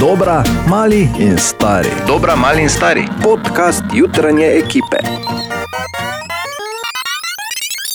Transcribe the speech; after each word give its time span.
Dobra, 0.00 0.44
mali 0.70 1.00
in 1.18 1.38
stari. 1.38 1.88
Dobra, 2.06 2.36
mali 2.36 2.62
in 2.62 2.68
stari. 2.68 3.02
Podcast 3.22 3.82
jutranje 3.94 4.44
ekipe. 4.46 4.96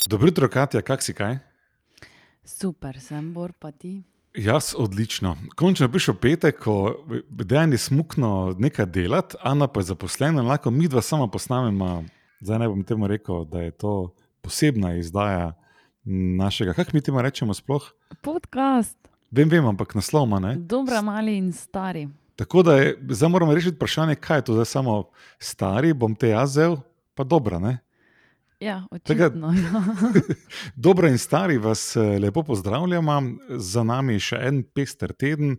Dobro 0.09 0.27
jutro, 0.27 0.49
Katja, 0.49 0.81
kak 0.81 1.03
si 1.03 1.13
kaj? 1.13 1.37
Super, 2.43 2.99
sem 2.99 3.33
bor 3.33 3.53
pa 3.59 3.71
ti. 3.71 4.03
Jaz 4.35 4.73
odlično. 4.77 5.37
Končno 5.55 5.85
je 5.85 5.91
prišel 5.91 6.15
petek, 6.15 6.59
ko 6.59 7.05
dejan 7.29 7.71
je 7.71 7.77
smukno 7.77 8.55
nekaj 8.59 8.85
delati, 8.85 9.35
Ana 9.41 9.67
pa 9.67 9.79
je 9.79 9.83
zaposlena, 9.83 10.41
lahko 10.41 10.71
mi 10.71 10.87
dva 10.87 11.01
sama 11.01 11.27
posnamemo. 11.27 12.03
Zdaj 12.41 12.59
ne 12.59 12.67
bom 12.67 12.83
temu 12.83 13.07
rekel, 13.07 13.45
da 13.45 13.61
je 13.61 13.71
to 13.71 14.15
posebna 14.41 14.95
izdaja 14.95 15.53
našega, 16.37 16.73
kako 16.73 16.91
mi 16.93 17.01
temu 17.01 17.21
rečemo 17.21 17.53
sploh? 17.53 17.91
Podcast, 18.21 18.97
Vem, 19.33 19.49
vem, 19.49 19.65
ampak 19.65 19.95
naslovma 19.97 20.39
ne. 20.39 20.55
dobra, 20.61 21.01
mali 21.01 21.37
in 21.37 21.51
stari. 21.53 22.07
Tako 22.35 22.63
da 22.63 22.75
je, 22.77 22.97
zdaj 23.09 23.29
moramo 23.29 23.53
rešiti 23.53 23.75
vprašanje, 23.75 24.15
kaj 24.15 24.37
je 24.37 24.45
to 24.45 24.53
zdaj 24.53 24.65
samo 24.65 25.09
stari, 25.39 25.93
bom 25.93 26.15
te 26.15 26.29
jaz 26.29 26.51
vzel, 26.51 26.77
pa 27.13 27.23
dobra, 27.23 27.59
ne? 27.59 27.77
Ja, 28.59 28.85
očitno. 28.91 29.51
Ja. 29.53 29.83
Dobro 30.75 31.07
in 31.09 31.17
stari 31.17 31.57
vas 31.57 31.95
eh, 31.95 32.19
lepo 32.19 32.43
pozdravljamo. 32.43 33.21
Za 33.49 33.83
nami 33.83 34.13
je 34.13 34.19
še 34.19 34.37
en 34.39 34.61
pester 34.63 35.11
teden, 35.13 35.57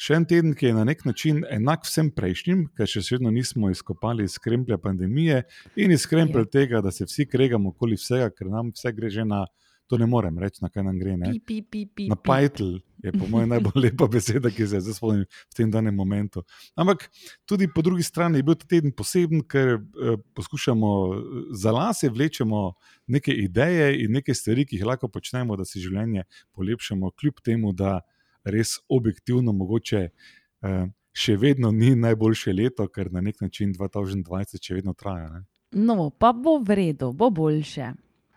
še 0.00 0.14
en 0.16 0.24
teden, 0.24 0.54
ki 0.56 0.70
je 0.70 0.74
na 0.78 0.84
nek 0.88 1.04
način 1.04 1.42
enak 1.50 1.84
vsem 1.84 2.08
prejšnjim, 2.16 2.68
ker 2.78 2.88
še 2.88 3.02
vedno 3.12 3.30
nismo 3.30 3.68
izkopali 3.70 4.24
iz 4.24 4.38
kremplja 4.38 4.78
pandemije 4.78 5.42
in 5.76 5.92
iz 5.92 6.06
kremplja 6.08 6.46
Ja. 6.46 6.50
tega, 6.56 6.80
da 6.80 6.90
se 6.90 7.04
vsi 7.04 7.26
kregamo 7.28 7.74
okoli 7.74 7.98
vsega, 8.00 8.30
ker 8.30 8.48
nam 8.48 8.72
vse 8.72 8.92
gre 8.96 9.10
že 9.10 9.24
na, 9.28 9.44
to 9.86 9.98
ne 10.00 10.06
morem 10.06 10.38
reči, 10.38 10.64
na 10.64 10.68
kaj 10.72 10.82
nam 10.88 10.96
gre. 10.98 11.16
Ne? 11.16 11.34
Pi, 11.36 11.40
pi, 11.40 11.60
pi, 11.62 11.84
pi, 11.86 12.08
Na 12.08 12.16
pi. 12.16 12.24
Je 13.06 13.12
po 13.14 13.28
mojem 13.30 13.48
najbolj 13.54 13.82
lepa 13.84 14.08
beseda, 14.14 14.50
ki 14.50 14.66
se 14.66 14.80
zdaj 14.80 14.96
spomnim 14.98 15.24
v 15.26 15.56
tem 15.56 15.70
danem 15.70 15.94
momentu. 15.94 16.42
Ampak 16.74 17.06
tudi 17.46 17.68
po 17.72 17.82
drugi 17.82 18.02
strani 18.06 18.40
je 18.40 18.46
bil 18.46 18.58
ta 18.58 18.68
teden 18.68 18.92
poseben, 18.92 19.42
ker 19.46 19.76
eh, 19.76 20.18
poskušamo 20.34 20.90
eh, 20.90 21.24
za 21.56 21.72
lase 21.72 22.10
vlečemo 22.10 22.74
neke 23.06 23.32
ideje 23.32 24.04
in 24.04 24.12
neke 24.18 24.34
stvari, 24.34 24.66
ki 24.66 24.80
jih 24.80 24.86
lahko 24.86 25.08
počnemo, 25.08 25.56
da 25.56 25.64
si 25.64 25.80
življenje 25.80 26.26
polepšamo, 26.54 27.10
kljub 27.16 27.42
temu, 27.44 27.72
da 27.72 28.00
res 28.44 28.78
objektivno 28.88 29.52
mogoče. 29.56 30.08
Eh, 30.62 30.86
Še 31.16 31.32
vedno 31.40 31.70
ni 31.72 31.94
najboljše 31.96 32.52
leto, 32.52 32.84
ker 32.92 33.08
na 33.08 33.22
nek 33.24 33.38
način 33.40 33.70
2020 33.72 34.60
še 34.60 34.74
vedno 34.76 34.92
traja. 34.92 35.30
Ne? 35.32 35.38
No, 35.72 36.10
pa 36.12 36.34
bo 36.36 36.58
v 36.60 36.76
redu, 36.76 37.08
bo 37.16 37.30
boljše. 37.32 37.94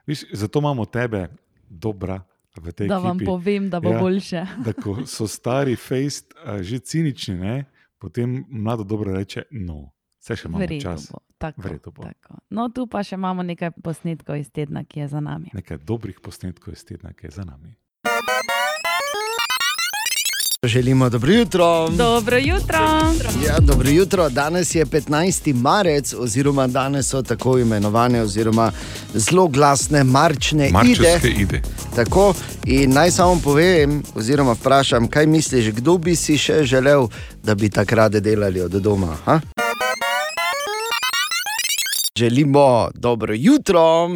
Viš, 0.08 0.24
zato 0.32 0.62
imamo 0.64 0.86
tebe, 0.86 1.26
dobra, 1.70 2.22
v 2.60 2.72
tej 2.74 2.88
Da 2.88 2.98
vam 2.98 3.16
ekipi. 3.16 3.26
povem, 3.26 3.70
da 3.70 3.80
bo 3.80 3.90
Ja. 3.90 4.00
boljše. 4.00 4.46
da 4.66 4.74
ko 4.74 5.06
so 5.06 5.26
stari 5.26 5.76
fejst, 5.76 6.34
že 6.60 6.80
cinični, 6.80 7.36
ne, 7.36 7.66
potem 7.98 8.46
mlado 8.50 8.84
dobro 8.84 9.14
reče: 9.14 9.44
No, 9.52 9.90
vse 10.18 10.36
še 10.36 10.48
imamo 10.48 10.66
redu 10.66 10.82
čas. 10.82 11.10
bo. 11.10 11.20
Tako, 11.38 11.62
bo. 11.86 12.04
tako. 12.04 12.36
No, 12.50 12.70
tu 12.70 12.84
pa 12.86 13.00
še 13.00 13.16
imamo 13.16 13.44
nekaj 13.44 13.72
posnetkov 13.80 14.36
iz 14.36 14.50
tedna, 14.50 14.84
ki 14.84 15.00
je 15.00 15.08
za 15.08 15.20
nami. 15.20 15.50
Nekaj 15.54 15.78
dobrih 15.80 16.20
posnetkov 16.20 16.74
iz 16.74 16.84
tedna, 16.84 17.14
ki 17.14 17.26
je 17.26 17.32
za 17.32 17.44
nami. 17.44 17.76
Želimo 20.64 21.10
dobro 21.10 21.32
jutro. 21.32 21.90
Dobro 21.90 22.38
jutro. 22.38 22.80
Ja, 23.48 23.60
dobro 23.60 23.90
jutro. 23.90 24.30
Danes 24.30 24.76
je 24.76 24.86
15. 24.86 25.54
marec, 25.54 26.14
oziroma 26.14 26.68
danes 26.68 27.10
so 27.10 27.22
tako 27.22 27.60
imenovane, 27.60 28.22
oziroma 28.22 28.72
zelo 29.14 29.48
glasne 29.48 30.04
marčne 30.04 30.66
ide. 30.66 30.74
Marčevske 30.74 31.30
ide. 31.30 31.62
Tako, 31.96 32.34
in 32.66 32.94
naj 32.94 33.12
samo 33.12 33.40
povem, 33.44 34.04
oziroma 34.16 34.52
vprašam, 34.52 35.08
kaj 35.08 35.26
misliš, 35.26 35.72
kdo 35.72 35.98
bi 35.98 36.16
si 36.16 36.38
še 36.38 36.64
želel, 36.64 37.08
da 37.44 37.56
bi 37.56 37.70
takrat 37.70 38.12
delali 38.12 38.62
od 38.62 38.72
doma? 38.72 39.16
Ha? 39.26 39.40
Želimo 42.18 42.90
dobro 42.94 43.34
jutro. 43.38 44.10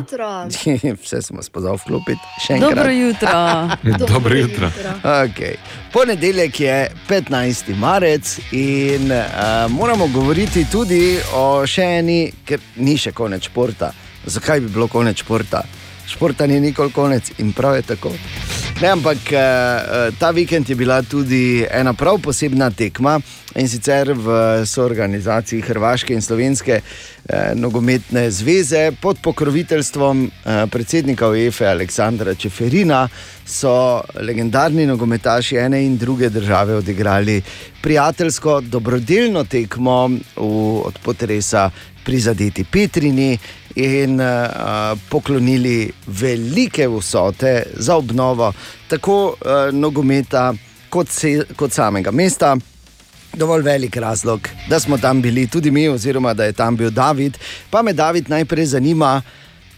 Jutro. 0.00 0.46
Vse 1.02 1.22
smo 1.22 1.42
spoznali 1.42 1.78
vklopiti, 1.78 2.20
še 2.46 2.54
enkrat. 2.56 2.74
Dobro 2.74 2.90
jutro. 2.90 3.36
Dobro 4.14 4.36
jutro. 4.36 4.70
Okay. 5.02 5.54
Ponedeljek 5.92 6.60
je 6.60 6.90
15. 7.08 7.76
marec 7.76 8.38
in 8.52 9.12
uh, 9.12 9.70
moramo 9.70 10.08
govoriti 10.08 10.64
tudi 10.72 11.18
o 11.34 11.66
še 11.66 11.88
eni, 12.00 12.20
ker 12.44 12.60
ni 12.76 12.96
še 12.98 13.12
konec 13.12 13.50
športa. 13.50 13.92
Zakaj 14.26 14.60
bi 14.64 14.72
bilo 14.72 14.88
konec 14.88 15.20
športa? 15.20 15.64
Športa 16.10 16.46
ni 16.46 16.60
nikoli 16.60 16.92
konec 16.92 17.32
in 17.38 17.52
prav 17.52 17.76
je 17.76 17.82
tako. 17.94 18.14
Ne, 18.80 18.88
ampak 18.88 19.28
uh, 19.36 20.08
ta 20.18 20.30
vikend 20.32 20.68
je 20.68 20.74
bila 20.74 21.02
tudi 21.02 21.66
ena 21.70 21.92
prav 21.92 22.16
posebna 22.24 22.70
tekma 22.70 23.18
in 23.54 23.68
sicer 23.68 24.12
v 24.16 24.64
soorganizaciji 24.66 25.60
Hrvaške 25.60 26.14
in 26.14 26.22
Slovenske 26.22 26.80
eh, 27.28 27.52
nogometne 27.54 28.30
zveze 28.30 28.92
pod 29.00 29.18
pokroviteljstvom 29.22 30.24
eh, 30.24 30.66
predsednika 30.66 31.28
UEFA 31.28 31.64
Aleksandra 31.64 32.34
Čeferina 32.34 33.08
so 33.46 34.02
legendarni 34.20 34.86
nogometaši 34.86 35.56
ene 35.56 35.84
in 35.86 35.96
druge 35.98 36.28
države 36.28 36.74
odigrali 36.74 37.42
prijateljsko, 37.82 38.60
dobrodelno 38.60 39.44
tekmo 39.44 40.08
v, 40.08 40.42
od 40.84 40.98
potresa 41.04 41.70
prizadeti 42.04 42.64
Petrini 42.64 43.38
in 43.74 44.20
uh, 44.20 44.98
poklonili 45.08 45.92
velike 46.06 46.88
vsote 46.88 47.62
za 47.76 47.96
obnovo 47.96 48.52
tako 48.88 49.26
uh, 49.26 49.74
nogometa 49.74 50.54
kot, 50.88 51.08
se, 51.08 51.44
kot 51.56 51.72
samega 51.72 52.10
mesta. 52.10 52.56
Dovolj 53.34 53.62
velik 53.62 53.96
razlog, 53.96 54.48
da 54.68 54.80
smo 54.80 54.98
tam 54.98 55.22
bili 55.22 55.46
tudi 55.46 55.70
mi, 55.70 55.88
oziroma 55.88 56.34
da 56.34 56.44
je 56.44 56.52
tam 56.52 56.76
bil 56.76 56.90
David. 56.90 57.38
Pa 57.70 57.82
me 57.82 57.92
David 57.92 58.28
najprej 58.28 58.66
zanima, 58.66 59.22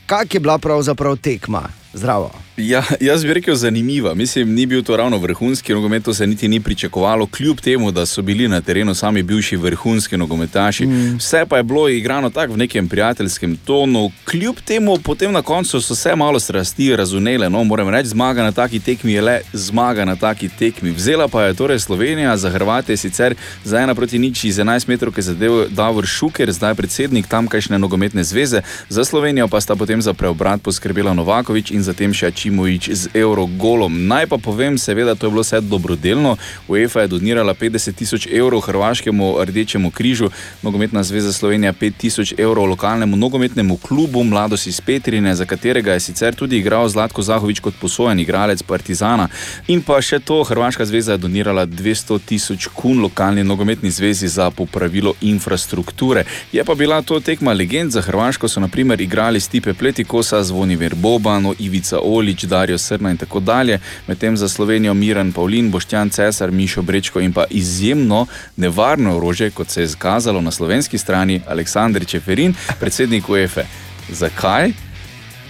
kak 0.06 0.34
je 0.34 0.40
bila 0.40 0.58
pravzaprav 0.58 1.16
tekma. 1.16 1.62
Zdravo. 1.92 2.30
Ja, 2.62 2.82
jaz 3.00 3.24
bi 3.24 3.34
rekel 3.34 3.54
zanimiva. 3.54 4.14
Mislim, 4.14 4.54
ni 4.54 4.66
bil 4.66 4.82
to 4.82 4.96
ravno 4.96 5.18
vrhunski 5.18 5.72
nogomet, 5.74 6.04
to 6.04 6.14
se 6.14 6.26
niti 6.26 6.48
ni 6.48 6.60
pričakovalo, 6.60 7.26
kljub 7.26 7.60
temu, 7.60 7.90
da 7.90 8.06
so 8.06 8.22
bili 8.22 8.48
na 8.48 8.60
terenu 8.60 8.94
sami 8.94 9.22
bivši 9.22 9.56
vrhunski 9.56 10.16
nogometaši. 10.16 10.86
Mm. 10.86 11.16
Vse 11.16 11.44
pa 11.48 11.56
je 11.56 11.62
bilo 11.62 11.88
igrano 11.88 12.30
tako 12.30 12.52
v 12.52 12.56
nekem 12.56 12.88
prijateljskem 12.88 13.56
tonu, 13.56 14.10
kljub 14.24 14.56
temu 14.64 14.98
potem 14.98 15.32
na 15.32 15.42
koncu 15.42 15.80
so 15.80 15.94
se 15.94 16.16
malo 16.16 16.40
strasti 16.40 16.96
razunele. 16.96 17.50
No, 17.50 17.64
moram 17.64 17.88
reči, 17.88 18.08
zmaga 18.08 18.42
na 18.42 18.52
taki 18.52 18.80
tekmi 18.80 19.12
je 19.12 19.22
le 19.22 19.40
zmaga 19.52 20.04
na 20.04 20.16
taki 20.16 20.48
tekmi. 20.48 20.90
Vzela 20.90 21.28
pa 21.28 21.42
je 21.42 21.54
torej 21.54 21.78
Slovenija, 21.78 22.36
za 22.36 22.50
Hrvate 22.50 22.96
sicer 22.96 23.34
za 23.64 23.80
ena 23.80 23.94
proti 23.94 24.18
nič 24.18 24.44
iz 24.44 24.58
11 24.58 24.88
metrov, 24.88 25.12
ki 25.12 25.18
je 25.18 25.22
zadev 25.22 25.52
Davor 25.70 26.06
Šuker, 26.06 26.52
zdaj 26.52 26.74
predsednik 26.74 27.26
tamkajšnje 27.26 27.78
nogometne 27.78 28.24
zveze, 28.24 28.62
za 28.88 29.04
Slovenijo 29.04 29.48
pa 29.48 29.60
sta 29.60 29.76
potem 29.76 30.02
za 30.02 30.14
preobrat 30.14 30.62
poskrbela 30.62 31.14
Novakovič 31.14 31.70
in 31.70 31.82
zatem 31.82 32.14
še 32.14 32.30
Čimovič 32.52 32.92
z 32.92 33.08
Eurogolom. 33.16 33.88
Naj 34.04 34.28
pa 34.28 34.36
povem, 34.36 34.76
seveda, 34.76 35.16
to 35.16 35.26
je 35.26 35.30
bilo 35.32 35.40
vse 35.40 35.64
dobrodelno. 35.64 36.36
UEFA 36.68 37.00
je 37.00 37.16
donirala 37.16 37.54
50 37.56 37.96
tisoč 37.96 38.28
evrov 38.28 38.60
Hrvaškemu 38.60 39.40
rdečemu 39.40 39.88
križu, 39.90 40.28
nogometna 40.62 41.02
zveza 41.02 41.32
Slovenija 41.32 41.72
5 41.72 41.92
tisoč 41.96 42.34
evrov 42.36 42.68
lokalnemu 42.68 43.16
nogometnemu 43.16 43.76
klubu 43.76 44.24
Mladost 44.24 44.66
iz 44.66 44.80
Petrine, 44.80 45.34
za 45.34 45.44
katerega 45.44 45.92
je 45.92 46.00
sicer 46.00 46.34
tudi 46.34 46.58
igral 46.58 46.88
Zlatko 46.88 47.22
Zahovič 47.22 47.60
kot 47.60 47.74
posojen 47.80 48.20
igralec 48.20 48.62
Partizana. 48.62 49.28
In 49.72 49.80
pa 49.80 50.02
še 50.04 50.20
to, 50.20 50.42
Hrvaška 50.44 50.84
zveza 50.84 51.16
je 51.16 51.24
donirala 51.24 51.64
200 51.66 52.20
tisoč 52.20 52.68
kun 52.68 53.00
lokalni 53.00 53.44
nogometni 53.44 53.90
zvezi 53.90 54.28
za 54.28 54.50
popravilo 54.50 55.14
infrastrukture. 55.20 56.24
Je 56.52 56.64
pa 56.64 56.74
bila 56.74 57.00
to 57.02 57.20
tekma 57.20 57.52
legend 57.52 57.96
za 57.96 58.04
Hrvaško, 58.04 58.48
so 58.48 58.60
naprimer 58.60 59.00
igrali 59.00 59.40
Stipe 59.40 59.72
Pletikosa, 59.74 60.42
Zvonimir 60.44 60.94
Bobano, 60.94 61.54
Ivica 61.58 62.02
Olič, 62.32 62.44
Darijo 62.44 62.78
Srna 62.78 63.10
in 63.10 63.16
tako 63.16 63.40
dalje, 63.40 63.78
medtem 64.06 64.36
za 64.36 64.48
Slovenijo 64.48 64.94
Miran 64.94 65.32
Pavlin, 65.32 65.70
Boštjan 65.70 66.10
Cesar, 66.10 66.50
Mišo 66.50 66.82
Brečko 66.82 67.20
in 67.20 67.32
pa 67.32 67.44
izjemno 67.50 68.26
nevarno 68.56 69.16
orožje, 69.16 69.50
kot 69.50 69.68
se 69.68 69.80
je 69.80 69.84
izkazalo 69.84 70.40
na 70.40 70.50
slovenski 70.50 70.98
strani, 70.98 71.40
Aleksandr 71.48 72.04
Čeferin, 72.04 72.54
predsednik 72.80 73.28
UEFA. 73.28 73.62
Zakaj? 74.08 74.91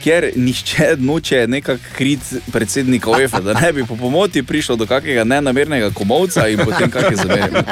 Ker 0.02 0.30
nišče 0.36 0.96
noče 0.98 1.46
nekako 1.46 1.82
kriti 1.96 2.40
predsednika 2.52 3.10
UEFA, 3.10 3.40
da 3.40 3.52
ne 3.52 3.72
bi 3.72 3.84
po 3.86 3.96
pomoti 3.96 4.42
prišlo 4.42 4.76
do 4.76 4.86
kakega 4.86 5.24
nenamernega 5.24 5.90
komovca 5.90 6.48
in 6.48 6.58
potem 6.58 6.90
kakšne 6.90 7.16
zamere. 7.16 7.62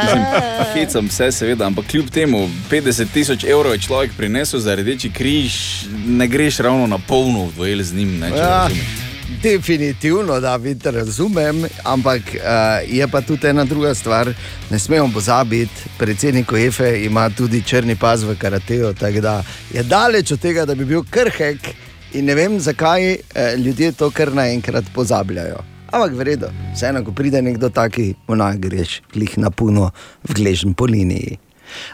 Hecam 0.74 1.08
vse, 1.08 1.32
seveda, 1.32 1.66
ampak 1.66 1.86
kljub 1.86 2.10
temu 2.10 2.48
50 2.70 3.06
tisoč 3.12 3.44
evrov 3.44 3.72
je 3.72 3.78
človek 3.80 4.10
prinesel 4.16 4.60
za 4.60 4.74
rdeči 4.74 5.10
križ, 5.10 5.52
ne 6.06 6.28
greš 6.28 6.58
ravno 6.58 6.86
na 6.86 6.98
polno 6.98 7.44
v 7.46 7.56
duel 7.56 7.82
z 7.82 7.94
njim. 7.94 8.18
Ne, 8.18 8.28
Ja, 8.30 8.62
razumeš. 8.62 8.84
definitivno, 9.42 10.40
da 10.40 10.56
vidim, 10.56 10.94
razumem, 10.94 11.64
ampak 11.84 12.22
uh, 12.22 12.40
je 12.88 13.08
pa 13.08 13.20
tudi 13.20 13.46
ena 13.46 13.64
druga 13.64 13.94
stvar. 13.94 14.30
Ne 14.70 14.78
smemo 14.78 15.10
pozabiti, 15.14 15.72
predsednik 15.98 16.52
UEFA 16.52 16.88
ima 16.88 17.30
tudi 17.30 17.62
črni 17.62 17.96
pas 17.96 18.22
v 18.22 18.36
karateju, 18.36 18.94
tako 18.94 19.20
da 19.20 19.42
je 19.74 19.82
daleč 19.82 20.32
od 20.32 20.40
tega, 20.40 20.64
da 20.66 20.74
bi 20.74 20.84
bil 20.84 21.02
krhek. 21.10 21.58
In 22.12 22.26
ne 22.26 22.34
vem, 22.34 22.58
zakaj 22.60 23.12
eh, 23.12 23.20
ljudje 23.56 23.92
to 23.92 24.10
kar 24.10 24.32
naenkrat 24.34 24.84
pozabljajo. 24.94 25.60
Ampak 25.90 26.12
vredno, 26.14 26.48
vseeno, 26.74 27.04
ko 27.04 27.12
pride 27.12 27.42
nekdo 27.42 27.68
taki, 27.70 28.14
ona 28.30 28.52
greš, 28.54 29.00
klih 29.12 29.38
na 29.38 29.50
puno, 29.50 29.90
v 30.28 30.34
gležen 30.34 30.74
po 30.74 30.86
liniji. 30.90 31.38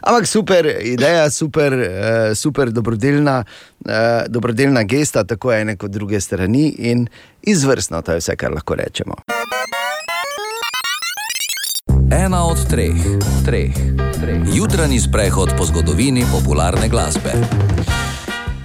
Ampak 0.00 0.26
super 0.28 0.68
ideja, 0.80 1.30
super, 1.30 1.72
uh, 1.72 2.32
super 2.36 2.72
dobrodelna, 2.72 3.42
uh, 3.44 3.92
dobrodelna 4.28 4.82
gesta, 4.88 5.24
tako 5.24 5.52
ene 5.52 5.76
kot 5.76 5.92
druge 5.92 6.20
strani 6.20 6.68
in 6.78 7.06
izvrstno, 7.42 8.00
to 8.02 8.16
je 8.16 8.24
vse, 8.24 8.36
kar 8.36 8.56
lahko 8.56 8.74
rečemo. 8.74 9.20
Ena 12.12 12.44
od 12.46 12.64
treh, 12.70 12.96
treh, 13.44 13.76
treh. 14.20 14.48
Jutranji 14.56 15.00
sprehod 15.00 15.56
po 15.58 15.68
zgodovini 15.68 16.24
popularne 16.32 16.88
glasbe. 16.88 17.36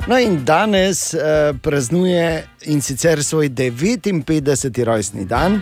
No, 0.07 0.19
in 0.19 0.45
danes 0.45 1.13
uh, 1.13 1.57
praznuje 1.62 2.48
in 2.65 2.81
sicer 2.81 3.24
svoj 3.24 3.50
59. 3.50 4.83
rojstni 4.83 5.25
dan. 5.25 5.62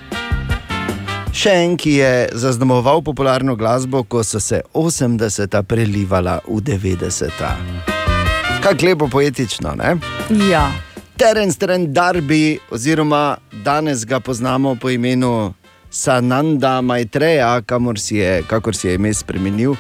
Še 1.36 1.52
en, 1.66 1.76
ki 1.78 1.98
je 2.00 2.14
zaznamoval 2.40 3.04
popularno 3.04 3.56
glasbo, 3.60 4.04
ko 4.04 4.24
so 4.24 4.40
se 4.40 4.62
80-ta 4.74 5.64
prelivala 5.64 6.40
v 6.48 6.62
90-ta. 6.72 7.52
Kako 8.64 8.86
lepo 8.86 9.10
poetično, 9.12 9.76
ne? 9.76 9.98
Ja. 10.50 10.72
Terence 11.20 11.60
Trent 11.60 11.92
Darby, 11.92 12.60
oziroma 12.72 13.38
danes 13.64 14.06
ga 14.08 14.20
poznamo 14.24 14.78
po 14.80 14.90
imenu 14.90 15.54
Sananda 15.92 16.82
Maitreya, 16.82 17.62
kamor 17.62 18.00
si 18.00 18.24
je, 18.24 18.40
kakor 18.48 18.76
si 18.76 18.88
je 18.88 18.96
ime 18.96 19.12
spremenil. 19.14 19.76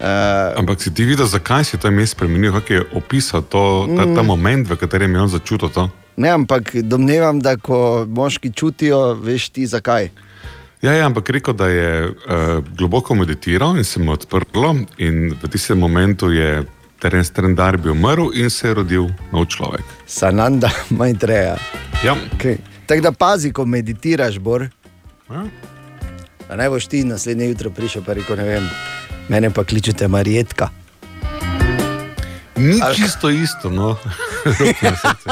Uh, 0.00 0.58
Ampak 0.58 0.82
si 0.82 0.90
ti 0.94 1.04
videl, 1.04 1.26
zakaj 1.26 1.64
si 1.64 1.78
to 1.78 1.88
ime 1.88 2.06
spremenil, 2.06 2.52
kako 2.52 2.72
je 2.72 2.82
opisal 2.96 3.42
to, 3.42 3.86
ta, 3.96 4.08
ta 4.14 4.22
moment, 4.22 4.66
v 4.68 4.76
katerem 4.76 5.14
je 5.14 5.20
on 5.20 5.28
začutil 5.28 5.68
to? 5.68 5.90
ne, 6.16 6.28
ampak 6.28 6.76
domnevam, 6.82 7.40
da 7.40 7.56
ko 7.56 8.06
moški 8.08 8.52
čutijo, 8.52 9.14
veš 9.14 9.48
ti 9.48 9.66
zakaj. 9.66 10.08
Ja, 10.82 10.92
ja, 10.92 11.06
ampak 11.06 11.30
rekel, 11.30 11.54
da 11.54 11.68
je 11.68 12.08
uh, 12.08 12.14
globoko 12.76 13.14
meditiral 13.14 13.76
in 13.78 13.84
se 13.84 14.00
mu 14.00 14.12
odprlo, 14.12 14.74
in 14.98 15.34
v 15.42 15.48
tistem 15.48 15.78
momentu 15.78 16.30
je 16.30 16.64
teren 17.02 17.24
strendar 17.24 17.76
bil 17.76 17.92
umrl 17.92 18.30
in 18.34 18.50
se 18.50 18.68
je 18.68 18.74
rodil 18.74 19.08
nov 19.32 19.46
človek. 19.46 19.82
Sananda 20.06 20.70
Maitreya. 20.98 21.56
Ja, 22.04 22.16
Okay. 22.34 22.56
Tako 22.86 23.00
da 23.00 23.12
pazi, 23.12 23.52
ko 23.52 23.64
meditiraš, 23.64 24.38
bor. 24.38 24.66
Ja. 25.30 25.44
Ne 26.56 26.68
boš 26.70 26.86
ti 26.86 27.04
naslednje 27.04 27.46
jutro 27.46 27.70
prišel, 27.70 28.02
pa 28.04 28.12
rekel, 28.12 28.36
ne 28.36 28.44
vem, 28.44 28.66
mene 29.32 29.48
pa 29.50 29.64
kličete 29.64 30.08
Marjetka. 30.08 30.68
ni 32.56 32.80
čisto 32.96 33.30
isto, 33.30 33.70
no. 33.70 33.96
Na 34.82 34.92
srce. 35.02 35.28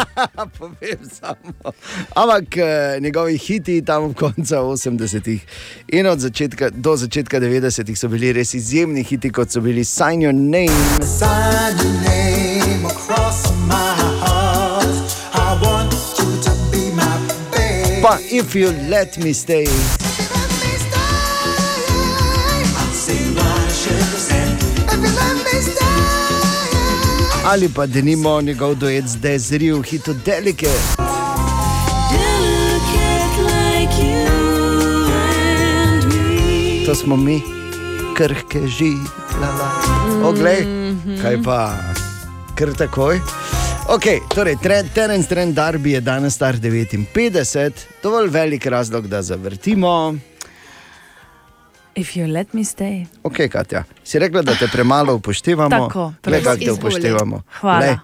Povem 0.58 0.99
samo. 1.20 1.73
Ampak 2.17 2.56
eh, 2.56 2.99
njegovi 3.00 3.37
hiti 3.38 3.82
tam 3.85 4.08
v 4.08 4.14
koncu 4.14 4.55
80-ih 4.55 5.41
in 5.88 6.06
od 6.06 6.19
začetka 6.19 6.70
do 6.70 6.97
začetka 6.97 7.41
90-ih 7.41 7.99
so 7.99 8.08
bili 8.08 8.32
res 8.32 8.55
izjemni 8.55 9.02
hiti, 9.05 9.31
kot 9.31 9.50
so 9.50 9.61
bili 9.61 9.85
Sign 9.85 10.23
Your 10.23 10.35
Name. 10.35 10.81
Sign 11.05 11.76
your 11.76 11.94
name 12.08 12.87
across 12.88 13.53
my 13.69 13.94
heart. 14.25 14.96
I 15.35 15.61
want 15.62 15.93
you 16.19 16.31
to 16.43 16.53
be 16.73 16.88
my 16.96 17.14
babe. 17.53 18.03
Pa 18.03 18.17
If 18.32 18.56
You 18.56 18.73
Let 18.88 19.19
Me 19.19 19.35
Stay. 19.35 20.00
Ali 27.50 27.69
pa 27.69 27.87
denimo 27.87 28.41
njegov 28.41 28.75
duet 28.75 29.05
z 29.06 29.17
Desiree 29.17 29.73
v 29.73 29.82
hitu 29.82 30.14
Delicate. 30.25 30.94
To 36.87 36.94
smo 36.94 37.17
mi, 37.17 37.43
krhke 38.17 38.61
živela. 38.67 39.70
Oglej, 40.23 40.62
kaj 41.23 41.43
pa, 41.43 41.75
kar 42.55 42.70
takoj. 42.79 43.19
Okay, 43.88 44.23
torej, 44.35 44.56
Terence 44.94 45.29
Trent 45.29 45.56
Darby 45.56 45.99
je 45.99 46.00
danes 46.00 46.35
star 46.35 46.55
59, 46.55 47.73
dovolj 48.03 48.29
velik 48.29 48.67
razlog, 48.67 49.08
da 49.08 49.23
zavrtimo. 49.23 50.14
If 51.94 52.16
you 52.16 52.26
let 52.26 52.54
me 52.54 52.64
stay. 52.64 53.06
Ok, 53.22 53.37
Katja, 53.50 53.84
si 54.04 54.19
rekla, 54.19 54.42
da 54.42 54.54
te 54.54 54.69
premalo 54.72 55.14
upoštevamo. 55.14 55.70
Tako, 55.70 56.12
Le 56.26 56.42
kako 56.42 56.64
te 56.64 56.72
upoštevamo. 56.72 57.42
Hvala. 57.60 57.78
Glej. 57.81 57.96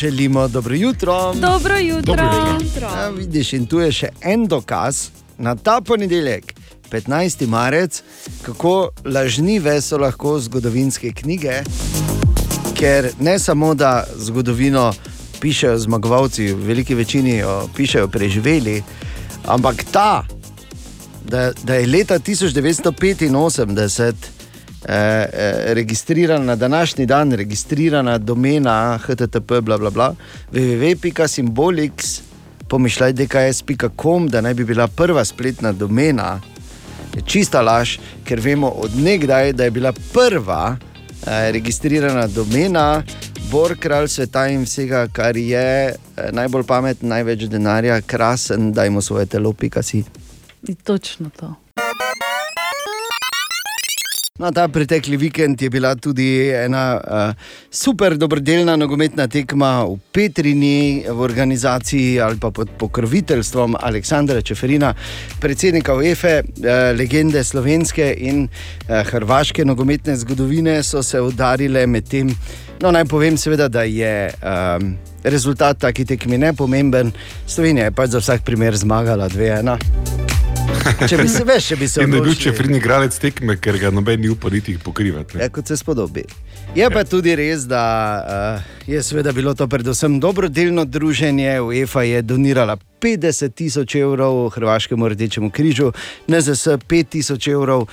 Želimo 0.00 0.48
dobro 0.48 0.74
jutro. 0.74 1.34
Dobro 1.34 1.78
jutro. 1.78 2.02
Dobro 2.02 2.58
jutro. 2.60 2.88
Ja, 2.88 3.08
vidiš, 3.08 3.52
in 3.52 3.66
tu 3.66 3.80
je 3.80 3.92
še 3.92 4.08
en 4.20 4.46
dokaz 4.46 5.08
na 5.38 5.56
ta 5.56 5.80
ponedeljek, 5.80 6.54
15. 6.90 7.46
marec, 7.46 8.02
kako 8.42 8.90
lažnive 9.04 9.80
so 9.80 9.98
lahko 9.98 10.38
zgodovinske 10.40 11.12
knjige. 11.12 11.62
Ker 12.74 13.10
ne 13.20 13.38
samo, 13.38 13.74
da 13.74 14.06
zgodovino 14.16 14.92
pišejo 15.40 15.78
zmagovalci, 15.78 16.52
v 16.52 16.66
veliki 16.66 16.94
večini 16.94 17.38
jo 17.38 17.68
pišejo 17.76 18.08
preživeli, 18.08 18.82
ampak 19.46 19.84
ta, 19.92 20.24
da, 21.30 21.52
da 21.62 21.74
je 21.74 21.86
leta 21.86 22.18
1985 22.18 24.14
eh, 24.88 24.88
eh, 24.88 25.26
registrirana 25.74 26.44
na 26.44 26.56
današnji 26.56 27.06
dan, 27.06 27.32
registrirana 27.32 28.18
domena 28.18 28.98
HTTP, 28.98 29.50
www.symbolics, 29.50 32.20
pomišljaj, 32.68 33.12
dks.com, 33.12 34.28
da 34.28 34.40
naj 34.40 34.54
bi 34.54 34.64
bila 34.64 34.86
prva 34.86 35.24
spletna 35.24 35.72
domena, 35.72 36.40
je 37.16 37.22
čista 37.26 37.60
laž, 37.60 37.98
ker 38.24 38.40
vemo 38.40 38.68
odnegdaj, 38.68 39.52
da 39.52 39.64
je 39.64 39.70
bila 39.70 39.92
prva 40.12 40.76
eh, 40.76 40.80
registrirana 41.52 42.26
domena. 42.26 43.02
Bor, 43.50 43.76
kralj 43.78 44.08
sveta 44.08 44.48
in 44.48 44.62
vsega, 44.62 45.08
kar 45.12 45.36
je 45.36 45.88
eh, 45.88 45.94
najbolj 46.32 46.64
pameten, 46.66 47.08
največ 47.08 47.42
denarja, 47.50 48.00
krasen, 48.00 48.72
dajmo 48.72 49.02
svoje 49.02 49.26
telo, 49.26 49.52
pika 49.52 49.82
si. 49.82 50.04
Je 50.68 50.74
Točno 50.74 51.30
to. 51.30 51.54
No, 54.40 54.48
ta 54.52 54.68
pretekli 54.68 55.16
vikend 55.20 55.62
je 55.62 55.68
bila 55.70 55.94
tudi 55.94 56.48
ena 56.48 56.96
uh, 56.96 57.34
super 57.70 58.16
dobrodelna 58.16 58.76
nogometna 58.76 59.26
tekma 59.28 59.84
v 59.84 59.98
Petrini 60.12 61.04
v 61.08 61.20
organizaciji 61.20 62.20
ali 62.20 62.38
pa 62.40 62.50
pod 62.50 62.70
pokroviteljstvom 62.78 63.76
Aleksandra 63.80 64.40
Čeferina, 64.40 64.94
predsednika 65.40 65.94
UEFA, 65.94 66.40
uh, 66.40 66.70
legende 66.96 67.44
slovenske 67.44 68.14
in 68.16 68.46
uh, 68.48 69.02
hrvaške 69.12 69.64
nogometne 69.64 70.16
zgodovine, 70.16 70.82
so 70.82 71.02
se 71.02 71.20
udarile 71.20 71.86
med 71.86 72.08
tem. 72.08 72.32
No, 72.80 72.88
naj 72.96 73.04
povem, 73.12 73.36
seveda, 73.36 73.68
da 73.68 73.82
je 73.84 74.32
um, 74.40 74.94
rezultat 75.24 75.78
taki 75.78 76.04
tekmi 76.04 76.38
nepomemben. 76.38 77.12
Slovenija 77.46 77.90
je 77.90 77.92
pač 77.92 78.16
za 78.16 78.24
vsak 78.24 78.44
primer 78.44 78.76
zmagala 78.76 79.28
2-1. 79.28 79.76
Če 81.08 81.16
bi 81.16 81.28
se 81.28 81.44
veš, 81.44 81.68
če 81.68 81.76
bi 81.76 81.88
se 81.88 82.02
In 82.02 82.10
da 82.10 82.16
je 82.16 82.22
bil 82.22 82.30
odločili- 82.30 82.42
čefrini 82.50 82.78
igralec 82.78 83.18
tekme, 83.18 83.56
ker 83.56 83.78
ga 83.78 83.90
noben 83.90 84.20
ni 84.20 84.28
upal 84.28 84.50
niti 84.52 84.78
pokrivati. 84.78 85.38
Ja, 85.38 85.48
kot 85.48 85.66
se 85.66 85.76
spodobi. 85.76 86.24
Je 86.74 86.90
pa 86.90 87.04
tudi 87.04 87.34
res, 87.34 87.64
da 87.66 87.82
uh, 88.56 88.79
je 88.90 89.02
seveda 89.02 89.32
bilo 89.32 89.54
to 89.54 89.68
predvsem 89.68 90.20
dobrodelno 90.20 90.84
druženje. 90.84 91.60
UEFA 91.60 92.02
je 92.02 92.22
donirala 92.22 92.76
50 93.00 93.54
tisoč 93.54 93.94
evrov 93.94 94.48
Hrvaškemu 94.48 95.08
rdečemu 95.08 95.50
križu, 95.50 95.92
NZS 96.28 96.66
5 96.66 97.04
tisoč 97.04 97.48
evrov 97.48 97.82
uh, 97.82 97.88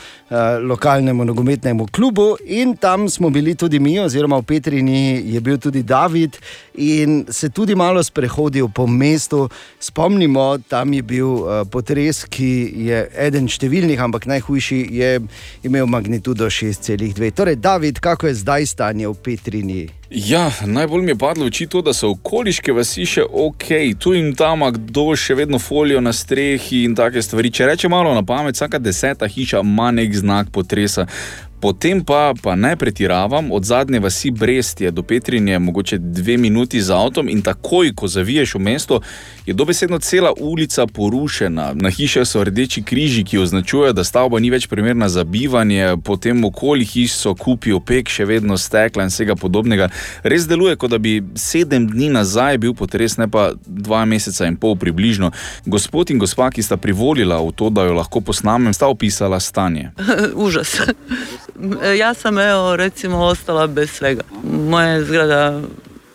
lokalnemu 0.63 1.25
nogometnemu 1.25 1.87
klubu 1.91 2.35
in 2.45 2.75
tam 2.77 3.09
smo 3.09 3.29
bili 3.29 3.55
tudi 3.55 3.79
mi, 3.79 3.99
oziroma 3.99 4.37
v 4.37 4.41
Petrini 4.41 5.21
je 5.25 5.41
bil 5.41 5.57
tudi 5.57 5.83
David 5.83 6.37
in 6.75 7.25
se 7.29 7.49
tudi 7.49 7.75
malo 7.75 8.03
sprehodil 8.03 8.67
po 8.67 8.87
mestu. 8.87 9.49
Spomnimo, 9.79 10.57
tam 10.57 10.93
je 10.93 11.01
bil 11.01 11.27
uh, 11.27 11.61
potres, 11.71 12.25
ki 12.25 12.73
je 12.89 13.05
eden 13.13 13.47
številnih, 13.47 14.01
ampak 14.01 14.25
najhujši 14.25 14.81
je 14.89 15.13
imel 15.63 15.85
magnitudo 15.85 16.49
6,2. 16.49 17.31
Torej, 17.31 17.55
David, 17.55 17.99
kako 17.99 18.27
je 18.27 18.41
zdaj 18.41 18.65
stanje 18.65 19.07
v 19.07 19.15
Petrini? 19.23 19.96
Ja, 20.09 20.51
najbolj 20.65 21.01
mi 21.01 21.11
je 21.11 21.15
padlo 21.15 21.43
v 21.43 21.47
oči 21.47 21.67
to, 21.67 21.81
da 21.81 21.91
so 21.93 22.13
okoliške 22.13 22.71
vasi 22.71 23.03
še 23.05 23.25
ok, 23.27 23.65
tu 23.99 24.13
in 24.15 24.29
tam, 24.39 24.63
kdo 24.71 25.09
še 25.19 25.35
vedno 25.35 25.59
folijo 25.59 25.99
na 26.01 26.13
strehi 26.15 26.85
in 26.87 26.95
take 26.95 27.19
stvari. 27.21 27.51
Če 27.51 27.67
reče 27.67 27.91
malo 27.91 28.13
na 28.15 28.23
pamet, 28.23 28.55
vsaka 28.55 28.79
deseta 28.79 29.27
hiša 29.27 29.59
ima 29.67 29.89
nek 29.91 30.15
znak 30.15 30.53
potresa. 30.55 31.09
Potem 31.59 32.03
pa, 32.05 32.33
pa 32.43 32.55
ne 32.55 32.75
pretiravam, 32.75 33.51
od 33.51 33.63
zadnje 33.65 33.99
vasi 33.99 34.31
Brest 34.31 34.81
je 34.81 34.91
do 34.91 35.03
Petrinje 35.03 35.59
mogoče 35.59 35.97
dve 35.97 36.37
minuti 36.37 36.81
z 36.81 36.93
avtom 36.93 37.29
in 37.29 37.41
takoj, 37.41 37.93
ko 37.95 38.07
zaviješ 38.07 38.55
v 38.55 38.59
mesto, 38.59 38.99
je 39.45 39.53
dobesedno 39.53 39.99
cela 39.99 40.33
ulica 40.39 40.87
porušena. 40.87 41.73
Na 41.73 41.89
hiše 41.89 42.25
so 42.25 42.43
rdeči 42.43 42.83
križi, 42.83 43.23
ki 43.23 43.39
označujejo, 43.39 43.93
da 43.93 44.03
stavba 44.03 44.39
ni 44.39 44.49
več 44.49 44.67
primerna 44.67 45.09
za 45.09 45.23
bivanje, 45.23 45.97
potem 46.03 46.45
okoli 46.45 46.85
hiš 46.85 47.15
so 47.15 47.33
kupi 47.35 47.73
opek, 47.73 48.09
še 48.09 48.25
vedno 48.25 48.57
stekla 48.57 49.07
in 49.07 49.09
vsega 49.09 49.35
podobnega. 49.35 49.89
Res 50.23 50.45
deluje, 50.47 50.75
kot 50.75 50.93
da 50.93 51.01
bi 51.01 51.23
sedem 51.35 51.89
dni 51.89 52.11
nazaj 52.13 52.61
bil 52.61 52.77
potres, 52.77 53.17
ne 53.17 53.25
pa 53.31 53.49
dva 53.65 54.05
meseca 54.05 54.45
in 54.45 54.59
pol 54.61 54.77
približno. 54.77 55.31
Gospod 55.65 56.13
in 56.13 56.21
gospa, 56.21 56.51
ki 56.53 56.61
sta 56.61 56.77
privolila 56.77 57.41
v 57.41 57.49
to, 57.57 57.73
da 57.73 57.89
jo 57.89 57.97
lahko 57.97 58.21
posnamem, 58.21 58.77
sta 58.77 58.93
opisala 58.93 59.39
stanje. 59.41 59.89
Užas. 60.45 60.77
Ja 61.97 62.13
sam 62.13 62.39
evo 62.39 62.75
recimo 62.75 63.17
ostala 63.17 63.67
bez 63.67 63.89
svega. 63.91 64.21
Moja 64.43 65.03
zgrada 65.03 65.61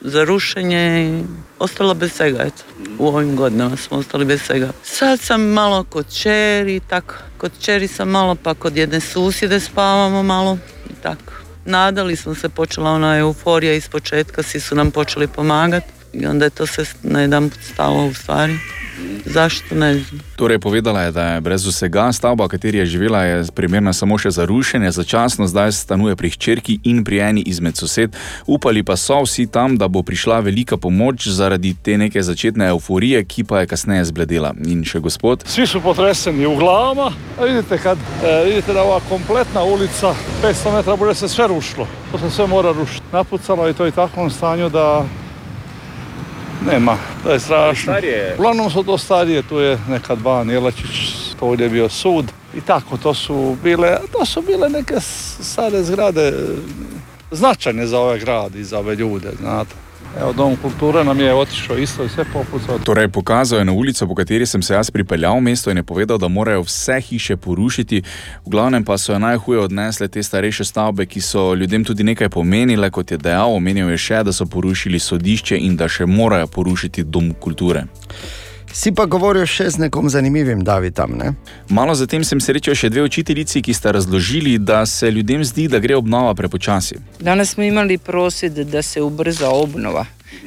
za 0.00 0.24
rušenje 0.24 1.04
i 1.04 1.24
ostala 1.58 1.94
bez 1.94 2.12
svega. 2.12 2.42
Eto. 2.42 2.62
U 2.98 3.06
ovim 3.06 3.36
godinama 3.36 3.76
smo 3.76 3.98
ostali 3.98 4.24
bez 4.24 4.42
svega. 4.42 4.68
Sad 4.82 5.20
sam 5.20 5.42
malo 5.42 5.84
kod 5.84 6.14
čeri, 6.14 6.80
tako. 6.80 7.14
Kod 7.38 7.52
čeri 7.60 7.88
sam 7.88 8.08
malo, 8.08 8.34
pa 8.34 8.54
kod 8.54 8.76
jedne 8.76 9.00
susjede 9.00 9.60
spavamo 9.60 10.22
malo 10.22 10.58
i 10.90 11.02
tako. 11.02 11.32
Nadali 11.64 12.16
smo 12.16 12.34
se, 12.34 12.48
počela 12.48 12.90
ona 12.90 13.18
euforija 13.18 13.72
iz 13.72 13.88
početka, 13.88 14.42
svi 14.42 14.60
su 14.60 14.74
nam 14.74 14.90
počeli 14.90 15.26
pomagati 15.26 15.86
i 16.12 16.26
onda 16.26 16.44
je 16.44 16.50
to 16.50 16.66
sve 16.66 16.84
na 17.02 17.20
jedan 17.20 17.50
stalo 17.72 18.06
u 18.06 18.14
stvari. 18.14 18.58
Zašto 19.24 19.74
ne 19.74 19.94
znam. 19.94 20.20
Torej, 20.36 20.58
povedala 20.58 21.02
je, 21.02 21.12
da 21.12 21.24
je 21.24 21.40
brez 21.40 21.66
vsega 21.66 22.12
stavba, 22.12 22.44
v 22.44 22.48
kateri 22.48 22.78
je 22.78 22.86
živela, 22.86 23.22
je 23.24 23.44
primerna 23.54 23.92
samo 23.92 24.18
še 24.18 24.30
za 24.30 24.44
rušenje, 24.44 24.90
začasno 24.90 25.46
zdaj 25.46 25.72
stanuje 25.72 26.16
pri 26.16 26.30
hčerki 26.30 26.78
in 26.84 27.04
pri 27.04 27.18
eni 27.18 27.42
izmed 27.46 27.76
sosed. 27.76 28.16
Upali 28.46 28.82
pa 28.82 28.96
so 28.96 29.22
vsi 29.22 29.46
tam, 29.46 29.78
da 29.78 29.88
bo 29.88 30.02
prišla 30.02 30.40
velika 30.40 30.76
pomoč 30.76 31.28
zaradi 31.28 31.74
te 31.82 31.98
neke 31.98 32.22
začetne 32.22 32.68
euforije, 32.74 33.24
ki 33.24 33.44
pa 33.44 33.62
je 33.62 33.70
kasneje 33.70 34.04
zbledela. 34.10 34.52
In 34.66 34.84
še 34.84 35.00
gospod. 35.00 35.46
Svi 35.46 35.66
su 35.66 35.80
potreseni 35.80 36.46
u 36.46 36.56
glavama, 36.56 37.12
vidite 37.40 37.78
kad 37.78 37.98
e, 37.98 38.44
vidite 38.44 38.72
da 38.72 38.82
ova 38.82 39.00
kompletna 39.08 39.62
ulica 39.62 40.14
500 40.42 40.74
metara 40.74 40.96
bude 40.96 41.14
se 41.14 41.28
sve 41.28 41.46
rušilo. 41.48 41.86
To 42.12 42.18
se 42.18 42.30
sve 42.30 42.46
mora 42.46 42.72
rušiti. 42.72 43.06
Napucano 43.12 43.66
je 43.66 43.72
to 43.72 43.86
i 43.86 43.92
takvom 43.92 44.30
stanju 44.30 44.68
da 44.68 45.04
nema, 46.66 46.96
da 47.24 47.32
je 47.32 47.40
strašno. 47.40 47.94
Uglavnom 48.34 48.70
su 48.70 48.82
to 48.82 48.98
starije, 48.98 49.42
tu 49.42 49.58
je 49.58 49.78
nekad 49.88 50.18
Ban 50.18 50.50
Jelačić, 50.50 51.14
to 51.40 51.46
ovdje 51.46 51.64
je 51.64 51.70
bio 51.70 51.88
sud. 51.88 52.26
I 52.54 52.60
tako, 52.60 52.96
to 52.96 53.14
su 53.14 53.56
bile, 53.62 53.98
to 54.12 54.26
su 54.26 54.42
bile 54.42 54.68
neke 54.68 54.94
stare 55.40 55.82
zgrade, 55.82 56.32
značajne 57.30 57.86
za 57.86 57.98
ovaj 57.98 58.18
grad 58.18 58.54
i 58.54 58.64
za 58.64 58.78
ove 58.78 58.94
ljude, 58.94 59.30
znate. 59.40 59.74
Evo, 60.20 60.32
Dom 60.32 60.56
kulture 60.56 61.04
nam 61.04 61.20
je 61.20 61.34
otišao 61.34 61.76
isto 61.78 62.04
i 62.04 62.08
sve 62.08 62.24
popucao. 62.32 62.78
Torej, 62.78 63.08
pokazal 63.08 63.58
je 63.58 63.64
na 63.64 63.72
ulico, 63.72 64.06
po 64.06 64.14
kateri 64.14 64.46
sem 64.46 64.62
se 64.62 64.74
jaz 64.74 64.90
pripeljal 64.90 65.36
v 65.36 65.40
mesto 65.40 65.70
in 65.70 65.76
je 65.76 65.82
povedal, 65.82 66.18
da 66.18 66.28
morajo 66.28 66.62
vse 66.62 67.00
hiše 67.00 67.36
porušiti. 67.36 68.02
V 68.44 68.50
glavnem 68.50 68.84
pa 68.84 68.98
so 68.98 69.12
jo 69.12 69.18
najhuje 69.18 69.60
odnesle 69.60 70.08
te 70.08 70.22
starejše 70.22 70.64
stavbe, 70.64 71.06
ki 71.06 71.20
so 71.20 71.54
ljudem 71.54 71.84
tudi 71.84 72.04
nekaj 72.04 72.28
pomenile, 72.28 72.90
kot 72.90 73.10
je 73.10 73.18
dejal. 73.18 73.54
Omenil 73.54 73.90
je 73.90 73.98
še, 73.98 74.22
da 74.22 74.32
so 74.32 74.46
porušili 74.46 74.98
sodišče 74.98 75.58
in 75.58 75.76
da 75.76 75.88
še 75.88 76.06
morajo 76.06 76.46
porušiti 76.46 77.04
dom 77.04 77.34
kulture. 77.34 77.84
Si 78.72 78.88
pa 78.96 79.04
govoril 79.04 79.44
še 79.44 79.66
z 79.70 79.84
nekom 79.84 80.08
zanimivim, 80.08 80.62
David 80.64 80.96
tam, 80.96 81.12
ne? 81.20 81.34
Malo 81.68 81.92
zatem 81.92 82.24
sem 82.24 82.40
srečal 82.40 82.72
še 82.72 82.88
dve 82.88 83.04
učiteljici, 83.04 83.60
ki 83.60 83.74
sta 83.76 83.92
razložili, 83.92 84.56
da 84.56 84.86
se 84.88 85.10
ljudem 85.12 85.44
zdi, 85.44 85.68
da 85.68 85.76
gre 85.78 85.96
obnova 85.96 86.32
prepočasi. 86.34 86.96
Danas 87.20 87.52
smo 87.52 87.64
imali 87.68 87.98
prosvjed 87.98 88.64
da 88.72 88.82
se 88.82 89.02
ubrza 89.02 89.50
obnova, 89.52 90.06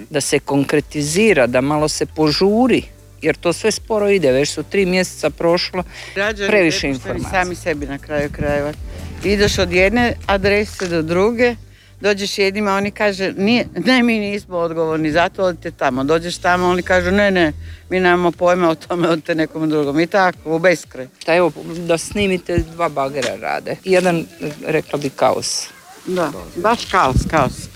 da 0.10 0.22
se 0.22 0.40
konkretizira, 0.40 1.46
da 1.48 1.62
malo 1.62 1.88
se 1.88 2.06
požuri, 2.06 2.82
jer 3.22 3.38
to 3.38 3.54
sve 3.54 3.72
sporo 3.72 4.10
ide, 4.10 4.32
već 4.32 4.50
su 4.50 4.64
tri 4.64 4.86
mjeseca 4.86 5.30
prošlo. 5.30 5.84
Građani 6.16 6.50
Previše 6.50 6.88
informacija. 6.88 7.44
Sami 7.44 7.56
sebi 7.56 7.86
na 7.86 7.98
kraju 7.98 8.30
krajeva. 8.32 8.74
Ideš 9.24 9.60
od 9.60 9.72
jedne 9.72 10.14
adrese 10.26 10.88
do 10.88 11.02
druge, 11.02 11.56
dođeš 12.06 12.38
jednima, 12.38 12.76
oni 12.76 12.92
kaže, 12.92 13.34
nije, 13.38 13.68
ne, 13.86 14.04
mi 14.04 14.20
nismo 14.20 14.58
odgovorni, 14.58 15.12
zato 15.12 15.44
odite 15.44 15.72
tamo. 15.72 16.04
Dođeš 16.04 16.38
tamo, 16.38 16.68
oni 16.68 16.84
kažu, 16.84 17.12
ne, 17.12 17.32
ne, 17.32 17.54
mi 17.90 18.00
nemamo 18.00 18.32
pojma 18.32 18.70
o 18.70 18.76
tome, 18.76 19.10
odite 19.10 19.36
nekom 19.36 19.70
drugom. 19.70 20.00
I 20.00 20.08
tako, 20.08 20.56
u 20.56 20.60
beskraj. 20.60 21.08
Da, 21.26 21.36
evo, 21.36 21.52
da 21.88 21.98
snimite 21.98 22.58
dva 22.58 22.90
bagera 22.90 23.36
rade. 23.42 23.76
Jedan, 23.84 24.26
rekla 24.68 25.00
bi, 25.00 25.10
kaos. 25.10 25.68
Da, 26.06 26.32
baš 26.56 26.86
kaos, 26.92 27.26
kaos. 27.30 27.75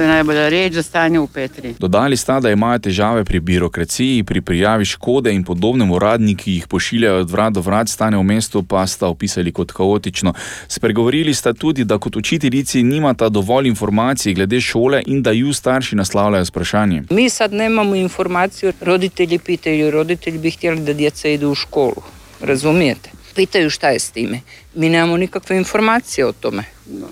To 0.00 0.04
je 0.04 0.08
najbolja 0.08 0.48
riječ 0.48 0.72
za 0.72 0.82
stanje 0.82 1.18
u 1.18 1.26
Petri. 1.26 1.74
Dodali 1.78 2.16
sta, 2.16 2.40
da 2.40 2.50
imajo 2.50 2.78
težave 2.78 3.24
pri 3.24 3.40
birokraciji, 3.40 4.24
pri 4.24 4.40
prijavi 4.40 4.84
škode 4.84 5.32
in 5.32 5.44
podobnem 5.44 5.90
uradniki, 5.90 6.44
ki 6.44 6.52
jih 6.52 6.66
pošiljajo 6.66 7.20
od 7.20 7.30
vrat 7.30 7.52
do 7.52 7.60
vrat, 7.60 7.88
stane 7.88 8.16
v 8.16 8.22
mestu 8.22 8.62
pa 8.62 8.86
sta 8.86 9.06
opisali 9.06 9.52
kot 9.52 9.72
kaotično. 9.72 10.32
Spregovorili 10.68 11.34
sta 11.34 11.52
tudi, 11.52 11.84
da 11.84 11.98
kot 11.98 12.16
učiteljici 12.16 12.82
nimata 12.82 13.28
dovolj 13.28 13.68
informacij 13.68 14.34
glede 14.34 14.60
šole 14.60 15.02
in 15.06 15.22
da 15.22 15.30
ju 15.30 15.52
starši 15.52 15.96
naslavljajo 15.96 16.44
s 16.44 16.48
vprašanjem. 16.48 17.06
Mi 17.10 17.30
sad 17.30 17.52
nemamo 17.52 17.94
informaciju, 17.94 18.72
roditelji 18.80 19.38
pitaju, 19.38 19.90
roditelji 19.90 20.38
bi 20.38 20.50
htjeli 20.50 20.80
da 20.80 20.92
djeca 20.92 21.28
idu 21.28 21.50
u 21.50 21.54
školu, 21.54 22.02
razumijete? 22.40 23.10
Pitaju 23.34 23.70
šta 23.70 23.88
je 23.88 23.98
s 23.98 24.10
time. 24.10 24.40
Mi 24.74 24.88
nemamo 24.88 25.16
nikakve 25.16 25.56
informacije 25.56 26.26
o 26.26 26.32
tome, 26.32 26.64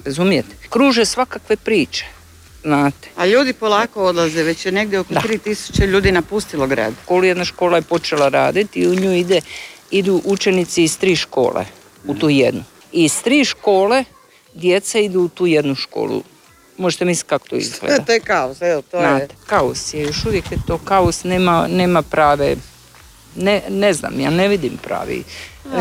razumijete? 0.05 0.57
Kruže 0.69 1.05
svakakve 1.05 1.57
priče, 1.57 2.05
znate. 2.63 3.09
A 3.17 3.27
ljudi 3.27 3.53
polako 3.53 4.05
odlaze, 4.05 4.43
već 4.43 4.67
je 4.67 4.73
negdje 4.73 5.01
oko 5.01 5.15
Da. 5.15 5.21
3000 5.21 5.87
ljudi 5.87 6.13
napustilo 6.13 6.67
grad. 6.67 6.95
školu 7.03 7.25
jedna 7.25 7.45
škola 7.45 7.77
je 7.77 7.83
počela 7.83 8.29
raditi 8.29 8.81
i 8.81 8.89
u 8.89 8.95
nju 8.95 9.13
ide, 9.13 9.41
idu 9.91 10.23
učenici 10.25 10.85
iz 10.85 10.99
tri 10.99 11.17
škole 11.17 11.65
u 12.07 12.15
tu 12.15 12.29
jednu. 12.29 12.65
I 12.93 13.05
iz 13.05 13.23
tri 13.23 13.45
škole 13.45 14.05
djeca 14.55 14.99
idu 14.99 15.21
u 15.21 15.29
tu 15.29 15.47
jednu 15.47 15.75
školu. 15.75 16.23
Možete 16.79 17.05
misliti 17.05 17.29
kako 17.29 17.49
to 17.49 17.57
izgleda. 17.57 18.05
To 18.05 18.13
je 18.13 18.21
kaos, 18.21 18.63
evo, 18.63 18.83
to 18.83 19.01
je. 19.01 19.29
Kaos 19.47 19.95
je, 19.95 20.03
još 20.03 20.27
uvijek 20.27 20.53
je 20.53 20.59
to 20.67 20.79
kaos, 20.79 21.25
nema, 21.25 21.67
nema 21.71 22.03
prave, 22.03 22.57
ne, 23.39 23.63
ne 23.71 23.93
znam, 23.93 24.21
ja 24.21 24.31
ne 24.31 24.49
vidim 24.49 24.77
pravi. 24.83 25.25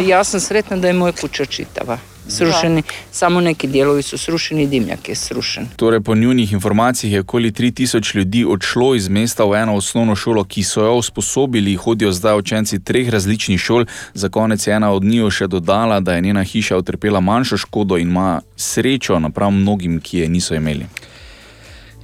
Ja 0.08 0.24
sam 0.24 0.40
sretna 0.40 0.78
da 0.78 0.88
je 0.88 0.94
moja 0.94 1.12
kuća 1.12 1.46
čitava. 1.46 1.98
Srušeni, 2.30 2.84
samo 3.12 3.42
neki 3.42 3.68
dijelovi 3.68 4.02
su 4.02 4.18
srušeni, 4.18 4.68
dimnjak 4.68 5.10
je 5.10 5.16
srušen. 5.16 5.68
Torej, 5.76 6.02
po 6.02 6.16
njunih 6.16 6.54
informacijah 6.54 7.14
je 7.14 7.20
okoli 7.20 7.52
3000 7.52 8.16
ljudi 8.16 8.46
odšlo 8.46 8.96
iz 8.96 9.10
mesta 9.10 9.44
v 9.44 9.56
eno 9.56 9.76
osnovno 9.76 10.16
šolo, 10.16 10.44
ki 10.44 10.64
so 10.64 10.82
jo 10.82 10.94
usposobili, 10.94 11.76
hodijo 11.76 12.12
zdaj 12.12 12.38
učenci 12.38 12.80
treh 12.84 13.10
različnih 13.10 13.60
šol. 13.60 13.86
Za 14.14 14.30
konec 14.30 14.68
je 14.68 14.74
ena 14.74 14.92
od 14.92 15.04
njiju 15.04 15.30
še 15.32 15.48
dodala, 15.48 16.00
da 16.00 16.14
je 16.14 16.22
njena 16.22 16.44
hiša 16.44 16.78
utrpela 16.78 17.20
manjšo 17.20 17.58
škodo 17.58 17.98
in 17.98 18.10
ima 18.10 18.42
srečo 18.56 19.20
napram 19.20 19.62
mnogim, 19.62 20.02
ki 20.02 20.18
je 20.18 20.30
niso 20.30 20.56
imeli. 20.56 20.86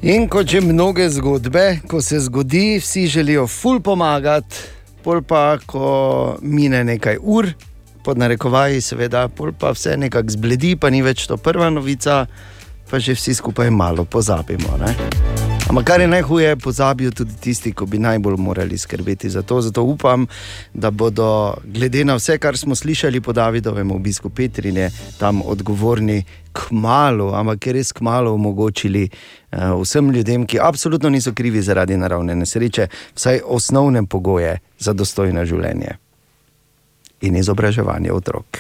In 0.02 0.28
kot 0.28 0.48
že 0.48 0.62
mnoge 0.62 1.10
zgodbe, 1.10 1.80
ko 1.88 2.02
se 2.02 2.20
zgodi, 2.20 2.80
vsi 2.80 3.08
želijo 3.08 3.48
ful 3.48 3.80
pomagati, 3.80 4.56
pol 5.04 5.22
pa, 5.28 5.60
ko 5.66 6.38
mine 6.42 6.84
nekaj 6.88 7.20
ur, 7.22 7.52
pod 8.04 8.20
narekovaji, 8.20 8.82
seveda, 8.84 9.28
pol 9.28 9.54
pa 9.56 9.72
vse 9.76 9.98
nekako 10.00 10.36
zbledi, 10.36 10.76
pa 10.80 10.92
ni 10.92 11.04
več 11.06 11.28
to 11.28 11.38
prva 11.38 11.70
novica, 11.72 12.24
pa 12.90 13.00
že 13.00 13.16
vsi 13.18 13.40
skupaj 13.40 13.72
malo 13.72 14.08
pozabimo. 14.08 14.78
Ne? 14.80 15.43
Ampak 15.70 15.86
kar 15.86 16.02
je 16.02 16.08
najhuje, 16.08 16.56
pozabijo 16.56 17.12
tudi 17.12 17.34
tisti, 17.40 17.72
ki 17.74 17.86
bi 17.88 18.00
najbolj 18.00 18.36
morali 18.38 18.78
skrbeti 18.78 19.30
za 19.30 19.42
to. 19.42 19.62
Zato 19.62 19.84
upam, 19.84 20.28
da 20.74 20.92
bodo, 20.92 21.56
glede 21.66 22.04
na 22.06 22.16
vse, 22.16 22.38
kar 22.38 22.58
smo 22.58 22.76
slišali 22.76 23.22
po 23.22 23.34
Davidovem 23.34 23.92
obisku 23.92 24.30
Petrine, 24.30 24.92
tam 25.20 25.42
odgovorni 25.46 26.24
k 26.52 26.68
malu, 26.72 27.32
ampak 27.34 27.68
res 27.68 27.92
k 27.92 28.02
malu 28.02 28.34
omogočili 28.34 29.10
uh, 29.10 29.82
vsem 29.82 30.12
ljudem, 30.12 30.46
ki 30.46 30.60
absolutno 30.62 31.10
niso 31.10 31.34
krivi 31.34 31.62
zaradi 31.62 31.98
naravne 31.98 32.36
nesreče, 32.36 32.88
vsaj 33.16 33.42
osnovne 33.46 34.06
pogoje 34.06 34.60
za 34.80 34.94
dostojno 34.94 35.46
življenje 35.46 35.98
in 37.22 37.36
izobraževanje 37.40 38.12
otrok. 38.12 38.60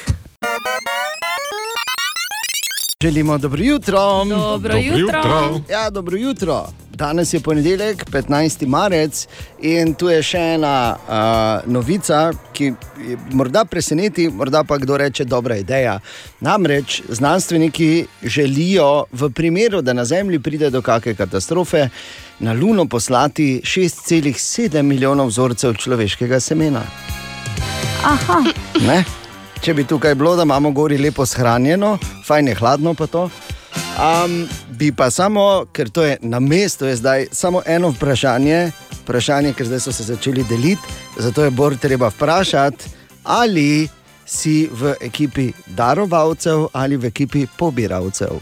Želimo 3.03 3.37
dobro 3.37 3.63
jutro. 3.63 3.99
Dobro 4.25 4.39
Dobro 4.39 4.77
jutro. 4.77 4.97
jutro. 4.99 5.61
Ja, 5.69 5.89
dobro 5.89 6.17
jutro. 6.17 6.67
Danes 6.89 7.33
je 7.33 7.39
ponedeljek, 7.39 8.05
15. 8.05 8.67
marec, 8.67 9.27
in 9.61 9.93
tu 9.93 10.09
je 10.09 10.21
še 10.23 10.37
ena 10.39 10.95
uh, 10.95 11.71
novica, 11.71 12.31
ki 12.53 12.63
je 13.07 13.17
morda 13.31 13.65
preseneti, 13.65 14.29
morda 14.29 14.63
pa 14.63 14.77
kdo 14.77 14.97
reče, 14.97 15.25
dobra 15.25 15.57
ideja. 15.57 15.99
Namreč 16.39 17.01
znanstveniki 17.09 18.05
želijo, 18.23 19.03
v 19.11 19.29
primeru, 19.29 19.81
da 19.81 19.93
na 19.93 20.05
Zemlji 20.05 20.39
pride 20.39 20.69
do 20.69 20.81
kakšne 20.81 21.15
katastrofe, 21.15 21.89
na 22.39 22.53
Luno 22.53 22.85
poslati 22.85 23.61
6,7 23.63 24.81
milijonov 24.81 25.27
vzorcev 25.27 25.75
človeškega 25.75 26.39
semena. 26.39 26.81
Aha, 28.03 28.43
Ne? 28.87 29.03
Če 29.63 29.71
bi 29.73 29.85
tukaj 29.87 30.15
bilo, 30.19 30.35
da 30.35 30.43
imamo 30.43 30.73
gori 30.75 30.97
lepo 30.99 31.23
shranjeno, 31.25 31.93
fajn 32.27 32.47
je 32.47 32.55
hladno 32.55 32.91
pa 32.99 33.05
to. 33.07 33.29
Um, 33.95 34.33
bi 34.75 34.89
pa 34.91 35.07
samo, 35.11 35.63
ker 35.71 35.87
to 35.89 36.03
je 36.03 36.17
na 36.21 36.39
mestu, 36.39 36.85
je 36.85 36.95
zdaj 36.99 37.27
samo 37.31 37.61
eno 37.65 37.93
vprašanje, 37.95 38.71
vprašanje, 39.03 39.53
ker 39.53 39.65
zdaj 39.65 39.79
so 39.79 39.91
se 39.95 40.03
začeli 40.03 40.43
deliti, 40.49 40.81
zato 41.17 41.43
je 41.43 41.51
bolj 41.51 41.77
treba 41.79 42.09
vprašati, 42.11 42.91
ali 43.23 43.87
si 44.25 44.67
v 44.71 44.95
ekipi 44.99 45.53
darovalcev 45.67 46.67
ali 46.73 46.97
v 46.97 47.05
ekipi 47.13 47.47
pobiralcev. 47.57 48.35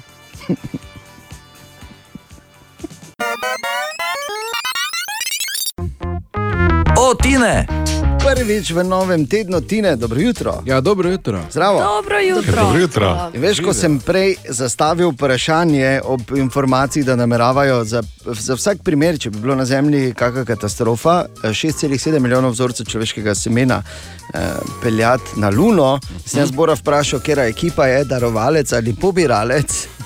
O, 6.98 7.14
Tine! 7.14 7.81
Prvič 8.22 8.72
v 8.72 8.84
novem 8.84 9.26
tednu, 9.26 9.62
Tine, 9.62 9.96
dobro 9.96 10.20
jutro. 10.20 10.62
Ja, 10.66 10.82
dobro 10.82 11.10
jutro. 11.10 11.42
Zdravo. 11.52 11.80
Dobro 11.80 12.20
jutro. 12.20 12.62
Dobro 12.62 12.80
jutro. 12.80 13.32
In 13.34 13.42
Veš, 13.42 13.60
ko 13.60 13.74
sem 13.74 14.00
prej 14.00 14.36
zastavil 14.50 15.10
vprašanje 15.10 16.02
ob 16.04 16.22
informaciji, 16.36 17.04
da 17.04 17.16
nameravajo 17.16 17.84
za, 17.84 18.04
za 18.26 18.54
vsak 18.54 18.84
primer, 18.84 19.18
če 19.20 19.30
bi 19.30 19.42
bilo 19.42 19.56
na 19.56 19.66
Zemlji 19.66 20.14
kakšna 20.14 20.46
katastrofa, 20.46 21.26
eh, 21.44 21.50
6,7 21.50 22.20
milijonov 22.20 22.52
vzorcev 22.52 22.86
človeškega 22.86 23.36
semena 23.36 23.82
eh, 23.82 24.54
peljati 24.84 25.40
na 25.42 25.50
Luno, 25.50 26.00
sem 26.26 26.44
jaz 26.44 26.52
Bora 26.52 26.76
vprašal, 26.78 27.20
kera 27.20 27.50
ekipa 27.50 27.88
je 27.88 28.06
darovalec 28.06 28.74
ali 28.74 28.94
pobiralec. 28.94 30.01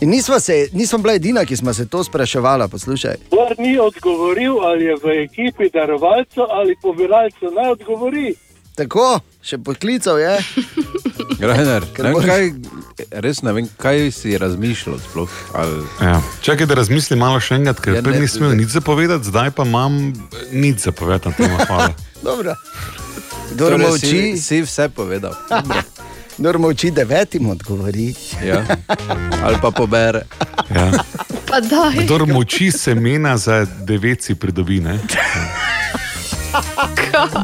In 0.00 0.10
nismo, 0.10 0.40
se, 0.40 0.68
nismo 0.72 0.98
bila 0.98 1.14
edina, 1.14 1.44
ki 1.44 1.56
smo 1.56 1.74
se 1.74 1.88
to 1.88 2.04
spraševala, 2.04 2.68
poslušaj. 2.68 3.16
Bor 3.30 3.54
ni 3.58 3.78
odgovoril, 3.78 4.60
ali 4.64 4.84
je 4.84 4.96
v 5.02 5.16
ekipi 5.24 5.70
darovalcev 5.72 6.44
ali 6.50 6.76
pobiralcev, 6.82 7.52
naj 7.52 7.70
odgovori. 7.70 8.34
Tako, 8.76 9.20
še 9.42 9.58
poklical 9.58 10.18
je. 10.18 10.38
Ker 11.40 11.52
ne 11.56 11.64
vem, 11.64 12.16
kaj, 12.24 12.50
res 13.24 13.40
ne 13.44 13.52
vem, 13.56 13.68
kaj 13.80 14.10
si 14.12 14.36
razmišljal. 14.38 14.98
Sploh, 15.00 15.36
ali... 15.56 15.82
Ja. 16.00 16.18
Čakaj, 16.44 16.68
da 16.68 16.76
razmislim 16.80 17.20
malo 17.20 17.40
še 17.40 17.60
enkrat, 17.60 17.80
ker 17.80 17.96
Ja, 17.96 18.02
prej 18.04 18.20
nisem 18.20 18.44
imel 18.44 18.58
nič 18.60 18.74
zapovedati, 18.76 19.28
zdaj 19.28 19.52
pa 19.56 19.64
imam 19.68 20.12
nič 20.52 20.84
zapovedati 20.84 21.48
na. 21.48 21.64
Hvala. 21.64 21.90
Dobro. 22.28 22.56
Kdor 23.54 23.76
Torej, 23.76 23.86
molči, 23.86 24.20
si, 24.36 24.42
si 24.42 24.62
vse 24.64 24.88
povedal. 24.94 25.36
kdor 26.40 26.58
molči 26.58 26.90
devetim 26.90 27.50
odgovori. 27.50 28.14
Ja. 28.44 28.64
Ali 29.44 29.56
pa 29.62 29.70
pobere. 29.70 30.22
Ja. 30.74 30.90
Pa 31.48 31.60
daj. 31.60 32.04
Kdor 32.04 32.26
moči 32.26 32.70
semena 32.72 33.36
za 33.36 33.66
devet 33.84 34.22
si 34.22 34.34
pridobi. 34.34 34.80
Ne? 34.80 34.98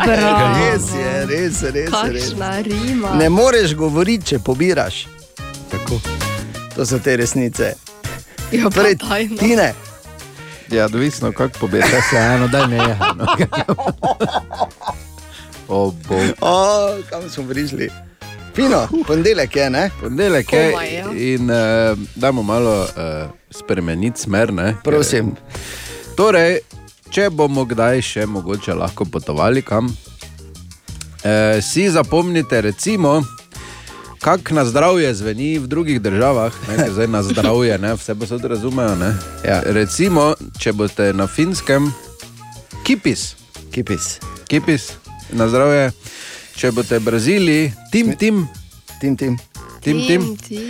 Bravo. 0.07 0.55
Res 0.57 0.89
je, 0.97 1.27
res, 1.27 1.63
res, 1.63 1.73
res. 1.73 1.91
Kakšna 1.91 2.61
rima. 2.61 3.15
Ne 3.15 3.29
moreš 3.29 3.75
govoriti, 3.75 4.27
če 4.27 4.39
pobiraš. 4.39 5.07
Tako. 5.71 6.01
To 6.77 6.87
so 6.87 6.99
te 6.99 7.17
resnice. 7.17 7.75
Ja, 8.53 8.65
pa 8.65 8.71
Torej, 8.71 8.95
daj, 9.03 9.29
no. 9.29 9.37
Tine, 9.37 9.75
Ja, 10.71 10.85
odvisno, 10.85 11.33
kako 11.33 11.59
pobere. 11.59 12.03
Se 12.11 12.17
eno, 12.17 12.49
da 12.49 12.67
ne 12.67 12.77
je. 12.77 12.99
O, 15.69 15.93
bo. 16.09 16.17
o, 16.41 16.89
kam 17.11 17.31
smo 17.31 17.45
prišli? 17.49 17.91
Fino, 18.57 18.89
ponedeljek 19.07 19.57
je, 19.57 19.71
ne? 19.71 19.91
Ponedeljek 20.01 20.53
je 20.53 20.71
Komaj, 20.71 20.95
ja. 20.95 21.07
in 21.13 21.51
uh, 21.51 21.99
dajmo 22.15 22.43
malo 22.43 22.83
uh, 22.83 23.31
spremeniti 23.51 24.21
smer. 24.21 24.53
Ne? 24.53 24.75
Prosim. 24.85 25.35
Torej, 26.17 26.61
če 27.13 27.29
bomo 27.31 27.67
kdaj 27.69 28.01
še 28.01 28.25
mogoče 28.27 28.75
lahko 28.75 29.05
potovali 29.05 29.61
kam, 29.63 29.91
eh, 31.25 31.61
si 31.63 31.85
zapomnite, 31.91 32.61
recimo, 32.61 33.21
kako 34.25 34.55
na 34.57 34.65
zdravje 34.65 35.13
zveni 35.15 35.59
v 35.59 35.69
drugih 35.69 36.01
državah, 36.01 36.53
ne, 36.69 36.77
ker 36.77 36.93
zdaj 36.97 37.13
na 37.13 37.23
zdravje, 37.23 37.79
ne, 37.79 37.93
vse 37.95 38.15
pa 38.15 38.27
se 38.27 38.39
tudi 38.41 38.49
razumejo. 38.55 38.97
Ne. 38.97 39.13
Ja. 39.45 39.61
Recimo, 39.67 40.33
če 40.59 40.73
boste 40.73 41.13
na 41.13 41.27
finskem, 41.29 41.93
kipis, 42.89 43.35
Kipis. 43.71 44.17
kipis 44.49 44.95
na 45.37 45.49
zdravje, 45.49 45.93
če 46.57 46.71
boste 46.73 47.01
Braziliji, 47.01 47.73
tim, 47.93 48.17
tim, 48.17 48.47
Tim, 49.01 49.17
tim. 49.17 49.37
tim, 49.83 49.99
tim. 50.01 50.37
tim. 50.39 50.61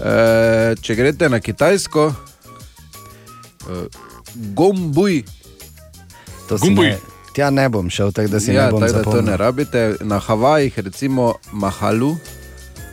Eh, 0.00 0.74
če 0.76 0.94
greste 0.94 1.28
na 1.28 1.40
Kitajsko, 1.40 2.06
eh, 3.62 3.86
gombuj. 4.34 5.22
To 6.48 6.58
si 6.58 6.70
ne, 6.70 6.96
tja 7.34 7.50
ne 7.50 7.68
bom 7.68 7.90
šel, 7.90 8.12
tako 8.12 8.28
da 8.28 8.40
si 8.40 8.52
Ja, 8.52 8.64
ne 8.64 8.72
bom 8.72 8.80
tako 8.80 8.92
da 8.92 9.02
to 9.02 9.10
ne 9.10 9.12
zapomnil. 9.12 9.36
rabite. 9.36 9.94
Na 10.00 10.18
Havajih, 10.18 10.78
recimo 10.78 11.34
Mahalu, 11.52 12.16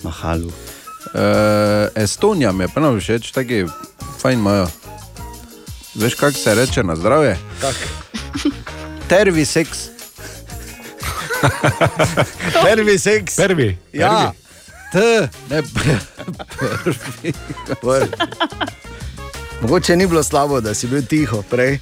Mahalu. 0.04 0.48
uh, 0.48 0.54
Estonija 1.96 2.52
mi 2.52 2.64
je 2.64 2.68
pa 2.68 2.82
všeč, 2.92 3.32
taki 3.32 3.66
fajn 4.20 4.40
imajo. 4.40 4.68
Veš, 5.96 6.16
kako 6.16 6.34
se 6.34 6.56
reče 6.56 6.84
na 6.84 6.96
zdravje? 6.96 7.38
Tervi 9.08 9.46
seks. 9.46 9.95
Prvi 12.66 13.00
seks. 13.00 13.36
Prvi. 13.38 13.78
Ja, 13.94 14.32
T, 14.92 15.00
ne 15.50 15.62
prvi. 15.64 15.98
prvi. 17.82 18.08
Mogoče 19.62 19.96
ni 19.96 20.08
bilo 20.08 20.24
slabo, 20.24 20.62
da 20.62 20.74
si 20.74 20.88
bil 20.88 21.02
tiho 21.04 21.42
prej. 21.44 21.80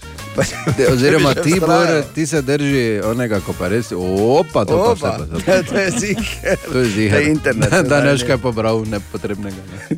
De, 0.77 0.87
oziroma 0.87 1.33
ti, 1.35 1.59
bor, 1.59 1.87
ti 2.15 2.25
se 2.25 2.41
drži 2.41 3.01
onega, 3.01 3.39
ko 3.39 3.53
pa 3.53 3.67
res. 3.67 3.91
Opa, 3.91 4.65
to 4.65 4.77
pa 4.77 4.93
vse 4.93 5.07
Opa, 5.07 5.17
pa 5.35 5.51
se. 5.53 5.63
to 5.63 5.77
je 5.77 5.91
ziger. 5.91 6.57
To 6.65 6.79
je 6.79 6.85
ziher. 6.85 7.11
To 7.11 7.19
je 7.19 7.27
internet, 7.27 7.69
Da, 7.69 7.81
da 7.83 8.01
neš 8.01 8.21
ne. 8.21 8.27
kaj 8.27 8.37
pobral 8.39 8.83
nepotrebnega. 8.83 9.61
Ne. 9.69 9.97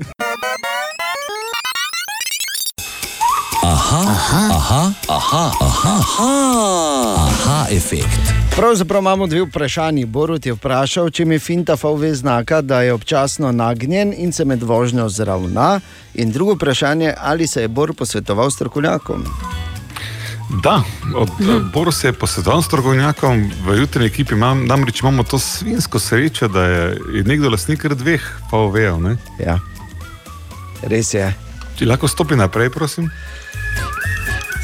Aha, 3.64 4.02
aha, 4.02 4.42
aha, 4.50 4.82
aha, 5.10 5.52
aha, 5.62 5.96
aha, 6.00 6.30
aha 7.18 7.68
efekt. 7.72 8.45
Pravzaprav 8.56 9.02
imamo 9.02 9.28
dve 9.28 9.42
vprašanji. 9.42 10.06
Borut 10.06 10.46
je 10.46 10.54
vprašal, 10.54 11.10
če 11.10 11.26
mi 11.26 11.40
finta 11.40 11.76
VV 11.76 12.14
znaka, 12.16 12.62
da 12.62 12.82
je 12.82 12.94
občasno 12.94 13.52
nagnjen 13.52 14.14
in 14.18 14.32
se 14.32 14.46
med 14.46 14.64
vožnjo 14.64 15.10
zravna. 15.10 15.80
In 16.14 16.32
drugo 16.32 16.54
vprašanje, 16.54 17.14
ali 17.20 17.48
se 17.48 17.62
je 17.62 17.68
Bor 17.68 17.94
posvetoval 17.94 18.52
s 18.52 18.56
strokovnjakom. 18.56 19.26
Da, 20.64 20.84
od 21.16 21.30
Boru 21.74 21.92
se 21.92 22.08
je 22.08 22.14
posvetoval 22.14 22.62
s 22.62 22.66
strokovnjakom, 22.66 23.52
v 23.68 23.78
jutri 23.80 24.06
ekipi 24.06 24.34
imam, 24.34 24.66
namreč 24.66 25.02
imamo 25.02 25.24
to 25.24 25.40
svinsko 25.40 26.00
srečo, 26.00 26.48
da 26.48 26.64
je, 26.64 26.98
je 27.14 27.24
nekdo 27.24 27.50
lastnik 27.50 27.86
dveh 27.86 28.24
ne. 29.02 29.18
Ja. 29.46 29.60
Res 30.82 31.14
je. 31.14 31.34
Če 31.76 31.86
lahko 31.86 32.08
stopi 32.08 32.36
naprej, 32.36 32.70
prosim. 32.70 33.12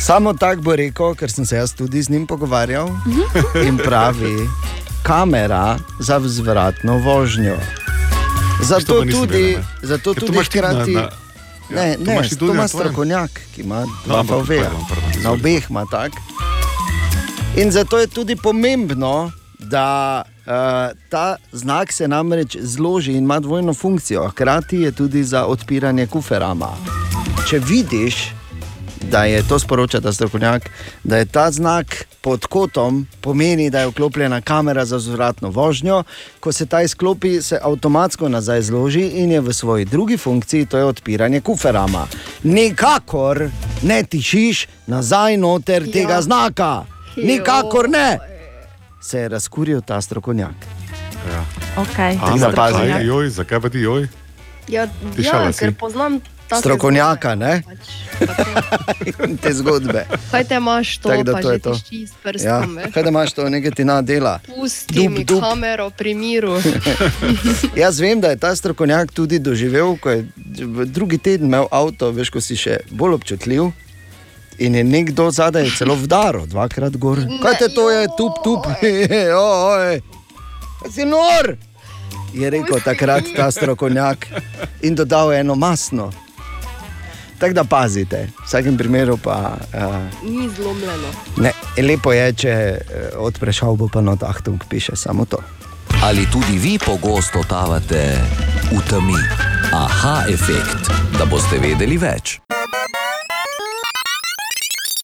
Samo 0.02 0.34
tako 0.34 0.62
bo 0.62 0.76
rekel, 0.76 1.16
ker 1.16 1.32
sem 1.32 1.46
se 1.46 1.56
jaz 1.56 1.74
tudi 1.74 2.02
z 2.02 2.10
njim 2.10 2.28
pogovarjal 2.28 2.90
in 3.64 3.78
pravi, 3.78 4.50
kamera 5.04 5.78
za 6.00 6.18
vzvratno 6.18 6.98
vožnjo. 6.98 7.58
Zato 8.62 9.02
tudi, 9.04 9.56
ne. 9.58 9.64
zato 9.82 10.14
tudi 10.14 10.32
imaš 10.32 10.50
ti 10.50 10.62
na- 10.62 10.68
hkrati. 10.68 10.92
na- 10.92 11.10
Ne, 11.70 11.90
Ja, 11.90 11.98
ne, 12.00 12.22
ti 12.22 12.30
to 12.30 12.36
tudi 12.36 12.52
ima 12.52 12.68
strokovnjak, 12.68 13.42
ki 13.56 13.62
ima 13.62 13.86
dva 14.06 14.24
pardon, 14.24 14.46
Na 15.24 15.32
obeh 15.32 15.64
ima 15.70 15.86
tak. 15.86 16.12
In 17.56 17.72
zato 17.72 18.00
je 18.00 18.08
tudi 18.08 18.36
pomembno, 18.36 19.32
da 19.60 20.22
uh, 20.38 20.52
ta 21.10 21.36
znak 21.52 21.94
se 21.94 22.08
namreč 22.08 22.58
zloži 22.58 23.12
in 23.12 23.24
ima 23.24 23.40
dvojno 23.40 23.74
funkcijo. 23.74 24.28
Hkrati 24.30 24.78
je 24.78 24.92
tudi 24.92 25.24
za 25.24 25.46
odpiranje 25.46 26.08
kuferama. 26.08 26.70
Če 27.50 27.60
vidiš, 27.60 28.34
da 29.10 29.24
je 29.24 29.44
to 29.48 29.60
sporoča 29.60 30.02
ta 30.02 30.14
strokovnjak, 30.14 30.70
da 31.04 31.18
je 31.18 31.26
ta 31.26 31.52
znak 31.52 32.06
pod 32.22 32.46
kotom, 32.46 33.08
pomeni, 33.22 33.70
da 33.70 33.80
je 33.80 33.88
vklopljena 33.88 34.42
kamera 34.42 34.86
za 34.86 35.00
zvratno 35.00 35.50
vožnjo. 35.50 36.04
Ko 36.40 36.52
se 36.52 36.66
ta 36.66 36.82
izklopi, 36.82 37.42
se 37.42 37.60
avtomatsko 37.62 38.30
nazaj 38.30 38.62
zloži 38.62 39.08
in 39.08 39.32
je 39.32 39.42
v 39.42 39.54
svoji 39.54 39.86
drugi 39.86 40.18
funkciji, 40.18 40.66
to 40.66 40.78
je 40.78 40.86
odpiranje 40.86 41.42
kuferama. 41.42 42.08
Nikakor 42.44 43.50
ne 43.82 44.04
tišiš 44.04 44.68
nazaj 44.88 45.38
noter 45.38 45.84
ja. 45.86 45.92
tega 45.92 46.22
znaka, 46.22 46.84
nikakor 47.16 47.90
ne. 47.90 48.20
Se 49.02 49.20
je 49.20 49.30
razkuril 49.30 49.82
ta 49.82 50.02
strokovnjak. 50.02 50.56
Ja. 51.32 51.46
Okay. 51.84 52.18
A, 52.22 52.38
da 52.38 52.52
pazi. 52.56 52.74
zakaj, 52.74 53.06
joj, 53.06 53.30
zakaj 53.30 53.60
pa 53.60 53.70
ti 53.70 53.80
joj? 53.80 54.08
Ja, 54.68 54.88
ja 55.18 55.52
ker 55.60 55.74
poznam 55.80 56.20
Strokovnjaka, 56.60 57.36
ne? 57.36 57.64
In 59.28 59.38
te 59.38 59.54
zgodbe. 59.54 60.06
pač. 60.10 60.20
Kaj 60.32 60.44
te 60.44 60.56
imaš 60.56 60.98
to, 60.98 61.10
Tako 61.10 61.24
da 61.24 61.42
to 61.42 61.52
je 61.52 61.60
to. 61.60 61.72
Ja. 61.72 62.08
prstom, 62.24 62.76
veš? 62.76 62.94
Kaj 62.94 63.04
da 63.04 63.10
imaš 63.10 63.34
to, 63.34 63.50
nekaj 63.50 63.72
ti 63.72 63.84
na 63.84 64.02
dela? 64.02 64.40
Pusti 64.48 64.94
Dup, 64.94 65.12
mi 65.12 65.24
dup. 65.24 65.42
kamero 65.42 65.90
pri 65.90 66.14
miru. 66.14 66.58
Jaz 67.82 68.00
vem, 68.00 68.22
da 68.22 68.30
je 68.30 68.38
ta 68.38 68.56
strokovnjak 68.56 69.12
tudi 69.12 69.40
doživel, 69.40 69.98
ko 69.98 70.10
je 70.10 70.28
drugi 70.86 71.18
teden 71.18 71.48
imel 71.48 71.68
avto, 71.72 72.12
veš, 72.12 72.30
ko 72.30 72.42
si 72.42 72.56
še 72.56 72.80
bolj 72.92 73.14
občutljiv. 73.14 73.72
In 74.62 74.76
je 74.76 74.84
nekdo 74.84 75.32
zadaj 75.32 75.72
celo 75.78 75.96
vdaro, 75.96 76.46
dvakrat 76.46 76.98
gor. 76.98 77.18
Kaj 77.42 77.58
te 77.58 77.68
to 77.74 77.90
je, 77.90 78.08
tup, 78.18 78.44
tup, 78.44 78.68
oj, 78.84 79.34
oj. 79.34 80.02
Kaj 80.82 80.92
si 80.92 81.06
nor? 81.06 81.56
je 82.34 82.50
rekel 82.50 82.80
takrat 82.80 83.24
ta 83.36 83.52
strokovnjak 83.52 84.28
in 84.82 84.96
dodal 84.96 85.34
eno 85.34 85.56
masno. 85.56 86.12
Tako 87.41 87.54
da 87.54 87.63
pazite, 87.63 88.27
v 88.38 88.45
vsakem 88.45 88.77
primeru 88.77 89.17
pa. 89.17 89.58
Uh, 89.73 90.32
Ni 90.32 90.49
zlomljeno. 90.49 91.10
ne, 91.38 91.51
lepo 91.82 92.13
je, 92.13 92.34
če 92.34 92.54
uh, 92.77 93.25
odpreš 93.25 93.63
avto, 93.63 93.89
pa 93.93 94.01
na 94.01 94.13
Achtung 94.21 94.62
piše 94.69 94.95
samo 94.95 95.25
to. 95.25 95.41
Ali 96.04 96.27
tudi 96.32 96.58
vi 96.58 96.77
pogosto 96.86 97.41
totavate 97.41 98.21
v 98.71 98.82
temi? 98.89 99.17
Aha, 99.73 100.25
efekt, 100.30 100.93
da 101.17 101.25
boste 101.25 101.58
vedeli 101.58 101.97
več. 101.97 102.38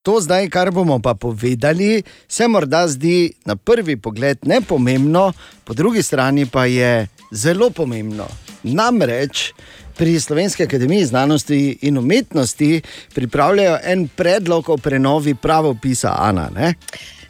To 0.04 0.22
zdaj, 0.22 0.50
kar 0.50 0.72
bomo 0.72 1.00
pa 1.00 1.14
povedali, 1.14 2.04
se 2.28 2.48
morda 2.48 2.88
zdi 2.88 3.34
na 3.46 3.56
prvi 3.56 3.98
pogled 3.98 4.38
nepomembno, 4.46 5.34
po 5.66 5.74
drugi 5.74 6.04
strani 6.04 6.46
pa 6.46 6.66
je 6.66 7.08
zelo 7.32 7.70
pomembno. 7.70 8.28
Namreč 8.64 9.54
pri 9.98 10.20
Slovenski 10.20 10.64
akademiji 10.64 11.06
znanosti 11.06 11.78
in 11.82 11.98
umetnosti 11.98 12.82
pripravljajo 13.16 13.78
en 13.84 14.08
predlog 14.08 14.70
o 14.70 14.78
prenovi 14.78 15.36
pravopisa 15.36 16.16
Ana. 16.20 16.50
Ne? 16.56 16.74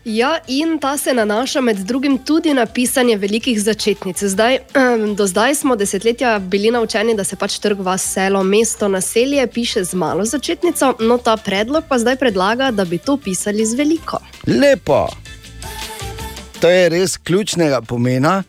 Ja, 0.05 0.37
in 0.47 0.79
ta 0.79 0.97
se 0.97 1.13
nanaša 1.13 1.61
med 1.61 1.77
drugim 1.77 2.17
tudi 2.17 2.53
na 2.53 2.65
pisanje 2.65 3.17
velikih 3.17 3.61
začetnic. 3.61 4.23
Zdaj, 4.23 4.55
ehm, 4.55 5.13
do 5.15 5.27
zdaj 5.27 5.55
smo 5.55 5.75
desetletja 5.75 6.39
bili 6.39 6.71
naučeni, 6.71 7.15
da 7.15 7.23
se 7.23 7.35
pač 7.35 7.59
trg, 7.59 7.79
vas, 7.79 8.13
selo, 8.13 8.43
mesto, 8.43 8.87
naselje 8.87 9.47
piše 9.47 9.83
z 9.83 9.93
malo 9.93 10.25
začetnico, 10.25 10.93
no 10.99 11.17
ta 11.17 11.37
predlog 11.37 11.83
pa 11.89 11.99
zdaj 11.99 12.15
predlaga, 12.15 12.71
da 12.71 12.85
bi 12.85 12.97
to 12.97 13.17
pisali 13.17 13.65
z 13.65 13.75
veliko. 13.75 14.19
Lepo. 14.47 15.07
To 16.61 16.69
je 16.69 16.89
res 16.89 17.17
ključnega 17.17 17.81
pomena. 17.81 18.43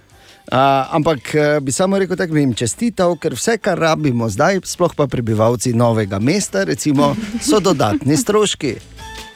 Uh, 0.48 0.54
ampak 0.96 1.18
uh, 1.34 1.60
bi 1.60 1.72
samo 1.72 1.98
rekel, 2.00 2.16
da 2.16 2.26
bi 2.26 2.40
jim 2.40 2.54
čestital, 2.56 3.18
ker 3.20 3.34
vse, 3.36 3.58
kar 3.60 3.76
rabimo 3.78 4.28
zdaj, 4.32 4.60
sploh 4.64 4.94
pa 4.96 5.04
prebivalci 5.06 5.74
novega 5.76 6.18
mesta, 6.18 6.62
recimo, 6.64 7.10
so 7.40 7.60
dodatni 7.60 8.16
stroški. 8.16 8.72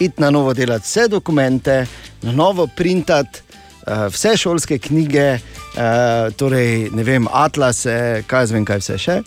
Iti 0.01 0.23
na 0.23 0.31
novo 0.31 0.55
delati 0.57 0.85
vse 0.89 1.09
dokumente, 1.13 1.85
na 2.23 2.33
novo 2.33 2.65
printati 2.67 3.41
uh, 3.45 4.09
vse 4.09 4.37
šolske 4.41 4.79
knjige, 4.79 5.37
uh, 5.37 6.33
torej 6.33 6.89
ne 6.97 7.05
vem, 7.05 7.29
atlase, 7.29 8.25
kaj 8.27 8.47
zvem, 8.47 8.65
kaj 8.65 8.81
vse 8.81 8.97
še. 8.99 9.19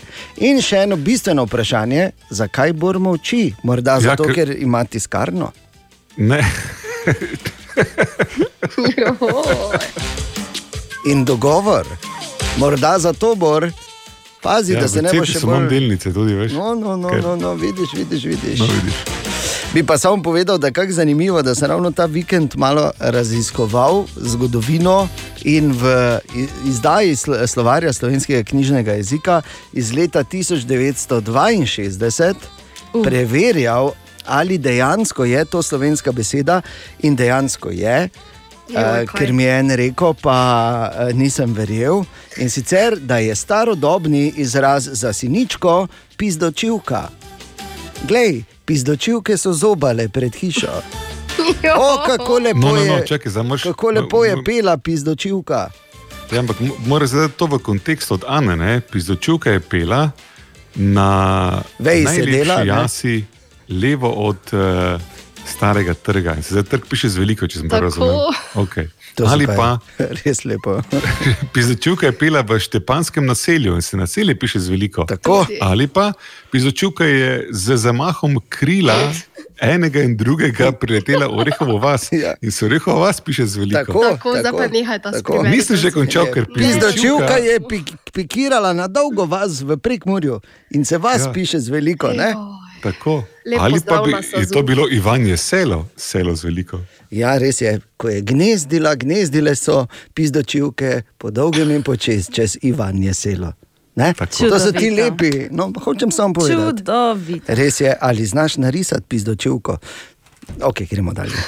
In 0.41 0.61
še 0.65 0.87
eno 0.87 0.97
bistveno 0.97 1.45
vprašanje, 1.45 2.09
zakaj 2.33 2.73
Bor 2.73 2.97
molči? 2.99 3.53
Morda 3.63 3.99
Ja, 4.01 4.09
zato, 4.09 4.25
ker- 4.25 4.49
ker 4.49 4.57
ima 4.57 4.81
tiskarno. 4.89 5.51
Ne. 6.17 6.41
In 11.05 11.23
dogovor, 11.23 11.85
morda 12.57 12.99
zato 12.99 13.35
Bor, 13.35 13.71
pazi, 14.41 14.73
Ja, 14.73 14.79
da 14.79 14.87
se 14.87 14.97
ne 14.97 15.09
bo 15.09 15.15
Cepi 15.15 15.29
še 15.29 15.39
bolj. 15.41 15.69
delnice 15.69 16.13
tudi, 16.13 16.33
veš. 16.33 16.53
No, 16.53 16.75
no, 16.75 16.97
no, 16.97 17.09
no, 17.13 17.35
no, 17.35 17.55
vidiš, 17.55 17.93
vidiš, 17.93 18.25
vidiš. 18.25 18.59
No, 18.59 18.67
vidiš. 18.67 18.93
Bi 19.73 19.83
pa 19.83 19.97
samo 19.97 20.23
povedal, 20.23 20.57
da 20.57 20.67
je 20.67 20.73
kako 20.73 20.93
zanimivo, 20.93 21.41
da 21.41 21.55
sem 21.55 21.67
ravno 21.67 21.91
ta 21.91 22.05
vikend 22.05 22.55
malo 22.55 22.91
raziskoval 22.99 24.05
zgodovino 24.15 25.07
in 25.43 25.73
v 25.73 26.17
izdaji 26.65 27.13
sl- 27.13 27.45
slovarja 27.45 27.93
slovenskega 27.93 28.43
knjižnega 28.43 28.93
jezika 28.93 29.41
iz 29.73 29.91
leta 29.91 30.23
1962 30.23 32.33
Uh. 32.93 33.03
preverjal, 33.03 33.91
ali 34.25 34.57
dejansko 34.57 35.25
je 35.25 35.45
to 35.45 35.61
slovenska 35.61 36.11
beseda 36.11 36.61
in 36.99 37.15
dejansko 37.15 37.69
je. 37.69 38.09
Joj, 38.67 38.75
kaj? 39.05 39.05
ker 39.15 39.31
mi 39.31 39.43
je 39.43 39.59
en 39.59 39.69
rekel, 39.71 40.13
pa 40.15 40.37
uh, 40.89 41.13
nisem 41.13 41.53
verjel. 41.53 42.03
In 42.37 42.49
sicer, 42.49 42.97
da 42.97 43.17
je 43.17 43.35
starodobni 43.35 44.33
izraz 44.37 44.89
za 44.91 45.13
siničko 45.13 45.87
pizdočivka. 46.17 47.07
Glej, 48.03 48.33
pizdočivke 48.65 49.37
so 49.37 49.53
zobale 49.53 50.09
pred 50.09 50.35
hišo. 50.35 50.71
O, 51.77 51.97
kako 52.01 52.39
lepo 52.39 52.59
No, 52.59 52.67
no, 52.69 52.85
no, 52.85 52.93
je. 52.95 53.07
čakaj, 53.07 53.31
zdaj 53.31 53.43
moraš. 53.43 53.63
Kako 53.63 53.89
lepo 53.91 54.25
je 54.25 54.43
pela 54.43 54.77
pizdočivka. 54.77 55.69
Ja, 56.31 56.39
ampak 56.39 56.59
mo- 56.59 56.77
moraš 56.85 57.09
zdaj 57.09 57.27
to 57.29 57.45
v 57.45 57.59
kontekstu 57.59 58.13
od 58.13 58.23
Ane. 58.27 58.55
ne. 58.55 58.81
Pizdočuka 58.81 59.51
je 59.51 59.59
pela 59.61 60.11
na 60.75 61.09
Veji 61.79 62.03
najlepši 62.03 62.31
sedela, 62.33 62.57
ne? 62.57 62.65
jasi, 62.65 63.25
levo 63.69 64.09
od 64.09 64.37
uh, 64.47 65.01
starega 65.47 65.93
trga. 65.93 66.33
In 66.35 66.43
se 66.43 66.49
zdaj 66.49 66.63
trg 66.63 66.85
piše 66.89 67.09
z 67.09 67.17
veliko, 67.17 67.47
če 67.47 67.59
sem 67.59 67.69
prav 67.69 67.81
Tako. 67.81 67.85
razumel. 67.85 68.17
Okay. 68.55 68.87
To 69.15 69.23
Ali 69.25 69.47
pa 69.47 69.79
res 69.97 70.43
lepo. 70.43 70.81
Pizdočuka 71.53 72.05
je 72.05 72.11
pela 72.11 72.41
v 72.41 72.59
Štepanskem 72.59 73.25
naselju 73.25 73.75
in 73.75 73.81
se 73.81 73.97
naselje 73.97 74.35
piše 74.35 74.59
z 74.59 74.67
veliko. 74.67 75.05
Tako. 75.05 75.45
Ali 75.61 75.87
pa 75.87 76.11
Pizdočuka 76.51 77.05
je 77.05 77.47
z 77.51 77.77
zamahom 77.77 78.41
krila 78.49 78.97
enega 79.57 80.01
in 80.01 80.17
drugega 80.17 80.71
priletela 80.71 81.27
v 81.27 81.37
Orehovo 81.37 81.77
vas 81.77 82.09
Ja. 82.13 82.33
in 82.41 82.51
se 82.51 82.65
Orehovo 82.65 82.99
vas 82.99 83.21
piše 83.21 83.45
z 83.45 83.55
veliko. 83.55 83.79
Tako, 83.85 84.01
Tako, 84.11 84.29
zdaj 84.39 84.51
pa 84.51 84.67
nehaj 84.67 84.99
ta 84.99 85.11
tako. 85.11 85.19
skrivati. 85.19 85.49
Nisem 85.49 85.75
že 85.77 85.91
končal, 85.91 86.25
ker 86.27 86.45
Pizdočivka 86.47 87.37
je 87.37 87.59
pik, 87.61 87.85
pikirala 88.11 88.73
na 88.73 88.87
dolgo 88.87 89.25
vas 89.25 89.61
v 89.61 89.77
prekmurju 89.77 90.41
in 90.71 90.85
se 90.85 90.97
vas 90.97 91.21
Ja. 91.21 91.27
ja. 91.27 91.33
piše 91.33 91.59
z 91.59 91.69
veliko. 91.69 92.07
Ne? 92.09 92.35
Tako. 92.85 93.23
Lep 93.45 93.59
Ali 93.61 93.79
pa 93.85 94.01
bi, 94.01 94.11
je 94.39 94.49
to 94.49 94.61
bilo 94.63 94.87
Ivanje 94.91 95.37
selo, 95.37 95.87
selo 95.97 96.35
z 96.35 96.43
veliko. 96.43 96.79
Ja, 97.11 97.37
res 97.37 97.61
je, 97.61 97.79
ko 97.97 98.09
je 98.09 98.21
gnezdila, 98.21 98.95
gnezdile 98.95 99.55
so 99.55 99.87
pizdočivke 100.13 101.01
po 101.17 101.31
dolgem 101.31 101.71
in 101.71 101.83
počez, 101.83 102.29
čez 102.29 102.57
Ivanje 102.61 103.13
selo. 103.13 103.53
To 104.49 104.59
so 104.59 104.71
ti 104.71 104.91
lepi, 104.91 105.47
no, 105.51 105.71
hočem 105.83 106.11
samo 106.11 106.33
povedati. 106.33 106.83
Čudovito. 106.83 107.45
Res 107.47 107.81
je, 107.81 107.95
ali 108.01 108.25
znaš 108.25 108.57
narisati 108.57 109.03
pizdočivko. 109.07 109.77
Ok, 110.61 110.85
gremo 110.89 111.13
dalje. 111.13 111.41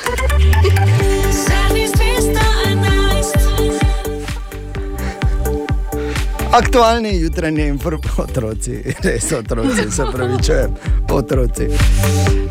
Aktualni 6.58 7.20
jutranji 7.22 7.67
informacije, 7.67 8.24
otroci, 8.24 8.84
res 9.04 9.32
otroci, 9.32 9.91
se 9.91 10.04
pravi, 10.13 10.43
če 10.43 10.67
otroci. 11.12 11.67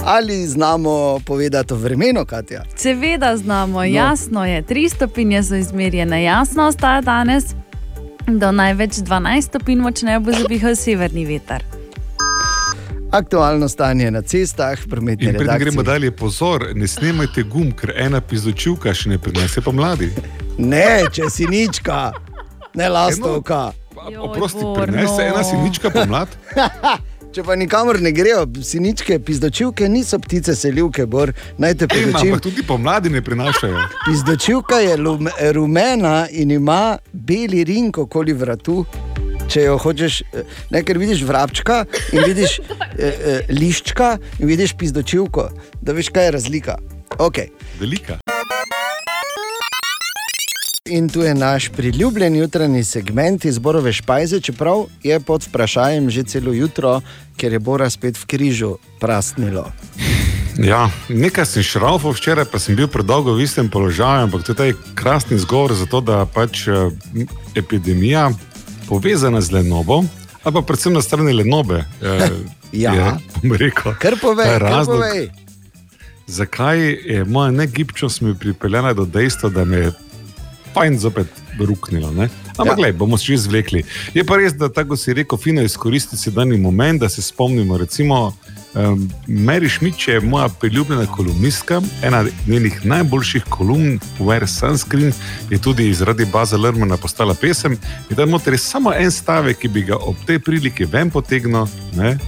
Ali 0.05 0.47
znamo 0.47 1.21
povedati 1.25 1.73
o 1.73 1.77
vremenu, 1.77 2.25
Katja? 2.27 2.63
Seveda 2.77 3.37
znamo, 3.37 3.79
no. 3.79 3.85
jasno 3.85 4.45
je. 4.45 4.63
Tri 4.63 4.89
stopinje 4.89 5.43
so 5.43 5.55
izmerjene, 5.55 6.23
jasno 6.25 6.67
ostaja 6.67 7.01
danes. 7.01 7.45
Do 8.27 8.53
največ 8.53 8.91
12 8.91 9.43
stopinj 9.43 9.81
močneje 9.81 10.21
bo 10.21 10.33
zapihal 10.33 10.77
severni 10.77 11.25
veter. 11.27 11.65
Aktualno 13.11 13.69
stanje 13.69 14.11
na 14.11 14.23
cestah, 14.23 14.79
prometne 14.91 15.27
In 15.27 15.33
redakcije. 15.33 15.59
gremo 15.59 15.83
dalje, 15.83 16.11
pozor, 16.11 16.67
ne 16.75 16.87
snemajte 16.89 17.43
gum, 17.43 17.73
ker 17.73 17.93
ena 17.97 18.21
pizdočivka 18.21 18.95
še 18.95 19.09
ne 19.09 19.19
prinese 19.19 19.61
pomladi. 19.61 20.13
Ne, 20.59 21.03
če 21.13 21.31
si 21.31 21.47
nička, 21.51 22.13
ne 22.75 22.89
lastovka. 22.89 23.73
Oprosti, 24.21 24.63
Bor, 24.63 24.83
prinese 24.87 25.23
no. 25.23 25.29
ena 25.35 25.45
sinička 25.45 25.91
pomlad. 25.91 26.29
Če 27.37 27.43
pa 27.45 27.53
nikamor 27.59 27.99
ne 28.01 28.13
grejo, 28.17 28.47
siničke, 28.65 29.19
pizdočivke 29.21 29.89
niso 29.93 30.17
ptice 30.19 30.55
selivke, 30.57 31.05
bor, 31.07 31.35
naj 31.61 31.75
te 31.75 31.89
podočim. 31.89 32.31
ampak 32.33 32.41
tudi 32.47 32.63
pomladi 32.65 33.11
ne 33.13 33.21
prinašajo. 33.21 33.83
Pizdočivka 34.07 34.79
je 34.81 34.97
lum- 34.97 35.29
rumena 35.53 36.29
in 36.31 36.51
ima 36.51 36.97
beli 37.13 37.65
ring 37.65 37.99
okoli 37.99 38.33
vratu. 38.33 38.87
Če 39.53 39.63
jo 39.69 39.77
hočeš, 39.79 40.23
eh, 40.33 40.43
ne, 40.71 40.81
ker 40.83 40.99
vidiš 40.99 41.23
vrabčka 41.23 41.85
in 42.13 42.25
vidiš 42.25 42.59
eh, 42.63 43.05
eh, 43.05 43.53
liščka 43.53 44.17
in 44.41 44.49
vidiš 44.49 44.75
pizdočivko, 44.81 45.51
da 45.83 45.93
veš, 45.93 46.09
kaj 46.09 46.25
je 46.25 46.31
razlika. 46.41 46.79
Okay. 47.19 47.53
Velika. 47.81 48.19
In 50.87 51.09
tu 51.09 51.21
je 51.23 51.35
naš 51.35 51.69
priljubljen 51.69 52.37
jutranji 52.37 52.85
segment 52.85 53.45
izborove 53.45 53.93
špajze, 53.93 54.41
čeprav 54.41 54.87
je 55.03 55.21
pod 55.21 55.47
vprašanjem 55.47 56.11
že 56.11 56.23
celo 56.23 56.53
jutro, 56.53 57.01
ker 57.37 57.53
je 57.53 57.59
Bora 57.59 57.91
spet 57.91 58.19
v 58.19 58.27
križu 58.27 58.77
prasnilo. 59.01 59.73
Ja, 60.57 60.89
nekaj 61.09 61.45
sem 61.47 61.63
šraufal 61.63 62.15
včeraj, 62.17 62.47
pa 62.49 62.57
sem 62.59 62.73
bil 62.77 62.89
predolgo 62.89 63.35
v 63.37 63.45
istem 63.45 63.69
položaju, 63.69 64.25
ampak 64.25 64.41
to 64.41 64.55
je 64.57 64.57
ta 64.57 64.79
krasni 64.95 65.37
zgovor 65.39 65.75
za 65.77 65.85
to, 65.85 66.01
da 66.01 66.25
pač 66.25 66.65
eh, 66.69 66.89
epidemija 67.55 68.31
povezana 68.89 69.41
z 69.45 69.53
lenobo, 69.53 70.01
ali 70.43 70.55
pa 70.55 70.63
predvsem 70.65 70.97
na 70.97 71.03
strani 71.05 71.33
lenobe. 71.33 71.85
eh, 72.01 72.31
Ja. 72.73 72.93
je, 72.95 73.13
bom 73.43 73.53
rekel. 73.53 73.95
Kar 74.01 74.17
povej, 74.17 74.47
je 74.49 74.53
kar 74.59 74.63
razlog, 74.63 74.97
povej. 74.97 75.29
Zakaj 76.27 76.81
je 77.05 77.25
moja 77.25 77.51
negibčnost 77.51 78.21
mi 78.21 78.35
pripeljala 78.35 78.93
do 78.93 79.05
dejstva, 79.05 79.51
da 79.51 79.65
me 79.65 79.77
je 79.77 79.93
fajn 80.77 80.99
zopet 81.01 81.33
ruknilo. 81.57 82.13
Ne? 82.13 82.29
Ampak, 82.57 82.77
Ja. 82.77 82.77
gledaj, 82.77 82.93
bomo 83.01 83.17
še 83.17 83.35
izvlekli. 83.35 83.85
Je 84.15 84.25
pa 84.25 84.37
res, 84.37 84.53
da 84.53 84.69
tako 84.69 84.97
si 84.97 85.17
rekel, 85.17 85.39
fino 85.41 85.65
izkoristiti 85.65 86.21
sedajni 86.21 86.61
moment, 86.61 87.01
da 87.01 87.09
se 87.09 87.25
spomnimo, 87.25 87.81
recimo, 87.81 88.35
Um, 88.77 89.11
Mary 89.27 89.69
Schmidt 89.69 90.09
je 90.09 90.21
moja 90.21 90.49
priljubljena 90.49 91.07
kolumnistka, 91.07 91.81
ena 92.03 92.25
njenih 92.47 92.85
najboljših 92.85 93.45
kolumn, 93.49 94.01
Wear 94.21 94.47
Sunscreen, 94.47 95.13
je 95.51 95.59
tudi 95.59 95.95
zaradi 95.95 96.27
Baza 96.33 96.57
Lermana 96.57 96.97
postala 96.97 97.35
pesem. 97.35 97.73
In 98.11 98.17
da 98.17 98.51
je 98.51 98.59
samo 98.59 98.93
en 98.93 99.11
stavek, 99.11 99.59
ki 99.59 99.69
bi 99.69 99.83
ga 99.83 99.97
ob 99.97 100.17
tej 100.27 100.39
priliki 100.39 100.85
ven 100.85 101.11
potegnil. 101.11 101.67
Ne? 101.97 102.19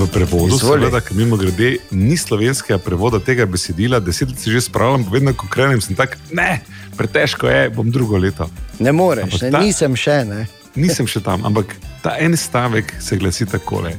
V 0.00 0.08
prevodu, 0.08 0.54
Izvoli. 0.56 0.80
seveda, 0.80 1.00
ker 1.00 1.12
mimo 1.16 1.36
grede 1.36 1.76
ni 1.90 2.16
slovenskega 2.16 2.78
prevoda 2.80 3.20
tega 3.20 3.44
besedila, 3.46 4.00
deset 4.00 4.28
let 4.28 4.38
se 4.40 4.50
že 4.50 4.60
spravljam, 4.60 5.04
vedno 5.12 5.34
ko 5.36 5.44
krenem, 5.46 5.80
sem 5.80 5.92
tak, 5.96 6.16
ne, 6.32 6.62
pretežko 6.96 7.46
je, 7.46 7.68
bom 7.70 7.90
drugo 7.90 8.16
leto. 8.16 8.48
Ne 8.78 8.92
moreš, 8.92 9.24
Ampak 9.24 9.42
ne, 9.42 9.50
ta- 9.50 9.60
nisem 9.60 9.96
še. 9.96 10.24
Ne. 10.24 10.46
Nisem 10.74 11.06
še 11.06 11.20
tam, 11.20 11.44
ampak 11.44 11.76
ta 12.02 12.16
en 12.18 12.32
stavek 12.36 12.94
se 13.00 13.16
glasi 13.16 13.44
takole: 13.46 13.92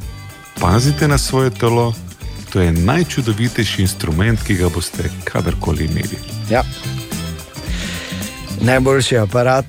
Pazite 0.59 1.07
na 1.07 1.17
svoje 1.21 1.51
telo, 1.51 1.93
to 2.49 2.61
je 2.61 2.71
najčudovitejši 2.73 3.81
instrument, 3.81 4.41
ki 4.41 4.55
ga 4.55 4.69
boste 4.69 5.05
kadarkoli 5.23 5.85
imeli. 5.85 6.17
Ja. 6.49 6.63
Najboljši 8.61 9.17
aparat. 9.17 9.65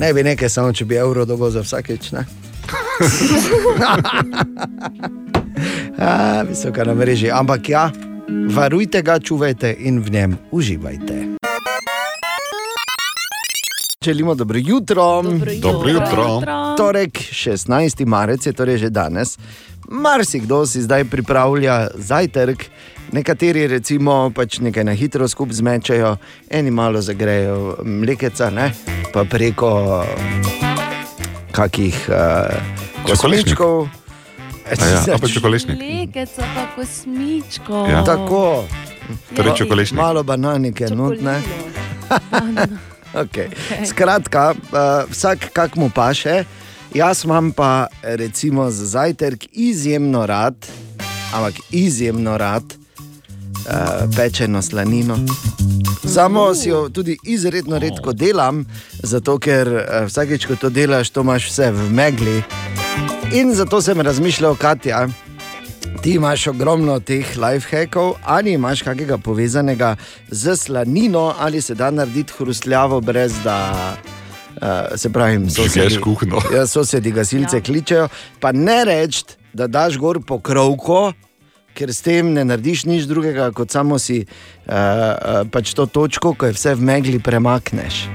Ne 0.00 0.08
bi 0.14 0.22
nekaj, 0.22 0.48
samo 0.48 0.72
če 0.72 0.84
bi 0.84 0.94
evro 0.96 1.24
dobil 1.24 1.50
za 1.50 1.60
vsakeč. 1.60 2.12
Ne? 2.16 2.24
A, 5.98 6.42
visoka 6.42 6.84
na 6.84 6.94
mreži. 6.94 7.30
Ampak 7.30 7.68
ja, 7.68 7.90
varujte 8.50 9.02
ga, 9.02 9.18
čuvajte 9.18 9.76
in 9.78 10.00
v 10.02 10.10
njem 10.10 10.38
uživajte. 10.50 11.34
Želimo 14.04 14.34
dobro 14.34 14.58
jutro. 14.58 15.22
Dobro 15.62 15.90
jutro. 15.90 16.42
Torek, 16.76 17.18
16. 17.18 18.06
marec 18.06 18.46
je 18.46 18.52
torej 18.52 18.78
že 18.78 18.90
danes. 18.90 19.38
Marsikdo 19.88 20.66
si 20.66 20.82
zdaj 20.82 21.04
pripravlja 21.04 21.88
zajtrk, 21.94 22.64
nekateri 23.12 23.66
recimo 23.66 24.32
pač 24.34 24.58
nekaj 24.58 24.84
na 24.84 24.92
hitro 24.92 25.28
skupaj 25.28 25.54
zmečajo, 25.54 26.16
eni 26.50 26.70
malo 26.70 27.00
zagrejo 27.00 27.76
mlekeca, 27.84 28.50
ne? 28.50 28.72
pa 29.12 29.24
preko 29.24 30.04
kakih 31.52 32.08
uh, 32.08 32.16
Čokolešnik. 33.06 33.56
kosmičkov. 33.56 34.03
A 34.64 34.86
ja, 34.86 35.14
a 35.14 35.18
pa 35.20 35.28
čokolešnik. 35.28 35.76
Lekeca 35.78 36.42
pa 36.54 36.66
kosmičko. 36.76 37.86
Ja. 37.90 38.04
Tako. 38.04 38.64
Torej 39.36 39.52
čokolešnik. 39.56 40.00
Malo 40.00 40.22
bananike, 40.22 40.88
nutne. 40.90 41.42
Okay. 43.14 43.48
Skratka, 43.90 44.54
uh, 44.56 45.10
vsak 45.10 45.52
kak 45.52 45.76
mu 45.76 45.90
paše. 45.90 46.44
Jaz 46.94 47.24
imam 47.24 47.52
pa 47.52 47.86
recimo 48.02 48.70
za 48.70 48.86
zajtrk 48.86 49.44
izjemno 49.52 50.26
rad, 50.26 50.54
ampak 51.34 51.54
izjemno 51.70 52.38
rad 52.38 52.64
uh, 52.64 54.14
pečeno 54.16 54.62
slanino. 54.62 55.18
Samo 56.14 56.54
si 56.54 56.68
jo 56.68 56.88
tudi 56.88 57.18
izredno 57.24 57.78
redko 57.78 58.12
delam, 58.12 58.64
zato 59.02 59.38
ker 59.38 59.68
uh, 59.68 60.06
vsakeč, 60.06 60.46
ko 60.46 60.56
to 60.56 60.70
delaš, 60.70 61.10
to 61.10 61.20
imaš 61.20 61.50
vse 61.50 61.70
v 61.70 61.90
megli. 61.90 62.42
In 63.34 63.54
zato 63.54 63.80
sem 63.82 64.00
razmišljal, 64.00 64.54
Katja, 64.56 65.08
ti 66.02 66.10
imaš 66.14 66.46
ogromno 66.46 67.00
teh 67.00 67.26
lifehackov, 67.36 68.12
ali 68.24 68.52
imaš 68.52 68.82
kakega 68.82 69.18
povezanega 69.18 69.96
z 70.30 70.56
slanino, 70.56 71.34
ali 71.38 71.60
se 71.60 71.74
da 71.74 71.90
narediti 71.90 72.32
hrustljavo, 72.38 73.00
brez 73.00 73.32
da 73.44 73.96
uh, 74.56 74.68
se 74.96 75.12
pravi, 75.12 75.48
kuhinjo. 76.00 76.40
Ja, 76.54 76.66
sosedi 76.66 77.10
gasilce 77.10 77.56
ja. 77.56 77.62
kličejo, 77.62 78.08
pa 78.40 78.52
ne 78.52 78.84
reči, 78.84 79.24
da 79.52 79.66
daš 79.66 79.98
gor 79.98 80.20
pokrovko. 80.26 81.12
Ker 81.74 81.90
s 81.90 82.04
tem 82.06 82.30
ne 82.30 82.44
narediš 82.46 82.84
nič 82.86 83.06
drugega, 83.10 83.48
kot 83.50 83.74
samo 83.74 83.98
si 83.98 84.22
uh, 84.22 85.42
pač 85.50 85.74
to 85.74 85.86
točko, 85.90 86.34
ko 86.38 86.46
je 86.46 86.54
vse 86.54 86.74
v 86.78 86.86
megli, 86.86 87.18
premakneš. 87.18 88.06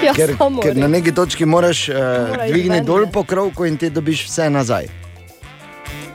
Ja, 0.00 0.14
ker, 0.16 0.32
ker 0.64 0.78
na 0.80 0.88
neki 0.88 1.12
točki 1.12 1.44
moraš 1.44 1.90
uh, 1.92 2.32
dvigniti 2.48 2.86
dol 2.88 3.04
ne. 3.04 3.12
pokrovko 3.12 3.66
in 3.68 3.76
ti 3.76 3.90
dobiš 3.92 4.24
vse 4.30 4.48
nazaj. 4.48 4.88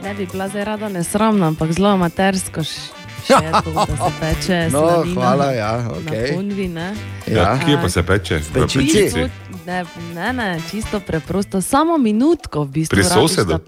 Ne 0.02 0.14
bi 0.18 0.26
bila 0.26 0.50
zdaj 0.50 0.66
rada 0.66 0.90
nesramna, 0.90 1.54
ampak 1.54 1.70
zelo 1.78 1.94
amatersko 1.94 2.66
to, 3.28 3.72
da 3.72 3.86
se 3.86 4.14
peče. 4.20 4.70
No, 4.74 4.80
slanina 4.80 5.22
hvala, 5.22 5.52
ja, 5.52 5.78
na 5.78 5.92
okej. 5.92 6.36
ponvi, 6.36 6.68
ne. 6.68 6.96
Ja, 7.28 7.60
kje 7.66 7.78
pa 7.82 7.90
se 7.90 8.04
peče? 8.04 8.38
V 8.38 8.54
pečici. 8.54 8.78
pečici. 8.78 9.20
Ne, 9.66 9.86
ne, 10.14 10.34
ne, 10.34 10.62
čisto 10.72 11.00
preprosto, 11.00 11.62
samo 11.62 11.98
minutko 11.98 12.64
v 12.64 12.70
bistvu. 12.70 12.96
Pri 12.96 13.04
rabiš, 13.04 13.14
sosedu. 13.14 13.60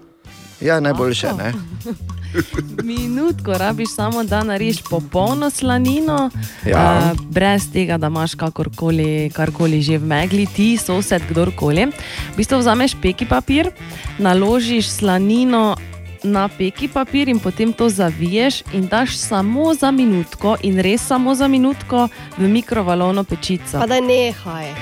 Ja, 0.60 0.80
najboljše. 0.80 1.26
Ne? 1.38 1.52
Minutko 2.84 3.52
rabiš 3.52 3.94
samo, 3.94 4.24
da 4.24 4.44
narediš 4.44 4.82
popolno 4.82 5.50
slanino, 5.50 6.30
Ja. 6.66 7.12
uh, 7.14 7.20
brez 7.20 7.72
tega, 7.72 7.98
da 7.98 8.06
imaš 8.06 8.34
kakorkoli, 8.34 9.30
karkoli 9.30 9.82
že 9.82 9.98
v 9.98 10.04
megli, 10.04 10.46
ti, 10.46 10.76
sosed, 10.76 11.22
kdorkoli. 11.30 11.86
V 11.86 12.36
bistvu 12.36 12.58
vzameš 12.58 12.96
peki 13.02 13.26
papir, 13.26 13.70
naložiš 14.18 14.88
slanino 14.90 15.76
na 16.22 16.48
peki 16.48 16.88
papir 16.88 17.28
in 17.28 17.38
potem 17.38 17.72
to 17.72 17.88
zaviješ 17.88 18.62
in 18.72 18.86
daš 18.86 19.16
samo 19.16 19.74
za 19.74 19.90
minutko 19.90 20.56
in 20.62 20.80
res 20.80 21.06
samo 21.06 21.34
za 21.34 21.48
minutko 21.48 22.08
v 22.38 22.48
mikrovalovno 22.48 23.24
pečico. 23.24 23.78
Pa 23.78 23.86
da 23.86 24.00
nehaj. 24.00 24.74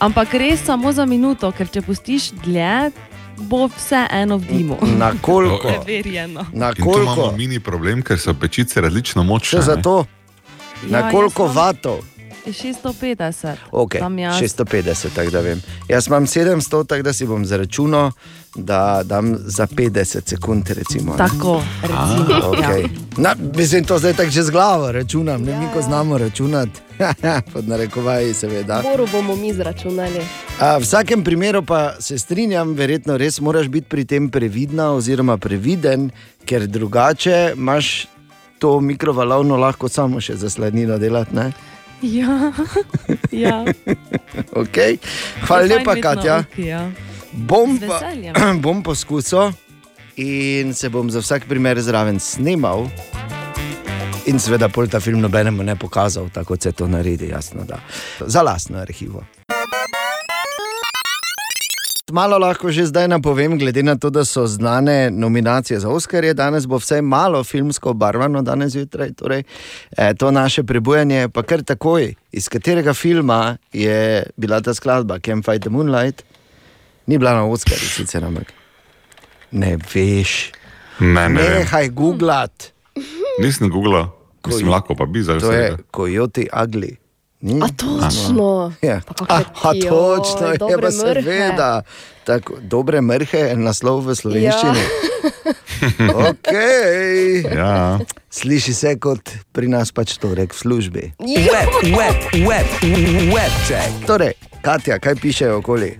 Ampak 0.00 0.34
res 0.34 0.64
samo 0.64 0.92
za 0.92 1.04
minuto, 1.06 1.52
ker 1.52 1.68
če 1.68 1.82
pustiš 1.82 2.30
dlje, 2.44 2.90
bo 3.38 3.66
vse 3.68 4.06
eno 4.12 4.36
v 4.36 4.44
dimu. 4.46 4.76
Na 4.98 5.12
koliko? 5.22 5.68
Preverjeno. 5.68 6.46
Na 6.52 6.68
In 6.68 6.74
tu 6.74 6.82
imamo 6.82 7.14
koliko? 7.14 7.36
mini 7.36 7.60
problem, 7.60 8.02
ker 8.02 8.18
so 8.18 8.34
pečice 8.34 8.80
različno 8.80 9.22
močne. 9.22 9.58
Še 9.58 9.64
zato? 9.64 10.04
Na 10.84 10.98
Ja, 10.98 11.10
koliko 11.10 11.46
vatov? 11.46 11.98
650. 12.52 13.56
Okay, 13.72 13.98
Tam 13.98 14.18
jaz. 14.18 14.42
650, 14.42 15.14
tako 15.14 15.30
da 15.30 15.40
vem. 15.40 15.62
Jaz 15.88 16.06
imam 16.06 16.26
700, 16.26 16.86
tako 16.86 17.02
da 17.02 17.12
si 17.12 17.26
bom 17.26 17.46
zaračunal, 17.46 18.10
da 18.54 19.02
dam 19.04 19.36
za 19.38 19.66
50 19.66 20.28
sekund. 20.28 20.70
Recimo, 20.70 21.12
ne. 21.12 21.18
Tako, 21.18 21.62
recimo. 21.82 22.52
Okay. 22.52 22.82
ja. 22.82 22.88
Na, 23.16 23.34
mislim, 23.56 23.84
to 23.84 23.98
zdaj 23.98 24.12
tako 24.12 24.30
že 24.30 24.42
z 24.42 24.50
glavo 24.50 24.92
računam, 24.92 25.42
ne 25.42 25.58
mi 25.58 25.66
ko 25.74 25.82
znamo 25.82 26.18
računati. 26.18 26.80
Pod 27.52 27.68
narekovaji, 27.68 28.34
seveda. 28.34 28.82
Boru 28.82 29.06
bomo 29.12 29.36
mi 29.36 29.54
zračunali. 29.54 30.20
A, 30.60 30.76
v 30.78 30.82
vsakem 30.82 31.24
primeru 31.24 31.62
pa 31.62 31.94
se 32.00 32.18
strinjam, 32.18 32.74
verjetno 32.74 33.16
res 33.16 33.40
moraš 33.40 33.68
biti 33.68 33.88
pri 33.88 34.04
tem 34.04 34.30
previdna 34.30 34.92
oziroma 34.92 35.36
previden, 35.38 36.10
ker 36.44 36.66
drugače 36.66 37.52
imaš 37.56 38.06
to 38.58 38.80
mikrovalovno 38.80 39.56
lahko 39.56 39.88
samo 39.88 40.20
še 40.20 40.36
za 40.36 40.50
sladnino 40.50 40.98
delati. 40.98 41.34
Ne? 41.34 41.52
Ja, 42.02 42.52
ja. 43.44 43.64
Okay. 44.52 44.98
Hvala 45.46 45.64
lepa, 45.64 45.96
Katja. 45.96 46.38
oki, 46.38 46.66
ja. 46.66 46.90
Bom, 47.32 47.78
pa, 47.78 48.00
bom 48.64 48.82
poskusil 48.82 49.52
in 50.16 50.74
se 50.74 50.88
bom 50.88 51.10
za 51.10 51.18
vsak 51.20 51.48
primer 51.48 51.80
zraven 51.82 52.20
snimal. 52.20 52.86
In 54.26 54.38
seveda, 54.40 54.68
pol 54.72 54.88
ta 54.88 55.00
film 55.00 55.20
nobenemu 55.20 55.62
ne 55.62 55.76
pokazal, 55.76 56.30
tako 56.32 56.56
se 56.60 56.72
to 56.72 56.88
naredi, 56.88 57.28
jasno, 57.28 57.64
da. 57.68 57.80
Za 58.26 58.42
lastno 58.42 58.78
arhivo. 58.78 59.24
Malo 62.12 62.36
lahko 62.36 62.68
že 62.68 62.84
zdaj 62.92 63.08
napovem, 63.08 63.56
glede 63.56 63.80
na 63.82 63.96
to, 63.96 64.10
da 64.10 64.24
so 64.24 64.46
znane 64.46 65.10
nominacije 65.10 65.80
za 65.80 65.88
Oscarje, 65.88 66.34
danes 66.34 66.66
bo 66.66 66.76
vsaj 66.76 67.00
malo 67.02 67.44
filmsko 67.44 67.90
obarvano, 67.90 68.42
danes 68.42 68.72
zjutraj. 68.72 69.12
Torej, 69.16 69.42
eh, 69.96 70.14
to 70.14 70.30
naše 70.30 70.62
prebujanje, 70.62 71.28
pa 71.32 71.42
kar 71.42 71.62
takoj, 71.62 72.14
iz 72.32 72.48
katerega 72.48 72.92
filma 72.94 73.56
je 73.72 74.22
bila 74.36 74.60
ta 74.60 74.74
skladba, 74.74 75.18
Can't 75.18 75.44
Fight 75.44 75.62
the 75.62 75.70
Moonlight, 75.70 76.22
ni 77.06 77.18
bila 77.18 77.32
na 77.32 77.44
Oscarju, 77.48 77.88
sicer 77.88 78.24
ampak. 78.24 78.52
Ne 79.52 79.78
veš. 79.94 80.52
Ne, 81.00 81.28
ne. 81.28 81.42
vem. 81.42 81.58
Nehaj 81.64 81.88
googlat. 81.88 82.72
Nisem 83.40 83.70
googlal, 83.70 84.12
Ko- 84.42 84.60
lahko 84.68 84.94
pa 84.94 85.06
bi 85.06 85.22
zdaj 85.22 85.40
To 85.40 85.52
je 85.52 85.72
vse. 85.72 85.82
Coyote 85.90 86.46
Ugly. 86.52 87.03
Hm? 87.44 87.62
A 87.62 87.68
točno. 87.68 88.72
Ja. 88.82 89.00
A, 89.28 89.40
a 89.62 89.70
točno 89.88 90.46
je, 90.52 90.58
dobre 90.58 90.88
pa 90.88 91.08
mrhe. 91.08 91.22
seveda. 91.22 91.82
Tako, 92.24 92.56
dobre 92.60 93.00
mrhe 93.00 93.38
je 93.38 93.56
naslov 93.56 94.00
v 94.06 94.16
slovenščini. 94.16 94.80
Ja. 94.80 94.88
okay. 96.30 97.44
Ja. 97.56 97.98
Sliši 98.30 98.74
se 98.74 98.96
kot 98.98 99.30
pri 99.52 99.68
nas 99.68 99.92
pač 99.92 100.16
to 100.18 100.34
rek 100.34 100.54
v 100.54 100.58
službi. 100.58 101.04
Web, 101.20 101.70
web, 101.92 102.18
web, 102.48 102.68
web 103.34 103.54
check. 103.68 104.06
Torej, 104.06 104.34
Katja, 104.62 104.98
kaj 104.98 105.16
pišejo 105.20 105.58
okoli? 105.60 105.94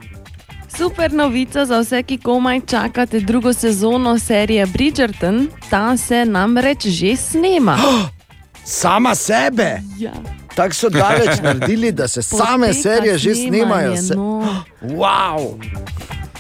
Super 0.75 1.13
novica 1.13 1.67
za 1.67 1.79
vse, 1.81 2.03
ki 2.03 2.19
komaj 2.19 2.61
čakate 2.67 3.21
drugo 3.21 3.53
sezono 3.53 4.19
serije 4.19 4.67
Bridgerton. 4.67 5.47
Ta 5.71 5.97
se 5.97 6.25
namreč 6.25 6.87
že 6.87 7.17
snema. 7.17 7.79
Sama 8.65 9.15
sebe. 9.15 9.83
Ja. 9.99 10.44
Tako 10.55 10.75
so 10.75 10.89
daleč 10.89 11.41
naredili, 11.43 11.93
da 11.93 12.09
se 12.09 12.23
same 12.23 12.67
Poteka 12.67 12.83
serije 12.83 13.19
že 13.19 13.35
snemajo. 13.35 13.97
Se... 13.97 14.15
no. 14.15 14.65
Wow. 14.83 15.55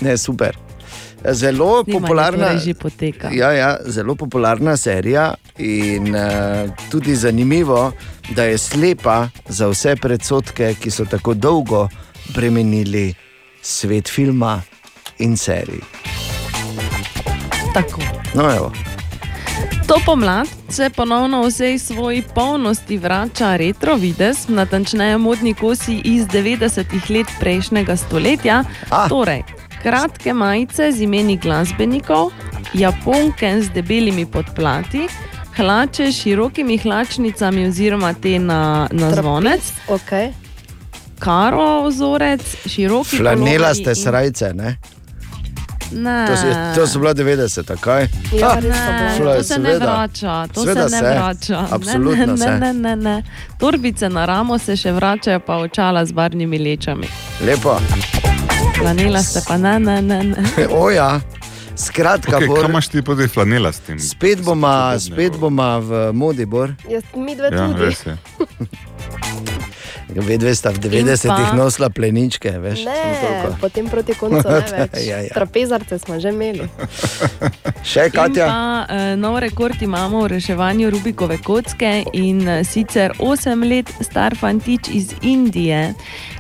Ne, 0.00 0.18
super. 0.18 0.57
Zelo 1.33 1.85
popularna, 1.85 2.59
torej 2.59 2.74
poteka. 2.74 3.29
Ja, 3.33 3.53
ja, 3.53 3.77
zelo 3.87 4.14
popularna 4.14 4.77
serija 4.77 5.35
in 5.59 6.14
uh, 6.14 6.70
tudi 6.90 7.16
zanimivo, 7.16 7.92
da 8.31 8.44
je 8.44 8.59
slepa 8.59 9.29
za 9.48 9.68
vse 9.68 9.96
predsotke, 9.96 10.74
ki 10.81 10.90
so 10.90 11.05
tako 11.05 11.35
dolgo 11.35 11.88
bremenili 12.35 13.14
svet 13.62 14.09
filma 14.09 14.61
in 15.18 15.37
serij. 15.37 15.81
Tako. 17.74 18.00
No, 18.35 18.50
evo. 18.57 18.93
To 19.87 19.94
pomlad 20.07 20.47
se 20.68 20.90
ponovno 20.90 21.42
v 21.42 21.49
vsej 21.49 21.79
svoji 21.79 22.23
polnosti 22.35 22.99
vrača 22.99 23.57
retro 23.57 23.94
videz, 23.97 24.49
natančneje 24.49 25.18
modni 25.18 25.55
kosi 25.55 26.01
iz 26.05 26.25
90-ih 26.27 27.11
let 27.11 27.27
prejšnjega 27.40 27.97
stoletja. 27.97 28.64
Ah. 28.90 29.09
Torej, 29.09 29.42
kratke 29.83 30.33
majice 30.33 30.92
z 30.92 31.03
imeni 31.03 31.37
glasbenikov, 31.37 32.31
japonke 32.75 33.62
z 33.62 33.68
debelimi 33.70 34.27
podplati, 34.27 35.07
hlače 35.57 36.12
s 36.12 36.16
širokimi 36.23 36.79
hlačnicami 36.79 37.66
oziroma 37.68 38.14
te 38.14 38.38
na, 38.38 38.88
na 38.92 39.11
zvonec, 39.11 39.73
Okay. 39.88 40.33
karo 41.18 41.88
vzorec, 41.88 42.40
široki 42.66 43.16
Flanela 43.16 43.75
ste 43.75 43.90
in- 43.90 43.97
srajce, 43.97 44.55
ne? 44.55 44.77
Ne. 45.92 46.27
To, 46.27 46.37
si, 46.37 46.47
to 46.75 46.87
so 46.87 46.99
bila 46.99 47.14
90, 47.14 47.77
kaj? 47.77 48.09
Ja, 48.33 48.55
ne, 48.57 48.68
to 49.29 49.42
se 49.42 49.59
ne 49.59 49.64
seveda. 49.66 49.87
vrača, 49.87 50.47
to 50.47 50.61
Seveda 50.62 50.88
se 50.88 50.97
ne 50.97 51.01
se, 51.01 51.14
vrača. 51.14 51.66
absolutno 51.70 52.16
ne, 52.16 52.27
ne, 52.27 52.37
se. 52.37 52.51
ne, 52.51 52.59
ne, 52.59 52.73
ne, 52.75 52.97
ne. 52.97 53.23
Torbice 53.59 54.09
na 54.09 54.25
ramo 54.25 54.59
se 54.59 54.77
še 54.77 54.92
vračajo, 54.92 55.40
pa 55.40 55.57
očala 55.57 56.05
z 56.05 56.12
barvnimi 56.12 56.59
lečami. 56.61 57.07
Lepo. 57.40 57.79
Planila 58.79 59.23
ste 59.23 59.40
pa 59.49 59.57
ne, 59.57 59.79
ne, 59.79 60.03
ne. 60.03 60.25
ne. 60.25 60.37
Oja, 60.70 61.20
skratka, 61.77 62.37
Okay, 62.37 62.47
Bor, 62.47 62.59
kaj 62.59 62.70
imaš 62.70 62.88
ti 62.88 63.03
pa 63.03 63.14
zdaj 63.14 63.29
flanela 63.29 63.73
s 63.73 63.79
tem? 63.81 63.99
spet 64.01 64.42
bomo 64.42 64.68
spet 64.99 65.37
boma 65.37 65.79
v 65.79 65.90
modi, 66.12 66.44
Bor. 66.44 66.75
Jaz, 66.88 67.03
mi 67.14 67.37
dve 67.37 67.49
Ja, 67.49 67.68
tudi. 67.68 67.94
res 70.14 70.24
je. 70.24 70.29
Vedve 70.29 70.55
sta 70.55 70.70
v 70.70 70.79
90-ih 70.79 71.55
nosila 71.59 71.90
pleničke, 71.90 72.50
veš. 72.59 72.85
Ne, 72.87 73.53
potem 73.61 73.88
proti 73.90 74.14
koncu 74.14 74.42
ne 74.55 74.62
več. 74.70 74.98
Ja, 75.07 75.20
ja. 75.20 75.33
Trapezarce 75.35 75.98
smo 75.98 76.20
že 76.20 76.31
imeli. 76.31 76.68
Še 77.90 78.09
In 78.09 78.14
Katja? 78.14 78.46
pa 78.48 78.61
uh, 78.88 79.12
nov 79.20 79.38
rekord 79.44 79.77
imamo 79.83 80.24
v 80.24 80.38
reševanju 80.38 80.90
Rubikove 80.94 81.38
kocke 81.44 82.05
in 82.16 82.40
uh, 82.48 82.62
sicer 82.64 83.12
8 83.18 83.66
let 83.68 83.90
star 84.00 84.37
fantič 84.38 84.88
iz 84.88 85.12
Indije 85.22 85.92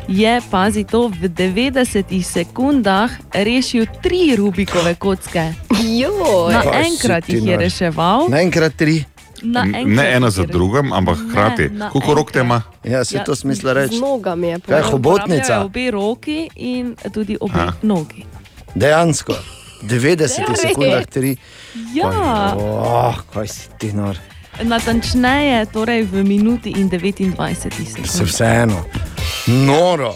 je, 0.08 0.40
pazi 0.50 0.84
to, 0.84 1.08
v 1.08 1.28
90 1.28 2.12
sekundah 2.20 3.10
rešil 3.32 3.86
tri 4.02 4.36
Rubikove 4.36 4.94
kocke. 5.00 5.52
Joj. 5.80 6.52
Naenkrat 6.52 7.28
jih 7.28 7.44
je 7.46 7.56
reševal. 7.56 8.28
Naenkrat 8.28 8.76
tri. 8.76 9.04
Naenkrat 9.44 9.86
Ne 9.86 10.12
ena 10.12 10.30
za 10.30 10.44
drugim, 10.44 10.92
ampak 10.92 11.18
hkrati. 11.20 11.70
Koliko 11.92 12.14
rok 12.14 12.32
te 12.32 12.40
ima? 12.40 12.62
Ja, 12.84 13.04
se 13.04 13.20
to 13.20 13.34
smisla 13.34 13.72
reči. 13.72 13.96
Z 13.96 14.00
nogami 14.00 14.48
je 14.48 14.58
Kaj 14.60 14.78
je 14.78 14.82
hobotnica? 14.82 15.34
Uporabljajo 15.34 15.64
Obe 15.64 15.90
roki 15.90 16.48
in 16.56 16.96
tudi 17.12 17.36
obe 17.40 17.52
Aha. 17.54 17.72
nogi. 17.82 18.24
Dejansko. 18.74 19.34
90 19.82 20.16
Res? 20.48 20.60
sekundah 20.60 21.06
tri. 21.06 21.36
Ja, 21.94 22.08
Oh, 22.56 23.14
kaj 23.28 23.46
si 23.46 23.68
ti 23.78 23.92
nor. 23.92 24.16
natančneje, 24.62 25.66
torej 25.66 26.02
v 26.04 26.24
minuti 26.24 26.70
in 26.70 26.88
29 26.88 27.54
Se 27.54 27.84
sekund. 27.86 28.28
vseeno. 28.28 28.84
Noro. 29.46 30.14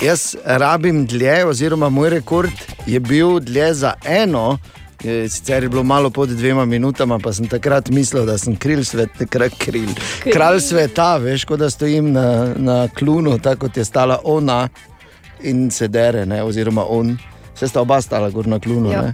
Jaz 0.00 0.34
rabim 0.44 1.06
dlje, 1.06 1.44
oziroma 1.44 1.88
moj 1.88 2.10
rekord 2.10 2.52
je 2.86 3.00
bil 3.00 3.40
dlje 3.40 3.74
za 3.74 3.94
eno. 4.04 4.58
Je- 5.04 5.28
Sicer 5.28 5.62
je 5.62 5.68
bilo 5.68 5.82
malo 5.82 6.10
pod 6.10 6.28
dvema 6.30 6.64
minutama, 6.64 7.18
pa 7.18 7.32
sem 7.32 7.46
takrat 7.46 7.88
mislil, 7.88 8.24
da 8.24 8.38
sem 8.38 8.56
kril 8.56 8.84
svet, 8.84 9.08
takrat 9.18 9.52
kril. 9.58 9.88
Kralj 10.24 10.60
sveta, 10.62 11.16
veš, 11.18 11.44
kot 11.44 11.58
da 11.58 11.70
stojim 11.70 12.12
na, 12.12 12.26
na 12.56 12.88
klunu, 12.88 13.38
tako 13.38 13.60
kot 13.60 13.76
je 13.76 13.84
stala 13.84 14.18
ona 14.24 14.68
in 15.40 15.70
se 15.70 15.88
dere, 15.88 16.26
ne, 16.26 16.42
oziroma 16.42 16.84
on. 16.84 17.18
Se 17.54 17.68
sta 17.68 17.80
oba 17.80 18.00
stala 18.00 18.30
gor 18.30 18.46
na 18.46 18.58
klunu. 18.58 18.90
Ja. 18.90 19.12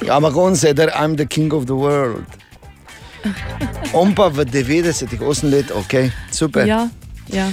Ja. 0.00 0.16
Ampak 0.16 0.36
on 0.36 0.56
se 0.56 0.72
der, 0.72 0.88
I'm 0.90 1.16
the 1.16 1.26
king 1.26 1.52
of 1.52 1.64
the 1.64 1.74
world. 1.74 2.24
On 3.92 4.14
pa 4.14 4.28
v 4.28 4.44
90-ih, 4.44 5.20
8 5.20 5.50
let, 5.50 5.70
ok, 5.70 5.94
super. 6.30 6.66
Ja, 6.66 6.88
ja. 7.28 7.48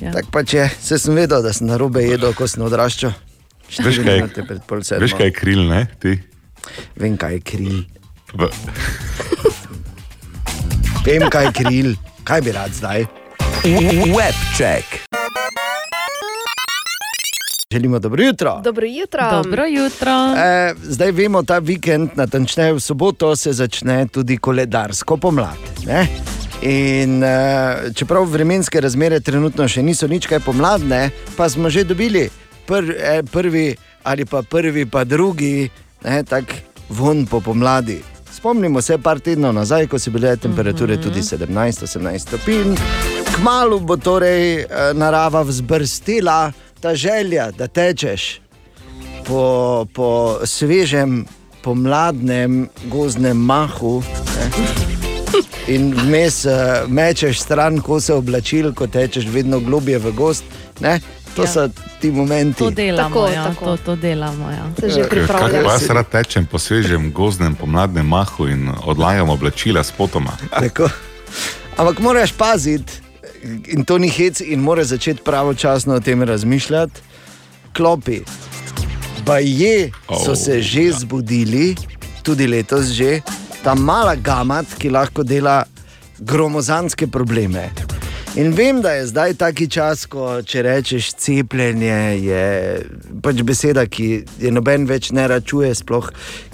ja. 0.00 0.10
Tako 0.12 0.28
pač 0.30 0.54
je, 0.54 0.70
se 0.80 0.98
sem 0.98 1.14
vedel, 1.14 1.40
da 1.40 1.52
sem 1.52 1.66
na 1.66 1.76
robe 1.76 2.02
jedel, 2.02 2.34
ko 2.34 2.46
sem 2.46 2.62
odraščal. 2.62 3.12
Veš 3.74 3.98
kaj, 3.98 4.16
Minute 4.16 4.42
pred 4.44 4.60
pol 4.62 4.82
sedmo. 4.84 5.00
veš 5.00 5.14
kaj 5.14 5.26
je 5.26 5.32
kril, 5.32 5.62
ne? 5.64 5.86
Ti? 5.98 6.12
Vem, 6.96 7.16
kaj 7.16 7.32
je 7.32 7.40
kril. 7.40 7.78
Vem, 11.06 11.28
kaj 11.30 11.44
je 11.44 11.52
kril. 11.52 11.94
Kaj 12.24 12.40
bi 12.40 12.52
rad 12.52 12.72
zdaj? 12.72 13.06
Webcheck. 14.16 15.04
Želimo 17.74 17.98
dobro 17.98 18.22
jutro. 18.24 18.60
Dobro 18.64 18.86
jutro. 18.86 19.30
Dobro 19.30 19.66
jutro. 19.66 20.12
E, 20.36 20.74
zdaj 20.82 21.10
vemo, 21.10 21.42
ta 21.42 21.58
vikend, 21.58 22.10
natančneje 22.14 22.72
v 22.72 22.80
soboto, 22.80 23.36
se 23.36 23.52
začne 23.52 24.06
tudi 24.06 24.36
koledarsko 24.36 25.16
pomlad. 25.16 25.58
Ne? 25.86 26.06
In 26.62 27.24
e, 27.24 27.90
čeprav 27.94 28.24
vremenske 28.24 28.80
razmere 28.80 29.20
trenutno 29.20 29.66
še 29.68 29.82
niso 29.82 30.06
nič 30.06 30.26
kaj 30.30 30.40
pomladne, 30.40 31.10
pa 31.36 31.48
smo 31.48 31.70
že 31.70 31.84
dobili 31.84 32.28
pr, 32.66 32.94
e, 32.94 33.22
prvi 33.32 33.74
ali 34.04 34.24
pa 34.24 34.42
prvi, 34.42 34.86
pa 34.86 35.04
drugi, 35.04 35.70
ne, 36.04 36.22
tak 36.24 36.44
von 36.88 37.26
po 37.26 37.40
pomladi. 37.40 38.02
Spomnimo 38.34 38.82
se 38.82 38.98
par 38.98 39.20
tednov 39.20 39.54
nazaj, 39.54 39.86
ko 39.86 39.98
so 39.98 40.10
bile 40.10 40.36
temperature 40.36 40.96
tudi 41.00 41.22
17-18 41.22 42.18
stopinj. 42.18 42.74
Kmalu 43.36 43.80
bo 43.80 43.96
torej 43.96 44.62
e, 44.62 44.66
narava 44.94 45.42
vzbrstila 45.42 46.52
ta 46.80 46.94
želja, 46.94 47.50
da 47.50 47.66
tečeš 47.66 48.40
po, 49.24 49.86
po 49.94 50.38
svežem, 50.44 51.24
pomladnem 51.62 52.68
gozdnem 52.92 53.36
mahu. 53.36 54.02
Ne? 54.36 54.50
In 55.66 55.94
vmes 55.96 56.44
uh, 56.44 56.84
mečeš 56.88 57.40
stran 57.40 57.80
kose 57.80 58.12
oblačil, 58.14 58.74
ko 58.76 58.86
tečeš 58.86 59.24
vedno 59.32 59.60
globje 59.64 59.98
v 59.98 60.12
gost. 60.12 60.44
Ne? 60.84 60.98
To 61.34 61.42
Ja. 61.42 61.46
ja. 61.46 61.52
so 61.52 61.68
ti 62.00 62.10
momenti. 62.10 62.58
To 62.58 62.70
delamo, 62.70 63.08
Tako, 63.08 63.26
ja, 63.28 63.44
tako. 63.44 63.64
To, 63.66 63.76
to 63.76 63.96
delamo. 63.96 64.50
Ja. 64.50 64.64
Se 64.76 64.88
že 64.88 65.00
Kaj 65.00 65.08
pripravljam. 65.08 65.64
pa 65.64 65.72
jaz 65.72 65.86
rad 65.88 66.08
tečem 66.08 66.46
po 66.46 66.58
svežem 66.58 67.12
gozdnem 67.12 67.54
pomladnem 67.54 68.06
mahu 68.06 68.46
in 68.46 68.70
odlagam 68.82 69.28
oblačila 69.28 69.82
s 69.82 69.90
potoma. 69.90 70.30
Tako. 70.50 70.88
Ampak 71.76 71.98
moraš 71.98 72.32
paziti, 72.32 72.92
in 73.66 73.84
to 73.84 73.98
ni 73.98 74.08
hec, 74.08 74.40
in 74.40 74.60
moraš 74.60 74.86
začeti 74.86 75.22
pravočasno 75.22 75.94
o 75.94 76.00
tem 76.00 76.22
razmišljati. 76.22 77.00
Klopi. 77.72 78.20
Baje 79.20 79.90
so 80.08 80.30
Oh, 80.30 80.36
se 80.36 80.62
že 80.62 80.92
zbudili, 80.92 81.74
tudi 82.22 82.46
letos 82.46 82.86
že, 82.86 83.20
ta 83.62 83.74
mala 83.74 84.14
gamat, 84.14 84.66
ki 84.78 84.90
lahko 84.90 85.22
dela 85.22 85.64
gromozanske 86.18 87.06
probleme. 87.06 87.70
In 88.36 88.50
vem, 88.50 88.80
da 88.82 88.90
je 88.92 89.06
zdaj 89.06 89.34
taki 89.38 89.68
čas, 89.70 90.08
ko 90.10 90.40
če 90.42 90.62
rečeš 90.66 91.12
cepljenje, 91.22 91.98
je 92.18 92.46
pač 93.22 93.42
beseda, 93.46 93.84
ki 93.86 94.08
je 94.42 94.50
noben 94.50 94.88
več 94.90 95.12
ne 95.14 95.28
račuje, 95.30 95.68
sploh 95.78 96.08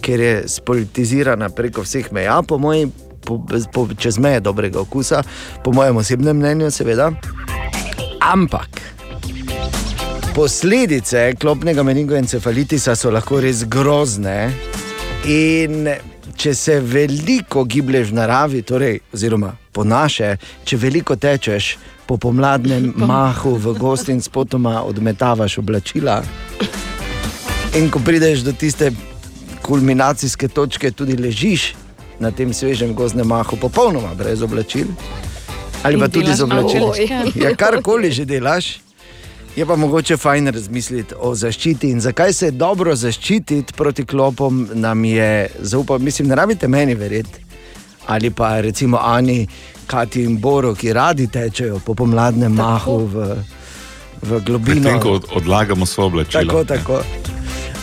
ker 0.04 0.20
je 0.20 0.34
spolitizirana 0.52 1.48
preko 1.56 1.80
vseh 1.86 2.10
meja, 2.12 2.42
po 2.44 2.58
mojem, 2.60 2.92
po, 3.24 3.38
po, 3.72 3.86
čez 3.96 4.18
meje 4.20 4.42
dobrega 4.44 4.82
okusa, 4.82 5.22
po 5.64 5.72
mojem 5.72 6.02
osebnem 6.02 6.36
mnenju, 6.36 6.68
seveda. 6.68 7.08
Ampak 8.28 8.82
posledice 10.36 11.30
klopnega 11.40 11.80
meningoencefalitisa 11.88 12.92
so 12.92 13.08
lahko 13.08 13.40
res 13.40 13.64
grozne. 13.64 14.50
In 15.32 15.88
če 16.36 16.52
se 16.52 16.76
veliko 16.84 17.64
giblješ 17.64 18.12
v 18.12 18.20
naravi, 18.20 18.64
torej, 18.68 19.00
oziroma 19.16 19.56
po 19.72 19.84
naše, 19.84 20.36
če 20.64 20.76
veliko 20.76 21.16
tečeš 21.16 21.76
po 22.06 22.16
pomladnem 22.16 22.92
mahu 22.96 23.54
v 23.54 23.74
gost 23.78 24.08
in 24.08 24.20
spotoma 24.20 24.82
odmetavaš 24.82 25.58
oblačila, 25.58 26.22
in 27.78 27.90
ko 27.90 28.02
prideš 28.04 28.42
do 28.42 28.52
tiste 28.52 28.90
kulminacijske 29.62 30.48
točke, 30.48 30.90
tudi 30.90 31.16
ležiš 31.16 31.74
na 32.20 32.30
tem 32.30 32.52
svežem 32.52 32.94
gozdnem 32.94 33.26
mahu, 33.26 33.56
popolnoma 33.56 34.14
brez 34.14 34.42
oblačil. 34.42 34.90
Ali 35.82 35.98
pa 35.98 36.08
tudi 36.08 36.34
z 36.34 36.42
oblačili. 36.42 37.08
Ja, 37.34 37.54
karkoli 37.56 38.10
že 38.12 38.24
delaš, 38.24 38.80
je 39.56 39.66
pa 39.66 39.76
mogoče 39.76 40.16
fajn 40.16 40.48
razmisliti 40.48 41.14
o 41.18 41.34
zaščiti 41.34 41.90
in 41.90 42.00
zakaj 42.00 42.32
se 42.32 42.46
je 42.46 42.50
dobro 42.50 42.96
zaščititi 42.96 43.72
proti 43.76 44.04
klopom, 44.06 44.68
nam 44.74 45.04
je 45.04 45.48
zaupal, 45.60 45.98
mislim, 45.98 46.28
ne 46.28 46.34
rabite 46.34 46.68
meni 46.68 46.94
verjeti. 46.94 47.49
Ali 48.10 48.30
pa 48.30 48.58
recimo 48.60 48.98
Ani, 48.98 49.46
Kati 49.86 50.22
in 50.22 50.36
Boru, 50.36 50.74
ki 50.74 50.92
radi 50.92 51.26
tečejo 51.26 51.78
po 51.78 51.94
pomladnem 51.94 52.50
mahu 52.52 52.96
v, 53.06 53.16
v 54.20 54.40
globino. 54.40 54.82
Medtem 54.82 55.00
ko 55.00 55.10
od- 55.12 55.26
odlagamo 55.32 55.86
svoje 55.86 56.06
oblačila. 56.06 56.42
Tako, 56.42 56.64
tako. 56.64 56.96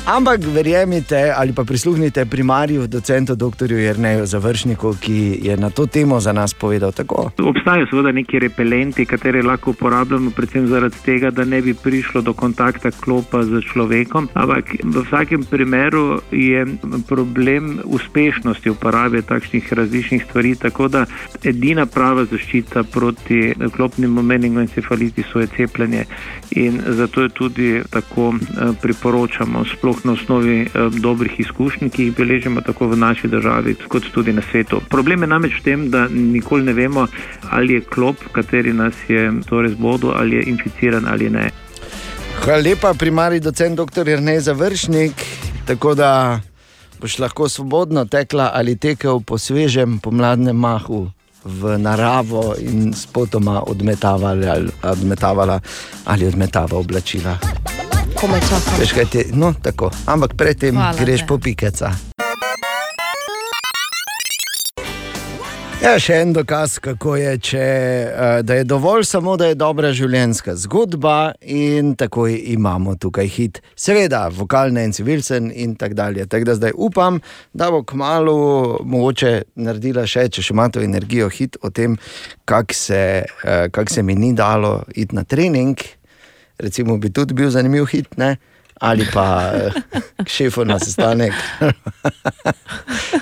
Ampak 0.08 0.40
verjemite 0.40 1.34
ali 1.36 1.54
pa 1.54 1.64
prisluhnite 1.64 2.26
primarju, 2.26 2.88
docentu 2.88 3.36
dr. 3.36 3.72
Jrneju 3.72 4.26
Završniku, 4.26 4.94
ki 5.02 5.40
je 5.44 5.58
na 5.58 5.70
to 5.70 5.86
temo 5.86 6.20
za 6.20 6.34
nas 6.34 6.54
povedal 6.54 6.92
tako. 6.92 7.32
Obstajajo 7.40 7.88
seveda 7.90 8.12
neki 8.12 8.40
repelenti, 8.40 9.06
katere 9.06 9.42
lahko 9.44 9.70
uporabljamo, 9.70 10.32
predvsem 10.32 10.68
zaradi 10.68 10.96
tega, 11.06 11.32
da 11.32 11.44
ne 11.46 11.62
bi 11.62 11.74
prišlo 11.74 12.22
do 12.22 12.34
kontakta 12.34 12.92
klopa 12.92 13.44
z 13.44 13.60
človekom. 13.62 14.30
Ampak 14.34 14.72
v 14.84 15.04
vsakem 15.04 15.44
primeru 15.44 16.22
je 16.32 16.66
problem 17.08 17.80
uspešnosti 17.84 18.70
uporabe 18.70 19.22
takšnih 19.22 19.74
različnih 19.74 20.24
stvari. 20.24 20.56
Tako 20.56 20.88
da 20.88 21.06
edina 21.44 21.86
prava 21.86 22.26
zaščita 22.26 22.84
proti 22.84 23.54
klopnemu 23.76 24.24
meningoencefalitisu 24.24 25.40
je 25.40 25.48
cepljenje. 25.58 26.06
In 26.52 26.82
zato 26.88 27.22
je 27.22 27.30
tudi 27.30 27.82
tako 27.90 28.34
eh, 28.40 28.72
priporočamo, 28.82 29.66
sploh 29.66 29.97
na 30.04 30.12
osnovi 30.14 30.62
eh, 30.62 30.90
dobrih 30.90 31.40
izkušenj, 31.40 31.90
ki 31.90 32.04
jih 32.04 32.16
beležimo 32.18 32.62
tako 32.62 32.88
v 32.88 32.98
naši 32.98 33.28
državi, 33.28 33.76
kot 33.88 34.04
tudi 34.14 34.34
na 34.34 34.42
svetu. 34.52 34.82
Problem 34.90 35.22
je 35.22 35.28
namreč 35.28 35.60
v 35.60 35.64
tem, 35.64 35.90
da 35.90 36.08
nikoli 36.08 36.64
ne 36.64 36.74
vemo, 36.74 37.08
ali 37.50 37.74
je 37.74 37.82
klop, 37.82 38.16
kateri 38.32 38.74
nas 38.74 38.96
je 39.08 39.32
torej 39.50 39.76
zbodel, 39.76 40.12
ali 40.16 40.36
je 40.36 40.44
inficiran 40.54 41.06
ali 41.08 41.30
ne. 41.30 41.50
Hvala 42.44 42.62
lepa, 42.62 42.94
primarni 42.94 43.40
docent 43.40 43.76
dr. 43.80 44.08
Jrnej 44.08 44.40
Završnik. 44.40 45.14
Tako 45.66 45.96
da 45.96 46.40
boš 47.02 47.20
lahko 47.20 47.50
svobodno 47.50 48.06
tekla 48.06 48.52
ali 48.54 48.78
tekel 48.78 49.20
po 49.20 49.38
svežem 49.38 50.00
pomladnem 50.00 50.56
mahu 50.56 51.08
v 51.44 51.78
naravo 51.78 52.56
in 52.60 52.94
spotoma 52.94 53.64
odmetavala 53.68 54.56
odmetavala, 54.84 55.60
ali 56.06 56.28
odmetava 56.28 56.78
oblačila. 56.78 57.38
Komaj 58.18 58.40
čakam. 58.40 58.80
Veš, 58.80 58.92
kaj 58.94 59.06
ti, 59.06 59.26
no, 59.34 59.54
tako. 59.62 59.92
Ampak 60.06 60.34
predtem 60.34 60.76
Hvala 60.76 60.98
greš 61.00 61.22
te. 61.22 61.28
po 61.28 61.38
pikeca. 61.38 61.92
Ja, 65.78 65.92
še 66.02 66.16
en 66.24 66.32
dokaz, 66.34 66.80
kako 66.82 67.14
je, 67.16 67.34
če, 67.38 67.60
eh, 67.62 68.40
da 68.42 68.56
je 68.58 68.64
dovolj 68.66 69.04
samo, 69.06 69.36
da 69.38 69.52
je 69.52 69.56
dobra 69.56 69.92
življenjska 69.94 70.56
zgodba 70.58 71.34
in 71.46 71.94
tako 71.96 72.26
imamo 72.28 72.96
tukaj 72.98 73.30
hit. 73.30 73.62
Seveda, 73.78 74.24
vokalne 74.34 74.84
in 74.84 74.96
civilsen 74.98 75.52
in 75.54 75.76
tako 75.78 75.94
dalje. 75.94 76.26
Tako 76.26 76.50
da 76.50 76.56
zdaj 76.56 76.74
upam, 76.74 77.22
da 77.54 77.70
bo 77.72 77.84
kmalo 77.84 78.80
mogoče 78.82 79.44
naredila 79.62 80.08
še, 80.10 80.26
če 80.34 80.42
še 80.42 80.58
ima 80.58 80.66
to 80.74 80.82
energijo, 80.82 81.30
hit 81.30 81.62
o 81.62 81.70
tem, 81.70 82.00
kako 82.50 82.74
se, 82.74 83.04
eh, 83.46 83.70
kak 83.70 83.94
se 83.94 84.02
mi 84.02 84.16
ni 84.16 84.34
dalo 84.34 84.82
iti 84.96 85.16
na 85.16 85.24
trening. 85.24 85.78
Recimo 86.60 86.98
bi 86.98 87.10
tudi 87.14 87.34
bil 87.34 87.50
zanimiv 87.50 87.86
hit, 87.86 88.18
ne? 88.18 88.38
ali 88.80 89.06
pa 89.14 89.52
eh, 89.54 89.74
k 90.26 90.30
šefu 90.30 90.66
na 90.66 90.80
sestanek. 90.80 91.34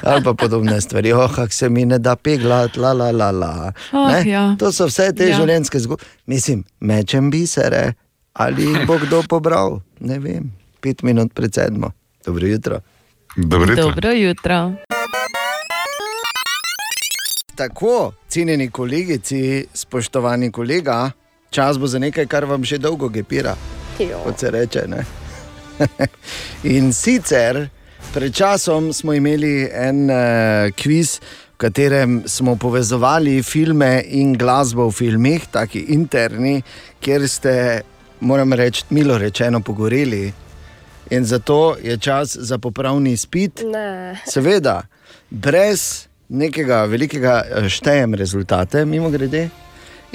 ali 0.04 0.24
pa 0.24 0.34
podobne 0.34 0.82
stvari, 0.82 1.14
oh, 1.14 1.36
kako 1.36 1.52
se 1.52 1.70
mi 1.70 1.86
ne 1.86 2.00
da 2.00 2.16
peglati, 2.16 2.80
la 2.80 2.94
la 2.94 3.12
la. 3.12 3.32
la. 3.32 3.72
Ne? 3.94 4.30
ja. 4.30 4.56
To 4.60 4.72
so 4.72 4.88
vse 4.88 5.14
te 5.16 5.24
Ja. 5.24 5.30
ja. 5.30 5.38
življenjske 5.38 5.80
zgodbe. 5.80 6.04
Mislim, 6.26 6.64
mečem 6.80 7.32
bisere, 7.32 7.94
ali 8.34 8.64
jih 8.64 8.88
bo 8.88 9.00
kdo 9.00 9.24
pobral. 9.30 9.80
Ne 10.00 10.20
vem, 10.20 10.52
pet 10.82 11.04
minut 11.04 11.34
pred 11.34 11.54
sedmo. 11.54 11.92
Dobro 12.26 12.48
jutro. 12.48 12.82
Dobro 13.36 13.72
jutro. 13.72 13.84
Dobro 13.84 14.12
jutro. 14.12 14.72
Tako, 17.56 18.14
cenjeni 18.28 18.70
kolegici, 18.70 19.66
spoštovani 19.74 20.52
kolega, 20.52 21.12
čas 21.50 21.78
bo 21.78 21.88
za 21.88 22.00
nekaj, 22.00 22.28
kar 22.28 22.46
vam 22.46 22.64
že 22.64 22.78
dolgo 22.78 23.10
gepira. 23.10 23.56
Jo. 24.00 24.20
Kot 24.24 24.40
se 24.40 24.52
reče. 24.52 24.88
In 26.76 26.94
sicer 26.94 27.68
pred 28.14 28.34
časom 28.34 28.94
smo 28.94 29.14
imeli 29.14 29.70
en 29.74 30.10
uh, 30.10 30.72
kviz, 30.76 31.20
v 31.56 31.58
katerem 31.58 32.24
smo 32.28 32.56
povezovali 32.56 33.44
filme 33.44 34.04
in 34.08 34.34
glasbo 34.38 34.88
v 34.90 34.96
filmih, 34.96 35.48
taki 35.52 35.86
interni, 35.96 36.62
kjer 37.00 37.28
ste, 37.30 37.54
moram 38.20 38.54
reči, 38.54 38.86
milo 38.90 39.18
rečeno, 39.18 39.62
pogoreli. 39.62 40.32
In 41.12 41.26
zato 41.26 41.78
je 41.84 41.98
čas 41.98 42.38
za 42.40 42.58
popravni 42.58 43.12
izpit. 43.12 43.62
Ne. 43.72 44.16
Seveda, 44.28 44.82
brez 45.30 46.08
nekega 46.30 46.86
velikega 46.90 47.42
eh, 47.44 47.70
štejem 47.70 48.16
rezultate, 48.16 48.86
mimo 48.86 49.10
grede, 49.10 49.50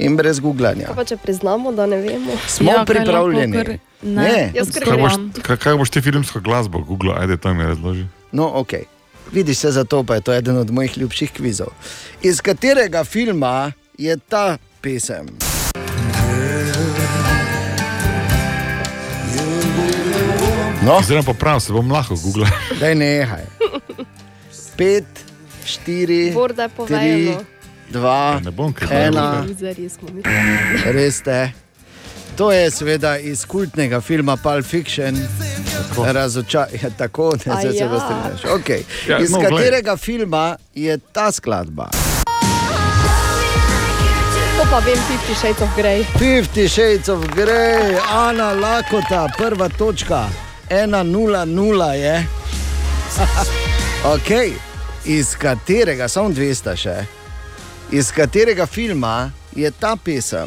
in 0.01 0.15
brez 0.15 0.39
googlanja. 0.39 0.85
Kaj 0.85 0.95
pa 0.95 1.05
če 1.05 1.17
priznamo, 1.17 1.71
da 1.71 1.85
ne 1.85 1.97
vemo? 1.97 2.37
Smo 2.47 2.71
ja, 2.71 2.83
pripravljeni. 2.85 3.57
kar- 3.57 3.77
Ne. 4.03 4.51
Jaz 4.55 4.71
kar 4.73 4.83
Kaj 4.83 4.97
boš, 4.97 5.13
kaj, 5.41 5.57
kaj 5.57 5.75
boš 5.77 5.89
ti 5.89 6.01
filmsko 6.01 6.39
glasbo, 6.39 6.79
Google, 6.81 7.13
ajde 7.15 7.37
to 7.37 7.53
mi 7.53 7.63
razloži. 7.63 8.05
No, 8.31 8.51
ok. 8.55 8.73
Vidiš 9.31 9.57
se 9.57 9.71
za 9.71 9.83
to, 9.83 10.03
pa 10.03 10.15
je 10.15 10.21
to 10.21 10.33
eden 10.33 10.57
od 10.57 10.71
mojih 10.71 10.97
ljubših 10.97 11.31
kvizov. 11.31 11.67
Iz 12.21 12.41
katerega 12.41 13.03
filma 13.03 13.71
je 13.97 14.17
ta 14.19 14.57
pesem? 14.81 15.29
No, 20.81 20.97
Zdaj 21.03 21.21
pa 21.21 21.33
prav, 21.33 21.59
se 21.59 21.73
bom 21.73 21.91
lahko 21.91 22.15
Google. 22.15 22.47
daj 22.79 22.95
nehaj. 22.95 23.45
Pet, 24.77 25.05
štiri, 25.65 26.33
tri, 26.33 26.69
povejo. 26.77 27.37
Dva, 27.91 28.39
Ne 28.43 28.51
bom 28.51 28.73
kaj 28.73 29.07
ena. 29.07 29.45
Res 30.85 31.19
ste. 31.19 31.51
To 32.37 32.51
je 32.51 32.71
seveda 32.71 33.17
iz 33.17 33.45
kultnega 33.45 34.01
filma 34.01 34.37
Pulp 34.37 34.65
Fiction. 34.65 35.17
Razoča 35.97 36.65
ja, 36.83 36.89
tako, 36.97 37.31
ne 37.45 37.53
zdaj 37.59 37.71
se 37.71 37.77
ja. 37.77 37.89
boste 37.89 38.13
znašli. 38.21 38.49
Okay. 38.49 38.83
Ja, 39.09 39.19
Iz 39.19 39.31
no, 39.31 39.41
katerega 39.41 39.97
filma 39.97 40.55
je 40.75 40.97
ta 41.11 41.31
skladba? 41.31 41.89
To 44.57 44.67
pa 44.69 44.79
vem, 44.79 44.97
Fifty 44.97 45.35
Shades 45.35 45.61
of 45.61 45.69
Grey. 45.77 46.05
Fifty 46.19 46.69
Shades 46.69 47.09
of 47.09 47.25
Grey, 47.35 47.99
Ana 48.09 48.51
Lakota, 48.51 49.27
prva 49.37 49.69
točka, 49.69 50.29
1-0-0 50.69 51.91
je. 51.91 52.25
ok, 54.13 54.29
iz 55.05 55.35
katerega, 55.35 56.07
samo 56.07 56.29
dve 56.29 56.55
sta 56.55 56.75
še, 56.75 56.95
iz 57.91 58.11
katerega 58.11 58.65
filma 58.65 59.31
je 59.55 59.71
ta 59.71 59.95
pesem? 59.95 60.45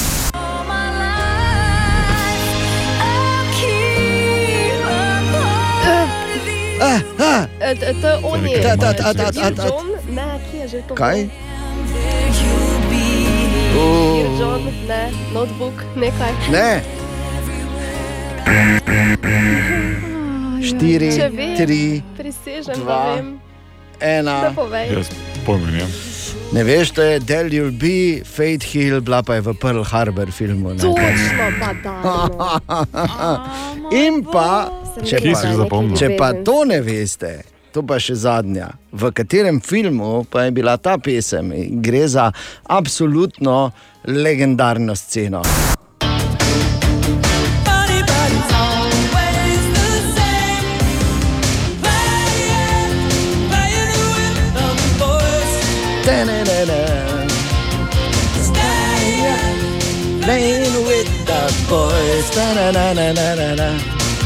Ah, 6.81 7.01
ah, 7.19 7.47
To 8.01 8.09
je 8.09 8.19
on 8.23 8.47
je. 8.49 8.63
Ta, 8.63 8.77
ta, 8.77 8.93
ta, 8.93 9.15
ta, 9.15 9.15
ta, 9.15 9.31
Dear 9.31 9.55
ta. 9.55 9.67
John? 9.67 9.87
Ne, 10.15 10.41
kje 10.51 10.59
je 10.61 10.69
že 10.69 10.81
to? 10.89 10.95
kaj? 10.95 11.29
Dear 13.75 14.31
John, 14.41 14.63
ne, 14.89 15.03
notebook, 15.33 15.77
nekaj. 15.97 16.33
Ne. 16.51 16.83
Štiri, 20.65 21.11
tri, 21.57 22.03
prisežem, 22.17 22.77
dva, 22.81 23.21
ena. 24.01 24.53
Jaz 24.89 25.09
pomenjam. 25.47 26.14
Ne 26.55 26.65
veš, 26.65 26.91
to 26.91 27.03
je 27.03 27.19
Del 27.21 27.47
You'll 27.51 27.75
Be, 27.75 28.25
Fate 28.25 28.67
Hill, 28.67 29.01
bila 29.01 29.23
pa 29.23 29.35
je 29.35 29.41
v 29.41 29.55
Pearl 29.59 29.83
Harbor 29.83 30.31
filmu. 30.31 30.69
ne. 30.75 30.79
Točno, 30.79 31.49
pa 31.61 31.73
da. 31.83 31.95
In 34.07 34.23
pa, 34.23 34.71
če 35.03 35.19
pa, 35.33 35.81
če 35.99 36.13
pa 36.15 36.31
to 36.47 36.63
ne 36.65 36.79
veste, 36.79 37.43
to 37.75 37.83
pa 37.83 37.99
še 37.99 38.15
zadnja. 38.15 38.71
V 38.93 39.11
katerem 39.11 39.59
filmu 39.59 40.23
pa 40.31 40.47
je 40.47 40.55
bila 40.55 40.77
ta 40.79 40.95
pesem? 40.99 41.51
Gre 41.83 42.07
za 42.09 42.31
absolutno 42.71 43.73
legendarno 44.07 44.95
sceno. 44.95 45.43
Ta-na-na-na. 56.05 56.34
Boys. 62.25 62.35
Ta-na-na-na-na-na. 62.35 63.79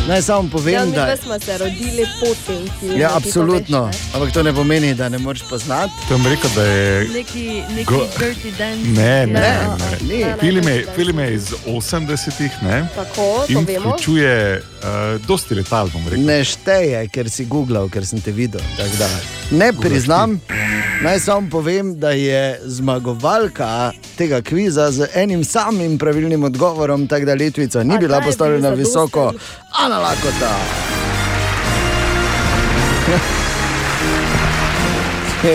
Naj 0.09 0.22
samo 0.22 0.49
povem, 0.49 0.74
Ja, 0.74 0.84
da 0.86 1.16
smo 1.16 1.38
se 1.38 1.59
rodili 1.59 2.07
po 2.20 2.26
tem. 2.46 2.64
Ja, 2.90 3.09
ti 3.09 3.12
to 3.12 3.16
absolutno. 3.16 3.84
veš, 3.84 3.96
ne. 3.96 4.01
Ampak 4.14 4.32
to 4.32 4.42
ne 4.42 4.53
pomeni, 4.53 4.94
da 4.94 5.09
ne 5.09 5.18
moreš 5.18 5.42
poznati. 5.51 5.92
To 6.09 6.14
je 6.14 6.30
rekel, 6.30 6.51
da 6.55 6.62
je. 6.64 7.09
Neki, 7.09 7.62
neki 7.70 7.84
Go- 7.84 8.07
dirty 8.18 8.51
dance. 8.59 8.88
Ne, 8.90 9.26
ne, 9.26 9.32
Ne, 9.32 9.59
ne. 10.01 10.14
ni. 10.14 10.24
ne. 10.24 10.36
Film 10.94 11.18
je, 11.18 11.28
je 11.28 11.34
iz 11.34 11.53
80-ih 11.66 12.51
ne? 12.62 12.88
Tako, 12.94 13.44
to 13.46 13.53
in 13.53 13.64
vemo. 13.66 13.90
vključuje 13.90 14.62
uh, 15.16 15.26
dosti 15.26 15.55
letal, 15.55 15.88
bom 15.88 16.09
rekel. 16.09 16.24
Ne 16.24 16.44
šteje, 16.44 17.09
ker 17.09 17.30
si 17.30 17.44
googlal, 17.44 17.88
ker 17.88 18.07
sem 18.07 18.20
te 18.20 18.30
videl. 18.30 18.61
Ne 19.51 19.72
priznam, 19.72 20.40
naj 21.03 21.20
samo 21.20 21.49
povem, 21.51 22.01
da 22.01 22.11
je 22.11 22.61
zmagovalka 22.64 23.90
tega 24.16 24.42
kviza 24.42 24.90
z 24.90 25.09
enim 25.14 25.44
samim 25.44 25.99
pravilnim 25.99 26.44
odgovorom, 26.44 27.07
tako 27.07 27.24
da 27.24 27.34
letvica 27.34 27.82
ni 27.82 27.94
A 27.94 27.99
bila 27.99 28.11
ta 28.11 28.16
je 28.16 28.20
bil 28.20 28.26
postavljena 28.28 28.68
zadosten. 28.68 28.86
visoko. 28.86 29.32
Ana 29.84 29.99
Lakota. 29.99 30.57
To 35.42 35.49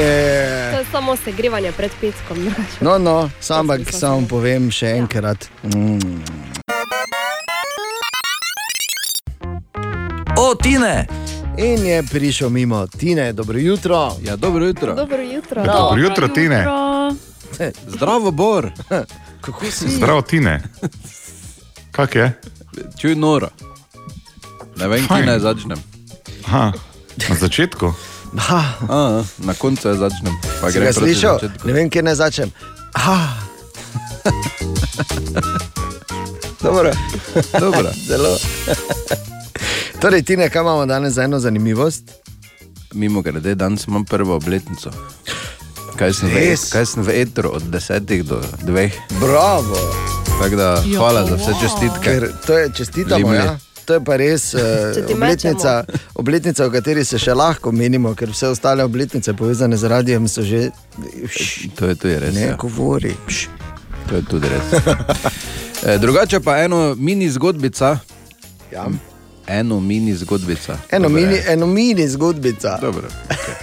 je 0.80 0.86
samo 0.92 1.16
segrevanje 1.16 1.72
pred 1.72 1.92
peckom. 2.02 2.54
No, 2.82 2.98
no, 2.98 3.30
sam 3.40 3.60
ampak 3.60 3.92
samo 3.92 4.28
povem 4.28 4.72
še 4.72 4.88
enkrat. 4.88 5.50
Mm. 5.64 6.24
O, 10.38 10.56
Tine! 10.56 11.08
In 11.58 11.86
je 11.86 12.04
prišel 12.04 12.50
mimo 12.50 12.88
Tine, 12.88 13.34
dobro 13.34 13.60
jutro. 13.60 14.16
Ja, 14.24 14.36
dobro 14.36 14.66
jutro. 14.66 14.96
Dobro 14.96 15.22
jutro. 15.22 15.64
Dobro 15.64 16.02
jutro, 16.02 16.28
Tine. 16.28 16.66
Zdravo, 17.88 18.32
Bor. 18.32 18.72
Kako 19.42 19.66
si? 19.66 19.90
Zdravo, 19.90 20.22
Tine. 20.22 20.64
Kak 21.92 22.16
je? 22.16 22.40
Čuj 22.98 23.16
noro. 23.16 23.50
Ne 24.76 24.88
vem, 24.88 25.08
kje 25.08 25.26
naj 25.26 25.40
začnem. 25.40 25.78
Aha, 26.46 26.72
na 27.30 27.36
začetku. 27.36 27.94
A, 28.90 29.24
na 29.38 29.54
koncu 29.54 29.88
je 29.90 29.96
začnem. 29.96 30.34
Pa 30.62 30.72
ga 30.72 30.80
proti 30.80 30.94
slišal? 30.94 31.40
začetku. 31.40 31.68
Ne 31.68 31.74
vem, 31.74 31.90
kje 31.90 32.02
naj 32.04 32.16
začnem. 32.16 32.52
Ah. 32.94 33.30
Dobro. 36.64 36.92
Dobro. 37.60 37.90
Zelo. 38.08 38.38
Torej, 40.04 40.24
Tine, 40.24 40.50
kaj 40.50 40.62
imamo 40.62 40.86
danes 40.86 41.14
za 41.14 41.24
eno 41.24 41.40
zanimivost? 41.40 42.12
Mimo 42.94 43.22
grede, 43.22 43.56
danes 43.56 43.88
imam 43.88 44.06
prvo 44.06 44.36
obletnico. 44.36 44.92
Kaj 45.96 46.14
sem, 46.14 46.30
v, 46.30 46.34
Res? 46.34 46.66
kaj 46.72 46.86
sem 46.86 47.04
v 47.04 47.14
etru 47.22 47.50
od 47.54 47.64
desetih 47.72 48.26
do 48.26 48.42
dveh. 48.62 48.92
Bravo. 49.22 49.78
Tako 50.42 50.56
da 50.56 50.84
hvala 50.98 51.26
za 51.26 51.36
vse 51.36 51.54
čestitke. 51.62 52.04
Ker 52.04 52.28
to 52.48 52.58
je 52.58 52.72
čestitamo, 52.76 53.34
ja. 53.34 53.58
To 53.86 53.94
je 53.94 54.02
pa 54.04 54.16
res 54.16 54.54
uh, 54.54 54.60
ti 55.08 55.14
obletnica, 55.14 55.86
obletnica, 56.16 56.66
o 56.68 56.72
kateri 56.72 57.06
se 57.06 57.20
še 57.20 57.34
lahko 57.34 57.72
menimo, 57.72 58.12
ker 58.16 58.36
vse 58.36 58.52
ostale 58.52 58.84
obletnice 58.84 59.34
povezane 59.34 59.80
z 59.80 59.88
radijem 59.88 60.28
so 60.28 60.44
že. 60.44 60.68
To 61.80 61.88
je 61.88 61.96
tudi 61.96 62.20
res. 62.20 62.36
Ne 62.36 62.50
ja. 62.50 62.60
govori. 62.60 63.16
To 64.10 64.20
je 64.20 64.28
tudi 64.28 64.52
res. 64.52 64.68
E, 65.84 65.98
drugače 66.00 66.40
pa 66.40 66.62
eno 66.64 66.96
mini 66.96 67.28
zgodbica. 67.30 67.98
Ja. 68.72 68.88
Eno 69.48 69.80
mini 69.80 70.16
zgodbica. 70.16 70.78
Eno, 70.92 71.10
Dobro, 71.10 71.22
mini, 71.22 71.34
je. 71.34 71.44
eno 71.48 71.68
mini 71.68 72.08
zgodbica. 72.08 72.78
Dobro. 72.82 73.08
Okay. 73.30 73.54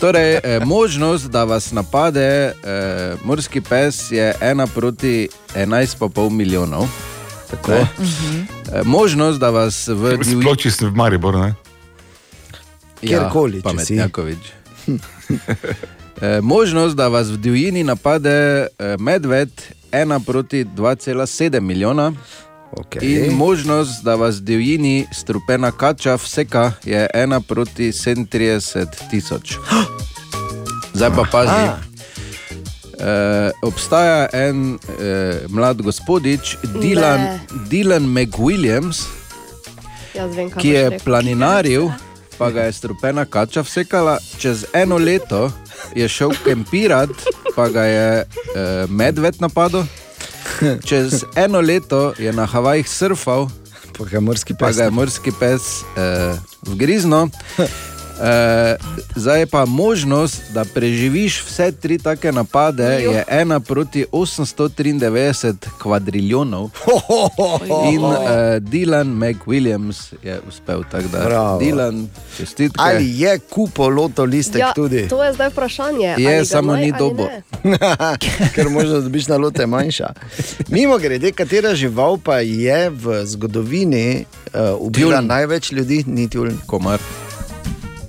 Torej, 0.00 0.34
eh, 0.34 0.60
možnost, 0.64 1.30
da 1.30 1.44
vas 1.44 1.72
napade 1.72 2.20
eh, 2.20 2.52
morski 3.24 3.60
pes, 3.60 4.10
je 4.10 4.34
1 4.40 4.66
proti 4.74 5.28
11,5 5.54 6.30
milijonov. 6.30 6.88
Tako. 7.50 7.72
Eh, 7.72 7.86
možnost, 8.84 9.38
da 9.40 9.50
vas 9.50 9.88
v 9.88 10.16
divji 10.16 10.42
Sploh, 10.42 10.56
če 10.56 10.70
si 10.70 10.86
v 10.86 10.94
Mariboru, 10.96 11.38
ne? 11.38 11.54
Kjerkoli, 13.00 13.60
če 13.62 13.68
si. 13.68 13.98
Pametnjakovič. 13.98 14.52
Eh, 16.22 16.40
možnost, 16.40 16.94
da 16.94 17.08
vas 17.08 17.28
v 17.34 17.36
divjini 17.36 17.82
napade 17.84 18.30
eh, 18.30 18.66
medved, 18.98 19.50
1 19.90 20.24
proti 20.24 20.64
2,7 20.64 21.60
milijona. 21.60 22.12
Okay. 22.72 23.26
In 23.26 23.32
možnost, 23.32 24.04
da 24.04 24.14
vas 24.14 24.42
divjini 24.42 25.06
strupena 25.12 25.70
kača 25.70 26.14
vseka, 26.14 26.72
je 26.84 27.08
1 27.14 27.40
proti 27.40 27.92
37 27.92 28.86
tisoč. 29.10 29.54
Zdaj 30.94 31.10
pa 31.16 31.24
pazi. 31.32 31.68
Uh, 32.92 33.50
obstaja 33.62 34.28
en 34.32 34.74
uh, 34.74 34.78
mlad 35.50 35.82
gospodič, 35.82 36.56
Dylan, 36.62 37.20
Ne. 37.20 37.40
Dylan 37.70 38.06
McWilliams, 38.06 39.00
vem, 40.36 40.50
ki 40.50 40.68
je 40.68 40.84
rekel. 40.88 41.04
planinaril, 41.04 41.90
pa 42.38 42.50
ga 42.50 42.62
je 42.62 42.72
strupena 42.72 43.24
kača 43.24 43.62
vsekala. 43.62 44.18
Čez 44.38 44.64
eno 44.72 44.98
leto 44.98 45.50
je 45.94 46.08
šel 46.08 46.30
kempirat, 46.44 47.10
pa 47.56 47.68
ga 47.68 47.84
je 47.84 48.24
uh, 48.24 48.90
medved 48.90 49.40
napadel. 49.40 49.84
Čez 50.88 51.24
eno 51.36 51.60
leto 51.60 52.12
je 52.18 52.32
na 52.32 52.46
Havajih 52.46 52.88
surfal, 52.88 53.48
pa 53.98 54.04
ga 54.04 54.16
je 54.16 54.20
morski 54.20 54.54
pa 54.54 54.66
pes 54.66 54.76
ga 54.76 54.84
je 54.84 54.90
morski 54.90 55.32
pes 55.40 55.82
uh, 55.96 56.38
vgriznil. 56.62 57.28
Uh, 58.22 58.28
zdaj 59.14 59.38
je 59.38 59.46
pa 59.46 59.64
možnost, 59.64 60.42
da 60.50 60.64
preživiš 60.64 61.42
vse 61.42 61.72
tri 61.72 61.98
take 61.98 62.32
napade, 62.32 63.00
Jo. 63.00 63.10
je 63.12 63.24
ena 63.28 63.60
proti 63.60 64.04
893 64.12 65.52
kvadriljonov. 65.78 66.70
In 67.88 67.98
uh, 67.98 68.14
Dylan 68.60 69.10
McWilliams 69.12 70.12
je 70.22 70.40
uspel 70.48 70.82
tako 70.84 71.08
da. 71.08 71.18
Bravo. 71.20 71.60
Dylan, 71.60 72.06
čestitke. 72.36 72.78
Ali 72.78 73.20
je 73.20 73.38
kupo 73.40 73.88
loto 73.88 74.24
listek 74.24 74.60
Ja, 74.60 74.72
tudi? 74.72 75.08
to 75.08 75.24
je 75.24 75.32
zdaj 75.32 75.48
vprašanje. 75.48 76.14
Je, 76.18 76.44
samo 76.44 76.72
naj 76.72 76.80
ni 76.80 76.92
dobo. 76.92 77.26
Ker 78.54 78.68
možno 78.70 79.00
dobiš 79.00 79.26
na 79.26 79.36
lote 79.36 79.66
manjša. 79.66 80.12
Mimo 80.68 80.98
grede, 80.98 81.32
katera 81.32 81.74
žival 81.74 82.18
pa 82.18 82.38
je 82.38 82.90
v 82.90 83.26
zgodovini 83.26 84.24
uh, 84.46 84.60
ubila 84.78 85.10
Tjuln. 85.12 85.26
največ 85.26 85.72
ljudi, 85.72 86.04
ni 86.06 86.28
tjuln. 86.28 86.58
Komar. 86.66 87.00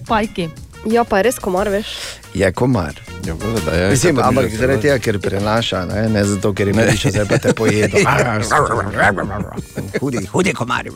Pajki. 0.07 0.49
Ja, 0.85 1.03
pa 1.03 1.21
je 1.21 1.23
res 1.23 1.39
komar, 1.39 1.69
veš. 1.71 1.87
Je 2.35 2.51
komar. 2.51 2.99
Ja, 3.25 3.33
bolj, 3.39 3.61
da 3.65 3.71
je, 3.71 3.89
Mislim, 3.89 4.15
kaj 4.15 4.23
pa 4.23 4.31
mi 4.31 4.37
ampak 4.37 4.51
že 4.51 4.57
zaradi 4.57 4.81
tega, 4.81 4.97
ker 4.99 5.19
prenaša, 5.19 5.85
ne, 5.85 6.09
ne 6.09 6.23
zato, 6.27 6.51
ker 6.53 6.67
je 6.67 6.73
prišel, 6.73 7.11
zdaj 7.11 7.27
pa 7.29 7.37
te 7.37 7.53
pojedo. 7.53 7.97
hudi, 10.01 10.25
hudi 10.25 10.53
komarji. 10.53 10.91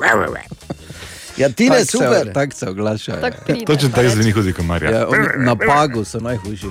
Ja, 1.37 1.49
ti 1.49 1.69
ne 1.69 1.85
super. 1.85 2.33
Tako 2.33 2.55
se 2.55 2.69
oglašajo. 2.69 3.21
Tak 3.21 3.33
Točno 3.67 3.89
tako 3.89 4.01
reče. 4.01 4.15
zveni 4.15 4.31
hudi 4.31 4.53
komarja. 4.53 4.91
Ja, 4.91 5.07
na 5.37 5.55
pagu 5.55 6.03
so 6.03 6.19
najhujši. 6.19 6.67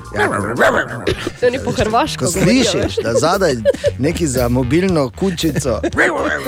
To 1.40 1.50
ni 1.50 1.58
po 1.64 1.70
hrvaško. 1.70 2.24
Ko 2.24 2.30
slišiš, 2.30 2.96
da 3.02 3.14
zadaj 3.14 3.54
neki 3.98 4.26
za 4.26 4.48
mobilno 4.48 5.10
kučico, 5.10 5.80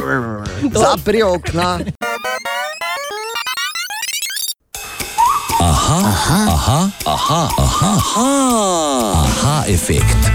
zapri 0.84 1.22
okna. 1.22 1.78
Aha, 5.60 5.98
aha, 6.06 6.40
aha, 6.54 6.88
aha, 7.04 7.48
aha, 7.58 7.90
aha, 7.98 9.26
aha 9.26 9.64
efekt. 9.66 10.30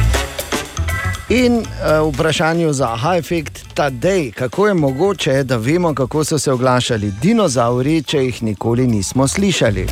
In 1.30 1.64
uh, 1.64 2.14
vprašanju 2.14 2.74
za 2.74 2.94
aha 2.94 3.16
efekt, 3.16 3.66
tadej, 3.74 4.32
kako 4.32 4.68
je 4.68 4.74
mogoče, 4.74 5.44
da 5.44 5.58
vemo, 5.58 5.94
kako 5.94 6.24
so 6.24 6.40
se 6.40 6.52
oglašali 6.52 7.14
dinozauri, 7.22 8.02
če 8.04 8.26
jih 8.26 8.44
nikoli 8.44 8.88
nismo 8.88 9.28
slišali. 9.28 9.88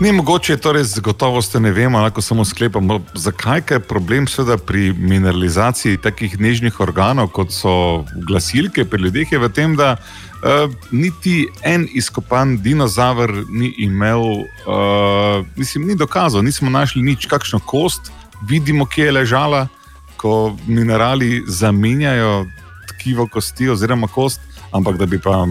Ni 0.00 0.12
mogoče, 0.12 0.56
torej 0.56 0.84
z 0.84 1.00
gotovostjo 1.00 1.60
ne 1.60 1.70
vemo, 1.70 2.00
lahko 2.02 2.22
samo 2.22 2.44
sklepamo, 2.44 3.00
zakaj 3.14 3.62
je 3.70 3.80
problem 3.80 4.26
seveda 4.26 4.56
pri 4.58 4.90
mineralizaciji 4.92 6.02
takih 6.02 6.40
nežnih 6.40 6.80
organov, 6.80 7.30
kot 7.30 7.54
so 7.54 8.02
glasilke 8.26 8.84
pri 8.84 9.02
ljudeh, 9.02 9.32
je 9.32 9.38
v 9.38 9.52
tem, 9.54 9.76
da 9.78 9.96
uh, 10.42 10.72
niti 10.90 11.48
en 11.62 11.88
izkopan 11.94 12.58
dinozaver 12.62 13.30
ni 13.50 13.74
imel, 13.78 14.20
uh, 14.22 15.46
mislim, 15.56 15.86
ni 15.86 15.94
dokazal, 15.94 16.42
nismo 16.42 16.70
našli 16.70 17.02
nič, 17.02 17.26
kakšno 17.26 17.58
kost, 17.58 18.12
vidimo, 18.48 18.86
kje 18.86 19.04
je 19.04 19.12
ležala, 19.12 19.68
ko 20.16 20.56
minerali 20.66 21.42
zamenjajo 21.46 22.46
tkivo 22.88 23.26
kosti 23.26 23.68
oziroma 23.68 24.06
kost, 24.06 24.40
ampak 24.72 24.96
da 24.96 25.06
bi 25.06 25.18
pa 25.18 25.46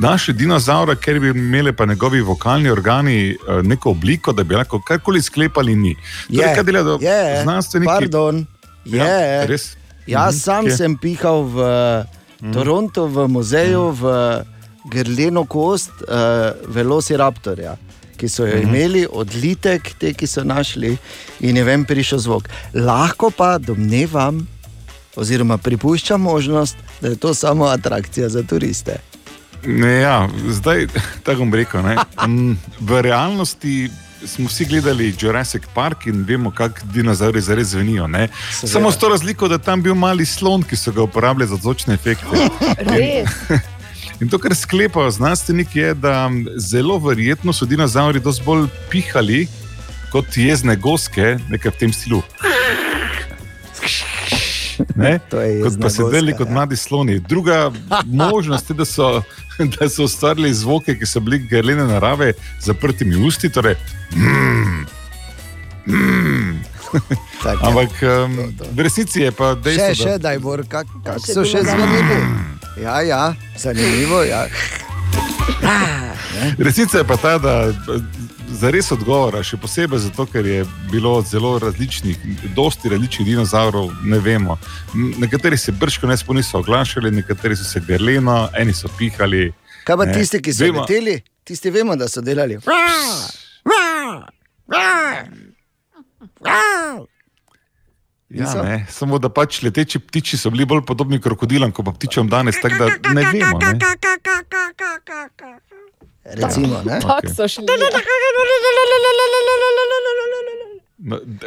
našli 0.00 0.34
dinozaura, 0.34 0.94
ker 0.96 1.20
bi 1.20 1.28
imeli 1.28 1.72
pa 1.72 1.86
njegovi 1.86 2.20
vokalni 2.20 2.70
organi 2.70 3.30
eh, 3.30 3.62
neko 3.62 3.90
obliko, 3.90 4.32
da 4.32 4.42
bi 4.44 4.54
lahko 4.54 4.80
karkoli 4.80 5.22
sklepali, 5.22 5.76
ni. 5.76 5.94
Torej, 6.26 6.54
kaj 6.54 6.64
delajo 6.64 6.98
je, 7.00 7.42
znanstveniki? 7.42 7.92
Pardon, 7.92 8.46
je. 8.84 8.98
Ja, 8.98 9.44
res? 9.46 9.76
Jaz 10.06 10.34
Mhm, 10.34 10.40
sam 10.40 10.64
kje? 10.64 10.76
sem 10.76 10.96
pihal 10.96 11.42
v 11.44 11.58
Mhm. 12.42 12.52
Torontu, 12.52 13.06
v 13.06 13.28
muzeju, 13.28 13.90
v 13.90 14.04
grleno 14.84 15.44
kost 15.44 15.90
uh, 16.02 16.08
Velociraptorja. 16.66 17.76
Ki 18.16 18.28
so 18.28 18.46
jo 18.46 18.56
Mhm. 18.56 18.68
imeli, 18.68 19.06
odlitek, 19.12 19.94
te, 19.98 20.12
ki 20.14 20.26
so 20.26 20.44
našli, 20.44 20.96
in 21.40 21.56
je 21.56 21.64
vem, 21.64 21.84
prišel 21.84 22.18
zvok. 22.18 22.48
Lahko 22.74 23.30
pa 23.30 23.58
domnevam, 23.58 24.46
oziroma 25.16 25.58
pripuščam 25.58 26.20
možnost, 26.20 26.76
da 27.00 27.08
je 27.08 27.16
to 27.16 27.34
samo 27.34 27.64
atrakcija 27.64 28.28
za 28.28 28.42
turiste. 28.42 28.96
Ne, 29.66 30.00
ja, 30.00 30.28
zdaj, 30.48 30.86
tako 31.24 31.38
bom 31.38 31.54
rekel. 31.54 31.82
Ne, 31.82 31.96
um, 32.24 32.58
v 32.80 33.02
realnosti 33.02 33.90
smo 34.26 34.48
vsi 34.48 34.64
gledali 34.64 35.14
Jurassic 35.20 35.62
Park 35.74 36.06
in 36.06 36.24
vemo, 36.28 36.50
kako 36.50 36.80
dinozauri 36.92 37.40
zares 37.40 37.68
zvenijo. 37.68 38.06
ne. 38.06 38.28
Seveda. 38.52 38.72
Samo 38.72 38.92
s 38.92 38.98
to 38.98 39.08
razliko, 39.08 39.48
da 39.48 39.54
je 39.54 39.62
tam 39.62 39.82
bil 39.82 39.94
mali 39.94 40.26
slon, 40.26 40.62
ki 40.62 40.76
so 40.76 40.92
ga 40.92 41.02
uporabljali 41.02 41.48
za 41.48 41.56
zvočne 41.56 41.94
efekte. 41.94 42.48
Res. 42.92 43.30
In 44.20 44.28
to, 44.28 44.38
kar 44.38 44.54
sklepajo 44.54 45.10
znanstveniki, 45.10 45.78
je, 45.78 45.94
da 45.94 46.30
zelo 46.56 46.98
verjetno 46.98 47.52
so 47.52 47.66
dinozauri 47.66 48.20
dosti 48.20 48.42
bolj 48.44 48.66
pihali 48.90 49.46
kot 50.12 50.36
jezne 50.36 50.76
goske, 50.76 51.36
nekaj 51.48 51.70
v 51.70 51.78
tem 51.78 51.92
stilu. 51.92 52.22
Ne? 54.94 55.18
To 55.30 55.42
kot 55.64 55.80
pa 55.82 55.90
sedeli 55.90 56.32
goska, 56.32 56.44
kot 56.44 56.54
mladi 56.54 56.76
sloni. 56.76 57.18
Druga 57.18 57.70
možnost 58.04 58.70
je, 58.70 58.74
da 58.74 58.84
so, 58.84 59.22
da 59.58 59.88
so 59.88 60.04
ustvarili 60.04 60.54
zvoke, 60.54 60.98
ki 60.98 61.06
so 61.06 61.20
bili 61.20 61.38
grlene 61.38 61.86
narave, 61.86 62.32
zaprtimi 62.60 63.16
usti. 63.26 63.50
Torej, 63.52 63.76
mm, 64.16 64.86
mm. 65.86 66.64
Tak 67.42 67.58
je. 67.62 67.68
Ampak 67.68 67.90
um, 68.02 68.54
v 68.72 68.80
resnici 68.80 69.20
je 69.20 69.32
pa 69.32 69.54
dejstvo, 69.54 69.94
Še, 69.94 70.02
še, 70.02 70.18
daj, 70.18 70.38
Bor, 70.42 70.64
kak, 70.68 70.88
kak 71.04 71.20
so 71.22 71.44
še 71.46 71.62
zveneli. 71.62 72.20
Ja, 72.82 73.00
ja, 73.02 73.22
zanimivo. 73.58 74.22
Ja. 74.24 74.46
Resnica 76.64 76.98
je 76.98 77.04
pa 77.04 77.16
ta, 77.16 77.38
da 77.38 77.54
za 78.50 78.70
res 78.70 78.90
odgovora, 78.92 79.42
še 79.44 79.58
posebej 79.60 80.00
zato, 80.08 80.26
ker 80.26 80.46
je 80.46 80.64
bilo 80.90 81.18
zelo 81.22 81.58
različnih, 81.58 82.16
dosti 82.56 82.88
različnih 82.88 83.28
dinozavrov, 83.28 83.90
ne 84.04 84.18
vemo. 84.18 84.58
Nekateri 84.94 85.58
se 85.58 85.72
brško 85.72 86.06
ne 86.06 86.16
spomnijo, 86.16 86.38
niso 86.38 86.58
oglašali, 86.58 87.10
nekateri 87.10 87.56
so 87.56 87.64
se 87.64 87.80
grleno, 87.80 88.48
eni 88.58 88.72
so 88.74 88.88
pihali. 88.98 89.52
Kaj 89.84 89.96
pa 89.96 90.04
ne. 90.04 90.14
tisti, 90.14 90.42
ki 90.42 90.52
so 90.54 90.64
Vemo- 90.64 90.80
leteli, 90.84 91.20
tisti 91.44 91.70
vemo, 91.70 91.96
da 91.96 92.08
so 92.08 92.20
delali. 92.20 92.58
Ja, 98.28 98.62
ne, 98.62 98.86
samo 98.92 99.18
da 99.18 99.30
pač 99.32 99.62
leteči 99.64 99.98
ptiči 99.98 100.36
so 100.36 100.50
bili 100.52 100.66
bolj 100.68 100.84
podobni 100.86 101.20
krokodilom, 101.20 101.72
kot 101.72 101.86
pa 101.86 101.92
ptičem 101.96 102.28
danes, 102.28 102.60
tako 102.60 102.84
da 102.84 103.14
ne 103.14 103.24
vemo. 103.32 103.58
Ne. 103.58 103.78
Recimo, 106.28 106.82
ne? 106.84 107.00
Tako 107.00 107.28
so 107.36 107.48
šli. 107.48 107.66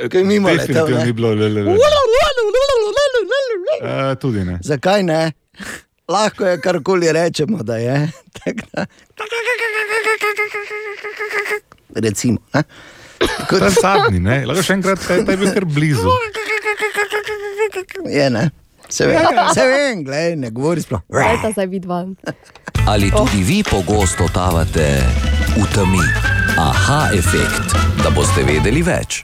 Kaj 0.10 0.24
mimo 0.24 0.50
letel, 0.50 0.68
definitivno 0.68 1.00
ne? 1.00 1.06
ni 1.06 1.14
bilo. 1.14 1.30
Uh, 3.82 4.16
tudi 4.16 4.44
ne. 4.46 4.60
Zakaj 4.64 5.04
ne? 5.04 5.32
Lahko 6.08 6.46
je 6.46 6.62
karkoli 6.62 7.12
rečemo, 7.12 7.58
da 7.58 7.78
je. 7.78 8.10
Tako 8.38 8.66
da- 8.74 8.86
Recimo. 11.96 12.38
Ne? 12.54 12.64
Ta 13.50 13.70
zadnji, 13.72 14.20
ne? 14.20 14.46
Lahko 14.46 14.64
še 14.64 14.74
enkrat, 14.74 15.00
ta, 15.04 15.20
ta 15.26 15.32
je 15.32 15.38
bil 15.38 15.52
kar 15.54 15.66
blizu. 15.66 16.10
Je, 18.10 18.30
ne? 18.30 18.50
Se 18.92 19.08
vem, 19.08 19.24
se 19.56 19.66
vem, 19.68 20.02
glej, 20.04 20.36
ne 20.36 20.50
govori 20.52 20.82
sploh. 20.84 21.00
Dajta 21.08 21.52
zdaj 21.54 21.68
vidva. 21.72 22.02
Ali 22.88 23.12
tudi 23.12 23.44
vi 23.44 23.64
pogosto 23.64 24.26
tavate 24.34 24.98
v 25.58 25.64
temi? 25.74 26.02
Aha, 26.58 27.10
efekt, 27.14 27.78
da 28.04 28.10
boste 28.10 28.42
vedeli 28.44 28.82
več. 28.82 29.22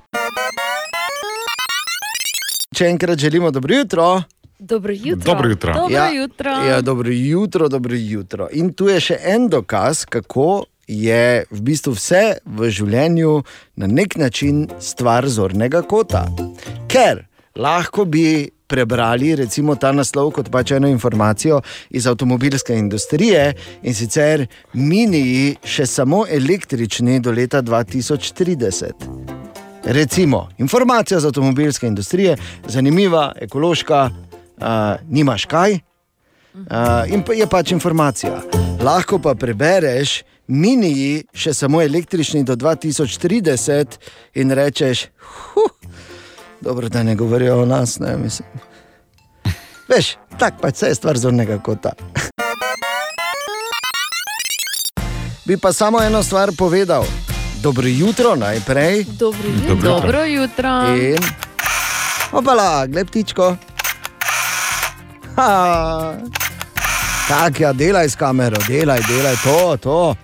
Če 2.76 2.86
enkrat 2.86 3.18
želimo 3.18 3.52
dobro 3.52 3.76
jutro. 3.76 4.22
Dobro 4.60 4.94
jutro. 4.94 5.26
Dobro 5.26 5.50
jutro. 5.50 5.74
Dobro 5.74 5.94
ja, 5.94 6.10
jutro. 6.14 6.52
Ja, 6.70 6.82
dobro 6.82 7.10
jutro, 7.10 7.68
dobro 7.68 7.96
jutro. 7.96 8.48
In 8.52 8.74
tu 8.74 8.90
je 8.94 9.00
še 9.00 9.18
en 9.24 9.50
dokaz, 9.50 10.06
kako 10.06 10.66
je 10.88 11.44
v 11.50 11.62
bistvu 11.62 11.96
vse 11.98 12.38
v 12.46 12.70
življenju 12.70 13.42
na 13.76 13.90
nek 13.90 14.20
način 14.22 14.68
stvar 14.80 15.26
zornega 15.28 15.82
kota. 15.82 16.28
Ker 16.88 17.26
lahko 17.58 18.06
bi 18.06 18.52
prebrali 18.68 19.36
recimo 19.36 19.76
ta 19.76 19.92
naslov 19.92 20.32
kot 20.36 20.52
pač 20.52 20.72
eno 20.72 20.88
informacijo 20.88 21.62
iz 21.90 22.08
avtomobilske 22.08 22.76
industrije 22.76 23.54
in 23.82 23.96
sicer 23.96 24.48
miniji 24.74 25.56
še 25.64 25.86
samo 25.86 26.26
električni 26.30 27.20
do 27.20 27.32
leta 27.32 27.62
2030. 27.62 29.38
Recimo, 29.88 30.50
informacija 30.58 31.20
z 31.20 31.26
avtomobilske 31.26 31.88
industrije, 31.88 32.36
zanimiva, 32.68 33.32
ekološka, 33.42 34.10
uh, 34.10 34.66
nimaš 35.08 35.46
kaj. 35.46 35.80
Uh, 36.58 37.14
in 37.14 37.24
pa 37.24 37.34
je 37.34 37.48
pač 37.48 37.72
informacija. 37.72 38.42
Lahko 38.84 39.20
pa 39.20 39.36
prebereš 39.36 40.24
miniji, 40.48 41.24
še 41.34 41.54
samo 41.54 41.82
električni 41.82 42.44
do 42.44 42.56
2030, 42.56 43.98
in 44.36 44.52
rečeš, 44.52 45.08
huh, 45.20 45.77
dobro, 46.62 46.90
da 46.90 47.04
ne 47.04 47.16
govorijo 47.16 47.62
o 47.62 47.66
nas, 47.66 48.00
ne 48.00 48.18
mislim. 48.18 48.48
Veš, 49.88 50.18
tako 50.40 50.58
pač 50.62 50.82
je 50.82 50.96
stvar 50.96 51.18
zornega 51.18 51.60
kota. 51.60 51.92
Bi 55.46 55.58
pa 55.58 55.74
samo 55.74 56.04
eno 56.04 56.24
stvar 56.24 56.52
povedal. 56.58 57.06
Dobro 57.62 57.88
jutro 57.88 58.36
najprej. 58.36 59.04
Dobro 59.04 59.48
jutro. 59.70 59.90
Dobro 59.90 60.24
jutro. 60.24 60.96
In, 60.96 61.18
opala, 62.32 62.86
gled 62.88 63.08
ptičko. 63.08 63.56
Ha. 65.36 66.14
Tak, 67.28 67.60
ja, 67.60 67.74
delaj 67.74 68.10
s 68.10 68.16
kamero, 68.16 68.58
delaj, 68.68 69.02
delaj 69.08 69.36
to, 69.44 69.78
to. 69.78 70.16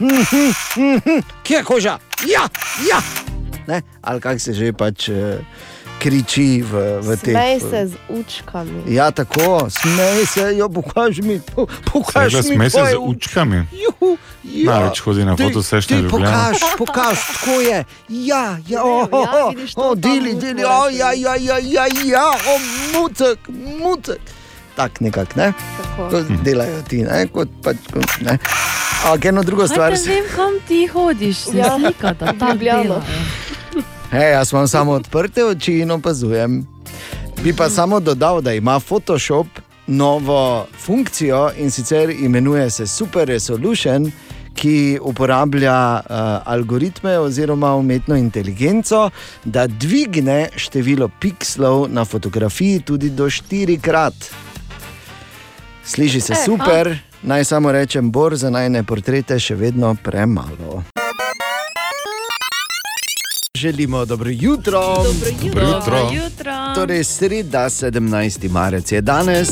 Mhm, 0.00 0.52
mhm, 0.76 1.20
Kje 1.42 1.56
je 1.56 1.64
koža? 1.64 1.98
Ja, 2.26 2.48
ja. 2.90 3.00
Ne? 3.66 3.82
Ali 4.02 4.20
kak 4.20 4.40
se 4.40 4.52
že 4.52 4.72
pač 4.72 5.08
eh, 5.08 5.38
kriči 6.00 6.62
v, 6.62 6.72
v 6.98 7.08
teh. 7.14 7.30
Smej 7.30 7.60
se 7.60 7.80
z 7.86 7.94
učkami. 8.08 8.88
Ja, 8.88 9.10
tako, 9.10 9.68
smej 9.68 10.24
se, 10.26 10.56
jo 10.56 10.68
pokaži 10.68 11.22
mi, 11.22 11.36
po- 11.46 11.68
pokaži 11.84 12.40
Saj, 12.40 12.48
mi. 12.48 12.56
Smej 12.56 12.70
se 12.70 12.80
z 12.86 12.96
učkami. 12.98 13.68
Juhu, 13.70 14.16
ja. 14.42 14.72
Največ 14.72 15.00
hodi 15.00 15.24
na 15.24 15.36
Ti- 15.36 15.42
fotosešne 15.42 15.92
ti 15.92 16.02
Ljubljane. 16.02 16.32
Pokaž, 16.32 16.58
pokaž, 16.78 17.18
tako 17.34 17.60
je. 17.60 17.78
Ja, 18.08 18.58
ja, 18.64 18.80
oh, 18.80 19.04
oh, 19.06 19.28
ja, 19.28 19.48
vidiš, 19.48 19.74
to 19.74 19.80
oh, 19.82 19.92
tam 19.92 20.00
deli, 20.00 20.32
mutno 20.32 20.40
deli, 20.40 20.56
reče. 20.56 20.72
oh, 20.72 20.88
ja, 20.90 21.10
ja, 21.12 21.34
ja, 21.36 21.56
ja, 21.60 21.84
ja, 22.06 22.26
oh, 22.26 22.60
mucek, 22.92 23.38
mucek. 23.78 24.20
Tak 24.76 25.00
nekako, 25.00 25.32
ne? 25.36 25.52
Tako. 25.76 26.08
Kot 26.08 26.24
delajo 26.40 26.82
ti, 26.82 27.02
ne? 27.02 27.26
Kot 27.26 27.48
pač, 27.60 27.76
ne? 28.20 28.38
Ampak 29.02 29.24
eno 29.26 29.42
drugo 29.42 29.68
stvar. 29.68 29.92
Ne 29.92 29.98
vem, 29.98 30.24
kam 30.32 30.52
ti 30.64 30.86
hodiš, 30.86 31.36
Ja. 31.52 31.76
slika, 31.76 32.12
da 32.12 32.32
ta 32.32 32.54
Hej, 34.10 34.30
jaz 34.32 34.52
imam 34.52 34.68
samo 34.68 34.92
odprte 34.92 35.44
oči 35.44 35.78
in 35.78 35.90
opazujem. 35.90 36.66
Bi 37.44 37.52
pa 37.56 37.70
samo 37.70 38.00
dodal, 38.00 38.40
da 38.40 38.52
ima 38.52 38.80
Photoshop 38.80 39.46
novo 39.86 40.66
funkcijo 40.84 41.50
in 41.58 41.70
sicer 41.70 42.10
imenuje 42.10 42.70
se 42.70 42.86
Super 42.86 43.28
Resolution, 43.28 44.10
ki 44.54 44.98
uporablja 45.02 45.94
uh, 45.94 46.02
algoritme 46.44 47.18
oziroma 47.18 47.74
umetno 47.74 48.16
inteligenco, 48.16 49.10
da 49.44 49.66
dvigne 49.66 50.48
število 50.56 51.10
pikslov 51.20 51.86
na 51.88 52.04
fotografiji 52.04 52.80
tudi 52.80 53.10
do 53.10 53.30
štirikrat. 53.30 54.14
Sliši 55.84 56.20
se 56.20 56.32
E, 56.32 56.44
super, 56.44 56.98
naj 57.22 57.44
samo 57.44 57.72
rečem, 57.72 58.10
bor 58.10 58.36
za 58.36 58.50
najne 58.50 58.82
portrete 58.82 59.38
še 59.38 59.54
vedno 59.54 59.94
premalo. 60.02 60.82
Želimo 63.60 64.04
dobro 64.04 64.30
jutro. 64.30 64.80
Dobro 64.80 65.28
jutro. 65.42 65.66
Dobro 65.66 65.98
jutro. 66.14 66.52
Torej, 66.74 67.04
sreda 67.04 67.58
17. 67.60 68.50
marec 68.50 68.92
je 68.92 69.00
danes 69.00 69.48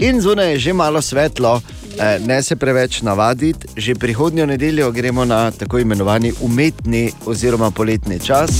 in 0.00 0.20
zunaj 0.20 0.50
je 0.50 0.58
že 0.58 0.72
malo 0.72 1.02
svetlo. 1.02 1.60
Eh, 1.94 2.18
Ne 2.20 2.42
se 2.42 2.56
preveč 2.56 3.02
navaditi, 3.02 3.68
že 3.76 3.94
prihodnjo 3.94 4.46
nedeljo 4.46 4.90
gremo 4.90 5.24
na 5.24 5.50
tako 5.50 5.78
imenovani 5.78 6.32
umetni 6.40 7.12
oziroma 7.26 7.70
poletni 7.70 8.20
čas. 8.20 8.50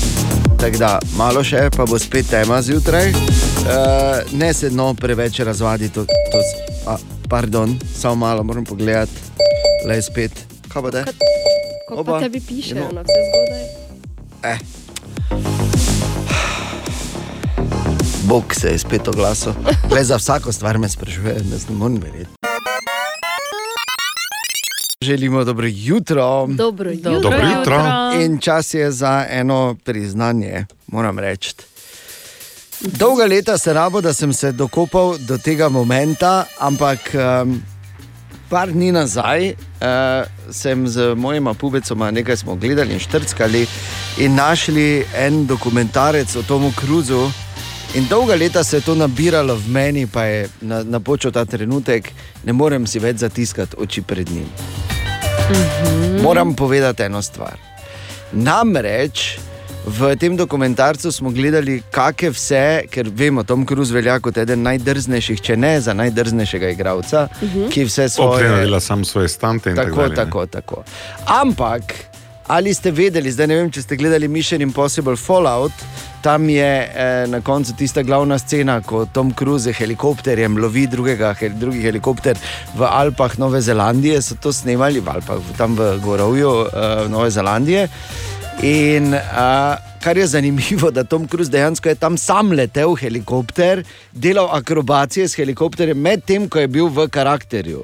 Tako 0.58 0.76
da 0.76 0.98
malo 1.16 1.44
še, 1.44 1.70
pa 1.76 1.84
bo 1.84 1.98
spet 1.98 2.26
tema 2.30 2.62
zjutraj. 2.62 3.08
Eh, 3.08 3.14
Ne 4.32 4.54
se 4.54 4.70
no 4.70 4.94
preveč 4.94 5.40
razvaditi. 5.40 5.94
To, 5.94 6.04
to, 6.04 6.38
a, 6.86 6.96
pardon, 7.28 7.74
samo 7.94 8.14
malo 8.16 8.42
moram 8.44 8.64
pogledati, 8.64 9.12
le 9.86 10.02
spet. 10.02 10.30
Kaj 10.68 10.82
bo 10.82 10.90
da? 10.90 11.04
Ko 11.88 11.94
Oba. 11.96 12.12
pa 12.12 12.20
tebi 12.20 12.40
pišejo 12.40 12.76
Idemo. 12.76 12.92
na 12.92 13.02
vse 13.02 13.20
zgodaj. 13.26 13.64
Eh. 14.44 14.58
Bog 18.24 18.54
se 18.54 18.68
je 18.68 18.78
spet 18.78 19.08
oglasil. 19.08 19.52
Le 19.90 20.04
za 20.04 20.16
vsako 20.16 20.52
stvar 20.52 20.78
me 20.78 20.88
sprašuje, 20.88 21.34
ne 21.34 21.76
morem 21.76 21.98
verjeti. 22.02 22.30
Želimo 25.02 25.44
dobro 25.44 25.66
jutro. 25.70 26.46
Dobro 26.46 26.90
jutro. 26.90 27.20
Dobro 27.20 27.46
jutro. 27.58 27.82
In 28.20 28.38
čas 28.38 28.74
je 28.74 28.90
za 28.92 29.26
eno 29.30 29.76
priznanje, 29.84 30.66
moram 30.86 31.18
reči. 31.18 31.54
Dolga 32.80 33.24
leta 33.24 33.58
se 33.58 33.72
rabo, 33.72 34.00
da 34.00 34.12
sem 34.12 34.32
se 34.32 34.52
dokopal 34.52 35.18
do 35.18 35.38
tega 35.38 35.68
momenta, 35.68 36.44
ampak 36.58 36.98
um, 37.14 37.62
par 38.48 38.72
dni 38.72 38.92
nazaj 38.92 39.50
uh, 39.50 39.56
sem 40.50 40.88
z 40.88 41.14
mojima 41.14 41.54
pubecoma 41.54 42.10
nekaj 42.10 42.36
smo 42.36 42.54
gledali 42.54 42.92
in 42.92 42.98
štrckali 42.98 43.66
in 44.18 44.34
našli 44.34 45.06
en 45.16 45.46
dokumentarec 45.46 46.36
o 46.36 46.42
Tomu 46.42 46.72
Cruzu. 46.80 47.43
In 47.94 48.06
dolga 48.08 48.34
leta 48.34 48.64
se 48.64 48.76
je 48.76 48.80
to 48.80 48.94
nabiralo 48.94 49.54
v 49.56 49.68
meni, 49.68 50.06
pa 50.06 50.24
je 50.24 50.48
na, 50.60 50.82
napočil 50.82 51.30
ta 51.30 51.44
trenutek, 51.44 52.10
ne 52.44 52.52
morem 52.52 52.86
si 52.86 52.98
več 52.98 53.16
zatiskati 53.16 53.76
oči 53.78 54.02
pred 54.02 54.30
njim. 54.30 54.48
Moram 56.18 56.54
povedati 56.54 57.02
eno 57.02 57.22
stvar. 57.22 57.54
Namreč 58.32 59.38
V 59.86 60.16
tem 60.16 60.32
dokumentarcu 60.32 61.12
smo 61.12 61.28
gledali, 61.28 61.82
kakšne 61.92 62.30
vse, 62.30 62.60
ker 62.88 63.04
vemo, 63.06 63.42
Tom 63.42 63.66
Cruise 63.66 63.92
velja 63.92 64.14
kot 64.18 64.38
eden 64.38 64.62
najdrznejših, 64.62 65.42
če 65.42 65.56
ne 65.56 65.74
za 65.78 65.92
najdrznejšega 65.92 66.70
igralca, 66.70 67.26
Mhm. 67.42 67.66
ki 67.68 67.84
vse 67.84 68.08
Svoje... 68.08 68.38
svoje. 68.40 68.60
dela 68.62 68.80
sam 68.80 69.04
svoje 69.04 69.28
stante 69.28 69.70
in 69.70 69.76
Tako, 69.76 69.90
tako 69.90 70.02
dalje. 70.02 70.14
tako, 70.16 70.46
tako. 70.48 70.76
Ampak, 71.26 71.92
ali 72.46 72.72
ste 72.74 72.90
vedeli, 72.92 73.28
zdaj 73.30 73.46
ne 73.46 73.56
vem, 73.56 73.70
če 73.70 73.82
ste 73.82 73.96
gledali 73.96 74.24
Mission 74.26 74.62
Impossible 74.62 75.16
Fallout, 75.16 75.72
tam 76.24 76.48
je 76.48 76.64
eh, 76.64 77.26
na 77.28 77.40
koncu 77.44 77.74
tista 77.76 78.02
glavna 78.02 78.38
scena, 78.38 78.80
ko 78.80 79.04
Tom 79.04 79.32
Cruise 79.36 79.68
z 79.68 79.76
helikopterjem 79.76 80.56
lovi 80.56 80.86
drugega, 80.88 81.34
hel, 81.36 81.52
drugi 81.60 81.82
helikopter 81.84 82.38
v 82.78 82.88
Alpah 82.88 83.36
Nove 83.38 83.60
Zelandije, 83.60 84.22
so 84.24 84.38
to 84.40 84.52
snemali 84.52 85.04
v 85.04 85.12
Alpah, 85.18 85.42
tam 85.58 85.76
v 85.76 85.98
Gorovju 86.00 86.52
eh, 86.64 87.08
Nove 87.12 87.28
Zelandije. 87.30 87.88
In 88.64 89.12
uh, 89.12 89.74
kar 90.00 90.16
je 90.16 90.26
zanimivo, 90.30 90.88
da 90.94 91.04
Tom 91.04 91.26
Cruise 91.28 91.52
dejansko 91.52 91.90
je 91.90 91.98
tam 92.00 92.16
sam 92.16 92.52
letel 92.52 92.94
helikopter, 92.96 93.82
delal 94.12 94.48
akrobacije 94.54 95.28
s 95.28 95.36
helikopterjem, 95.36 95.98
medtem 96.00 96.48
ko 96.48 96.62
je 96.62 96.70
bil 96.70 96.88
v 96.88 97.08
karakterju. 97.10 97.82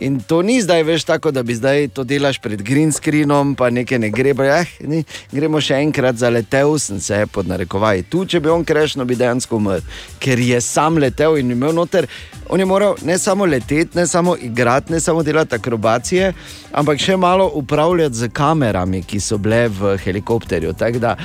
In 0.00 0.20
to 0.20 0.42
ni 0.46 0.60
zdaj 0.62 0.84
več 0.86 1.04
tako, 1.04 1.32
da 1.34 1.42
bi 1.42 1.56
zdaj 1.58 1.88
to 1.94 2.04
delaš 2.06 2.38
pred 2.42 2.62
green 2.62 2.92
screenom, 2.94 3.54
pa 3.58 3.70
nekaj 3.74 3.98
ne 3.98 4.10
gre, 4.14 4.34
pa 4.38 4.46
eh, 4.60 4.74
ni, 4.86 5.02
gremo 5.34 5.60
še 5.60 5.80
enkrat 5.82 6.20
zaletel, 6.20 6.76
sem 6.78 7.00
se 7.02 7.24
pod 7.32 7.50
narekovaji. 7.50 8.06
Tu, 8.10 8.24
če 8.30 8.40
bi 8.44 8.52
on 8.52 8.64
krešno, 8.66 9.06
bi 9.08 9.18
dejansko 9.18 9.58
umrl, 9.58 9.82
ker 10.22 10.38
je 10.38 10.60
sam 10.62 11.00
letel 11.02 11.40
in 11.42 11.50
imel 11.56 11.74
noter. 11.74 12.06
On 12.48 12.60
je 12.60 12.64
moral 12.64 12.96
ne 13.04 13.18
samo 13.18 13.44
leteti, 13.44 13.98
ne 13.98 14.06
samo 14.06 14.36
igrati, 14.40 14.92
ne 14.92 15.00
samo 15.00 15.22
delati 15.22 15.58
akrobacije, 15.58 16.32
ampak 16.72 17.02
še 17.02 17.18
malo 17.20 17.50
upravljati 17.60 18.22
z 18.22 18.30
kamerami, 18.32 19.02
ki 19.02 19.20
so 19.20 19.36
bile 19.42 19.66
v 19.68 19.96
helikopterju. 20.04 20.72
Tako 20.78 21.02
da 21.02 21.16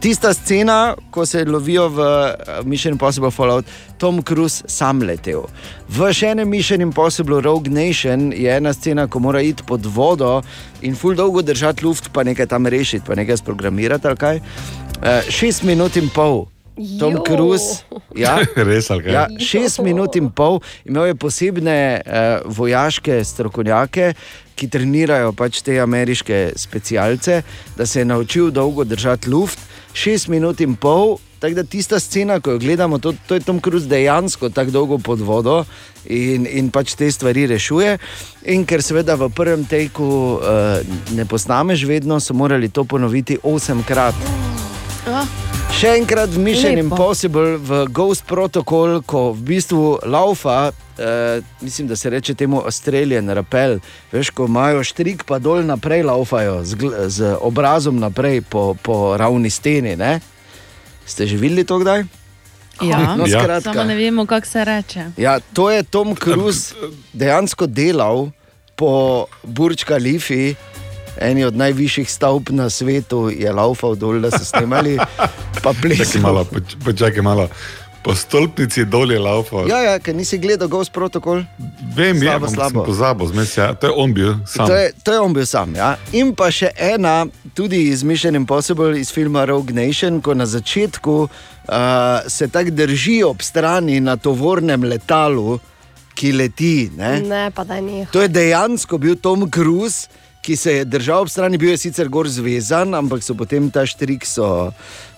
tista 0.00 0.32
scena, 0.34 0.94
ko 1.10 1.26
se 1.26 1.44
lovijo 1.44 1.88
v 1.88 2.06
eh, 2.06 2.62
Mission 2.64 2.94
Impossible 2.94 3.30
Fallout, 3.30 3.66
Tom 4.00 4.22
Cruise 4.24 4.64
sam 4.64 5.02
letel. 5.04 5.44
V 5.92 6.08
še 6.16 6.32
enem 6.32 6.48
Mission 6.48 6.80
Impossible 6.80 7.42
Rogue 7.44 7.68
Nation 7.68 8.30
je 8.32 8.48
ena 8.48 8.72
scena, 8.72 9.04
ko 9.04 9.20
mora 9.20 9.42
iti 9.44 9.60
pod 9.68 9.84
vodo 9.84 10.38
in 10.80 10.96
ful 10.96 11.12
dolgo 11.18 11.44
držati 11.44 11.84
luft, 11.84 12.08
pa 12.14 12.24
nekaj 12.24 12.48
tam 12.48 12.64
rešiti, 12.64 13.04
pa 13.04 13.18
nekaj 13.18 13.42
sprogramirati 13.42 14.08
ali 14.08 14.16
kaj. 14.16 14.40
Uh, 14.40 15.28
šest 15.28 15.68
minut 15.68 16.00
in 16.00 16.08
pol. 16.08 16.46
Tom 16.96 17.18
Jo. 17.20 17.24
Cruise, 17.26 17.84
ja, 18.16 18.38
Res 18.68 18.88
ali 18.88 19.04
kaj? 19.04 19.12
Ja, 19.12 19.26
šest 19.36 19.82
minut 19.84 20.16
in 20.16 20.30
pol 20.32 20.62
imel 20.88 21.10
je 21.12 21.20
posebne 21.20 21.78
uh, 22.00 22.46
vojaške 22.48 23.20
strokovnjake, 23.20 24.14
ki 24.56 24.68
trenirajo 24.68 25.34
pač 25.36 25.60
te 25.64 25.76
ameriške 25.80 26.54
specialce, 26.56 27.42
da 27.76 27.84
se 27.84 28.00
je 28.00 28.08
naučil 28.08 28.48
dolgo 28.48 28.84
držati 28.84 29.28
luft. 29.28 29.60
Šest 29.92 30.32
minut 30.32 30.60
in 30.64 30.72
pol, 30.80 31.18
tako 31.40 31.54
da 31.54 31.64
tista 31.64 32.00
scena, 32.00 32.40
ko 32.40 32.50
jo 32.50 32.58
gledamo, 32.58 32.98
to, 32.98 33.14
to 33.26 33.34
je 33.34 33.40
Tom 33.40 33.60
Cruise 33.60 33.88
dejansko 33.88 34.48
tako 34.48 34.70
dolgo 34.70 34.98
pod 34.98 35.20
vodo 35.20 35.64
in, 36.04 36.46
in 36.46 36.70
pač 36.70 36.94
te 36.94 37.10
stvari 37.12 37.46
rešuje. 37.46 37.98
In 38.52 38.66
ker 38.68 38.84
seveda 38.84 39.16
v 39.16 39.30
prvem 39.32 39.64
teku 39.64 40.04
uh, 40.36 40.80
ne 41.16 41.24
posnameš 41.24 41.84
vedno, 41.88 42.20
so 42.20 42.36
morali 42.36 42.68
to 42.68 42.84
ponoviti 42.84 43.38
osemkrat. 43.42 44.14
Ah, 45.08 45.24
Še 45.70 45.94
enkrat 45.96 46.28
v 46.34 46.42
Mission 46.44 46.74
Lepo. 46.76 46.92
Impossible, 46.92 47.56
v 47.56 47.86
Ghost 47.88 48.26
Protocol, 48.28 48.98
ko 49.00 49.30
v 49.32 49.40
bistvu 49.48 50.02
laufa, 50.04 50.72
eh, 50.98 51.40
mislim, 51.64 51.88
da 51.88 51.96
se 51.96 52.10
reče 52.10 52.34
temu 52.34 52.60
Australian 52.60 53.30
Rappel, 53.30 53.78
veš, 54.12 54.28
ko 54.34 54.44
imajo 54.44 54.84
štrik, 54.84 55.24
pa 55.24 55.38
dol 55.38 55.64
naprej 55.64 56.04
laufajo 56.04 56.60
z, 56.68 56.76
z 57.08 57.32
obrazom 57.40 57.96
naprej 57.96 58.42
po, 58.44 58.76
po 58.82 59.16
ravni 59.16 59.48
steni. 59.48 59.96
Ne? 59.96 60.20
Ste 61.04 61.26
že 61.26 61.36
videli 61.36 61.62
to 61.62 61.78
kdaj? 61.78 62.04
Ja, 62.80 63.12
No, 63.18 63.26
skratka. 63.26 63.72
samo 63.72 63.84
ne 63.84 63.94
vemo, 63.94 64.24
kako 64.24 64.46
se 64.46 64.64
reče. 64.64 65.04
Ja, 65.16 65.40
to 65.46 65.70
je 65.70 65.82
Tom 65.82 66.14
Cruise 66.14 66.74
dejansko 67.12 67.66
delal 67.66 68.30
po 68.74 68.90
Burj 69.42 69.76
Khalifi, 69.78 70.54
eni 71.18 71.44
od 71.44 71.52
najvišjih 71.54 72.06
stavb 72.06 72.48
na 72.50 72.70
svetu, 72.70 73.28
je 73.30 73.50
laufal 73.50 73.92
dol, 73.94 74.20
da 74.20 74.30
so 74.30 74.40
snemali, 74.40 74.96
pa 75.56 75.72
Čakaj 75.72 75.82
plesal. 75.82 76.22
malo, 76.22 76.44
poč- 76.46 76.76
počakaj 76.78 77.20
malo. 77.22 77.48
Po 78.02 78.14
stolpnici 78.16 78.84
dol 78.88 79.12
je 79.12 79.18
laufal. 79.20 79.68
Ja, 79.68 79.80
ja, 79.84 79.98
ker 80.00 80.16
nisi 80.16 80.38
gledal 80.40 80.68
Ghost 80.72 80.92
Protocol. 80.92 81.44
Vem, 81.92 82.16
je, 82.16 82.22
slabo, 82.22 82.46
ampak 82.46 82.54
slabo. 82.54 82.84
pozabil, 82.84 83.26
zmes, 83.28 83.56
ja. 83.56 83.74
to 83.76 83.86
je 83.86 83.92
on 83.92 84.14
bil 84.14 84.32
sam. 84.48 84.66
To 84.66 84.74
je, 84.74 84.86
to 85.04 85.12
je 85.12 85.20
on 85.20 85.32
bil 85.36 85.46
sam. 85.46 85.74
Ja. 85.76 85.90
In 86.16 86.32
pa 86.32 86.48
še 86.48 86.72
ena, 86.80 87.26
tudi 87.52 87.90
iz 87.92 88.00
Mission 88.00 88.38
Impossible, 88.40 88.96
iz 88.96 89.12
filma 89.12 89.44
Rogue 89.44 89.76
Nation, 89.76 90.22
ko 90.24 90.32
na 90.32 90.48
začetku 90.48 91.16
uh, 91.28 92.24
se 92.24 92.48
tako 92.48 92.72
drži 92.72 93.20
ob 93.28 93.44
strani 93.44 94.00
na 94.00 94.16
tovornem 94.16 94.88
letalu, 94.88 95.60
ki 96.16 96.32
leti. 96.32 96.88
Ne? 96.96 97.20
ne, 97.20 97.44
pa 97.52 97.68
da 97.68 97.80
ni. 97.84 98.06
To 98.12 98.24
je 98.24 98.32
dejansko 98.32 98.96
bil 98.98 99.20
Tom 99.20 99.44
Cruise, 99.52 100.08
ki 100.40 100.56
se 100.56 100.80
je 100.80 100.84
držal 100.88 101.28
ob 101.28 101.28
strani, 101.28 101.60
bil 101.60 101.74
je 101.76 101.84
sicer 101.84 102.08
gor 102.08 102.28
zvezan, 102.28 102.96
ampak 102.96 103.20
so 103.24 103.36
potem 103.36 103.68
ta 103.70 103.84
štrik 103.84 104.24
so 104.24 104.72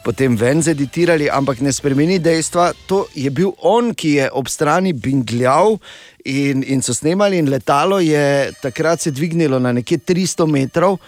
potem 0.04 0.36
ven 0.36 0.62
zeditirali, 0.62 1.30
ampak 1.30 1.60
ne 1.60 1.72
spremeni 1.72 2.18
dejstva. 2.22 2.72
To 2.90 3.06
je 3.14 3.30
bil 3.30 3.52
on, 3.58 3.94
ki 3.94 4.16
je 4.18 4.28
ob 4.32 4.50
strani 4.50 4.92
bingljal 4.92 5.78
in, 6.24 6.62
in 6.62 6.82
so 6.82 6.94
snemali, 6.94 7.38
in 7.38 7.50
letalo 7.50 8.00
je 8.02 8.52
takrat 8.62 9.00
se 9.00 9.10
dvignilo 9.10 9.58
na 9.58 9.72
nekje 9.72 9.98
300 9.98 10.46
metrov. 10.50 10.98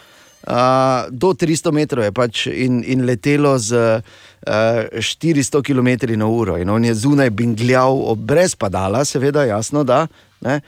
Uh, 0.45 1.09
do 1.09 1.33
300 1.33 1.73
metrov 1.73 2.05
je 2.05 2.13
pač 2.13 2.47
in, 2.53 2.83
in 2.85 3.07
letelo 3.09 3.57
z 3.57 3.73
uh, 3.73 5.01
400 5.01 5.63
km/h, 5.65 6.61
in 6.61 6.69
on 6.69 6.85
je 6.85 6.95
zunaj 6.95 7.31
bingljal, 7.33 8.13
brez 8.17 8.53
padala, 8.53 9.05
seveda, 9.09 9.47
jasno, 9.49 9.85
da. 9.89 10.05
Ne? 10.45 10.61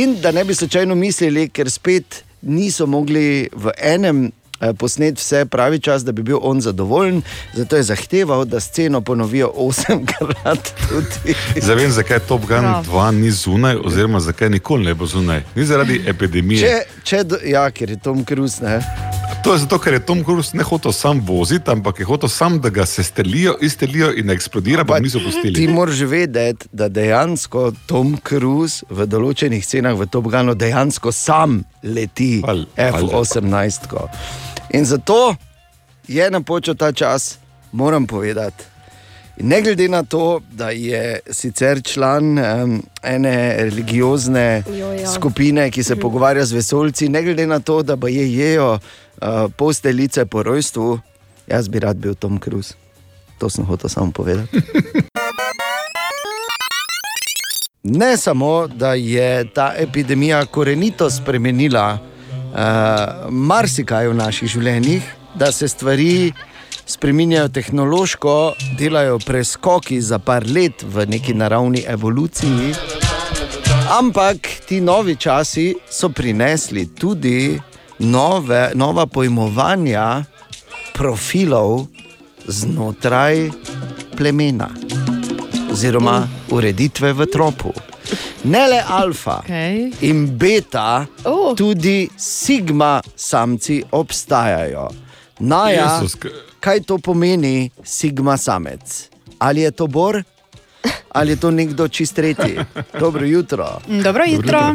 In 0.00 0.16
da 0.22 0.32
ne 0.32 0.44
bi 0.48 0.56
slučajno 0.56 0.94
mislili, 0.96 1.50
ker 1.52 1.68
spet 1.70 2.22
niso 2.40 2.86
mogli 2.86 3.48
v 3.52 3.74
enem 3.76 4.30
eh, 4.60 4.72
posneti 4.72 5.16
vse 5.16 5.44
pravi 5.44 5.78
čas, 5.78 6.04
da 6.04 6.12
bi 6.12 6.22
bil 6.22 6.38
on 6.42 6.60
zadovoljen, 6.60 7.22
zato 7.54 7.76
je 7.76 7.82
zahteval, 7.82 8.44
da 8.44 8.60
sceno 8.60 9.00
ponovijo 9.00 9.52
osemkrat. 9.56 10.72
tudi. 10.88 11.34
Zdaj 11.56 11.76
vem, 11.76 11.90
zakaj 11.90 12.18
Top 12.20 12.40
Gun 12.40 12.60
Prav. 12.60 12.84
2 12.84 13.10
ni 13.12 13.30
zunaj, 13.30 13.76
oziroma 13.76 14.20
zakaj 14.20 14.50
nikoli 14.50 14.84
ne 14.84 14.94
bo 14.94 15.06
zunaj. 15.06 15.42
Ni 15.54 15.64
zaradi 15.64 16.02
epidemije. 16.06 16.60
Če, 16.60 16.74
če, 17.04 17.24
do- 17.24 17.42
ja, 17.44 17.70
ker 17.70 17.90
je 17.90 17.96
Tom 17.98 18.24
Cruise. 18.24 18.64
Ne? 18.64 18.80
To 19.44 19.52
je 19.52 19.58
zato, 19.58 19.78
ker 19.78 19.92
je 19.92 20.00
Tom 20.00 20.24
Cruise 20.24 20.56
ne 20.56 20.62
hotel 20.62 20.92
sam 20.92 21.20
voziti, 21.20 21.70
ampak 21.70 21.98
je 21.98 22.04
hotel 22.04 22.28
sam, 22.28 22.60
da 22.60 22.68
ga 22.68 22.86
se 22.86 23.02
strelijo, 23.02 23.56
izstrelijo 23.60 24.12
in 24.12 24.30
eksplodira, 24.30 24.84
pa 24.84 24.98
niso 24.98 25.20
pustili. 25.20 25.54
Ti 25.54 25.68
moraš 25.68 26.00
vedeti, 26.00 26.66
da 26.72 26.88
dejansko 26.88 27.72
Tom 27.86 28.16
Cruise 28.28 28.84
v 28.90 29.06
določenih 29.06 29.64
scenah 29.64 29.94
v 29.94 30.06
Top 30.06 30.24
Gunu 30.24 30.54
dejansko 30.54 31.12
sam 31.12 31.62
leti 31.82 32.42
F-18. 32.76 34.08
In 34.70 34.84
zato 34.84 35.34
je 36.08 36.30
napočil 36.30 36.74
ta 36.74 36.92
čas, 36.92 37.38
moram 37.72 38.06
povedati. 38.06 38.64
In 39.36 39.48
ne 39.48 39.62
glede 39.62 39.88
na 39.88 40.02
to, 40.02 40.22
da 40.50 40.70
je 40.70 41.02
sicer 41.30 41.82
član 41.82 42.38
um, 42.38 42.72
ene 43.02 43.34
religiozne 43.58 44.62
Jo, 44.70 44.92
ja. 44.92 45.06
skupine, 45.08 45.70
ki 45.70 45.82
se 45.82 45.94
Mhm. 45.94 46.00
pogovarja 46.00 46.44
z 46.44 46.52
vesolci, 46.52 47.08
ne 47.08 47.22
glede 47.22 47.46
na 47.46 47.60
to, 47.60 47.82
da 47.82 47.96
pa 47.96 48.08
je 48.08 48.34
jejo 48.34 48.72
uh, 48.72 48.80
posteljice 49.52 50.26
po 50.26 50.42
rojstvu, 50.42 50.98
jaz 51.46 51.68
bi 51.68 51.78
rad 51.78 51.96
bil 51.96 52.14
Tom 52.14 52.38
Cruise. 52.38 52.74
To 53.38 53.50
sem 53.50 53.64
hotel 53.64 53.88
samo 53.88 54.10
povedati. 54.12 54.58
Ne 57.82 58.16
samo, 58.16 58.66
da 58.68 58.94
je 58.94 59.44
ta 59.46 59.74
epidemija 59.76 60.46
korenito 60.46 61.10
spremenila 61.10 61.98
uh, 62.52 63.28
marsikaj 63.30 64.08
v 64.08 64.14
naših 64.18 64.50
življenjih, 64.50 65.02
da 65.38 65.52
se 65.52 65.68
stvari 65.68 66.32
spremenjajo 66.88 67.48
tehnološko, 67.48 68.54
delajo 68.78 69.18
preskoki 69.18 70.00
za 70.00 70.18
par 70.18 70.46
let 70.46 70.82
v 70.82 71.06
neki 71.06 71.34
naravni 71.34 71.84
evoluciji. 71.86 72.72
Ampak 73.98 74.48
ti 74.68 74.80
novi 74.80 75.16
časi 75.16 75.74
so 75.90 76.08
prinesli 76.08 76.86
tudi 76.94 77.60
nove, 77.98 78.70
nova 78.74 79.06
pojmovanja 79.06 80.24
profilov 80.94 81.86
znotraj 82.46 83.50
plemena 84.16 84.68
oziroma 85.72 86.28
ureditve 86.50 87.12
v 87.12 87.26
tropu. 87.32 87.87
Ne 88.44 88.66
le 88.68 88.82
alfa 88.88 89.38
okay. 89.44 89.92
in 90.00 90.38
beta, 90.38 91.06
oh. 91.24 91.54
tudi 91.56 92.08
sigma 92.16 93.02
samci 93.16 93.82
obstajajo. 93.90 94.88
Naja, 95.38 95.94
Jezus, 95.94 96.16
kaj 96.60 96.80
to 96.80 96.98
pomeni 96.98 97.70
sigma 97.84 98.36
samec? 98.36 99.08
Ali 99.38 99.60
je 99.60 99.70
to 99.70 99.86
bor? 99.86 100.22
Ali 101.08 101.32
je 101.32 101.36
to 101.36 101.50
nekdo 101.50 101.88
čist 101.88 102.14
tretji? 102.14 102.58
Dobro 103.00 103.26
jutro. 103.26 103.80
Dobro 103.86 104.24
jutro. 104.24 104.74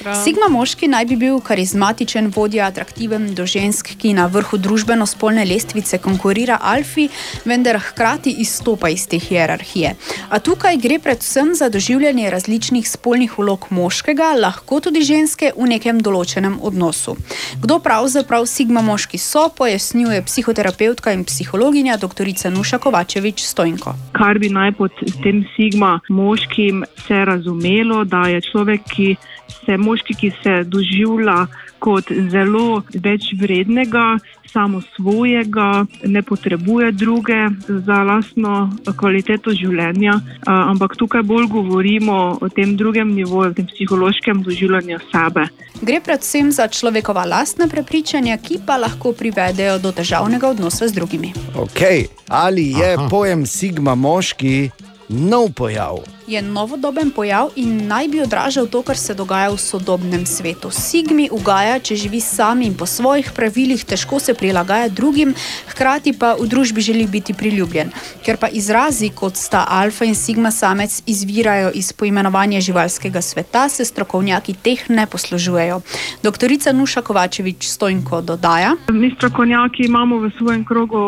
Bravo. 0.00 0.22
Sigma 0.24 0.48
moški 0.50 0.88
naj 0.88 1.04
bi 1.10 1.16
bil 1.16 1.40
karizmatičen 1.40 2.32
vodja, 2.36 2.66
atraktiven 2.66 3.34
do 3.34 3.46
žensk, 3.46 3.92
ki 3.98 4.14
na 4.14 4.26
vrhu 4.26 4.58
družbeno-spolne 4.58 5.44
lestvice 5.44 5.98
konkurira 5.98 6.58
Alfi, 6.62 7.08
vendar 7.44 7.78
hkrati 7.90 8.34
izstopa 8.44 8.88
iz 8.88 9.06
te 9.08 9.18
hierarhije. 9.18 9.94
A 10.30 10.38
tukaj 10.38 10.76
gre 10.76 10.98
predvsem 10.98 11.54
za 11.54 11.68
doživljanje 11.68 12.30
različnih 12.30 12.88
spolnih 12.90 13.38
vlog 13.38 13.66
moškega, 13.70 14.32
lahko 14.40 14.80
tudi 14.80 15.02
ženske 15.02 15.52
v 15.56 15.70
nekem 15.74 16.00
določenem 16.00 16.58
odnosu. 16.62 17.16
Kdo 17.62 17.78
pravzaprav 17.78 18.46
Sigma 18.46 18.82
moški 18.82 19.18
so, 19.18 19.48
pojasnjuje 19.56 20.22
psihoterapeutka 20.26 21.12
in 21.12 21.24
psihologinja 21.24 21.96
dr. 21.96 22.26
Nuša 22.50 22.78
Kovačevič 22.78 23.42
Stojnko. 23.42 23.94
kar 24.12 24.38
bi 24.38 24.48
naj 24.48 24.72
pod 24.72 24.90
tem 25.22 25.44
sigma 25.56 26.00
moškim 26.08 26.84
se 27.06 27.24
razumelo, 27.24 28.04
da 28.04 28.26
je 28.32 28.40
človek, 28.40 28.80
ki 28.94 29.16
se 29.64 29.76
moški, 29.76 30.14
ki 30.14 30.32
se 30.42 30.62
doživlja 30.64 31.46
kot 31.78 32.12
zelo 32.30 32.82
večvrednega, 32.94 34.18
samo 34.52 34.80
svojega, 34.96 35.84
ne 36.04 36.22
potrebuje 36.22 36.92
druge 36.92 37.34
za 37.68 37.98
lastno 38.02 38.70
kvaliteto 38.96 39.52
življenja, 39.52 40.16
a, 40.46 40.54
ampak 40.70 40.96
tukaj 40.96 41.22
bolj 41.22 41.50
govorimo 41.52 42.38
o 42.40 42.48
tem 42.48 42.76
drugem 42.76 43.12
nivoju, 43.14 43.50
o 43.50 43.54
tem 43.54 43.68
psihološkem 43.68 44.42
doživljanju 44.42 44.98
sebe. 45.12 45.46
Gre 45.82 46.00
predvsem 46.00 46.50
za 46.52 46.68
človekova 46.72 47.26
lastna 47.28 47.68
prepričanja, 47.68 48.38
ki 48.40 48.62
pa 48.66 48.80
lahko 48.80 49.12
privedejo 49.12 49.78
do 49.78 49.92
težavnega 49.92 50.48
odnosa 50.56 50.88
z 50.88 50.96
drugimi. 50.96 51.34
Okay. 51.54 52.06
Ali 52.28 52.70
je 52.72 52.94
Aha. 52.96 53.08
pojem 53.10 53.46
Sigma 53.46 53.94
moški 53.94 54.70
nov 55.08 55.52
pojav? 55.52 56.15
Je 56.26 56.42
novodoben 56.42 57.10
pojav 57.14 57.52
in 57.56 57.86
naj 57.86 58.08
bi 58.08 58.20
odražal 58.20 58.66
to, 58.66 58.80
kar 58.82 58.98
se 58.98 59.14
dogaja 59.14 59.50
v 59.50 59.60
sodobnem 59.62 60.24
svetu. 60.26 60.72
Sigmi 60.74 61.28
ugaja, 61.30 61.76
če 61.78 61.94
živi 61.96 62.18
sam 62.20 62.64
in 62.66 62.74
po 62.74 62.86
svojih 62.86 63.28
pravilih, 63.30 63.84
težko 63.86 64.18
se 64.18 64.34
prilagaja 64.34 64.88
drugim, 64.88 65.34
hkrati 65.70 66.16
pa 66.18 66.32
v 66.34 66.48
družbi 66.50 66.82
želi 66.82 67.06
biti 67.06 67.34
priljubljen. 67.34 67.92
Ker 68.26 68.40
pa 68.42 68.48
izrazi 68.50 69.12
kot 69.14 69.38
sta 69.38 69.62
alfa 69.70 70.04
in 70.04 70.18
sigma 70.18 70.50
samec 70.50 70.96
izvirajo 71.06 71.70
iz 71.78 71.92
poimenovanja 71.92 72.60
živalskega 72.60 73.22
sveta, 73.22 73.68
se 73.68 73.86
strokovnjaki 73.86 74.56
teh 74.66 74.82
ne 74.90 75.06
poslužujejo. 75.06 75.80
Doktorica 76.26 76.72
Nuša 76.72 77.04
Kovačevič 77.06 77.70
Stojnko 77.70 78.20
dodaja. 78.20 78.74
Mi 78.90 79.12
strokovnjaki 79.14 79.86
imamo 79.86 80.18
v 80.26 80.32
svojem 80.38 80.66
krogu 80.66 81.06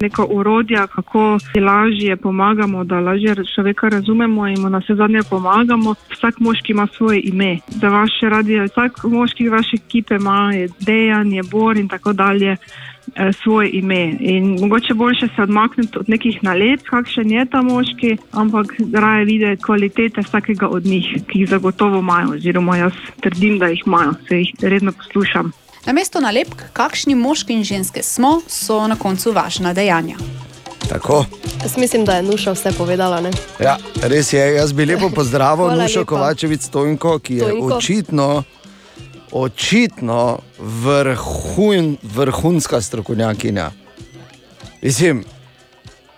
neko 0.00 0.28
urodja, 0.28 0.86
kako 0.86 1.38
si 1.40 1.60
lažje 1.60 2.16
pomagamo, 2.16 2.84
da 2.84 3.00
lažje 3.00 3.48
človeka 3.54 3.88
razumemo 3.88 4.44
in 4.48 4.57
mu 4.58 4.68
na 4.70 4.78
vse 4.78 4.94
zadnje 4.94 5.20
pomagamo. 5.30 5.94
Vsak 6.10 6.40
moški 6.40 6.72
ima 6.72 6.86
svoje 6.96 7.20
ime. 7.24 7.58
Za 7.68 7.88
vaše 7.88 8.28
radio, 8.28 8.64
vsak 8.64 9.04
moški 9.04 9.48
vaše 9.48 9.76
ekipe 9.86 10.14
ima 10.14 10.50
je 10.54 10.68
Dejan, 10.80 11.32
je 11.32 11.42
Bor 11.42 11.76
in 11.76 11.88
tako 11.88 12.12
dalje. 12.12 12.56
eh, 13.16 13.32
Svoje 13.32 13.70
ime. 13.72 14.16
In 14.20 14.58
mogoče 14.60 14.94
boljše 14.94 15.28
se 15.36 15.42
odmakniti 15.42 15.98
od 15.98 16.08
nekih 16.08 16.42
nalet, 16.42 16.82
kakšen 16.82 17.30
je 17.30 17.46
ta 17.46 17.62
moški, 17.62 18.16
ampak 18.32 18.66
raje 18.92 19.24
videti 19.24 19.62
kvalitete 19.62 20.20
vsakega 20.20 20.68
od 20.68 20.84
njih, 20.84 21.06
ki 21.28 21.38
jih 21.38 21.48
zagotovo 21.48 21.98
imajo, 21.98 22.28
oziroma 22.34 22.76
jaz 22.76 22.92
trdim, 23.20 23.58
da 23.58 23.66
jih 23.66 23.82
imajo, 23.86 24.12
se 24.28 24.36
jih 24.36 24.50
redno 24.60 24.92
poslušam. 24.92 25.52
Namesto 25.86 26.20
nalepk, 26.20 26.62
kakšni 26.72 27.14
moški 27.14 27.52
in 27.52 27.64
ženske 27.64 28.02
smo, 28.02 28.40
so 28.46 28.88
na 28.88 28.96
koncu 28.96 29.32
važna 29.32 29.72
dejanja. 29.74 30.16
Tako. 30.88 31.24
Jaz 31.62 31.76
mislim, 31.76 32.04
da 32.04 32.12
je 32.12 32.22
Nuša 32.22 32.52
vse 32.52 32.72
povedala. 32.78 33.20
Ne? 33.20 33.30
Ja, 33.60 33.76
res 34.02 34.32
je. 34.32 34.54
Jaz 34.54 34.72
bi 34.72 34.86
lepo 34.86 35.10
pozdravil 35.10 35.66
Nušo 35.82 35.98
lepa. 35.98 36.08
Kovačevic 36.08 36.62
Stojnko, 36.62 37.18
ki 37.18 37.34
je 37.34 37.44
Stojnko. 37.44 37.74
očitno, 37.76 38.42
očitno 39.32 40.38
vrhun, 40.58 41.96
vrhunska 42.02 42.80
strokovnjakinja. 42.80 43.70
Mislim, 44.82 45.24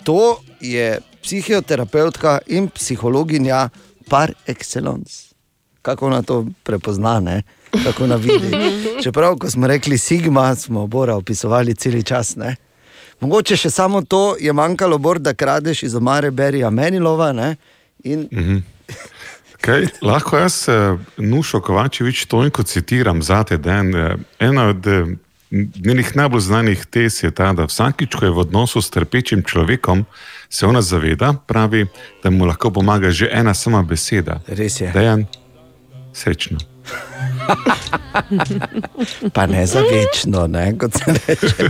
to 0.05 0.41
je 0.61 1.01
psihoterapeutka 1.23 2.39
in 2.47 2.69
psihologinja 2.69 3.69
par 4.09 4.33
excellence. 4.47 5.31
Kako 5.83 6.07
ona 6.07 6.23
to 6.23 6.47
prepozna, 6.63 7.21
ne? 7.21 7.43
kako 7.85 8.05
ona 8.05 8.17
vidi. 8.17 8.51
Čeprav, 9.03 9.37
ko 9.37 9.51
smo 9.51 9.67
rekli 9.67 9.99
Sigma, 9.99 10.55
smo 10.55 10.87
Bora 10.87 11.17
opisovali 11.17 11.75
cel 11.75 12.03
čas. 12.03 12.37
Ne? 12.37 12.57
Mogoče 13.21 13.57
še 13.57 13.71
samo 13.71 14.03
to 14.03 14.37
je 14.41 14.53
manjkalo, 14.53 14.99
Bor, 14.99 15.19
da 15.19 15.35
kradeš 15.35 15.83
iz 15.83 15.95
omare 15.95 16.31
Berija 16.31 16.71
Menilova. 16.71 17.33
Ne? 17.33 17.57
In 18.05 18.29
Mhm. 18.33 18.57
Kaj, 19.61 19.87
lahko 20.03 20.39
jaz 20.39 20.69
eh, 20.69 20.97
Nušo 21.19 21.61
Kovačevič 21.61 22.25
toliko 22.25 22.63
citiram 22.63 23.23
za 23.23 23.45
te 23.45 23.57
dan. 23.57 23.95
eh, 23.95 24.17
Ena 24.39 24.65
od 24.67 24.87
eh, 24.87 25.05
njenih 25.77 26.17
najbolj 26.17 26.41
znanih 26.41 26.87
tes 26.87 27.23
je 27.23 27.31
ta, 27.31 27.53
da 27.53 27.65
vsakič, 27.65 28.15
ko 28.15 28.25
je 28.25 28.31
v 28.31 28.39
odnosu 28.39 28.83
s 28.83 28.91
trpečim 28.91 29.43
človekom, 29.43 30.05
se 30.49 30.67
ona 30.67 30.83
zaveda, 30.83 31.35
pravi, 31.47 31.87
da 32.23 32.31
mu 32.31 32.45
lahko 32.45 32.71
pomaga 32.71 33.11
že 33.11 33.29
ena 33.33 33.55
sama 33.55 33.83
beseda. 33.83 34.41
Res 34.49 34.81
je. 34.81 34.93
Dejan, 34.93 35.27
srečno. 36.13 36.59
pa 39.35 39.47
ne 39.47 39.67
za 39.67 39.83
večno, 39.83 40.47
ne, 40.47 40.79
kot 40.79 40.93
se 40.95 41.13
reče. 41.13 41.69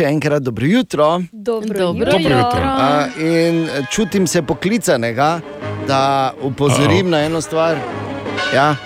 Še 0.00 0.06
enkrat 0.08 0.40
dobro 0.40 0.64
jutro. 0.64 1.06
Dobro, 1.32 1.78
Dobro 1.78 2.12
jutro. 2.16 2.36
jutro. 2.38 2.60
A, 2.64 3.08
in 3.20 3.68
čutim 3.92 4.26
se 4.26 4.40
poklicanega, 4.42 5.40
da 5.86 6.32
upozorim 6.42 7.10
na 7.10 7.20
eno 7.20 7.40
stvar. 7.40 7.76
Ja. 8.54 8.76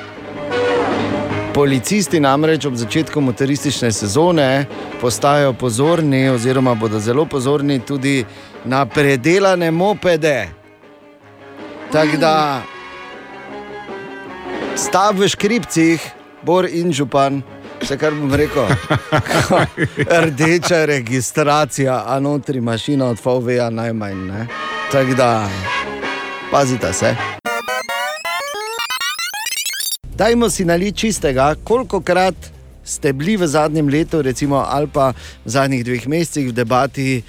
Policisti 1.54 2.18
namreč 2.20 2.66
ob 2.66 2.74
začetku 2.74 3.20
motoristične 3.20 3.92
sezone 3.92 4.66
postajajo 5.00 5.52
pozorni, 5.52 6.28
oziroma 6.28 6.74
bodo 6.74 6.98
zelo 6.98 7.28
pozorni 7.30 7.78
tudi 7.78 8.24
na 8.64 8.82
predelane 8.86 9.70
mopede. 9.70 10.48
Tako 11.92 12.16
da 12.16 12.62
stav 14.74 15.14
v 15.14 15.30
škripcih, 15.30 16.10
bor 16.42 16.66
in 16.66 16.90
župan, 16.92 17.42
vse 17.82 17.96
kar 17.98 18.14
bom 18.14 18.34
rekel. 18.34 18.66
Rdeča 20.24 20.84
registracija, 20.84 22.04
a 22.06 22.20
notri 22.20 22.60
mašina 22.60 23.06
od 23.06 23.18
VW-ja 23.24 23.70
najmanj. 23.70 24.26
ne. 24.26 24.46
Tako 24.92 25.14
da 25.14 25.48
pazite 26.50 26.92
se. 26.92 27.16
Dajmo 30.16 30.50
si 30.50 30.64
naliti 30.64 30.98
čistega, 30.98 31.54
koliko 31.64 32.00
krat 32.00 32.34
ste 32.84 33.12
bili 33.12 33.36
v 33.36 33.46
zadnjem 33.46 33.88
letu, 33.88 34.22
recimo, 34.22 34.64
ali 34.68 34.86
pa 34.86 35.10
v 35.44 35.50
zadnjih 35.50 35.84
dveh 35.84 36.08
mesecih 36.08 36.48
v 36.48 36.52
debati, 36.52 37.22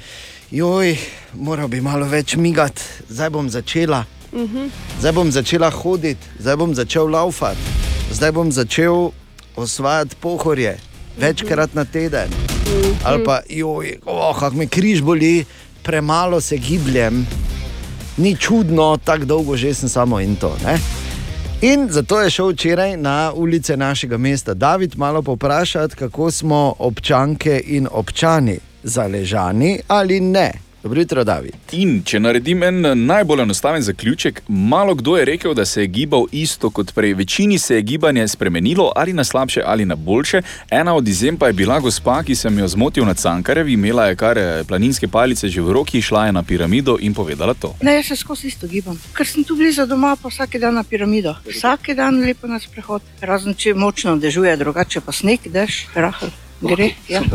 joj, 0.52 0.98
moral 1.34 1.68
bi 1.68 1.82
malo 1.82 2.06
več 2.06 2.36
migati, 2.36 2.82
zdaj 3.10 3.30
bom 3.30 3.50
začela. 3.50 4.04
Mhm. 4.34 4.68
Zdaj 5.00 5.12
bom 5.12 5.32
začela 5.32 5.70
hoditi, 5.72 6.28
zdaj 6.40 6.56
bom 6.56 6.76
začel 6.76 7.08
laufati, 7.08 7.62
zdaj 8.12 8.32
bom 8.32 8.52
začel 8.52 9.12
osvajati 9.56 10.16
pohorje 10.20 10.78
večkrat 11.18 11.74
na 11.74 11.86
teden. 11.86 12.30
Ali 13.04 13.24
pa, 13.24 13.40
joj, 13.50 13.98
oh, 14.06 14.40
kako 14.40 14.56
me 14.56 14.68
križ 14.68 15.02
boli, 15.02 15.46
premalo 15.84 16.42
se 16.42 16.58
gibljem, 16.58 17.28
ni 18.18 18.36
čudno, 18.36 18.98
tako 19.04 19.26
dolgo 19.26 19.58
že 19.58 19.74
sem 19.74 19.90
samo 19.90 20.20
in 20.20 20.36
to. 20.36 20.58
Ne? 20.66 20.80
In 21.62 21.88
zato 21.92 22.22
je 22.22 22.30
šel 22.30 22.50
včeraj 22.50 22.98
na 22.98 23.32
ulice 23.36 23.78
našega 23.78 24.18
mesta 24.18 24.54
David 24.54 24.98
malo 24.98 25.22
povprašati, 25.22 25.96
kako 25.96 26.32
smo 26.32 26.76
občanke 26.80 27.62
in 27.66 27.88
občani 27.92 28.58
zaležani 28.84 29.80
ali 29.88 30.20
ne. 30.20 30.65
Dobro 30.86 31.02
jutro, 31.02 31.24
David. 31.24 31.56
In 31.72 32.04
če 32.06 32.20
naredim 32.22 32.62
en 32.64 32.86
najbolj 33.08 33.42
enostaven 33.42 33.82
zaključek, 33.82 34.42
malo 34.48 34.94
kdo 34.96 35.16
je 35.18 35.24
rekel, 35.26 35.56
da 35.58 35.64
se 35.66 35.82
je 35.82 35.88
gibal 35.88 36.28
isto 36.32 36.70
kot 36.70 36.94
prej. 36.94 37.14
Večini 37.18 37.58
se 37.60 37.76
je 37.76 37.82
gibanje 37.82 38.28
spremenilo 38.28 38.92
ali 38.96 39.14
na 39.14 39.24
slabše 39.24 39.64
ali 39.66 39.86
na 39.86 39.96
boljše. 39.96 40.42
Ena 40.70 40.94
od 40.96 41.08
izjem 41.08 41.38
pa 41.38 41.48
je 41.48 41.54
bila 41.54 41.80
gospa, 41.80 42.20
ki 42.24 42.36
sem 42.36 42.60
jo 42.60 42.68
zmotil 42.68 43.06
na 43.06 43.14
Cankarevi, 43.14 43.74
imela 43.74 44.06
je 44.06 44.16
kar 44.16 44.38
eh, 44.38 44.64
planinske 44.68 45.08
palice 45.08 45.50
že 45.50 45.62
v 45.62 45.74
roki, 45.74 46.02
šla 46.02 46.26
je 46.26 46.38
na 46.38 46.44
piramido 46.44 46.98
in 47.02 47.14
povedala 47.14 47.54
to. 47.54 47.74
Ne, 47.82 47.96
jaz 47.96 48.06
se 48.06 48.22
skozi 48.22 48.48
isto 48.54 48.68
gibam. 48.68 49.02
Ker 49.18 49.26
sem 49.28 49.44
tu 49.44 49.58
blizu 49.58 49.90
doma, 49.90 50.14
pa 50.22 50.30
vsak 50.30 50.60
dan 50.62 50.78
na 50.78 50.84
piramido. 50.84 51.34
Vsak 51.50 51.96
dan 51.98 52.22
lepo 52.22 52.48
na 52.48 52.62
sprehod. 52.62 53.02
Razen 53.22 53.58
če 53.58 53.74
močno 53.74 54.20
dežuje, 54.22 54.54
drugače 54.58 55.02
pa 55.02 55.12
sneg, 55.12 55.50
dež, 55.50 55.88
rahel. 55.96 56.30
Gre. 56.62 56.94
Ja. 57.10 57.26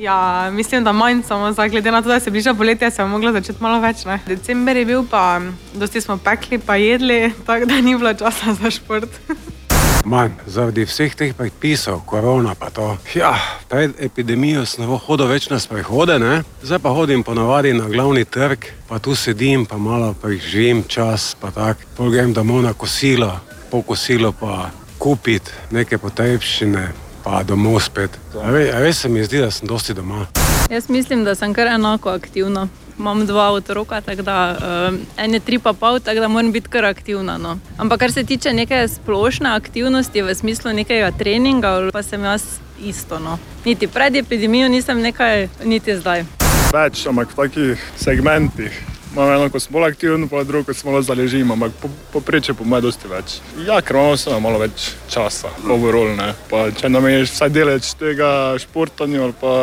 Ja, 0.00 0.50
mislim, 0.52 0.84
da 0.84 0.92
manj, 0.92 1.22
samo 1.22 1.52
zdaj, 1.52 1.68
glede 1.68 1.90
na 1.92 2.02
to, 2.02 2.08
da 2.08 2.20
se 2.20 2.30
bliža 2.30 2.54
poletje, 2.54 2.90
se 2.90 3.02
je 3.02 3.06
moglo 3.06 3.32
začeti 3.32 3.62
malo 3.62 3.80
več. 3.80 4.04
Ne? 4.04 4.16
December 4.26 4.76
je 4.76 4.84
bil, 4.84 5.02
pa 5.10 5.40
dosti 5.74 6.00
smo 6.00 6.16
pekli, 6.16 6.58
pa 6.58 6.76
jedli, 6.76 7.32
tako 7.46 7.66
da 7.68 7.80
ni 7.80 7.96
bilo 7.96 8.14
časa 8.14 8.54
za 8.54 8.70
šport. 8.70 9.10
manj, 10.12 10.32
zaradi 10.46 10.86
vseh 10.88 11.12
teh 11.14 11.34
predpisov, 11.36 12.00
korona 12.08 12.54
pa 12.56 12.70
to. 12.70 12.96
Ja, 13.14 13.34
pred 13.68 13.92
epidemijo 14.00 14.64
sem 14.64 14.88
hodil 14.88 15.28
več 15.28 15.50
na 15.52 15.60
sprehode, 15.60 16.16
ne? 16.18 16.40
zdaj 16.62 16.80
pa 16.80 16.94
hodim 16.96 17.20
ponovadi 17.22 17.74
na 17.76 17.84
glavni 17.92 18.24
trg, 18.24 18.70
pa 18.88 18.98
tu 18.98 19.12
sedim, 19.14 19.66
pa 19.68 19.76
malo 19.76 20.14
preživim 20.22 20.80
čas, 20.88 21.34
pa 21.40 21.52
tako. 21.52 21.92
Pol 21.96 22.10
grem 22.16 22.32
domov 22.32 22.64
na 22.64 22.72
kosilo, 22.72 23.34
po 23.70 23.82
kosilu 23.84 24.32
pa 24.32 24.70
kupiti 24.98 25.52
neke 25.76 26.00
potrebščine, 26.00 26.88
pa 27.24 27.42
domov 27.42 27.80
spet. 27.80 28.10
A 28.34 28.50
ve- 28.50 28.70
a 28.70 28.78
Res 28.80 28.98
se 28.98 29.08
mi 29.08 29.24
zdi, 29.24 29.38
da 29.38 29.50
sem 29.50 29.68
dosti 29.68 29.94
doma. 29.94 30.26
Jaz 30.70 30.88
mislim, 30.88 31.24
da 31.24 31.34
sem 31.34 31.54
kar 31.54 31.66
enako 31.66 32.10
aktivna. 32.10 32.68
Imam 32.98 33.26
dva 33.26 33.50
otroka, 33.50 34.00
tako 34.00 34.22
da 34.22 34.56
um, 34.88 34.98
en 35.16 35.34
je 35.34 35.40
tri 35.40 35.58
pa 35.58 35.72
pol, 35.72 36.00
tako 36.00 36.20
da 36.20 36.28
moram 36.28 36.52
biti 36.52 36.68
kar 36.68 36.84
aktivna. 36.84 37.38
No. 37.38 37.58
Ampak 37.78 38.00
kar 38.00 38.12
se 38.12 38.24
tiče 38.24 38.52
neke 38.52 38.88
splošne 38.88 39.50
aktivnosti 39.50 40.22
v 40.22 40.34
smislu 40.34 40.72
nekega 40.72 41.10
treninga, 41.10 41.90
pa 41.92 42.02
sem 42.02 42.24
jaz 42.24 42.42
isto. 42.84 43.18
No. 43.18 43.38
Niti 43.64 43.86
pred 43.86 44.16
epidemijo 44.16 44.68
nisem 44.68 45.00
nekaj, 45.00 45.48
niti 45.64 45.96
zdaj. 45.96 46.24
Več, 46.72 47.06
ampak 47.06 47.32
v 47.32 47.36
takih 47.36 47.78
segmentih. 47.96 48.89
Imam 49.12 49.32
eno, 49.32 49.48
ko 49.50 49.58
sem 49.58 49.72
bolj 49.74 49.88
aktiven, 49.88 50.28
pa 50.30 50.44
drugo, 50.46 50.68
ko 50.68 50.74
sem 50.74 50.86
malo 50.86 51.02
zaležim, 51.02 51.50
ampak 51.50 51.72
po, 51.82 51.88
poprečje 52.12 52.54
po 52.54 52.64
mojem 52.64 52.84
dosti 52.86 53.10
več. 53.10 53.40
Ja, 53.66 53.80
ker 53.82 53.98
imamo 53.98 54.14
vseeno 54.14 54.38
malo 54.44 54.60
več 54.62 54.92
časa, 55.10 55.50
overall, 55.66 56.14
ne. 56.14 56.30
Pa 56.50 56.68
če 56.70 56.92
nameniš 56.92 57.34
vsaj 57.34 57.50
deleč 57.50 57.90
tega 57.98 58.54
športanja 58.62 59.24
ali 59.26 59.34
pa 59.40 59.54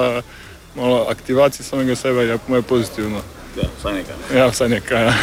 malo 0.76 1.06
aktivacije 1.10 1.64
samega 1.64 1.96
sebe, 1.96 2.28
je 2.28 2.38
po 2.44 2.52
mojem 2.52 2.68
pozitivno. 2.68 3.24
Ja, 3.58 3.70
vsaj 3.80 3.96
nekaj. 4.02 4.20
Ja, 4.36 4.50
vsaj 4.52 4.70
nekaj. 4.76 5.08
Ja. 5.08 5.16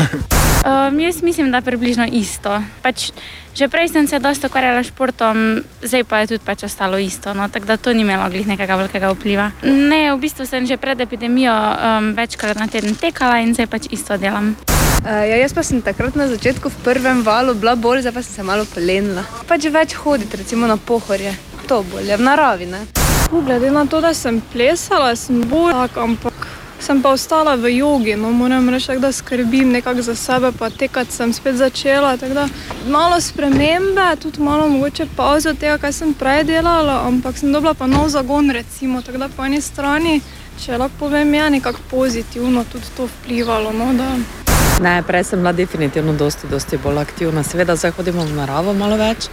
Um, 0.65 1.01
jaz 1.01 1.23
mislim, 1.23 1.51
da 1.53 1.61
je 1.61 1.69
približno 1.69 2.09
isto. 2.09 2.57
Pač, 2.83 3.11
že 3.55 3.69
prej 3.71 3.89
sem 3.89 4.07
se 4.07 4.19
dosta 4.19 4.51
ukvarjala 4.51 4.83
s 4.83 4.91
športom, 4.91 5.63
zdaj 5.83 6.05
pa 6.05 6.19
je 6.23 6.35
tudi 6.35 6.43
pač 6.45 6.67
ostalo 6.67 6.99
isto. 6.99 7.35
No, 7.35 7.49
tako 7.49 7.67
da 7.67 7.77
to 7.77 7.95
ni 7.95 8.03
imelo 8.03 8.27
glih 8.29 8.47
nekega 8.47 8.75
velikega 8.77 9.15
vpliva. 9.15 9.51
Ne, 9.63 10.11
v 10.11 10.19
bistvu 10.19 10.47
sem 10.47 10.67
že 10.67 10.77
pred 10.77 11.01
epidemijo 11.01 11.55
um, 11.55 12.13
večkrat 12.19 12.59
na 12.59 12.67
teden 12.67 12.99
tekala 12.99 13.39
in 13.41 13.55
zdaj 13.55 13.71
pač 13.71 13.87
isto 13.95 14.19
delam. 14.19 14.59
Uh, 15.05 15.23
ja, 15.23 15.39
jaz 15.39 15.55
pa 15.55 15.63
sem 15.63 15.79
takrat 15.85 16.19
na 16.19 16.27
začetku 16.27 16.69
v 16.69 16.81
prvem 16.83 17.23
valu 17.23 17.55
bila 17.55 17.79
bolj, 17.79 18.03
zdaj 18.03 18.15
pa 18.19 18.23
sem 18.27 18.35
se 18.35 18.43
malo 18.43 18.67
polenila. 18.67 19.23
Pač 19.47 19.71
več 19.71 19.95
hoditi, 19.95 20.37
recimo 20.41 20.67
na 20.67 20.77
pohorje, 20.77 21.31
to 21.71 21.85
bolje 21.87 22.17
v 22.17 22.27
naravi. 22.27 22.67
Ne? 22.67 22.83
Glede 23.31 23.71
na 23.71 23.87
to, 23.87 24.01
da 24.01 24.15
sem 24.15 24.43
plesala, 24.53 25.15
sem 25.17 25.43
bolj 25.47 25.75
tak, 25.75 25.99
ampak 25.99 26.54
sem 26.85 27.03
pa 27.03 27.11
ostala 27.17 27.57
v 27.57 27.71
jogi. 27.79 28.17
No, 28.17 28.31
moram 28.33 28.69
reči, 28.69 28.99
da 29.01 29.13
skrbim 29.13 29.73
nekako 29.73 30.03
za 30.03 30.15
sebe, 30.15 30.53
pa 30.59 30.71
tekati 30.71 31.13
sem 31.13 31.33
spet 31.33 31.57
začela. 31.57 32.17
Da, 32.17 32.49
malo 32.89 33.21
spremembe, 33.21 34.17
tudi 34.23 34.41
malo 34.41 34.69
mogoče 34.69 35.07
pauze 35.17 35.51
od 35.51 35.59
tega, 35.59 35.79
kar 35.79 35.93
sem 35.93 36.15
prej 36.15 36.45
delala, 36.45 37.01
ampak 37.09 37.39
sem 37.39 37.53
dobila 37.53 37.75
pa 37.75 37.87
nov 37.87 38.09
zagon, 38.09 38.51
recimo. 38.51 39.03
Tako 39.03 39.19
da 39.19 39.29
po 39.29 39.45
eni 39.45 39.61
strani, 39.61 40.21
če 40.61 40.79
lahko 40.79 41.07
povem, 41.07 41.35
je 41.35 41.51
nekako 41.51 41.81
pozitivno 41.91 42.65
tudi 42.73 42.97
to 42.97 43.09
vplivalo. 43.09 43.73
No, 43.73 43.93
da, 43.97 44.44
Ne, 44.83 45.03
prej 45.07 45.25
sem 45.25 45.39
bila 45.39 45.53
definitivno 45.53 46.13
dosti, 46.13 46.49
dosti 46.51 46.77
bolj 46.77 46.99
aktivna. 46.99 47.43
Seveda 47.43 47.77
zdaj 47.77 47.93
hodimo 47.97 48.25
v 48.25 48.35
naravo 48.35 48.73
malo 48.75 48.97
več, 48.99 49.29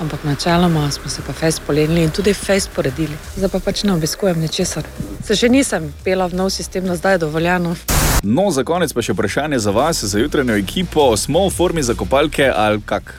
ampak 0.00 0.24
načeloma 0.24 0.90
smo 0.90 1.10
se 1.10 1.22
pa 1.26 1.32
fejs 1.32 1.58
polenili 1.60 2.04
in 2.06 2.10
tudi 2.10 2.34
fejs 2.34 2.68
poredili. 2.68 3.16
Zdaj 3.36 3.50
pa 3.50 3.60
pač 3.60 3.82
ne 3.82 3.96
obiskujem 3.96 4.38
ničesar. 4.40 4.86
Se 5.26 5.34
še 5.36 5.50
nisem 5.50 5.90
pela 6.04 6.28
v 6.30 6.38
nov 6.38 6.52
sistem, 6.54 6.86
da 6.86 6.94
zdaj 6.96 7.18
je 7.18 7.24
dovoljeno. 7.26 7.74
No, 8.22 8.50
za 8.50 8.62
konec 8.64 8.94
pa 8.94 9.02
še 9.02 9.16
vprašanje 9.16 9.58
za 9.58 9.74
vas, 9.74 10.04
za 10.04 10.22
jutranjo 10.22 10.56
ekipo. 10.56 11.16
Smo 11.16 11.48
v 11.48 11.54
formi 11.54 11.82
za 11.82 11.98
kopalke 11.98 12.46
ali 12.54 12.78
kak? 12.86 13.16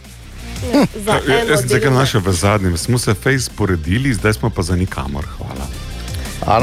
Ja, 0.73 0.87
Jaz 1.47 1.67
sem 1.67 1.75
rekel, 1.75 1.93
naše 1.93 2.23
v 2.23 2.33
zadnjem 2.33 2.77
smo 2.77 2.97
se 2.97 3.13
fejs 3.13 3.49
poredili, 3.49 4.13
zdaj 4.13 4.39
smo 4.39 4.49
pa 4.49 4.63
za 4.63 4.75
nikamor. 4.75 5.27
Hvala. 5.37 5.76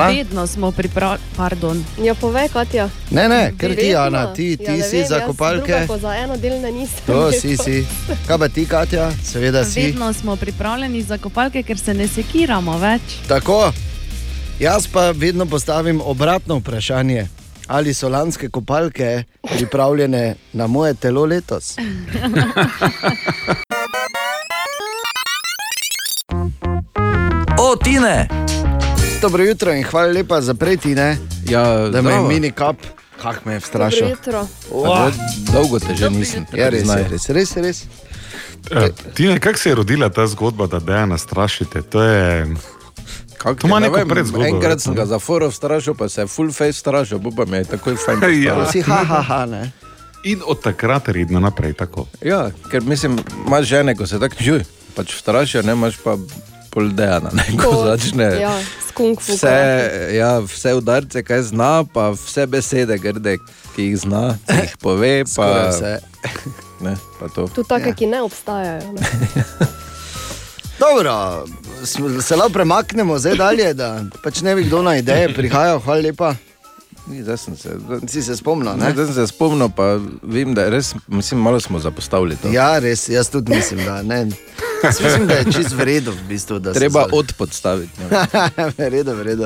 Vedno 0.08 0.46
smo 0.46 0.70
pripravljeni, 0.70 1.22
pardon. 1.36 1.84
Ja, 2.02 2.14
povej, 2.14 2.48
Katja. 2.48 2.88
Ne, 3.10 3.28
ne, 3.28 3.52
ker 3.58 3.76
ti, 3.76 3.86
Vedno. 3.86 4.00
Ana, 4.00 4.32
ti, 4.32 4.56
ti 4.56 4.78
ja, 4.78 4.84
si 4.84 4.96
vem, 4.96 5.08
za 5.08 5.20
kopalke. 5.26 5.86
za 6.00 6.16
eno 6.16 6.36
delno 6.36 6.70
nisem. 6.70 6.98
To 7.06 7.32
si, 7.32 7.56
si. 7.56 7.86
Kaj 8.26 8.38
pa 8.38 8.48
ti, 8.48 8.66
Katja? 8.66 9.10
Seveda 9.24 9.64
si. 9.64 9.80
Vedno 9.80 10.12
smo 10.12 10.36
pripravljeni 10.36 11.02
za 11.02 11.18
kopalke, 11.18 11.62
ker 11.62 11.78
se 11.78 11.94
ne 11.94 12.08
sekiramo 12.08 12.78
več. 12.78 13.02
Tako. 13.28 13.72
Jaz 14.60 14.86
pa 14.86 15.10
vedno 15.10 15.46
postavim 15.46 16.00
obratno 16.04 16.56
vprašanje. 16.56 17.26
Ali 17.66 17.94
so 17.94 18.08
lanske 18.08 18.48
kopalke 18.48 19.24
pripravljene 19.56 20.34
na 20.52 20.66
moje 20.66 20.94
telo 20.94 21.24
letos? 21.24 21.76
O, 27.58 27.76
Tine! 27.76 28.43
Dobro 29.24 29.44
jutro 29.44 29.72
in 29.72 29.82
hvala 29.82 30.12
lepa 30.12 30.40
za 30.40 30.54
pretine. 30.54 31.16
Ja, 31.48 31.88
da 31.88 32.02
me 32.02 32.12
je 32.12 32.20
mini 32.20 32.50
kap, 32.52 32.76
kak 33.22 33.44
me 33.44 33.52
je 33.52 33.60
vstrašil. 33.60 34.00
Dobro 34.00 34.10
jutro. 34.10 34.46
Wow. 34.70 35.12
Dolgo 35.52 35.78
te 35.78 35.94
že 35.96 36.10
nisem. 36.10 36.44
Ja, 36.52 36.68
res, 36.68 36.84
je, 36.88 37.08
res, 37.08 37.28
res, 37.28 37.56
res. 37.56 37.82
Eh, 38.70 38.90
Tine, 39.14 39.40
kako 39.40 39.58
se 39.58 39.68
je 39.68 39.74
rodila 39.74 40.08
ta 40.08 40.26
zgodba, 40.26 40.66
da 40.66 40.78
dejana 40.78 41.18
strašite? 41.18 41.82
To 41.82 42.02
je. 42.02 42.46
Kak, 43.38 43.60
To 43.60 43.66
ima 43.66 43.80
ne 43.80 43.86
neko 43.86 43.96
vem, 43.96 44.08
predzgodbo. 44.08 44.46
Enkrat 44.46 44.80
sem 44.80 44.94
ga 44.94 45.06
za 45.06 45.18
foro 45.18 45.50
strašil, 45.50 45.94
pa 45.94 46.08
se 46.08 46.20
je 46.20 46.26
full 46.26 46.52
face 46.52 46.72
strašil, 46.72 47.18
bo 47.18 47.30
pa 47.30 47.44
mi 47.44 47.56
je 47.56 47.64
takoj 47.64 47.96
fajn. 47.96 48.20
Ja. 48.44 48.54
postalo. 48.54 48.72
Si 48.72 48.80
ha, 48.80 49.04
ha, 49.04 49.22
ha, 49.22 49.46
ne. 49.46 49.70
In 50.24 50.40
od 50.46 50.60
takrat 50.60 51.08
redno 51.08 51.40
naprej 51.40 51.72
tako. 51.72 52.06
Ja, 52.20 52.50
ker 52.70 52.82
mislim, 52.82 53.18
imaš 53.46 53.66
žene, 53.66 53.96
ko 53.96 54.06
se 54.06 54.20
tako 54.20 54.36
žuj, 54.40 54.64
pač 54.94 55.16
strašijo, 55.16 55.62
ne 55.62 55.72
imaš 55.72 55.96
pa 56.04 56.16
pol 56.74 56.90
dejana, 56.90 57.30
ne, 57.30 57.44
ko 57.54 57.70
začne. 57.86 58.26
Ja, 58.42 58.54
skunk 58.88 59.22
fuka. 59.22 59.38
Vse, 59.38 60.14
ja, 60.16 60.32
vse 60.42 60.74
udarce, 60.74 61.22
kaj 61.22 61.46
zna, 61.52 61.84
pa 61.86 62.10
vse 62.16 62.46
besede, 62.50 62.98
grde, 62.98 63.38
ki 63.76 63.90
jih 63.90 64.00
zna, 64.02 64.24
ki 64.48 64.60
jih 64.64 64.76
pove. 64.82 65.14
Pa. 65.36 65.70
Ne, 66.82 66.96
pa 67.20 67.30
to. 67.30 67.46
Tu 67.54 67.62
take, 67.68 67.94
ja. 67.94 67.98
ki 67.98 68.10
ne 68.10 68.24
obstajajo. 68.26 68.92
Ne? 68.92 69.44
Dobro, 70.82 71.44
se 72.20 72.36
lahko 72.36 72.52
premaknemo 72.52 73.18
zdaj 73.18 73.38
dalje, 73.38 73.68
da 73.78 74.02
pač 74.24 74.42
ne 74.42 74.56
bi 74.58 74.66
kdo 74.66 74.82
na 74.82 74.96
ideje 74.98 75.30
prihajal. 75.34 75.78
Hvala 75.80 76.02
lepa. 76.10 76.34
Zdaj 77.04 77.38
sem 77.38 77.56
se, 77.56 77.76
Si 78.08 78.22
se 78.22 78.36
spomnil, 78.36 78.76
ne? 78.76 78.90
Zdaj 78.92 79.06
sem 79.06 79.14
se 79.14 79.26
spomnil, 79.30 79.70
pa 79.76 79.94
vem, 80.22 80.54
da 80.56 80.66
res, 80.72 80.94
mislim, 81.06 81.40
malo 81.40 81.60
smo 81.60 81.78
zapostavili 81.78 82.36
to. 82.42 82.50
Ja, 82.52 82.78
res, 82.82 83.08
jaz 83.08 83.30
tudi 83.30 83.54
mislim, 83.54 83.84
da 83.84 84.02
ne. 84.02 84.26
Jaz 84.84 85.00
mislim, 85.00 85.26
da 85.26 85.34
je 85.34 85.44
čist 85.46 85.72
v 85.72 85.80
redu, 85.82 86.12
v 86.12 86.28
bistvu, 86.28 86.58
da 86.58 86.72
se 86.72 86.78
Treba 86.78 87.00
za- 87.00 87.08
odpodstaviti. 87.12 87.92
Ne? 88.00 88.26
v 88.78 88.88
redu, 88.88 89.12
v 89.12 89.22
redu. 89.22 89.44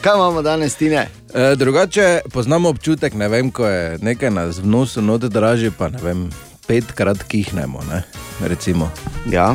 Kaj 0.00 0.14
imamo 0.14 0.42
danes, 0.42 0.74
Tine? 0.74 1.08
E, 1.34 1.56
drugače 1.56 2.20
poznamo 2.30 2.68
občutek, 2.68 3.14
ne 3.14 3.28
vem, 3.28 3.50
ko 3.50 3.66
je 3.66 3.98
nekaj 3.98 4.30
nas 4.30 4.58
v 4.58 4.66
nosu 4.66 5.02
note 5.02 5.28
draži, 5.28 5.70
pa 5.70 5.88
ne 5.88 5.98
vem, 5.98 6.30
petkrat 6.66 7.22
kihnemo, 7.22 7.80
ne, 7.90 8.02
recimo. 8.40 8.90
Ja. 9.26 9.54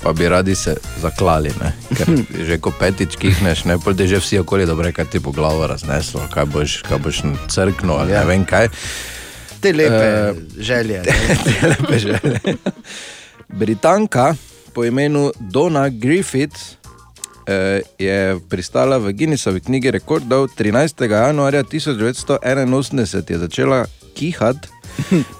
Pa 0.00 0.12
bi 0.12 0.28
radi 0.28 0.54
se 0.54 0.76
zaklali, 0.96 1.52
ne? 1.60 1.72
ker 1.90 2.06
že 2.48 2.56
ko 2.56 2.72
petič 2.72 3.16
kihneš, 3.16 3.64
ne 3.64 3.76
pojdi 3.78 4.08
že 4.08 4.16
vsi 4.16 4.38
okoli, 4.38 4.66
dobro, 4.66 4.88
kaj 4.92 5.04
ti 5.06 5.18
bo 5.18 5.30
glavo 5.30 5.66
razneslo, 5.66 6.24
kaj 6.30 6.44
boš, 6.46 6.82
kaj 6.88 6.98
boš 6.98 7.16
crknil 7.48 7.92
ali 7.94 8.12
ja. 8.12 8.20
ne 8.20 8.26
vem 8.26 8.44
kaj. 8.44 8.68
Te 9.60 9.72
lepe 9.72 9.92
Eh, 9.94 10.32
želje. 10.58 11.02
Te, 11.02 11.12
te 11.44 11.68
lepe 11.68 11.98
želje. 11.98 12.56
Britanka 13.48 14.34
po 14.74 14.84
imenu 14.84 15.32
Donna 15.40 15.88
Griffith 15.88 16.56
eh, 17.46 17.80
je 17.98 18.38
pristala 18.48 18.98
v 18.98 19.12
Guinnessovi 19.12 19.60
knjigi 19.60 19.90
rekordov 19.90 20.48
13. 20.58 21.10
januarja 21.10 21.62
1981 21.62 23.30
je 23.30 23.38
začela 23.38 23.86
kihati. 24.14 24.68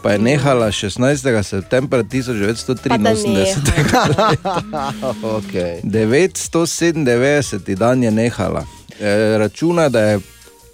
Pa 0.03 0.13
je 0.13 0.19
nehala 0.19 0.73
16. 0.73 1.43
septembra 1.43 2.03
1983. 2.03 4.37
okay. 5.37 5.81
997 5.85 7.75
dan 7.75 8.03
je 8.03 8.11
nehala. 8.11 8.65
E, 9.01 9.39
računa, 9.39 9.89
da 9.89 10.01
je 10.01 10.21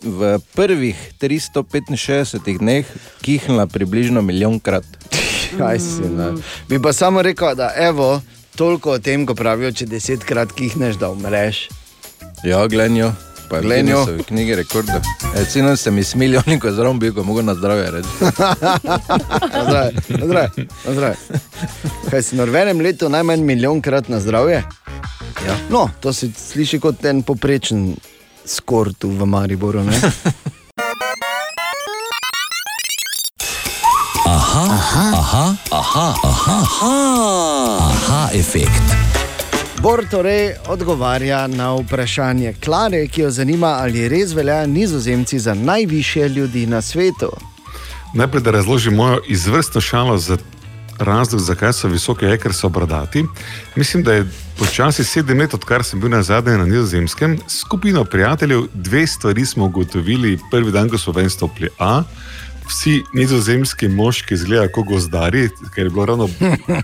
v 0.03 0.39
prvih 0.55 1.13
365 1.21 2.59
dneh 2.59 2.87
kihnila 3.21 3.67
približno 3.67 4.23
milijonkrat. 4.23 4.85
Kaj 5.59 5.79
si, 5.79 6.03
ne? 6.03 6.33
Bi 6.69 6.83
pa 6.83 6.93
samo 6.93 7.23
rekel, 7.23 7.55
da 7.55 7.73
evo, 7.77 8.23
toliko 8.57 8.97
o 8.97 8.99
tem, 8.99 9.27
ko 9.29 9.37
pravijo, 9.37 9.73
če 9.73 9.87
desetkrat 9.87 10.53
kihneš, 10.57 10.97
da 11.01 11.11
umreš. 11.13 11.69
Ja, 12.45 12.67
glenjo. 12.67 13.13
Pa 13.47 13.61
Glenjo. 13.63 14.01
v 14.05 14.25
knjigi 14.27 14.55
rekordov. 14.59 15.05
E, 15.37 15.45
Sino 15.45 15.77
se 15.77 15.91
mi 15.91 16.05
smilijo, 16.05 16.43
neko 16.51 16.73
zraven 16.73 16.99
bil, 16.99 17.15
ko 17.15 17.23
mogo 17.23 17.43
na 17.43 17.55
zdravje 17.55 17.91
reči. 17.91 18.09
Nazdrav, 19.57 19.93
nazdrav, 20.09 20.49
nazdrav. 20.87 21.15
Kaj 22.11 22.23
si 22.23 22.37
v 22.37 22.57
enem 22.57 22.81
letu 22.81 23.09
najmanj 23.09 23.45
milijonkrat 23.47 24.09
na 24.09 24.21
zdravje? 24.21 24.65
Ja. 25.47 25.57
No, 25.71 25.89
to 26.01 26.13
se 26.13 26.31
sliši 26.37 26.81
kot 26.83 27.05
en 27.05 27.23
poprečen 27.23 27.95
skor 28.45 28.91
tu 28.99 29.11
v 29.11 29.27
Mariboru. 29.27 29.85
Aha, 34.27 34.66
Aha, 34.70 35.14
aha, 35.14 35.57
aha, 35.70 36.14
aha, 36.24 36.57
aha, 36.66 37.79
aha, 37.79 38.31
efekt. 38.35 38.83
Bor 39.79 40.03
torej 40.11 40.57
odgovarja 40.66 41.47
na 41.47 41.70
vprašanje 41.79 42.57
Klare, 42.64 43.07
ki 43.07 43.20
jo 43.20 43.31
zanima, 43.31 43.79
ali 43.79 44.09
res 44.09 44.35
veljajo 44.35 44.66
nizozemci 44.66 45.39
za 45.39 45.55
najvišje 45.55 46.29
ljudi 46.29 46.66
na 46.66 46.83
svetu. 46.83 47.31
Najprej, 48.14 48.43
da 48.43 48.51
razložim 48.51 48.95
mojo 48.95 49.20
izvrstno 49.29 49.81
šalo 49.81 50.18
za 50.18 50.37
razlog, 50.99 51.41
zakaj 51.41 51.72
so 51.72 51.89
visoki, 51.89 52.27
ker 52.43 52.55
so 52.55 52.68
bradati. 52.68 53.24
Mislim, 53.77 54.03
da 54.03 54.12
je 54.12 54.27
počasi 54.59 55.05
sedem 55.05 55.39
let, 55.39 55.55
odkar 55.55 55.85
sem 55.85 56.01
bil 56.01 56.11
na 56.11 56.22
zadnje 56.22 56.59
na 56.59 56.66
Nizozemskem, 56.66 57.39
skupino 57.49 58.05
prijateljev 58.05 58.66
dve 58.74 59.07
stvari 59.07 59.47
smo 59.47 59.64
ugotovili. 59.64 60.39
Prvi 60.51 60.72
dan, 60.72 60.91
ko 60.91 60.99
smo 60.99 61.12
ven 61.12 61.31
stopili 61.31 61.68
A. 61.79 62.03
Vsi 62.67 63.03
nizozemski 63.14 63.89
moški 63.89 64.35
izgledajo 64.35 64.73
kot 64.75 64.87
gozdari, 64.87 65.49
ker 65.75 65.87
je 65.87 65.91
bilo 65.91 66.07
ravno 66.07 66.29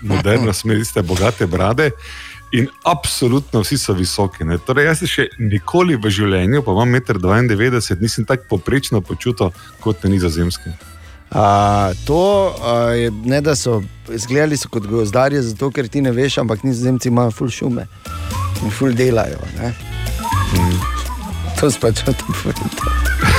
moderno, 0.01 0.53
smeri 0.53 0.85
ste 0.85 1.01
bogate 1.01 1.47
brade. 1.47 1.91
In 2.53 2.67
absolutno 2.83 3.63
vsi 3.63 3.77
so 3.77 3.93
visoki. 3.93 4.45
Ne. 4.45 4.59
Torej, 4.61 4.85
jaz 4.85 4.99
se 5.01 5.07
še 5.09 5.23
nikoli 5.41 5.97
v 5.97 6.11
življenju, 6.13 6.61
pa 6.61 6.75
imam 6.75 6.93
1,92 6.99 7.97
m, 7.97 8.01
nisem 8.05 8.27
tako 8.29 8.45
poprečno 8.51 9.01
počutil 9.01 9.49
kot 9.81 10.05
na 10.05 10.13
nizozemskem. 10.13 10.75
A, 11.33 11.91
to 12.05 12.53
a, 12.61 12.93
je 12.93 13.09
ne 13.25 13.41
da 13.41 13.55
so 13.57 13.81
izgledali 14.13 14.57
so 14.57 14.69
kot 14.69 14.85
gozdarje, 14.85 15.41
zato 15.41 15.71
ker 15.73 15.89
ti 15.89 16.05
ne 16.05 16.13
veš, 16.13 16.37
ampak 16.43 16.61
nizozemci 16.63 17.09
imajo 17.09 17.33
ful 17.33 17.49
šume 17.49 17.87
in 18.61 18.69
ful 18.69 18.93
delajo. 18.93 19.41
ne. 19.57 19.73
To 21.59 21.71
spač 21.71 22.05
o 22.05 22.13
tem 22.13 22.37
povedal. 22.43 23.32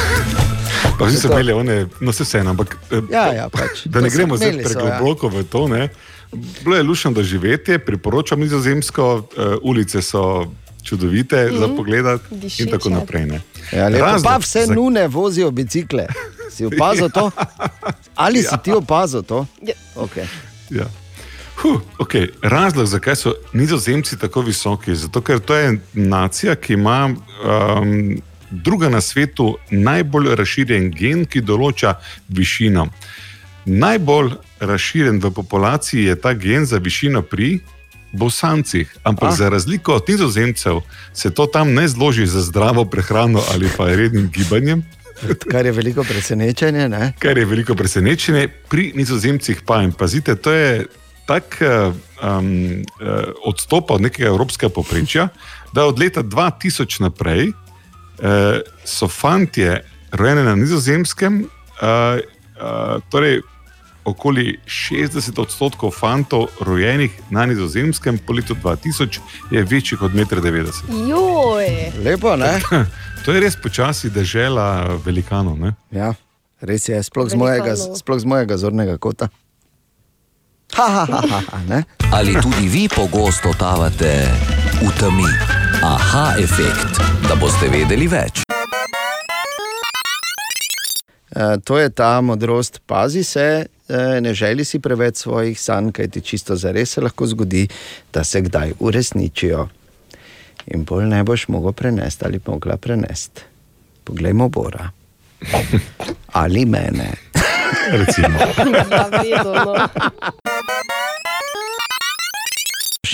Pa 0.99 1.05
vsi 1.05 1.17
so 1.17 1.29
To- 1.29 1.35
imeli 1.35 1.53
one, 1.55 1.87
no 2.01 2.13
se 2.13 2.25
vseeno, 2.25 2.51
ampak 2.51 2.77
eh, 2.91 3.01
Ja, 3.11 3.27
ja, 3.29 3.49
pač. 3.49 3.85
da 3.85 4.01
ne 4.01 4.09
To 4.09 4.15
gremo 4.15 4.37
zdaj 4.37 4.51
ja. 4.51 4.63
pregloboko 4.65 5.29
v 5.29 5.45
to. 5.45 5.69
Ne. 5.69 5.89
Bilo 6.61 6.77
je 6.77 6.83
lušno 6.83 7.13
doživetje, 7.13 7.79
priporočam 7.79 8.41
nizozemsko, 8.41 9.05
uh, 9.15 9.23
ulice 9.63 10.03
so 10.03 10.47
čudovite 10.83 11.45
mm. 11.45 11.59
za 11.59 11.67
Mhm. 11.67 11.77
pogled 11.77 12.07
in 12.59 12.69
tako 12.69 12.91
naprej. 12.91 13.27
Ne. 13.27 13.41
Ja, 13.73 13.89
lepo, 13.89 14.05
Razlog, 14.05 14.25
pa 14.25 14.37
vse 14.39 14.63
za- 14.63 14.75
nune 14.75 15.09
vozijo 15.09 15.51
bicikle. 15.51 16.07
Si 16.51 16.65
opazil 16.69 17.11
to? 17.11 17.31
Ali 18.15 18.43
si 18.43 18.55
ti 18.63 18.73
opazil 18.73 19.23
to? 19.23 19.47
Okay. 19.97 20.27
Ja. 20.71 20.85
Huh, 21.57 21.81
okay. 21.99 22.29
Razlog, 22.43 22.87
zakaj 22.87 23.17
so 23.17 23.33
nizozemci 23.53 24.19
tako 24.19 24.41
visoki, 24.43 24.91
je 24.91 24.97
zato, 24.97 25.21
ker 25.21 25.39
to 25.39 25.55
je 25.55 25.67
nacija, 25.95 26.55
ki 26.57 26.73
ima 26.73 27.15
um, 27.41 28.19
druga 28.63 28.89
na 28.89 29.01
svetu 29.01 29.57
najbolj 29.71 30.35
razširjen 30.39 30.91
gen, 30.91 31.25
ki 31.27 31.43
določa 31.43 31.97
višino. 32.29 32.89
Najbolj 33.65 34.35
razširjen 34.61 35.21
v 35.21 35.31
populaciji 35.31 36.05
je 36.05 36.17
ta 36.21 36.35
gen 36.35 36.67
za 36.67 36.79
višino 36.79 37.23
pri 37.23 37.61
bosancih, 38.13 38.97
ampak 39.03 39.33
Ah. 39.33 39.37
za 39.37 39.49
razliko 39.49 39.95
od 39.95 40.05
nizozemcev 40.09 40.81
se 41.13 41.31
to 41.31 41.47
tam 41.47 41.75
ne 41.75 41.89
zloži 41.89 42.27
za 42.27 42.43
zdravo 42.43 42.85
prehrano 42.85 43.43
ali 43.53 43.69
pa 43.77 43.89
rednim 43.89 44.31
gibanjem. 44.31 44.85
Kar 45.51 45.67
je 45.67 45.73
veliko 45.73 46.05
presenečenje. 46.05 46.89
Ne? 46.89 47.13
Kar 47.19 47.39
je 47.39 47.45
veliko 47.45 47.75
presenečenje, 47.75 48.49
pri 48.69 48.93
nizozemcih 48.95 49.63
pa 49.67 49.83
in 49.83 49.93
pazite, 49.93 50.35
to 50.37 50.53
je 50.53 50.87
tak 51.27 51.59
um, 51.63 52.83
uh, 53.01 53.25
odstop 53.45 53.91
od 53.91 54.01
nekega 54.01 54.29
evropskega 54.29 54.73
poprečja, 54.75 55.29
da 55.73 55.87
od 55.87 55.99
leta 55.99 56.23
2000 56.23 57.01
naprej 57.01 57.53
uh, 58.19 58.61
so 58.85 59.09
fantje 59.09 59.83
rojeni 60.13 60.43
na 60.43 60.55
nizozemskem, 60.55 61.43
uh, 61.43 61.89
uh, 62.61 63.03
torej 63.11 63.41
okoli 64.05 64.59
60 64.67 65.41
odstotkov 65.41 65.91
fantov 65.91 66.47
rojenih 66.61 67.13
na 67.31 67.47
nizozemskem 67.47 68.19
po 68.19 68.33
letu 68.33 68.55
2000 68.55 69.21
je 69.51 69.63
večjih 69.63 70.03
od 70.03 70.13
1,90 70.13 70.83
m. 70.89 71.09
Joj. 71.09 71.93
Lepo, 72.05 72.37
ne? 72.37 72.61
To 73.25 73.33
je 73.33 73.41
res 73.41 73.57
počasi 73.57 74.11
dežela 74.13 75.01
velikanov. 75.01 75.57
Ne? 75.57 75.73
Ja, 75.89 76.13
res 76.61 76.85
je, 76.89 77.01
sploh 77.01 77.25
z 77.25 77.41
mojega, 77.41 77.73
sploh 77.73 78.21
z 78.21 78.29
mojega 78.29 78.61
zornega 78.61 78.99
kota. 79.01 79.33
Ha, 80.77 80.89
ha, 80.89 81.05
ha, 81.09 81.23
ha, 81.31 81.41
ha, 81.49 81.59
ne? 81.65 81.85
Ali 82.13 82.37
tudi 82.37 82.69
vi 82.69 82.85
pogosto 82.89 83.49
totavate 83.49 84.29
v 84.81 84.91
temi? 84.99 85.29
Aha, 85.83 86.35
efekt, 86.39 86.97
da 87.29 87.35
boste 87.37 87.69
vedeli 87.69 88.09
več. 88.09 88.43
Eh, 91.35 91.57
To 91.65 91.79
je 91.79 91.91
ta 91.91 92.21
modrost, 92.21 92.81
pazi 92.87 93.25
se, 93.25 93.67
eh, 93.89 94.21
ne 94.21 94.35
želi 94.35 94.65
si 94.65 94.79
preveč 94.79 95.17
svojih 95.17 95.61
sanj, 95.61 95.93
kaj 95.93 96.09
ti 96.09 96.21
čisto 96.21 96.57
zares 96.57 96.91
se 96.91 97.01
lahko 97.01 97.27
zgodi, 97.27 97.69
da 98.13 98.25
se 98.25 98.41
kdaj 98.41 98.73
uresničijo. 98.81 99.69
In 100.67 100.85
bolj 100.85 101.05
ne 101.05 101.25
boš 101.25 101.49
mogel 101.49 101.73
prenesti 101.73 102.25
ali 102.25 102.41
mogla 102.47 102.77
prenesti. 102.77 103.41
Poglejmo 104.05 104.49
Bora. 104.49 104.91
Ali 106.35 106.65
mene. 106.65 107.11
Recimo. 107.93 108.39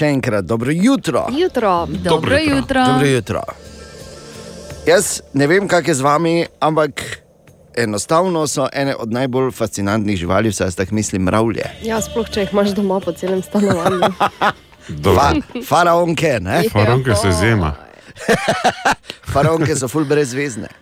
Še 0.01 0.15
enkrat, 0.15 0.47
dobro 0.49 0.73
jutro. 0.73 1.27
Jutro. 1.29 1.87
Dobro 1.87 2.39
jutro. 2.41 2.85
Dobro 2.87 3.07
jutro. 3.07 3.41
Jaz 4.89 5.21
ne 5.37 5.45
vem, 5.47 5.67
kako 5.69 5.91
je 5.91 5.95
z 5.95 6.01
vami, 6.01 6.47
ampak 6.61 7.03
enostavno 7.77 8.47
so 8.49 8.65
ene 8.73 8.95
od 8.97 9.13
najbolj 9.13 9.51
fascinantnih 9.53 10.17
živali, 10.17 10.49
vsaj 10.49 10.71
jaz 10.71 10.79
tako 10.79 10.97
mislim, 10.97 11.29
mravlje. 11.29 11.67
Ja, 11.85 12.01
sploh 12.01 12.31
če 12.33 12.47
jih 12.47 12.55
imaš 12.57 12.73
doma 12.79 12.97
po 13.05 13.13
celem 13.13 13.43
stanovanju. 13.45 14.09
Fa, 15.19 15.29
faraonke, 15.69 16.33
ne? 16.41 16.63
Faraonke 16.73 17.19
so 17.21 17.29
izjema. 17.29 17.75
Faraonke 19.35 19.77
so 19.77 19.89
ful 19.89 20.09
brezvezne. 20.09 20.73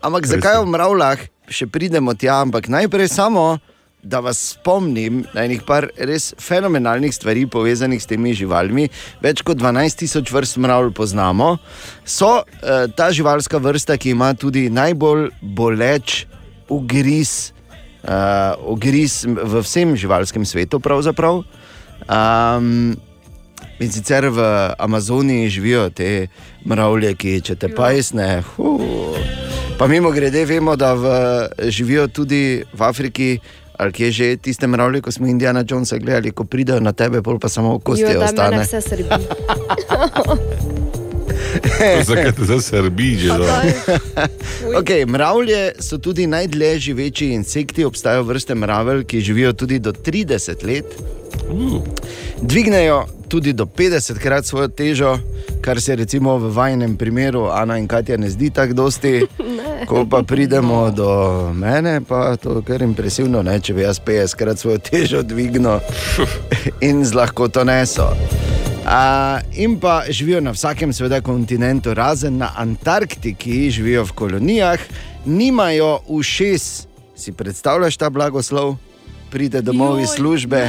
Ampak 0.00 0.32
zakaj 0.32 0.62
o 0.62 0.64
mravljah 0.64 1.28
še 1.52 1.68
pridemo 1.68 2.16
tja? 2.16 2.40
Ampak 2.40 2.72
najprej 2.72 3.12
samo, 3.12 3.58
da 4.02 4.20
vas 4.20 4.38
spomnim 4.38 5.22
na 5.34 5.44
enih 5.46 5.62
par 5.66 5.86
res 5.96 6.32
fenomenalnih 6.40 7.14
stvari 7.14 7.46
povezanih 7.46 8.02
s 8.02 8.10
temi 8.10 8.34
živalmi. 8.34 8.88
Več 9.22 9.44
kot 9.46 9.60
12 9.60 10.02
tisoč 10.02 10.32
vrst 10.34 10.58
mravlj 10.62 10.90
poznamo. 10.96 11.54
So 12.04 12.42
uh, 12.42 12.90
ta 12.96 13.12
živalska 13.14 13.62
vrsta, 13.62 13.96
ki 13.96 14.16
ima 14.16 14.32
tudi 14.34 14.66
najbolj 14.70 15.30
boleč 15.42 16.24
ugriz, 16.72 17.52
uh, 18.02 18.58
ugriz 18.74 19.22
v 19.26 19.62
vsem 19.62 19.96
živalskem 19.96 20.46
svetu. 20.46 20.80
pravzaprav. 20.80 21.44
Um, 22.10 22.98
In 23.82 23.90
sicer 23.90 24.28
v 24.30 24.38
Amazoniji 24.78 25.48
živijo 25.48 25.88
te 25.90 26.28
mravlje, 26.66 27.14
ki 27.18 27.40
če 27.42 27.56
te 27.58 27.70
pajsne. 27.74 28.42
Uh. 28.58 29.18
Pa 29.78 29.88
mimo 29.90 30.10
grede, 30.14 30.44
vemo, 30.46 30.76
da 30.76 30.92
v, 30.94 31.06
živijo 31.66 32.06
tudi 32.08 32.62
v 32.72 32.82
Afriki, 32.86 33.40
ali 33.82 33.92
kje 33.92 34.10
že 34.10 34.36
tiste 34.36 34.66
mravlje, 34.66 35.00
ko 35.00 35.12
smo 35.12 35.26
Indiana 35.26 35.64
Jonesa 35.68 35.98
gledali, 35.98 36.30
ko 36.30 36.44
pridejo 36.44 36.80
na 36.80 36.92
tebe, 36.92 37.22
pol 37.22 37.38
pa 37.38 37.48
samo 37.48 37.78
kosti 37.78 38.02
Jo, 38.04 38.22
ostane. 38.24 38.50
mene 38.50 38.64
vse 38.64 38.80
srbi. 38.80 39.08
Zakaj 42.04 42.32
te 42.32 42.44
zdaj 42.44 42.60
srbi 42.60 43.16
že? 43.16 43.28
da? 43.28 43.62
Okay, 44.80 45.06
mravlje 45.06 45.72
so 45.80 45.98
tudi 45.98 46.26
najdlje 46.26 46.78
živeči 46.78 47.26
insekti, 47.28 47.84
obstajajo 47.84 48.22
vrste 48.22 48.54
mravelj, 48.54 49.04
ki 49.04 49.20
živijo 49.20 49.52
tudi 49.52 49.78
do 49.78 49.92
30 49.92 50.64
let. 50.64 50.84
Dvignejo 52.40 53.06
tudi 53.32 53.52
do 53.52 53.64
50 53.66 54.18
krat 54.18 54.44
svojo 54.44 54.68
težo, 54.68 55.18
kar 55.60 55.80
se 55.80 55.96
recimo 55.96 56.36
v 56.38 56.50
vajnem 56.52 56.96
primeru 56.96 57.46
Ana 57.48 57.78
in 57.78 57.88
Katja 57.88 58.16
ne 58.16 58.28
zdi 58.30 58.50
tako 58.50 58.74
dosti. 58.74 59.26
Ko 59.88 60.04
pa 60.10 60.22
pridemo 60.22 60.90
do 60.90 61.08
mene, 61.56 62.00
pa 62.04 62.28
je 62.30 62.36
to 62.36 62.60
kar 62.62 62.82
impresivno, 62.82 63.40
ne? 63.42 63.56
če 63.60 63.72
bi 63.72 63.86
jaz 63.86 64.02
50 64.04 64.36
krat 64.36 64.60
svojo 64.60 64.78
težo 64.84 65.22
dvignil 65.24 65.80
in 66.88 67.00
z 67.08 67.16
lahkoto 67.16 67.64
neso. 67.64 68.10
A, 68.84 69.40
in 69.56 69.80
pa 69.80 70.02
živijo 70.08 70.44
na 70.44 70.52
vsakem 70.52 70.92
seveda 70.92 71.22
kontinentu, 71.24 71.94
razen 71.94 72.36
na 72.36 72.52
Antarktiki, 72.56 73.70
živijo 73.70 74.04
v 74.04 74.12
kolonijah, 74.12 74.88
nimajo 75.24 76.02
ušes. 76.06 76.86
Si 77.16 77.32
predstavljaš 77.32 77.96
ta 77.96 78.10
blagoslov? 78.10 78.76
Pride 79.32 79.62
domov 79.64 80.02
iz 80.04 80.12
službe, 80.20 80.68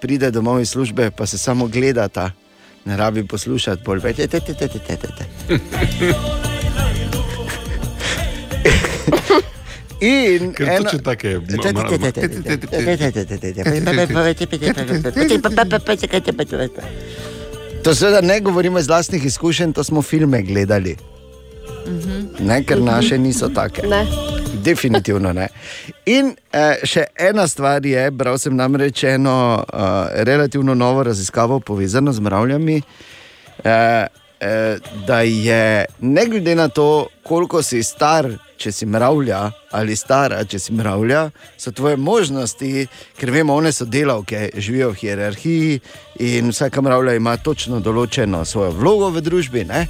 pride 0.00 0.30
domov 0.30 0.60
iz 0.60 0.70
službe, 0.70 1.10
pa 1.10 1.26
se 1.26 1.38
samo 1.38 1.66
gledata, 1.66 2.30
ne 2.84 2.96
rabi 2.96 3.26
poslušati, 3.26 3.82
bolj 3.84 3.98
več. 4.00 4.16
In 10.00 10.52
Ker 10.54 10.68
eno- 10.68 10.82
točno 10.82 10.98
take 11.00 11.28
ma- 11.30 11.62
To 17.82 17.94
seveda 17.94 18.20
ne 18.20 18.40
govorimo 18.40 18.78
iz 18.78 18.88
vlastnih 18.88 19.24
izkušenj, 19.24 19.72
to 19.72 19.84
smo 19.84 20.02
filme 20.02 20.42
gledali. 20.42 20.96
Ne, 22.42 22.62
ker 22.64 22.82
naše 22.82 23.18
niso 23.18 23.48
take. 23.48 23.86
Ne. 23.88 24.06
Definitivno 24.64 25.32
ne. 25.32 25.48
In 26.06 26.34
eh, 26.52 26.82
še 26.84 27.06
ena 27.18 27.46
stvar 27.48 27.86
je, 27.86 28.10
bral 28.10 28.38
sem 28.38 28.56
namreč 28.56 29.04
eno 29.04 29.36
eh, 29.62 30.24
relativno 30.24 30.74
novo 30.74 31.02
raziskavo 31.02 31.60
povezano 31.60 32.12
z 32.12 32.20
mravljami. 32.20 32.82
Eh, 33.64 34.06
eh, 34.40 34.78
da 35.06 35.20
je 35.20 35.84
ne 36.00 36.26
glede 36.26 36.54
na 36.54 36.68
to, 36.68 37.06
koliko 37.22 37.62
si 37.62 37.82
star, 37.82 38.28
če 38.56 38.72
si 38.72 38.86
mravlja 38.86 39.40
ali 39.72 39.96
stara, 39.96 40.44
če 40.44 40.58
si 40.58 40.72
mravlja, 40.76 41.28
so 41.56 41.72
tvoje 41.72 41.96
možnosti, 41.96 42.86
ker 43.16 43.30
vemo, 43.30 43.54
one 43.54 43.72
so 43.72 43.84
delavke, 43.84 44.48
živijo 44.56 44.90
v 44.90 45.00
hierarhiji 45.04 45.80
in 46.26 46.52
vsaka 46.52 46.82
mravlja 46.84 47.16
ima 47.16 47.36
točno 47.36 47.80
določeno 47.80 48.44
svojo 48.44 48.74
vlogo 48.76 49.10
v 49.14 49.24
družbi. 49.24 49.64
Ne? 49.68 49.86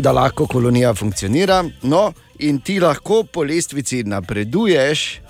Da 0.00 0.12
lahko 0.12 0.46
kolonija 0.46 0.94
funkcionira. 0.94 1.64
No, 1.82 2.12
in 2.38 2.60
ti 2.60 2.80
lahko 2.80 3.22
po 3.32 3.42
lestvici 3.42 4.02
napreduješ, 4.04 5.20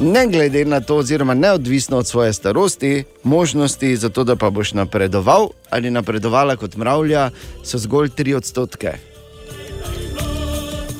ne 0.00 0.26
glede 0.26 0.64
na 0.64 0.80
to, 0.80 0.96
oziroma 0.96 1.34
neodvisno 1.34 1.98
od 1.98 2.06
svoje 2.06 2.32
starosti, 2.32 3.04
možnosti 3.24 3.96
za 3.96 4.08
to, 4.08 4.24
da 4.24 4.36
pa 4.36 4.50
boš 4.50 4.72
napredoval 4.72 5.48
ali 5.70 5.90
napredovala 5.90 6.56
kot 6.56 6.76
mravlja, 6.76 7.30
so 7.64 7.78
zgolj 7.78 8.08
3 8.08 8.36
odstotke. 8.36 8.92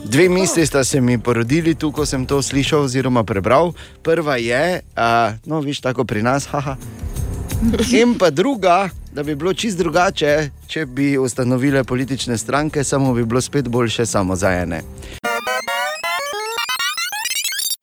Dve 0.04 0.28
misli 0.28 0.66
sta 0.66 0.84
se 0.84 1.00
mi 1.00 1.18
porodili 1.18 1.74
tu, 1.74 1.92
ko 1.92 2.06
sem 2.06 2.26
to 2.26 2.42
slišal 2.42 2.80
oziroma 2.80 3.24
prebral. 3.24 3.72
Prva 4.02 4.36
je, 4.36 4.80
uh, 4.96 5.36
no, 5.44 5.60
viš, 5.60 5.80
tako 5.80 6.04
pri 6.04 6.22
nas, 6.22 6.46
haha. 6.46 6.76
In 7.92 8.18
pa 8.18 8.30
druga, 8.30 8.88
da 9.12 9.22
bi 9.22 9.34
bilo 9.34 9.52
čist 9.54 9.78
drugače, 9.78 10.50
če 10.66 10.86
bi 10.86 11.18
ustanovile 11.18 11.84
politične 11.84 12.38
stranke, 12.38 12.84
samo 12.84 13.14
bi 13.14 13.24
bilo 13.24 13.40
spet 13.40 13.68
boljše 13.68 14.06
samo 14.06 14.36
za 14.36 14.52
ene. 14.52 14.82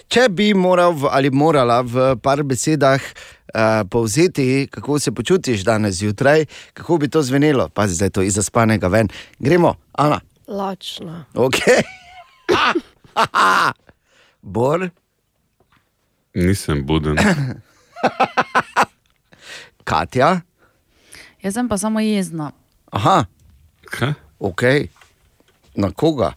Če 0.08 0.30
bi 0.30 0.54
moral 0.54 0.94
v, 0.96 1.10
ali 1.12 1.30
morala 1.30 1.82
v 1.82 2.16
par 2.24 2.44
besedah 2.44 3.02
uh, 3.04 3.84
povzeti, 3.92 4.68
kako 4.72 5.00
se 5.00 5.12
počutiš 5.12 5.66
danes 5.68 5.96
zjutraj, 5.96 6.46
kako 6.74 6.98
bi 6.98 7.10
to 7.12 7.24
zvenelo, 7.24 7.68
pa 7.70 7.88
zdaj 7.88 8.10
to 8.10 8.22
iz 8.22 8.40
zaspanega 8.40 8.88
ven. 8.88 9.12
Gremo, 9.40 9.76
Ana. 9.92 10.22
Lačna. 10.48 11.26
Ok. 11.34 11.60
Bor, 14.56 14.90
Nisem 16.36 16.86
buden. 16.86 17.18
Katja. 19.86 20.41
Jaz 21.44 21.53
sem 21.53 21.70
pa 21.70 21.78
samo 21.78 22.02
jezna. 22.02 22.52
Aha. 22.91 23.26
Kaj? 23.86 24.16
Ok. 24.40 24.64
Na 25.78 25.91
koga? 25.91 26.34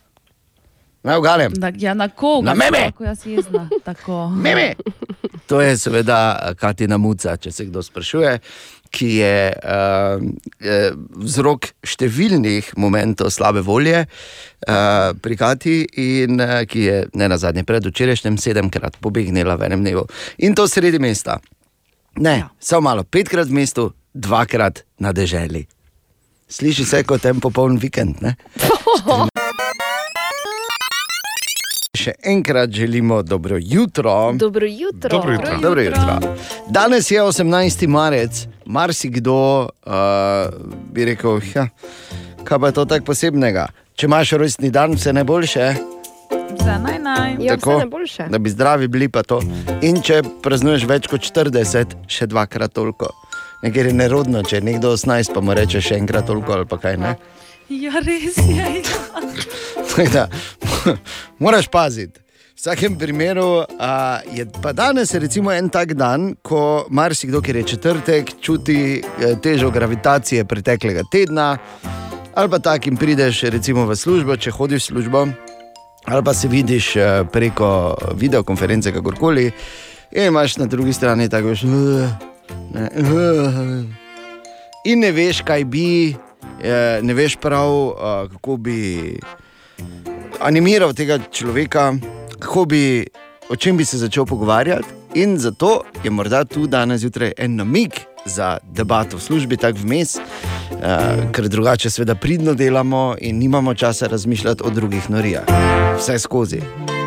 Naj 1.03 1.19
ugalem. 1.19 1.53
Da, 1.57 1.73
ja, 1.77 1.95
na 1.95 2.09
koga? 2.09 2.51
Na 2.51 2.55
meme! 2.55 2.91
Tako 2.93 3.05
jaz 3.05 3.27
jezna. 3.27 3.69
Tako. 3.85 4.29
Meme! 4.45 4.75
To 5.47 5.61
je 5.61 5.77
seveda 5.81 6.53
Katina 6.61 6.99
Muca, 7.01 7.37
če 7.41 7.53
se 7.53 7.65
kdo 7.65 7.81
sprašuje, 7.83 8.35
ki 8.93 9.09
je 9.17 9.37
uh, 9.57 10.21
vzrok 11.25 11.71
številnih 11.89 12.75
momentov 12.77 13.31
slabe 13.33 13.63
volje 13.65 14.03
uh, 14.05 15.15
pri 15.17 15.39
Kati 15.41 15.79
in 16.05 16.37
uh, 16.37 16.61
ki 16.69 16.85
je 16.85 16.99
ne 17.17 17.29
na 17.33 17.41
zadnje 17.41 17.65
predvčerajšnjem 17.69 18.37
sedemkrat 18.37 19.01
pobegnila 19.01 19.57
v 19.57 19.71
enem 19.71 19.87
dnevu. 19.87 20.05
In 20.45 20.57
to 20.59 20.69
sredi 20.69 21.01
mesta. 21.01 21.39
Ne, 22.21 22.39
ja. 22.39 22.49
samo 22.59 22.81
malo, 22.81 23.05
petkrat 23.05 23.49
v 23.49 23.53
mestu, 23.53 23.93
dvakrat 24.15 24.83
na 24.99 25.13
deželi. 25.13 25.67
Sliši 26.49 26.85
se 26.85 27.03
kot 27.05 27.25
en 27.25 27.41
popoln 27.41 27.79
vikend. 27.79 28.17
Ne? 28.25 28.35
Še 31.99 32.13
enkrat 32.31 32.71
želimo 32.71 33.23
dobro 33.23 33.57
jutro. 33.61 34.33
Dobro 34.33 34.67
jutro. 34.67 35.11
Dobro 35.11 35.33
jutro. 35.33 35.59
Dobro 35.63 35.83
jutro. 35.83 36.19
Danes 36.71 37.11
je 37.11 37.23
18. 37.23 37.87
marec, 37.87 38.47
marsikdo 38.67 39.37
uh, 39.63 39.69
bi 40.95 41.05
rekel, 41.05 41.41
ja, 41.55 41.69
kaj 42.45 42.59
pa 42.59 42.67
je 42.67 42.73
to 42.73 42.85
tako 42.85 43.05
posebnega. 43.13 43.67
Če 43.99 44.07
imaš 44.07 44.33
rojstni 44.39 44.71
dan, 44.71 44.95
vse 44.95 45.13
najboljše. 45.13 45.98
Za 46.65 46.79
naj 46.79 46.99
naj. 46.99 47.37
Tako, 47.49 47.83
da 48.29 48.39
bi 48.39 48.51
zdravi 48.51 48.89
bili 48.89 49.09
pa 49.09 49.23
to. 49.23 49.41
In 49.83 50.03
če 50.03 50.23
praznuješ 50.43 50.87
več 50.89 51.09
kot 51.11 51.25
40, 51.25 51.97
še 52.11 52.29
dvakrat 52.31 52.73
toliko. 52.75 53.13
Nekaj 53.63 53.91
je 53.91 53.93
nerodno, 53.93 54.43
če 54.47 54.61
je 54.61 54.67
nekdo 54.69 54.93
18, 54.95 55.35
pa 55.35 55.43
mu 55.43 55.55
reče 55.55 55.83
še 55.83 55.99
enkrat 55.99 56.29
toliko 56.31 56.55
ali 56.55 56.67
pa 56.69 56.79
kaj 56.79 56.99
ne. 57.03 57.17
Ja, 57.69 58.01
res 58.05 58.39
je. 58.39 58.55
Ja. 58.57 58.83
Da, 60.15 60.29
moraš 61.43 61.67
paziti. 61.67 62.21
V 62.21 62.61
vsakem 62.61 62.95
primeru 62.99 63.65
a, 63.79 64.21
je 64.31 64.47
pa 64.63 64.73
danes 64.73 65.15
recimo 65.15 65.51
en 65.51 65.69
tak 65.69 65.95
dan, 65.95 66.37
ko 66.43 66.87
marsikdo, 66.91 67.41
ki 67.43 67.57
je 67.57 67.63
četrtek, 67.63 68.31
čuti 68.41 68.79
eh, 68.99 69.35
težo 69.43 69.71
gravitacije 69.71 70.45
preteklega 70.45 71.03
tedna, 71.13 71.59
ali 72.35 72.51
pa 72.51 72.59
tak 72.59 72.87
in 72.87 72.97
prideš 72.97 73.43
recimo 73.43 73.87
v 73.87 73.97
službo, 73.97 74.37
če 74.37 74.55
hodiš 74.55 74.83
v 74.83 74.87
službo, 74.87 75.27
ali 76.05 76.25
pa 76.25 76.35
se 76.35 76.49
vidiš 76.49 76.97
eh, 76.97 77.25
preko 77.33 77.97
videokonference, 78.15 78.93
kakorkoli, 78.93 79.51
in 80.13 80.25
imaš 80.25 80.57
na 80.57 80.67
drugi 80.67 80.93
strani 80.93 81.29
tako 81.29 81.55
že. 81.55 81.67
Ne, 82.75 82.89
in 84.85 85.01
ne 85.01 85.13
veš, 85.13 85.43
kaj 85.43 85.65
bi, 85.65 86.15
eh, 86.63 87.01
ne 87.03 87.15
veš 87.15 87.37
prav, 87.37 87.71
eh, 87.71 88.29
kako 88.33 88.57
bi 88.57 89.19
animiral 90.41 90.93
tega 90.93 91.19
človeka, 91.33 91.95
kako 92.39 92.65
bi, 92.65 93.07
o 93.51 93.57
čem 93.57 93.77
bi 93.77 93.85
se 93.85 93.99
začel 93.99 94.27
pogovarjati. 94.27 94.89
In 95.15 95.39
zato 95.39 95.83
je 96.05 96.11
morda 96.11 96.45
tu 96.45 96.67
danes 96.67 97.01
zjutraj 97.01 97.33
en 97.39 97.57
namig 97.57 97.91
za 98.25 98.59
debato 98.63 99.17
v 99.17 99.21
službi, 99.21 99.57
tako 99.57 99.79
vmes, 99.83 100.17
uh, 100.17 100.58
ker 101.33 101.49
drugače, 101.49 101.91
seveda, 101.91 102.15
pridno 102.15 102.55
delamo 102.55 103.17
in 103.21 103.39
nimamo 103.39 103.75
časa 103.75 104.07
razmišljati 104.07 104.63
o 104.65 104.71
drugih 104.71 105.11
norijah. 105.11 105.45
Vse 105.99 106.19
skozi, 106.19 106.61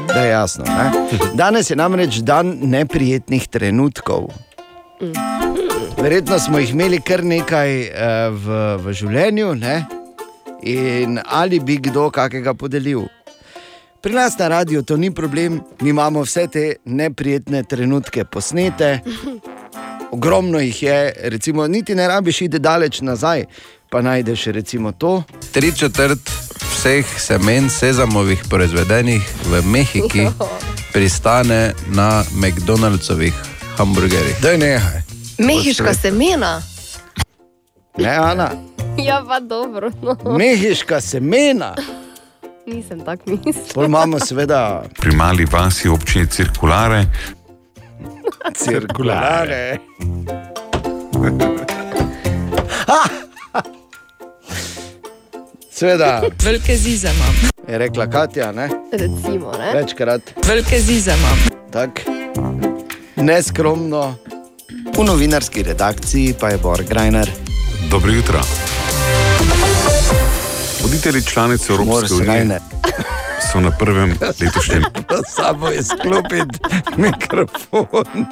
da 0.08 0.22
je 0.22 0.30
jasno. 0.30 0.66
Ne? 0.68 0.92
Danes 1.42 1.70
je 1.70 1.76
namreč 1.76 2.16
dan 2.16 2.58
neprijetnih 2.62 3.48
trenutkov. 3.48 4.28
Verjetno 6.02 6.40
smo 6.40 6.60
jih 6.60 6.74
imeli 6.74 7.02
kar 7.02 7.24
nekaj 7.24 7.80
uh, 7.82 7.88
v, 8.34 8.62
v 8.86 8.94
življenju, 8.94 9.56
ne? 9.56 9.86
in 10.62 11.20
ali 11.26 11.60
bi 11.60 11.78
kdo 11.78 12.10
kakega 12.10 12.54
podelil. 12.54 13.08
Pri 14.02 14.14
nas 14.14 14.38
na 14.38 14.48
radiju 14.48 14.84
to 14.84 14.98
ni 14.98 15.12
problem, 15.14 15.62
mi 15.82 15.90
imamo 15.90 16.22
vse 16.22 16.48
te 16.48 16.76
neprijetne 16.86 17.64
trenutke 17.64 18.26
posnete. 18.26 19.00
Ogromno 20.12 20.60
jih 20.60 20.84
je, 20.84 21.14
recimo, 21.24 21.68
niti 21.68 21.96
ne 21.96 22.08
rabiš 22.08 22.42
iti 22.42 22.60
daleč 22.60 23.02
nazaj, 23.02 23.46
pa 23.90 24.02
najdeš 24.02 24.46
recimo 24.46 24.92
to. 24.92 25.24
Tri 25.52 25.72
četrt 25.72 26.20
vseh 26.72 27.06
semen 27.18 27.70
sezamovih 27.70 28.44
proizvedenih 28.50 29.22
v 29.46 29.62
Mehiki 29.66 30.28
pristane 30.94 31.74
na 31.88 32.24
McDonald'sovih 32.32 33.34
hamburgerjih. 33.78 34.36
Da 34.42 34.50
je 34.50 34.58
nehaj. 34.58 35.02
Mehiška 35.38 35.94
semena. 35.94 36.62
Ne, 37.98 38.16
Ana, 38.16 38.52
Ja, 38.98 39.24
pa 39.28 39.40
dobro. 39.40 39.90
No. 40.04 40.38
mehiška 40.38 41.02
semena. 41.02 41.76
Nisem 42.68 43.06
tako 43.06 43.24
mislil. 43.46 43.74
Pol 43.74 43.86
imamo 43.86 44.20
seveda 44.20 44.84
Pri 45.00 45.16
mali 45.16 45.46
vasi 45.46 45.90
občini 45.90 46.28
cirkulare. 46.28 47.06
Cirkulare. 48.56 49.78
Sveda, 55.72 56.22
Velike 56.46 56.76
zize 56.78 57.08
imam. 57.08 57.36
je 57.68 57.78
rekla 57.78 58.08
Katja, 58.10 58.52
ne? 58.52 58.70
Recimo, 58.92 59.52
ne? 59.52 59.74
večkrat. 59.82 60.22
Velike 60.48 60.80
zize 60.80 61.12
imam. 61.12 61.38
Tak. 61.72 61.90
Neskromno. 63.16 64.16
V 64.98 65.04
novinarski 65.04 65.64
redakciji 65.64 66.36
pa 66.40 66.50
je 66.50 66.58
Bor 66.58 66.84
Grajner. 66.84 67.32
Dobro 67.90 68.12
jutro. 68.12 68.42
Voditelji 70.84 71.22
članice 71.26 71.74
Evropske 71.74 72.14
unije 72.14 72.26
Grajner. 72.26 72.60
So 73.52 73.60
na 73.60 73.72
prvem 73.72 74.16
letošnjem 74.42 74.84
Samo 75.36 75.68
je 75.68 75.84
sklopiti 75.84 76.60
mikrofon. 76.98 78.26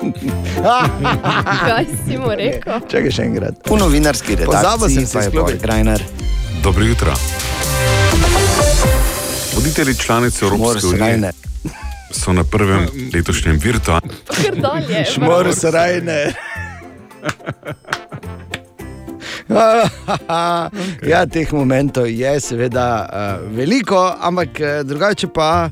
Kaj 1.65 1.85
si 2.05 2.17
mu 2.17 2.29
rekel? 2.35 2.79
Čakaj 2.91 3.11
še 3.11 3.23
enkrat. 3.23 3.53
V 3.69 3.77
novinarski 3.77 4.37
Pozabil 4.37 4.55
redakciji 4.55 4.95
sem 4.95 5.07
se 5.07 5.19
izklopiti. 5.27 5.59
Grajner. 5.59 6.03
Dobro 6.63 6.85
jutro. 6.85 7.13
Voditelji 9.55 9.95
članice 9.95 10.45
Evropske 10.45 10.87
unije 10.87 11.31
so 12.11 12.33
na 12.33 12.43
prvem 12.43 12.87
letošnjem 13.13 13.59
virtualnem 13.63 14.15
Kar 14.25 14.55
dalje. 14.55 15.05
Šmor 15.13 15.53
Srajne. 15.55 16.33
ja, 21.11 21.25
teh 21.25 21.53
momentov 21.53 22.09
je 22.09 22.39
seveda 22.39 22.89
uh, 23.05 23.55
veliko, 23.55 23.97
ampak 24.21 24.49
uh, 24.61 24.67
drugače 24.85 25.27
pa 25.33 25.69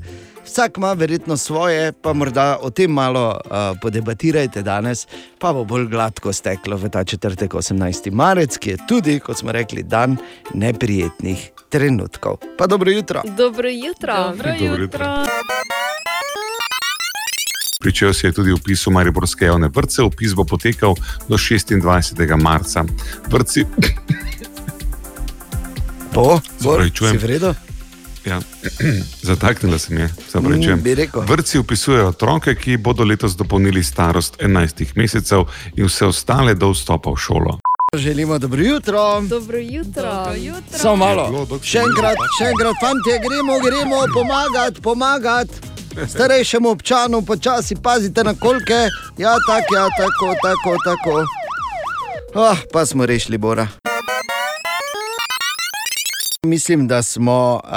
vsak 0.47 0.77
ima 0.77 0.93
verjetno 0.93 1.37
svoje, 1.37 1.91
pa 1.91 2.13
morda 2.13 2.57
o 2.61 2.69
tem 2.69 2.91
malo 2.91 3.29
uh, 3.29 3.77
podebatirajte 3.81 4.61
danes, 4.61 5.07
pa 5.39 5.53
bo 5.53 5.65
bolj 5.65 5.87
gladko 5.91 6.33
steklo 6.33 6.77
v 6.77 6.89
ta 6.89 7.03
četrtek, 7.03 7.53
18. 7.53 8.11
marec, 8.11 8.57
ki 8.57 8.69
je 8.69 8.77
tudi, 8.87 9.19
kot 9.19 9.37
smo 9.37 9.51
rekli, 9.51 9.83
dan 9.83 10.17
neprijetnih 10.53 11.51
trenutkov. 11.69 12.37
Pa 12.57 12.67
dobro 12.67 12.91
jutro. 12.91 13.21
Dobro 13.37 13.69
jutro. 13.69 14.13
Dobro 14.13 14.51
Dobro 14.59 14.81
jutro. 14.81 15.76
Pričel 17.79 18.13
se 18.13 18.27
je 18.27 18.31
tudi 18.33 18.51
upis 18.51 18.87
v 18.87 18.91
Mariborske 18.91 19.45
javne 19.45 19.69
vrtce, 19.75 20.01
upis 20.03 20.33
bo 20.33 20.43
potekal 20.43 20.95
do 21.27 21.37
26. 21.37 22.41
marca. 22.41 22.83
Vrtci. 23.29 23.65
Bo, 26.13 26.39
Zapravičujem. 26.59 27.13
si 27.13 27.25
v 27.25 27.29
redu? 27.29 27.53
Ja. 28.25 28.41
Zataknila 29.29 29.77
se 29.77 29.93
mi 29.93 30.01
je, 30.01 30.07
se 30.07 30.41
pravi. 30.41 30.67
Mm. 30.67 30.81
Vrtci 31.27 31.59
upisujejo 31.59 32.07
otroke, 32.07 32.55
ki 32.55 32.77
bodo 32.77 33.03
letos 33.03 33.35
dopolnili 33.37 33.83
starost 33.83 34.37
11 34.41 34.85
mesecev 34.95 35.45
in 35.75 35.85
vse 35.85 36.05
ostale 36.05 36.55
do 36.55 36.71
vstopa 36.73 37.11
v 37.11 37.17
šolo. 37.17 37.59
Želimo 37.95 38.39
dobro 38.39 38.61
jutro. 38.61 39.21
Dobro 39.21 39.57
jutro. 39.57 40.03
Dobro 40.03 40.33
jutro. 40.33 40.79
Samo 40.79 40.95
malo. 40.95 41.47
Še 41.63 41.79
enkrat, 41.79 42.17
še 42.39 42.49
enkrat, 42.49 42.75
fanti, 42.81 43.13
gremo, 43.23 43.59
gremo 43.63 44.03
pomagati, 44.13 44.81
pomagati. 44.81 45.76
Starejšemu 46.05 46.69
občanu 46.69 47.21
počasi 47.21 47.75
pazite 47.75 48.23
na 48.23 48.33
kolke. 48.33 48.89
Ja, 49.17 49.33
tako, 49.47 49.75
ja, 49.75 49.87
tako, 49.97 50.35
tako, 50.43 50.75
tako. 50.85 51.25
Oh, 52.35 52.57
pa 52.73 52.85
smo 52.85 53.05
rešili 53.05 53.37
Bora. 53.37 53.67
Mislim, 56.45 56.87
da 56.87 57.03
smo 57.03 57.61
uh, 57.63 57.69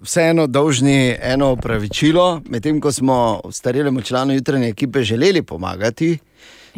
vseeno 0.00 0.46
dolžni 0.46 1.16
eno 1.22 1.46
opravičilo, 1.46 2.40
medtem 2.48 2.80
ko 2.80 2.92
smo 2.92 3.40
starelemu 3.50 4.02
članu 4.02 4.34
jutranje 4.34 4.68
ekipe 4.68 5.02
želeli 5.02 5.42
pomagati, 5.42 6.18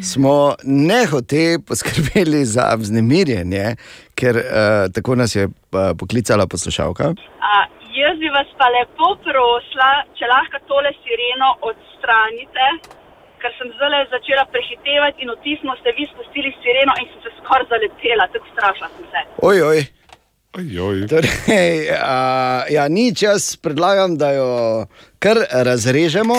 smo 0.03 0.55
nehote 0.65 1.59
poskrbeli 1.67 2.45
za 2.45 2.75
vznemirjenje, 2.79 3.77
ker 4.15 4.37
uh, 4.37 4.93
tako 4.93 5.15
nas 5.15 5.37
je 5.37 5.45
uh, 5.45 5.53
poklicala 5.99 6.47
poslušalka. 6.47 7.15
A, 7.41 7.78
jaz 8.09 8.19
bi 8.23 8.29
vas 8.39 8.51
pa 8.61 8.69
lepo 8.73 9.09
prosila, 9.27 9.91
če 10.17 10.25
lahko 10.33 10.59
tole 10.71 10.93
sireno 11.03 11.49
odstranite, 11.71 12.69
ker 13.43 13.53
sem 13.59 13.69
zdaj 13.77 14.07
začela 14.15 14.45
prehitevati 14.55 15.25
in 15.25 15.33
otisno 15.35 15.77
ste 15.81 15.93
vi 15.99 16.09
spustili 16.13 16.55
sireno 16.63 16.97
in 17.01 17.11
sem 17.13 17.21
se 17.27 17.35
skoraj 17.39 17.69
zaletela, 17.73 18.29
tako 18.33 18.47
strašna 18.55 18.89
sem 18.97 19.07
se. 19.13 19.25
Oj, 19.51 19.63
oj. 19.71 19.81
Torej, 21.13 21.91
a, 21.93 22.17
ja, 22.73 22.89
nič, 22.89 23.23
jaz 23.23 23.51
predlagam, 23.63 24.17
da 24.19 24.33
jo 24.33 24.49
kar 25.23 25.39
razrežemo. 25.69 26.39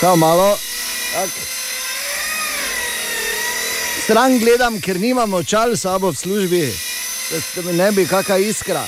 Samo 0.00 0.16
malo. 0.16 0.48
Tak. 1.12 1.34
Stran 4.04 4.38
gledam, 4.38 4.78
ker 4.80 4.96
nimamo 5.02 5.42
čal 5.42 5.74
s 5.76 5.82
sabo 5.84 6.14
v 6.14 6.16
službi, 6.22 6.62
da, 7.30 7.42
da 7.56 7.66
mi 7.66 7.76
ne 7.76 7.90
bi 7.92 8.06
kakšna 8.08 8.38
iskra. 8.46 8.86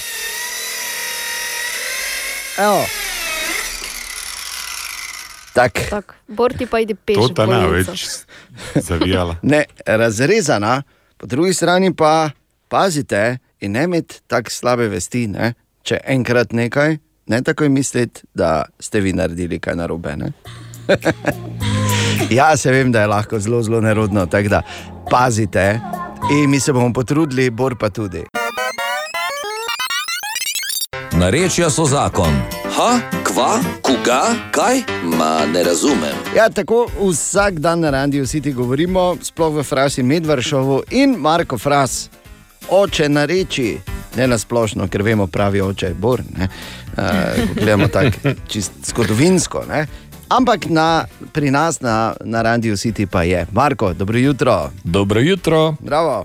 Evo. 2.61 2.85
Tak. 5.53 5.73
Tak, 5.91 6.15
Bor 6.29 6.53
ti 6.53 6.67
pa 6.67 6.81
idi 6.81 6.95
peš. 6.95 7.17
To 7.17 7.29
ta 7.35 7.47
ne 7.49 7.61
več 7.73 8.05
zavijala. 8.89 9.39
Ne, 9.43 9.65
razrezana, 9.87 10.83
po 11.17 11.27
drugi 11.27 11.55
strani 11.55 11.91
pa 11.97 12.31
pazite 12.69 13.39
in 13.61 13.73
ne 13.73 13.85
imeti 13.89 14.21
tako 14.27 14.51
slabe 14.51 14.89
vesti. 14.93 15.27
Ne? 15.27 15.55
Če 15.83 16.03
enkrat 16.07 16.53
nekaj, 16.53 16.99
ne 17.33 17.43
takoj 17.43 17.69
misliti, 17.73 18.23
da 18.35 18.65
ste 18.79 19.01
vi 19.01 19.13
naredili 19.17 19.59
kaj 19.59 19.81
narobe. 19.81 20.17
ne. 20.17 20.33
ja, 22.39 22.57
se 22.57 22.71
vem, 22.71 22.93
da 22.93 23.01
je 23.01 23.07
lahko 23.07 23.39
zelo, 23.39 23.63
zelo 23.63 23.81
nerodno, 23.81 24.27
tako 24.27 24.49
da 24.49 24.63
pazite 25.11 25.81
in 26.31 26.51
mi 26.51 26.61
se 26.61 26.73
bomo 26.73 26.93
potrudili, 26.93 27.51
bor 27.51 27.77
pa 27.79 27.91
tudi. 27.91 28.25
Narečja 31.21 31.71
so 31.71 31.85
zakon. 31.85 32.33
Ha, 32.77 33.01
kva, 33.25 33.59
koga, 33.83 34.23
kaj? 34.51 34.81
Ma 35.05 35.47
ne 35.53 35.65
razumem. 35.65 36.17
Ja, 36.37 36.49
tako 36.51 36.87
vsak 37.01 37.59
dan 37.59 37.81
na 37.81 37.91
radiju 37.91 38.25
vsi 38.25 38.41
ti 38.41 38.53
govorimo, 38.53 39.17
sploh 39.23 39.55
v 39.55 39.63
Frasi 39.63 40.03
Medvršovu 40.03 40.83
in 40.91 41.11
Marko 41.19 41.59
Fras, 41.59 42.09
oče 42.71 43.09
na 43.09 43.25
reči, 43.25 43.79
ne 44.17 44.27
na 44.27 44.39
splošno, 44.39 44.89
ker 44.89 45.03
vemo, 45.03 45.27
pravi 45.27 45.61
oče 45.61 45.87
je 45.87 45.95
Bor. 45.95 46.23
Ne? 46.39 46.49
Uh, 46.97 47.05
gledamo 47.55 47.89
tako 47.89 48.33
čist 48.49 48.73
zgodovinsko. 48.85 49.65
Ne? 49.69 49.87
Ampak 50.29 50.71
na, 50.71 51.05
pri 51.33 51.51
nas 51.51 51.81
na, 51.81 52.15
na 52.25 52.43
radiju 52.43 52.77
City 52.77 53.07
pa 53.07 53.23
je. 53.23 53.47
Marko, 53.53 53.93
dobro 53.93 54.19
jutro. 54.19 54.71
Dobro 54.85 55.21
jutro. 55.21 55.75
Bravo. 55.81 56.25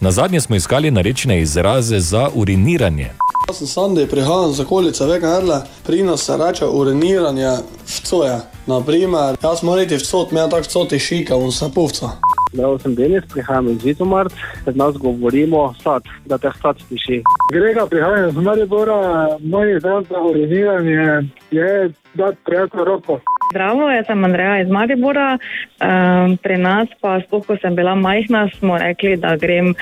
Na 0.00 0.10
zadnje 0.10 0.40
smo 0.40 0.56
iskali 0.56 0.90
narečne 0.90 1.40
izraze 1.40 2.00
za 2.00 2.28
uriniranje. 2.34 3.10
Jaz 3.46 3.58
sem 3.58 3.66
Sandi, 3.66 4.06
prihajam 4.10 4.52
z 4.52 4.60
okolice 4.60 5.06
Vega 5.06 5.28
Erle, 5.38 5.60
pri 5.86 6.02
nas 6.02 6.24
se 6.26 6.34
reče 6.36 6.66
uriniranje 6.66 7.50
vcoja. 7.86 8.40
Naprimer, 8.66 9.36
jaz 9.42 9.62
moram 9.62 9.84
iti 9.84 9.96
vcot, 9.96 10.32
me 10.32 10.40
tako 10.50 10.66
vcoti 10.66 10.98
šika, 10.98 11.36
on 11.36 11.52
se 11.52 11.66
puvca. 11.74 12.06
Jaz 12.52 12.82
sem 12.82 12.94
Denis, 12.94 13.24
prihajam 13.32 13.68
iz 13.68 13.84
Vitomart, 13.84 14.34
pred 14.64 14.76
nas 14.76 14.96
govorimo 14.96 15.74
sad, 15.82 16.02
da 16.24 16.38
te 16.38 16.50
sad 16.62 16.76
tiši. 16.88 17.22
Grega 17.52 17.86
prihaja 17.86 18.28
iz 18.28 18.34
Maribora, 18.34 19.38
moj 19.40 19.76
izraz 19.76 20.04
za 20.10 20.20
uriniranje 20.20 21.30
je 21.50 21.92
dati 22.14 22.36
prijatelj 22.44 22.84
roko. 22.84 23.20
Zdravo, 23.52 23.90
jaz 23.90 24.06
sem 24.06 24.24
Andreja 24.24 24.60
iz 24.62 24.68
Maribora. 24.68 25.38
Um, 25.38 26.36
pri 26.42 26.58
nas, 26.58 26.88
pa 27.00 27.20
sploh, 27.26 27.46
ko 27.46 27.56
sem 27.62 27.76
bila 27.76 27.94
majhna, 27.94 28.48
smo 28.58 28.78
rekli, 28.78 29.16
da 29.16 29.36
grem 29.36 29.74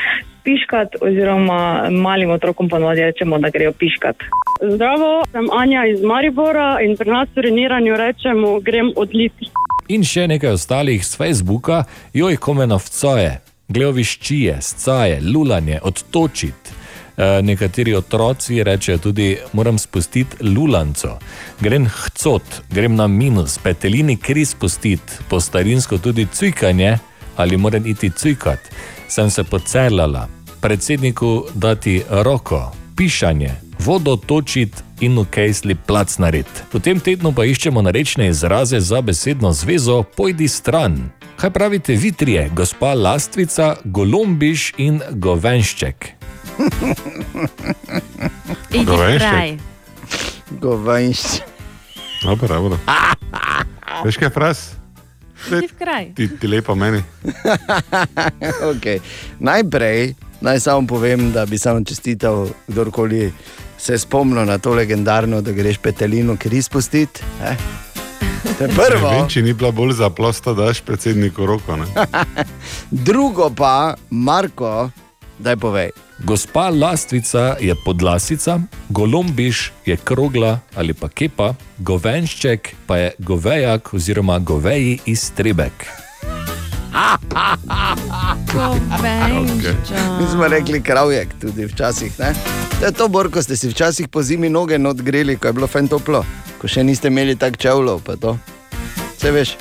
piškat, 0.45 0.97
oziroma 1.01 1.91
malim 1.91 2.31
otrokom 2.31 2.69
ponovadi 2.69 3.01
rečemo, 3.01 3.39
da 3.39 3.51
grejo 3.51 3.73
piškat. 3.73 4.17
Zdravo, 4.63 5.23
sem 5.33 5.49
Anja 5.53 5.87
iz 5.87 6.03
Maribora 6.03 6.79
in 6.85 6.97
pri 6.97 7.11
nas 7.11 7.29
v 7.33 7.41
treniranju 7.41 7.97
rečemo, 7.97 8.61
grem 8.61 8.93
odliti. 8.97 9.51
In 9.89 10.05
še 10.05 10.29
nekaj 10.29 10.57
ostalih 10.57 11.03
z 11.05 11.17
Facebooka, 11.17 11.85
joj 12.13 12.37
komeno 12.41 12.79
vcoje, 12.81 13.41
gleoviščije, 13.69 14.57
scaje, 14.61 15.21
lulanje, 15.21 15.81
odtočiti. 15.83 16.81
E, 17.15 17.43
nekateri 17.47 17.95
otroci 17.95 18.63
rečejo 18.67 18.99
tudi, 18.99 19.29
moram 19.53 19.79
spustiti 19.79 20.43
lulanco, 20.43 21.13
grem 21.61 21.87
hcot, 21.87 22.63
grem 22.75 22.97
na 22.99 23.07
minus, 23.07 23.59
petelini 23.63 24.17
kri 24.17 24.43
spustiti, 24.45 25.21
po 25.31 25.41
starinsko 25.41 25.99
tudi 25.99 26.27
cujkanje 26.27 26.97
ali 27.37 27.57
moram 27.57 27.87
iti 27.87 28.11
cujkat, 28.11 28.59
sem 29.15 29.31
se 29.31 29.45
pocelala, 29.45 30.29
predsedniku 30.61 31.45
dati 31.55 32.03
roko, 32.11 32.73
pišanje, 32.97 33.51
vodo 33.79 34.17
točiti 34.17 34.83
in 35.01 35.19
v 35.19 35.25
kejsli 35.31 35.75
plac 35.75 36.19
narediti. 36.19 36.67
V 36.73 36.81
tem 36.83 36.99
tednu 37.01 37.31
pa 37.31 37.47
iščemo 37.47 37.83
narečne 37.83 38.29
izraze 38.29 38.81
za 38.81 38.99
besedno 39.01 39.53
zvezo 39.53 40.03
pojdi 40.03 40.49
stran. 40.49 41.11
Kaj 41.37 41.51
pravite 41.51 41.95
vi 41.95 42.13
trije, 42.13 42.51
gospa 42.55 42.95
Lastvica, 42.95 43.77
Golombiš 43.85 44.73
in 44.83 44.99
Govenšček? 45.11 46.11
Kraj. 49.19 49.59
Govenšček. 50.51 51.43
Dobro, 52.25 52.49
dobro. 52.49 52.79
Veš 54.05 54.19
kaj, 54.19 54.31
fras? 54.35 54.74
Idi 55.49 55.67
v 55.67 55.79
kraj. 55.79 56.13
Ti, 56.17 56.29
ti 56.41 56.49
lepo 56.49 56.75
meni. 56.75 57.03
okay. 58.73 59.01
Najprej 59.41 60.15
naj 60.41 60.61
samo 60.61 60.87
povem, 60.87 61.33
da 61.33 61.47
bi 61.47 61.59
samo 61.59 61.85
čestital 61.85 62.49
kdorkoli 62.69 63.33
se 63.79 63.93
je 63.93 63.99
spomnil 63.99 64.45
na 64.45 64.59
to 64.59 64.73
legendarno, 64.75 65.41
da 65.41 65.53
greš 65.53 65.79
petelino 65.79 66.37
kri 66.37 66.63
spustiti. 66.63 67.21
Eh? 67.45 67.57
To 68.59 68.65
je 68.65 68.71
prvo. 68.71 69.11
Ne 69.11 69.19
vem, 69.19 69.29
če 69.29 69.43
ni 69.43 69.53
bila 69.53 69.71
bolj 69.71 69.93
za 69.99 70.11
plosta, 70.11 70.53
daš 70.53 70.81
predsedniku 70.81 71.47
roko. 71.47 71.77
Ne? 71.77 71.87
Drugo 73.09 73.51
pa, 73.51 73.95
Marko, 74.11 74.91
daj 75.45 75.61
povej. 75.61 75.93
Gospa 76.25 76.73
Lastvica 76.73 77.57
je 77.61 77.75
podlasica, 77.85 78.61
golombiš 78.89 79.73
je 79.87 79.97
krogla 79.97 80.59
ali 80.75 80.95
pa 80.95 81.09
kepa, 81.09 81.55
govenšček 81.79 82.75
pa 82.87 82.97
je 82.97 83.13
govejak 83.19 83.95
oziroma 83.95 84.39
goveji 84.39 84.99
iztrebek. 85.07 85.87
Mi 90.21 90.27
smo 90.33 90.49
rekli 90.49 90.83
kravjek 90.83 91.29
tudi 91.41 91.67
včasih. 91.67 92.13
Ne? 92.19 92.35
To 92.81 92.87
je 92.87 92.93
to, 92.93 93.09
bor, 93.09 93.31
ko 93.31 93.43
ste 93.43 93.57
si 93.57 93.69
včasih 93.69 94.09
po 94.09 94.23
zimi 94.23 94.49
noge 94.49 94.79
odgreli, 94.89 95.37
ko 95.37 95.47
je 95.47 95.53
bilo 95.53 95.67
fajn 95.67 95.89
toplo, 95.89 96.25
ko 96.61 96.69
še 96.69 96.85
niste 96.85 97.09
imeli 97.09 97.37
tako 97.37 97.57
čevljev. 97.57 98.01
pa 98.07 98.17
to. 98.17 98.39
Vse 99.17 99.31
veš. 99.31 99.57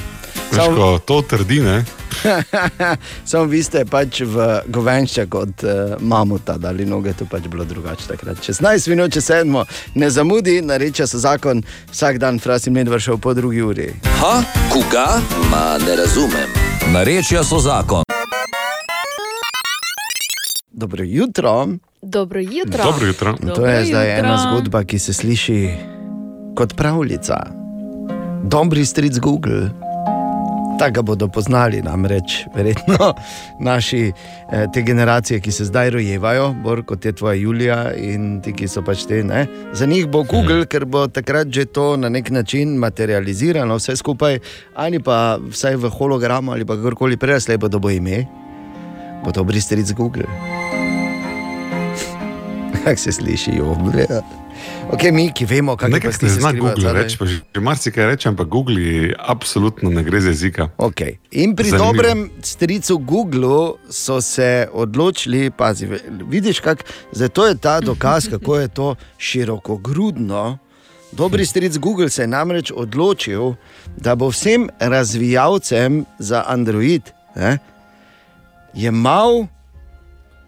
Veš, 0.51 0.65
ko 0.77 0.99
to 1.05 1.21
trdi, 1.21 1.61
ne? 1.61 1.85
Samo 3.29 3.43
vi 3.43 3.63
ste 3.63 3.85
pač 3.85 4.21
v 4.21 4.47
govenšček 4.67 5.35
od 5.35 5.63
uh, 5.63 5.95
mamuta, 5.99 6.57
dali 6.57 6.85
noge, 6.85 7.13
to 7.13 7.25
pač 7.29 7.47
bilo 7.51 7.65
drugače 7.65 8.07
takrat. 8.07 8.41
16 8.43 8.89
minut, 8.93 9.13
če 9.13 9.21
sedmo, 9.21 9.65
ne 9.95 10.09
zamudi, 10.09 10.61
nareče 10.61 11.07
se 11.07 11.23
zakon, 11.23 11.63
vsak 11.91 12.19
dan 12.21 12.39
frasim 12.39 12.73
ne 12.73 12.83
vršil 12.83 13.17
po 13.17 13.33
drugi 13.33 13.61
uri. 13.61 13.89
Ha, 14.19 14.35
koga? 14.73 15.21
Ma 15.51 15.77
ne 15.85 15.95
razumem. 15.99 16.49
Narečja 16.93 17.43
so 17.43 17.59
zakon. 17.59 18.03
Dobro 20.71 21.03
jutro. 21.03 21.67
Dobro 22.01 22.39
jutro. 22.39 22.83
Dobro 22.83 23.07
jutro. 23.07 23.35
To 23.55 23.65
je 23.65 23.85
zdaj 23.85 24.19
ena 24.19 24.37
zgodba, 24.37 24.83
ki 24.83 24.99
se 24.99 25.13
sliši 25.13 25.69
kot 26.55 26.75
pravljica. 26.75 27.37
Dobri 28.43 28.85
stric 28.85 29.19
Google. 29.19 29.82
Tako 30.83 30.93
ga 30.93 31.01
bodo 31.01 31.27
poznali, 31.27 31.81
namreč, 31.81 32.43
verjetno 32.55 33.13
naši 33.69 34.11
eh, 34.51 34.67
te 34.73 34.81
generacije, 34.81 35.39
ki 35.39 35.51
se 35.51 35.65
zdaj 35.65 35.89
rojevajo, 35.89 36.55
bolj 36.63 36.83
kot 36.83 37.05
je 37.05 37.11
tvoja 37.11 37.33
Julija 37.33 37.93
in 37.95 38.41
ti, 38.43 38.51
ki 38.51 38.67
so 38.67 38.83
pač 38.83 39.05
te. 39.07 39.21
Ne? 39.23 39.45
Za 39.73 39.85
njih 39.85 40.09
bo 40.11 40.25
Google, 40.27 40.65
ker 40.67 40.85
bo 40.85 41.07
takrat 41.07 41.47
že 41.47 41.65
to 41.65 41.95
na 41.97 42.09
nek 42.09 42.29
način 42.35 42.75
materializirano, 42.75 43.79
vse 43.79 43.95
skupaj, 43.95 44.39
ali 44.75 44.99
pa 44.99 45.39
vsaj 45.39 45.79
v 45.79 45.89
hologramu, 45.89 46.51
ali 46.51 46.67
pa 46.67 46.75
kakorkoli 46.75 47.17
prej, 47.17 47.39
slej 47.47 47.63
bo, 47.63 47.71
da 47.71 47.79
bo 47.79 47.89
ime, 47.89 48.25
bo 49.23 49.31
dobri 49.31 49.61
stric 49.61 49.95
Google. 49.95 50.27
Kako 52.83 52.99
se 52.99 53.11
sliši, 53.11 53.61
oblje. 53.63 54.07
Ok, 54.91 55.03
mi, 55.11 55.31
ki 55.33 55.45
vemo, 55.45 55.75
kaj 55.77 55.89
Nekaj 55.89 56.13
se 56.13 56.29
zna 56.29 56.51
Google 56.51 56.93
reči, 56.93 57.17
pa 57.17 57.25
že 57.25 57.61
marsikaj 57.61 58.05
reče, 58.05 58.29
ampak 58.29 58.47
Google 58.47 59.13
absolutno 59.19 59.89
ne 59.89 60.03
gre 60.03 60.21
z 60.21 60.33
jezika. 60.33 60.69
Okay. 60.77 61.17
In 61.31 61.55
pri 61.55 61.69
Zanimivo. 61.69 61.93
Dobrem 61.93 62.29
stricu 62.41 62.97
Google 62.97 63.73
so 63.89 64.21
se 64.21 64.67
odločili, 64.73 65.51
pazi, 65.51 65.87
vidiš, 66.29 66.59
kak, 66.59 66.83
zdaj 67.11 67.29
to 67.29 67.47
je 67.47 67.57
ta 67.57 67.79
dokaz, 67.79 68.27
kako 68.29 68.57
je 68.59 68.67
to 68.67 68.95
širokogrudno. 69.17 70.57
Dobri 71.11 71.45
stric 71.45 71.77
Google 71.77 72.09
se 72.09 72.23
je 72.23 72.27
namreč 72.27 72.71
odločil, 72.75 73.53
da 73.97 74.15
bo 74.15 74.29
vsem 74.29 74.69
razvijalcem 74.79 76.05
za 76.19 76.43
Android 76.47 77.11
ne, 77.35 77.57
jemal 78.73 79.45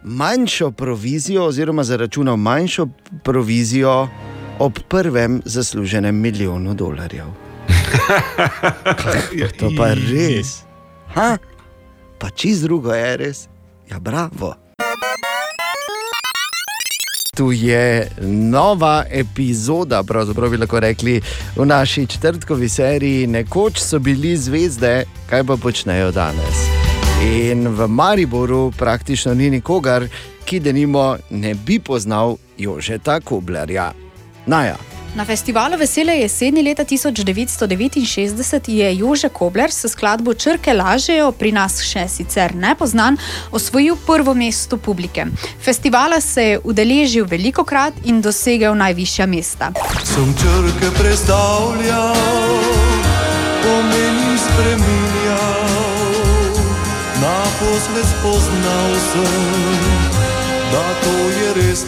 manjšo 0.06 0.72
provizijo, 0.72 1.46
oziroma 1.46 1.84
zaračunal 1.84 2.38
manjšo 2.38 2.88
provizijo 3.24 4.08
ob 4.60 4.80
prvem 4.88 5.42
zasluženem 5.46 6.16
milijonu 6.16 6.74
dolarjev. 6.74 7.26
Kako 8.86 9.52
to 9.60 9.72
pa 9.78 9.88
je 9.88 9.96
res? 9.96 10.48
Ha? 11.14 11.38
Pa 12.20 12.30
čist 12.30 12.64
drugo 12.64 12.94
je 12.94 13.18
res. 13.18 13.48
Ja, 13.92 14.00
bravo. 14.00 14.56
Tu 17.36 17.52
je 17.52 18.12
nova 18.22 19.04
epizoda, 19.12 20.04
pravzaprav 20.04 20.50
bi 20.50 20.58
lahko 20.58 20.80
rekli, 20.80 21.22
v 21.56 21.66
naši 21.66 22.08
četrtkovi 22.08 22.70
seriji. 22.70 23.28
Nekoč 23.28 23.80
so 23.80 24.00
bili 24.00 24.38
zvezde, 24.38 25.04
kaj 25.30 25.44
pa 25.44 25.58
počnejo 25.58 26.12
danes. 26.12 26.85
In 27.26 27.68
v 27.68 27.88
Mariboru 27.88 28.72
praktično 28.78 29.34
ni 29.34 29.50
nikogar, 29.50 30.08
ki 30.46 30.60
denimo 30.60 31.18
ne 31.30 31.54
bi 31.56 31.80
poznal 31.80 32.38
Jožeta 32.58 33.20
Koblarja. 33.20 33.94
Naja. 34.46 34.76
Na 35.16 35.26
festivalu 35.26 35.78
Vesele 35.78 36.14
jeseni 36.20 36.62
leta 36.64 36.86
1969 36.86 38.70
je 38.70 38.96
Jože 38.98 39.30
Kobler 39.30 39.72
s 39.72 39.88
skladbo 39.88 40.34
Črke 40.34 40.74
lažejo, 40.74 41.32
pri 41.32 41.52
nas 41.52 41.80
še 41.82 42.08
sicer 42.08 42.56
nepoznan, 42.56 43.18
osvojil 43.52 43.96
prvo 44.06 44.34
mesto 44.34 44.78
publike. 44.78 45.26
Festivala 45.64 46.22
se 46.22 46.44
je 46.44 46.60
udeležil 46.64 47.26
veliko 47.26 47.64
krat 47.64 47.94
in 48.04 48.22
dosegel 48.22 48.76
najvišja 48.76 49.26
mesta. 49.26 49.72
Sem 50.04 50.36
črke 50.36 50.94
predstavljal, 51.00 52.16
pomeni 53.64 54.38
spremenjal. 54.38 55.15
Naposled 57.76 58.06
spoznal 58.06 58.92
sem, 58.96 59.44
da 60.72 60.84
to 61.04 61.16
je 61.40 61.50
resnica, 61.60 61.86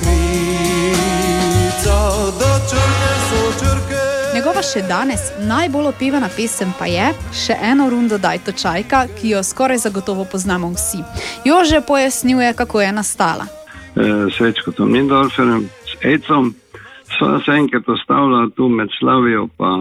da 2.40 2.52
črke 2.70 3.12
so 3.28 3.40
črke. 3.60 4.02
Njegova 4.36 4.62
še 4.62 4.82
danes 4.90 5.22
najbolj 5.48 5.88
opevana 5.88 6.28
pesem 6.36 6.74
pa 6.80 6.86
je 6.92 7.14
Še 7.32 7.56
eno 7.72 7.88
rundo 7.90 8.18
daj 8.20 8.38
to 8.44 8.52
čajka, 8.52 9.08
ki 9.16 9.30
jo 9.30 9.44
skoraj 9.44 9.78
zagotovo 9.86 10.26
poznamo 10.32 10.74
vsi. 10.76 11.00
Jože 11.48 11.80
pojasnjuje, 11.88 12.54
kako 12.54 12.82
je 12.82 12.92
nastala. 12.92 13.46
eh, 13.48 14.28
Svečkotom 14.36 14.92
Mindorferjem, 14.92 15.70
s 15.88 15.96
Ecom. 16.04 16.56
Sva 17.16 17.40
se 17.46 17.52
enkrat 17.52 17.88
ostavila 17.88 18.50
tu 18.56 18.68
med 18.68 18.90
Slavijo 19.00 19.48
pa 19.58 19.72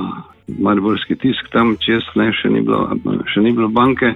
Mariborski 0.47 1.17
tisk, 1.19 1.51
tam 1.51 1.77
čez 1.83 2.03
ne, 2.15 2.31
še 2.31 2.49
ni 2.49 2.63
bilo, 2.63 2.95
še 3.35 3.41
ni 3.43 3.51
bilo 3.53 3.69
banke. 3.69 4.15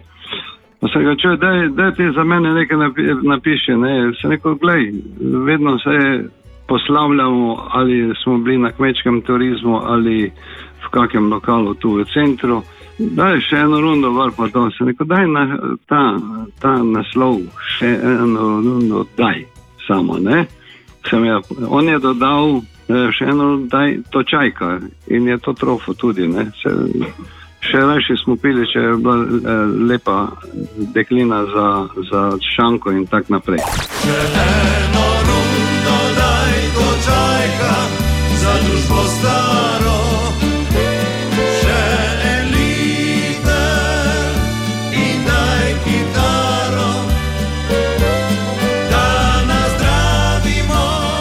Pa 0.80 0.88
se 0.88 1.02
ga 1.02 1.16
čuje, 1.16 1.36
da 1.36 1.84
je 1.84 1.94
ti 1.94 2.10
za 2.14 2.24
mene 2.24 2.54
nekaj 2.54 2.78
napi, 2.78 3.02
napiše. 3.22 3.76
Ne. 3.76 4.12
Se 4.20 4.28
neko, 4.28 4.54
glej, 4.54 4.92
vedno 5.46 5.78
se 5.78 6.24
poslavljamo, 6.68 7.68
ali 7.70 8.14
smo 8.22 8.38
bili 8.38 8.58
na 8.58 8.72
kmečkem 8.72 9.20
turizmu 9.20 9.80
ali 9.84 10.30
v 10.84 10.90
kakem 10.90 11.32
lokalu 11.32 11.74
tu 11.74 11.90
v 11.90 12.04
centru. 12.04 12.62
Daj 12.98 13.40
še 13.40 13.56
eno 13.64 13.80
rundo, 13.80 14.10
var 14.12 14.30
pa 14.36 14.48
to. 14.48 14.68
Se 14.70 14.84
neko, 14.84 15.04
daj 15.04 15.26
na, 15.26 15.44
ta, 15.88 16.02
ta 16.60 16.74
naslov, 16.84 17.40
še 17.76 17.90
eno 17.96 18.60
rundo, 18.60 19.04
daj 19.16 19.44
samo, 19.86 20.18
ne. 20.18 20.44
Sem 21.08 21.24
ja, 21.24 21.40
on 21.68 21.88
je 21.88 21.98
dodal 21.98 22.60
eh, 22.60 23.08
še 23.16 23.30
eno, 23.32 23.54
daj 23.72 23.98
to 24.12 24.22
čajka 24.22 24.78
in 25.08 25.28
je 25.28 25.38
to 25.38 25.56
trofo 25.56 25.94
tudi, 25.94 26.28
ne. 26.28 26.50
Se, 26.60 26.74
še 27.60 27.78
raje 27.78 28.16
smo 28.24 28.36
pili, 28.36 28.66
če 28.72 28.78
je 28.78 28.96
bila 29.04 29.16
eh, 29.24 29.72
lepa 29.90 30.18
deklina 30.96 31.44
za, 31.54 31.68
za 32.10 32.22
šanko 32.56 32.92
in 32.96 33.06
tako 33.06 33.36
naprej. 33.36 33.60
Eno 33.60 35.08
rundo 35.28 35.98
daj 36.18 36.60
to 36.76 36.88
čajka 37.06 37.74
za 38.42 38.54
družbo 38.66 39.02
staro. 39.16 39.98
Še. 41.60 41.80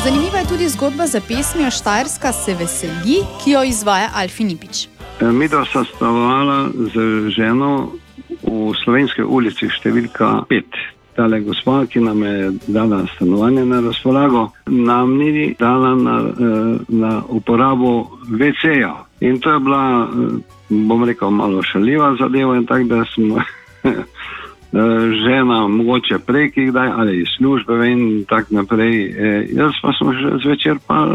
Zanimiva 0.03 0.39
je 0.39 0.47
tudi 0.47 0.69
zgodba 0.69 1.07
za 1.07 1.21
pesmijo 1.21 1.71
Štajerska 1.71 2.31
se 2.33 2.55
veseli, 2.55 3.19
ki 3.43 3.51
jo 3.51 3.63
izvaja 3.63 4.09
Alfi 4.15 4.43
Nipič. 4.43 4.98
Mi 5.21 5.47
dva 5.47 5.65
sta 5.65 5.83
stanovala 5.83 6.69
z 6.71 6.95
ženo 7.35 7.91
v 8.39 8.71
slovenski 8.83 9.19
ulici 9.27 9.67
številka 9.67 10.47
5. 10.47 10.77
Tale 11.19 11.41
gospa, 11.43 11.81
ki 11.91 11.99
nam 11.99 12.23
je 12.23 12.53
dala 12.71 13.01
stanovanje 13.17 13.65
na 13.67 13.81
razpolago, 13.83 14.45
nam 14.71 15.17
ni 15.19 15.51
dala 15.59 15.91
na, 15.99 16.15
eh, 16.23 16.79
na 16.87 17.11
uporabo 17.27 18.07
WC-ja. 18.31 18.95
In 19.19 19.43
to 19.43 19.51
je 19.51 19.59
bila, 19.59 20.07
eh, 20.07 20.39
bom 20.87 21.03
rekel, 21.03 21.31
malo 21.35 21.59
šaljiva 21.67 22.15
zadeva, 22.15 22.55
in 22.55 22.65
tako 22.65 22.87
da 22.87 23.03
smo 23.11 23.43
žena, 25.25 25.67
mogoče 25.67 26.19
prej, 26.23 26.71
kdaj, 26.71 26.89
ali 26.95 27.21
iz 27.21 27.27
službe 27.37 27.91
in 27.91 28.23
tako 28.23 28.63
naprej. 28.63 28.95
Eh, 29.03 29.47
Jaz 29.51 29.75
pa 29.81 29.91
sem 29.99 30.15
že 30.15 30.39
zvečer 30.47 30.79
pa 30.87 31.11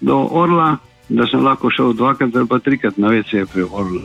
do 0.00 0.26
Orla, 0.26 0.76
da 1.16 1.26
sem 1.26 1.44
lahko 1.44 1.70
šel 1.70 1.92
dvakrat 1.92 2.36
ali 2.36 2.48
pa 2.48 2.58
trikrat 2.58 2.98
na 2.98 3.08
WC 3.08 3.46
pri 3.52 3.62
Orlu. 3.70 4.00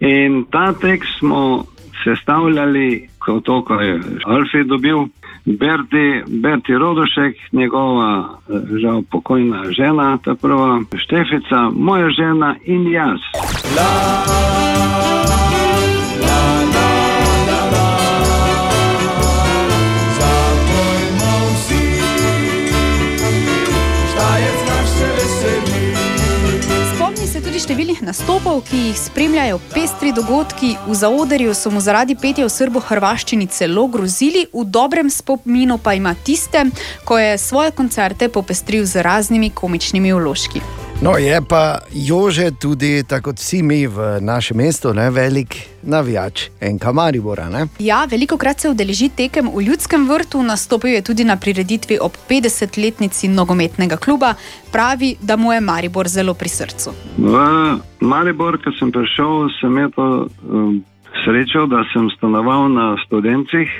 In 0.00 0.44
ta 0.50 0.72
tekst 0.72 1.18
smo 1.18 1.64
sestavljali, 2.04 3.08
kot 3.18 3.44
to, 3.44 3.62
ko 3.64 3.74
je 3.74 4.00
Alfi 4.26 4.64
dobil, 4.64 5.06
Berti, 5.44 6.22
Berti 6.26 6.72
Rodošek, 6.72 7.36
njegova 7.52 8.38
eh, 8.48 8.78
žal 8.82 9.02
pokojna 9.10 9.62
žena, 9.70 10.18
ta 10.24 10.34
prva 10.34 10.80
Štefica, 10.94 11.70
moja 11.74 12.10
žena 12.10 12.56
in 12.64 12.90
jaz. 12.90 13.20
Zapojmo 13.74 15.41
številnih 27.62 28.00
nastopov, 28.02 28.64
ki 28.66 28.78
jih 28.88 28.98
spremljajo 28.98 29.60
pestri 29.70 30.10
dogodki. 30.14 30.74
V 30.88 30.96
zaodrju 30.98 31.54
so 31.54 31.70
mu 31.70 31.82
zaradi 31.84 32.16
petja 32.18 32.46
v 32.48 32.50
srbo-hrvaščini 32.50 33.46
celo 33.54 33.86
grozili, 33.92 34.48
v 34.50 34.66
dobrem 34.66 35.10
spominu 35.10 35.78
pa 35.78 35.94
ima 35.94 36.16
tiste, 36.26 36.66
ko 37.06 37.18
je 37.20 37.38
svoje 37.38 37.70
koncerte 37.70 38.28
popestril 38.32 38.86
z 38.86 39.06
raznimi 39.06 39.52
komičnimi 39.54 40.10
vložki. 40.12 40.91
No, 41.02 41.18
je 41.18 41.40
pa 41.48 41.78
Jože 41.90 42.50
tudi, 42.62 43.02
tako 43.02 43.32
kot 43.32 43.40
vsi 43.42 43.58
mi 43.62 43.86
v 43.90 44.20
našem 44.22 44.56
mestu, 44.56 44.92
ne, 44.94 45.08
velik 45.10 45.56
navijač 45.82 46.44
enka 46.62 46.92
Maribora. 46.94 47.48
Ne? 47.50 47.64
Ja, 47.82 48.04
veliko 48.06 48.36
krat 48.38 48.62
se 48.62 48.70
udeleži 48.70 49.08
tekem 49.10 49.48
v 49.50 49.64
ljudskem 49.66 50.04
vrtu, 50.06 50.44
nastopil 50.46 50.94
je 50.94 51.00
tudi 51.02 51.26
na 51.26 51.34
prireditvi 51.36 51.98
ob 51.98 52.14
50-letnici 52.30 53.28
nogometnega 53.34 53.98
kluba. 53.98 54.36
Pravi, 54.72 55.16
da 55.18 55.36
mu 55.36 55.50
je 55.52 55.60
Maribor 55.60 56.08
zelo 56.08 56.36
pri 56.38 56.48
srcu. 56.48 56.94
V 57.18 57.42
Maribor, 58.00 58.60
ko 58.62 58.70
sem 58.78 58.94
prišel, 58.94 59.50
sem 59.58 59.74
imel 59.74 59.90
um, 59.98 60.78
srečo, 61.24 61.66
da 61.66 61.82
sem 61.90 62.06
stanoval 62.14 62.70
na 62.70 62.94
študencih. 63.02 63.74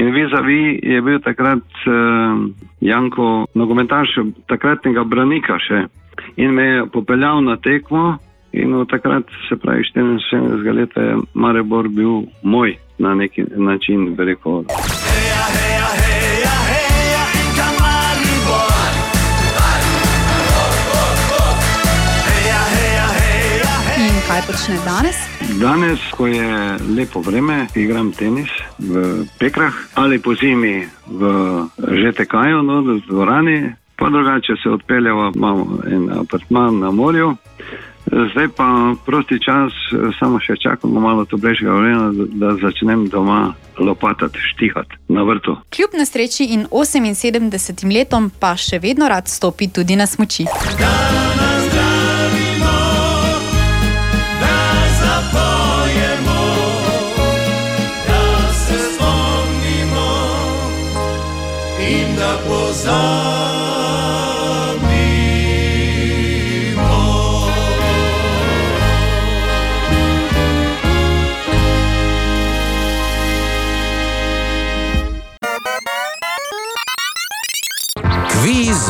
In 0.00 0.08
vizavi 0.16 0.80
je 0.80 1.04
bil 1.04 1.20
takrat 1.20 1.84
um, 1.84 2.48
Janko, 2.80 3.44
nogometaš, 3.52 4.16
takratnega 4.48 5.04
branika 5.04 5.60
še. 5.60 5.84
In 6.36 6.54
me 6.54 6.62
je 6.62 6.86
popeljal 6.92 7.42
na 7.44 7.56
tekmo, 7.56 8.18
in 8.52 8.74
od 8.74 8.90
takrat, 8.90 9.24
se 9.48 9.56
pravi, 9.56 9.82
74 9.94 10.74
let 10.76 10.90
je 10.96 11.16
Maribor 11.34 11.88
bil 11.88 12.22
moj 12.42 12.76
na 12.98 13.14
neki 13.14 13.44
način, 13.56 14.16
bi 14.16 14.24
rekel. 14.24 14.64
In 23.98 24.16
kaj 24.28 24.40
počne 24.46 24.76
danes? 24.84 25.16
Danes, 25.60 26.00
ko 26.16 26.26
je 26.26 26.76
lepo 26.96 27.20
vreme, 27.20 27.66
igram 27.74 28.12
tenis 28.12 28.48
v 28.78 29.24
Pekrah 29.38 29.74
ali 29.94 30.18
po 30.18 30.34
zimi 30.34 30.86
v 31.06 31.22
ŽTK-ju, 31.80 32.62
no, 32.62 32.82
v 32.82 33.00
dvorani, 33.08 33.72
pa 33.96 34.08
drugače 34.10 34.52
se 34.62 34.70
odpeljava, 34.70 35.32
imamo 35.34 35.78
en 35.86 36.10
apartman 36.20 36.78
na 36.78 36.90
morju. 36.90 37.36
Zdaj 38.06 38.48
pa 38.56 38.94
prosti 39.06 39.38
čas, 39.42 39.72
samo 40.18 40.38
še 40.40 40.54
čakamo 40.62 41.00
malo 41.00 41.24
toplejšega 41.24 41.72
vremena, 41.72 42.12
da- 42.14 42.56
začnem 42.62 43.08
doma 43.08 43.54
lopatati, 43.78 44.38
štihati 44.38 44.96
na 45.08 45.22
vrtu. 45.22 45.56
Kljub 45.76 45.90
nesreči 45.98 46.44
in 46.44 46.66
78 46.70 47.92
letom 47.98 48.30
pa 48.40 48.56
še 48.56 48.78
vedno 48.78 49.08
rad 49.08 49.28
stopi 49.28 49.68
tudi 49.68 49.96
na 49.96 50.06
smoči. 50.06 50.44
zapojemo, 55.00 56.40
da 58.06 58.52
se 58.52 58.78
spomnimo 58.78 60.08
in 61.80 62.16
da 62.16 62.38
pozabimo. 62.46 63.45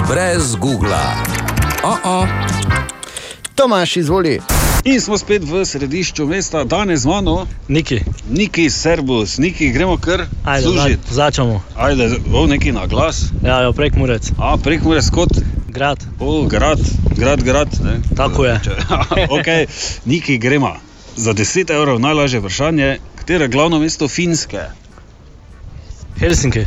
Brez 0.09 0.57
Google. 0.57 0.97
Oh 1.85 1.99
-oh. 2.05 2.27
Tomaš, 3.55 3.97
izvoli. 3.97 4.41
In 4.85 5.01
smo 5.01 5.19
spet 5.19 5.43
v 5.45 5.65
središču 5.65 6.27
mesta, 6.27 6.65
danes 6.65 7.01
z 7.01 7.07
mano, 7.07 7.47
Niki. 7.69 8.01
Niki, 8.31 8.71
Servus, 8.71 9.39
Niki, 9.39 9.71
gremo 9.71 9.97
kar 9.99 10.27
služiti. 10.63 10.99
za- 11.09 11.15
začnemo. 11.15 11.63
Ajde, 11.77 12.11
o 12.35 12.47
neki 12.47 12.73
na 12.73 12.87
glas. 12.87 13.23
Ja, 13.45 13.63
jo, 13.63 13.73
prek 13.73 13.97
Murec. 13.97 14.31
A, 14.39 14.57
prek 14.57 14.83
Murec 14.83 15.11
kot? 15.11 15.29
Grad. 15.69 16.05
O, 16.21 16.43
grad, 16.43 16.79
grad, 17.17 17.43
grad. 17.43 17.69
Ne? 17.85 18.01
Tako 18.17 18.45
je. 18.45 18.61
ok, 19.39 19.71
Niki, 20.05 20.39
gremo. 20.39 20.77
Za 21.17 21.35
10 21.35 21.75
evrov 21.75 22.01
najlažje 22.01 22.41
vprašanje, 22.41 22.99
katero 23.15 23.45
je 23.45 23.49
glavno 23.49 23.79
mesto 23.79 24.09
Finske? 24.09 24.61
Helsinki. 26.19 26.65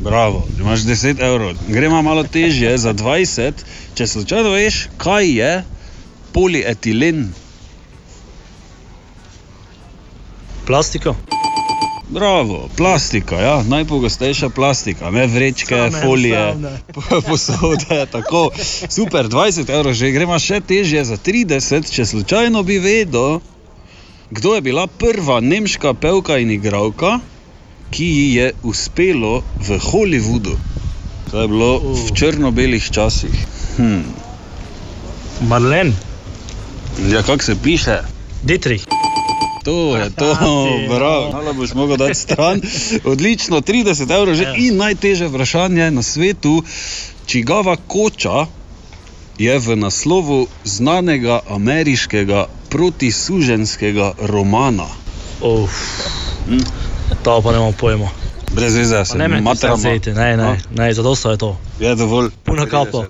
Bravo, 0.00 0.44
imaš 0.60 0.80
10 0.80 1.20
evrov. 1.20 1.54
Gremo 1.68 2.02
malo 2.02 2.22
težje, 2.22 2.78
za 2.78 2.94
20, 2.94 3.52
če 3.94 4.06
slučajno 4.06 4.50
veš, 4.50 4.88
kaj 4.96 5.30
je 5.38 5.52
polietilen. 6.32 7.32
Plastiko. 10.66 11.14
Bravo, 12.08 12.68
plastika, 12.76 13.36
ja, 13.40 13.62
najpogostejša 13.62 14.48
plastika, 14.48 15.10
ne 15.10 15.26
vrečke, 15.26 15.74
Same, 15.74 16.02
folije, 16.02 16.54
posode, 17.28 18.06
tako. 18.12 18.50
Super, 18.88 19.26
20 19.26 19.70
evrov 19.72 19.92
že, 19.92 20.10
gremo 20.12 20.38
še 20.38 20.60
težje 20.60 21.04
za 21.04 21.16
30, 21.16 21.90
če 21.90 22.04
slučajno 22.04 22.62
bi 22.62 22.78
vedel, 22.78 23.40
kdo 24.30 24.54
je 24.54 24.60
bila 24.60 24.86
prva 24.86 25.40
nemška 25.40 25.94
pevka 25.94 26.38
in 26.38 26.50
igralka, 26.50 27.18
ki 27.90 28.04
ji 28.04 28.34
je 28.34 28.52
uspelo 28.62 29.42
v 29.60 29.78
Hollywoodu. 29.78 30.56
To 31.30 31.40
je 31.40 31.48
bilo 31.48 31.78
v 31.78 32.12
črno-belih 32.14 32.90
časih. 32.90 33.34
Hm. 33.76 34.02
Marlen. 35.48 35.94
Ja, 37.10 37.22
kako 37.22 37.42
se 37.42 37.56
piše? 37.62 37.98
Dietrich. 38.42 38.86
To 39.64 39.96
je 39.96 40.10
to, 40.10 40.36
bravo. 40.88 41.32
Malo 41.32 41.52
boš 41.52 41.74
mogel 41.74 41.96
dati 41.96 42.14
stran. 42.14 42.60
Odlično, 43.04 43.60
30 43.60 44.16
evrov 44.16 44.34
že. 44.34 44.54
In 44.56 44.76
najtežje 44.76 45.28
vprašanje 45.28 45.90
na 45.90 46.02
svetu, 46.02 46.62
čigava 47.26 47.76
koča 47.76 48.46
je 49.38 49.58
v 49.58 49.76
naslovu 49.76 50.46
znanega 50.64 51.40
ameriškega 51.48 52.46
protisuženskega 52.68 54.12
romana. 54.18 54.86
Uf, 55.40 55.72
to 57.22 57.42
pa 57.42 57.50
ne 57.50 57.56
imamo 57.56 57.72
pojma. 57.72 58.08
Brez 58.52 58.74
veze, 58.74 58.96
Pa 58.96 59.04
se 59.04 59.18
ne 59.18 59.28
me 59.28 59.40
materamo. 59.40 59.76
zeti, 59.76 60.12
ne, 60.12 60.36
ne, 60.36 60.58
ne, 60.70 60.94
zato 60.94 61.30
je 61.30 61.36
to. 61.36 61.56
Je 61.80 61.94
dovolj. 61.94 62.30
Puno 62.44 62.66
kapo. 62.66 63.04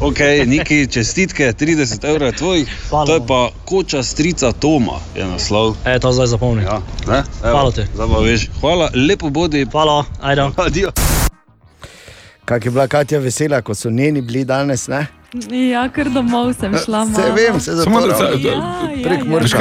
Ok, 0.00 0.18
neki 0.46 0.86
čestitke, 0.86 1.52
30 1.52 2.04
evrov 2.04 2.26
je 2.26 2.32
tvojih, 2.32 2.68
to 3.06 3.14
je 3.14 3.20
pa 3.26 3.50
koča 3.64 4.02
strica 4.02 4.52
Toma, 4.52 4.92
je 5.16 5.24
naslov. 5.26 5.74
E, 5.84 5.98
to 5.98 6.12
zdaj 6.12 6.26
zapomni. 6.26 6.62
Ja, 6.62 6.80
ne? 7.08 7.22
Evo, 7.44 7.50
Hvala 7.50 7.70
ti. 7.70 7.82
Veš. 8.24 8.48
Hvala, 8.60 8.90
lepo 8.94 9.28
bodi. 9.28 9.66
Hvala, 9.72 10.04
ajde. 10.20 10.42
Adijo. 10.56 10.90
Kak 12.44 12.64
je 12.64 12.70
bila 12.70 12.86
Katja 12.88 13.18
vesela, 13.18 13.62
ko 13.62 13.74
so 13.74 13.90
njeni 13.90 14.20
bili 14.20 14.44
danes? 14.44 14.88
Ne? 14.88 15.06
Ja, 15.72 15.82
ker 15.92 16.08
domov 16.08 16.54
sem 16.56 16.72
šla. 16.72 17.04
Se 17.06 17.20
mama. 17.20 17.34
vem, 17.36 17.60
se 17.60 17.72
Samo 17.84 18.00
da, 18.00 18.14
zato 18.16 18.36
da, 18.36 18.48
Ja, 18.48 18.80
prek 19.04 19.24
ja. 19.26 19.38
Veš 19.38 19.52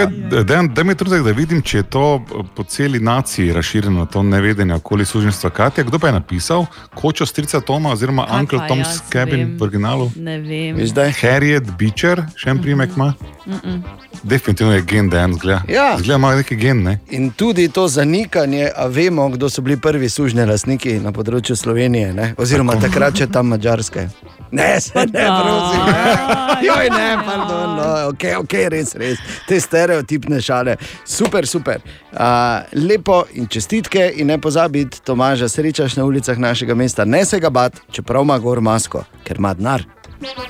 Dejan, 0.45 0.69
Daj 0.73 0.83
mi 0.83 0.95
trenutek, 0.95 1.23
da 1.23 1.31
vidim, 1.31 1.61
če 1.61 1.77
je 1.77 1.83
to 1.83 2.03
eh, 2.23 2.43
po 2.55 2.63
celi 2.63 2.99
naciji 2.99 3.53
razširjeno, 3.53 4.05
to 4.05 4.23
nevedenje 4.23 4.73
okoli 4.73 5.05
suženstva 5.05 5.49
Katja. 5.49 5.83
Kdo 5.83 5.99
pa 5.99 6.07
je 6.07 6.13
napisal? 6.13 6.65
Kočo 6.95 7.25
strica 7.25 7.59
Toma 7.59 7.91
oziroma 7.91 8.25
Kaj 8.25 8.39
Uncle 8.39 8.59
pa 8.59 8.67
Tom's 8.67 8.87
jaz 8.87 9.01
Cabin 9.11 9.39
vem. 9.39 9.57
v 9.59 9.63
originalu? 9.63 10.11
Ne 10.15 10.39
vem. 10.39 10.79
Harriet 11.21 11.63
Beecher, 11.77 12.23
še 12.35 12.49
en 12.49 12.61
primek 12.61 12.95
ima. 12.95 13.13
Mm-mm. 13.47 13.83
Definitivno 14.23 14.73
je 14.73 14.81
gen, 14.81 15.09
da 15.09 15.17
je 15.19 15.23
en 15.23 15.33
zgleda. 15.33 15.61
Ja. 15.67 15.97
Zgleda 15.97 16.15
ima 16.15 16.35
neki 16.35 16.55
gen, 16.55 16.83
ne? 16.83 16.99
In 17.09 17.29
tudi 17.31 17.67
to 17.69 17.87
zanikanje, 17.87 18.71
a 18.75 18.87
vemo, 18.87 19.29
kdo 19.29 19.49
so 19.49 19.61
bili 19.61 19.77
prvi 19.77 20.09
sužne 20.09 20.45
lastniki 20.45 20.99
na 20.99 21.11
področju 21.11 21.55
Slovenije, 21.55 22.13
ne? 22.13 22.33
oziroma 22.37 22.73
Tako. 22.73 22.87
takrat 22.87 23.17
še 23.17 23.27
tam 23.27 23.47
Mačarske. 23.47 24.07
Ne, 24.51 24.81
se 24.81 25.05
ne, 25.13 25.23
prosim. 25.57 25.81
ne. 25.85 26.67
Joj, 26.67 26.89
ne, 26.89 27.17
pardon, 27.25 27.75
no, 27.75 27.87
ok, 28.09 28.23
ok, 28.39 28.53
res, 28.73 28.93
res. 28.95 29.19
Te 29.47 29.59
stereotipne 29.61 30.41
šale. 30.41 30.77
Super, 31.05 31.47
super. 31.47 31.81
Uh, 32.11 32.65
lepo 32.73 33.23
in 33.33 33.47
čestitke, 33.47 34.11
in 34.15 34.27
ne 34.27 34.39
pozabiti, 34.41 35.01
Tomaža, 35.05 35.49
srečaš 35.49 35.95
na 35.95 36.05
ulicah 36.05 36.37
našega 36.37 36.75
mesta, 36.75 37.05
ne 37.05 37.25
se 37.25 37.39
ga 37.39 37.49
bat, 37.49 37.77
čeprav 37.91 38.25
ima 38.25 38.39
gor 38.39 38.61
masko, 38.61 39.03
ker 39.23 39.37
ima 39.37 39.53
denar. 39.53 39.85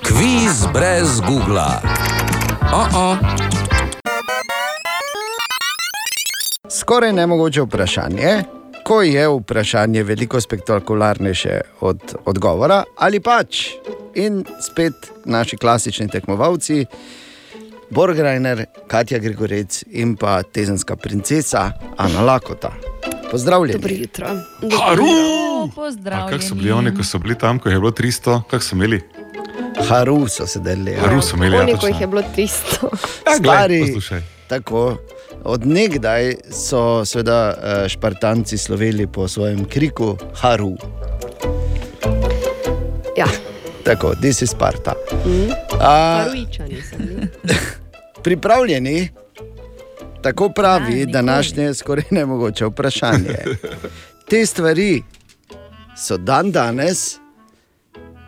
Kviz 0.03 0.63
brez 0.73 1.19
Google. 1.21 1.67
Oh 2.73 2.87
-oh. 2.93 3.17
Skoraj 6.69 7.13
nemogoče 7.13 7.61
vprašanje, 7.61 8.43
ko 8.87 9.01
je 9.01 9.27
vprašanje 9.27 10.03
veliko 10.03 10.41
spektakularnejše 10.41 11.61
od 11.79 11.99
odgovora, 12.25 12.83
ali 12.97 13.19
pač. 13.19 13.67
In 14.15 14.45
spet 14.61 14.93
naši 15.25 15.57
klasični 15.57 16.07
tekmovalci, 16.07 16.85
Borgrajner, 17.89 18.65
Katja 18.87 19.19
Grigorec 19.19 19.83
in 19.87 20.15
pa 20.15 20.43
tezenska 20.43 20.95
princesa 20.95 21.71
Ana 21.97 22.21
Lakota. 22.21 22.71
Pozdravljeni. 23.31 23.73
Dobro 23.73 23.93
jutro. 23.93 24.27
A 26.11 26.29
Kako 26.29 26.43
so 26.43 26.55
bili 26.55 26.71
oni, 26.71 26.95
ko 26.95 27.03
so 27.03 27.19
bili 27.19 27.35
tam, 27.35 27.59
ko 27.59 27.69
je 27.69 27.79
bilo 27.79 27.91
300, 27.91 28.41
kako 28.49 28.63
so 28.63 28.75
imeli? 28.75 29.01
Haru 29.89 30.27
so 30.27 30.47
sedeli. 30.47 30.95
Haru 30.95 31.21
so 31.21 31.35
imeli, 31.35 31.55
ja, 31.55 31.61
Oni, 31.61 31.71
ko 31.71 31.77
točno. 31.77 31.89
jih 31.89 32.01
je 32.01 32.07
bilo 32.07 32.21
300. 32.37 32.87
Ja, 33.27 33.37
Stari, 33.37 33.81
poslušaj. 33.81 34.21
tako. 34.47 34.97
Od 35.47 35.65
nekdaj 35.65 36.35
so 36.51 37.05
seveda 37.05 37.39
eh, 37.55 37.89
Špartanci 37.89 38.57
sloveli 38.57 39.07
po 39.07 39.27
svojem 39.27 39.65
kriku 39.65 40.17
Haru. 40.35 40.75
Ja. 43.17 43.27
Tako, 43.83 44.15
this 44.19 44.41
is 44.41 44.51
Sparta. 44.51 44.93
Mm. 45.25 45.51
A, 45.79 46.23
Paruičani 46.27 46.81
so 46.81 46.95
bili. 46.97 47.27
pripravljeni? 48.25 49.09
Tako 50.21 50.49
pravi 50.49 51.05
današnje 51.05 51.73
skoraj 51.73 52.03
nemogoče 52.11 52.65
vprašanje. 52.65 53.37
Te 54.29 54.45
stvari 54.45 55.03
so 55.97 56.17
dan 56.17 56.51
danes 56.51 57.15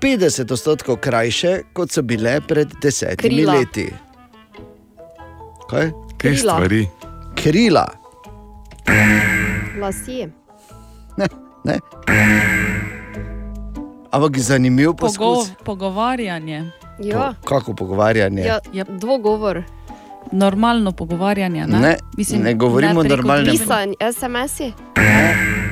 50 0.01 0.53
odstotkov 0.53 0.95
krajše, 0.95 1.59
kot 1.73 1.91
so 1.91 2.01
bile 2.01 2.41
pred 2.47 2.67
desetimi 2.81 3.35
Krila. 3.35 3.53
leti. 3.53 3.89
Kaj? 5.69 5.91
Te 6.21 6.35
stvari. 6.35 6.87
Krila. 7.39 7.87
Lasje. 9.79 10.29
Ne? 11.63 11.79
Ampak 14.11 14.37
zanimiv 14.37 14.85
Pogo, 14.87 14.97
poskus. 14.97 15.51
pogovarjanje. 15.63 16.71
Ja. 16.99 17.33
Kako 17.45 17.73
pogovarjanje? 17.73 18.41
Ja, 18.41 18.59
ja, 18.73 18.83
dvogovor. 18.83 19.63
Normalno 20.31 20.91
pogovarjanje. 20.91 21.65
Ne, 21.67 21.79
Ne, 21.79 21.97
ne 22.39 22.53
govorimo 22.53 23.01
preko 23.01 23.15
normalnem 23.15 23.51
Pisanje, 23.51 23.93
SMS-i. 24.13 24.73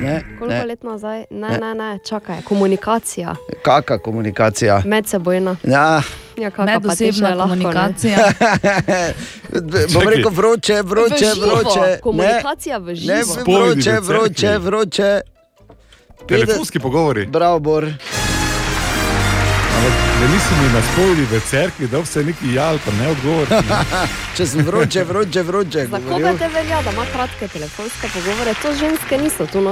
Ne, 0.00 0.22
Koliko 0.38 0.54
ne. 0.54 0.64
let 0.64 0.82
nazaj? 0.82 1.24
Ne, 1.30 1.48
Ne. 1.48 1.58
ne, 1.58 1.74
ne, 1.74 1.98
čakaj. 2.00 2.42
Komunikacija. 2.42 3.34
Kakšna 3.62 3.98
komunikacija? 3.98 4.82
Medsebojna. 4.86 5.56
Ja. 5.64 6.02
Ja, 6.36 6.50
Medosebna 6.58 7.36
komunikacija. 7.38 8.18
Bom 9.94 10.08
rekel 10.08 10.30
vroče, 10.30 10.82
vroče, 10.82 11.26
vroče. 11.36 11.80
Ne, 11.82 11.98
Komunikacija 12.00 12.78
v 12.78 12.94
živo. 12.94 13.14
ne 13.14 13.22
vroče, 13.44 14.00
vroče, 14.00 14.58
vroče. 14.58 15.20
Telefonski 16.26 16.78
pogovori. 16.80 17.26
Bravo, 17.26 17.58
Bor. 17.58 17.86
Ampak 19.78 19.92
da 20.20 20.26
nisi 20.26 20.52
mi 20.54 20.68
na 20.72 20.82
spovedi 20.82 21.22
v 21.22 21.40
cerkvi, 21.40 21.86
da 21.86 21.98
vse 21.98 22.24
neki 22.24 22.54
jal, 22.54 22.78
pa 22.78 22.90
ne 22.92 23.08
odgovor. 23.08 23.46
Če 24.36 24.46
sem 24.46 24.64
vroče, 24.64 25.04
vroče, 25.04 25.42
vroče. 25.42 25.84
Za 25.84 25.98
koga 25.98 26.08
govoril. 26.08 26.38
te 26.38 26.48
velja, 26.48 26.82
da 26.82 26.90
ima 26.90 27.04
kratke 27.06 27.48
telefonske 27.48 28.08
pogovore? 28.08 28.54
To 28.54 28.72
ženske 28.74 29.18
niso 29.18 29.46
tu. 29.46 29.60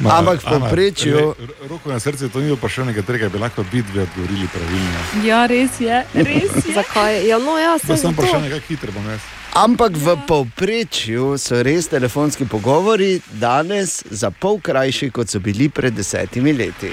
Ma, 0.00 0.10
Ampak 0.12 0.36
v 0.36 0.46
Ana, 0.46 0.50
povprečju- 0.50 1.16
le, 1.16 1.34
r- 1.40 1.68
Roko 1.68 1.88
na 1.88 1.98
srce, 1.98 2.28
to 2.28 2.40
ni 2.40 2.52
vprašanje, 2.52 2.92
katerega 2.94 3.28
bi 3.28 3.38
lahko 3.38 3.64
vidve 3.72 4.02
odgovorili 4.02 4.48
pravilno. 4.48 5.00
Ja, 5.24 5.46
res 5.46 5.80
je. 5.80 6.04
Res 6.14 6.52
je. 6.60 6.74
Zakaj? 6.74 7.24
Ja, 7.24 7.38
no, 7.38 7.56
ja, 7.56 7.78
sem 7.78 7.96
samo 7.96 8.12
zato. 8.12 8.12
vprašanje, 8.12 8.50
kako 8.50 8.66
hitro 8.68 8.92
bom 8.92 9.08
jaz. 9.08 9.20
Ampak 9.56 9.96
v 9.96 10.16
povprečju 10.28 11.38
so 11.38 11.62
res 11.62 11.88
telefonski 11.88 12.44
pogovori 12.44 13.14
danes 13.32 14.02
za 14.04 14.28
pol 14.30 14.60
krajši, 14.60 15.08
kot 15.10 15.28
so 15.28 15.40
bili 15.40 15.68
pred 15.70 15.94
desetimi 15.94 16.52
leti. 16.52 16.92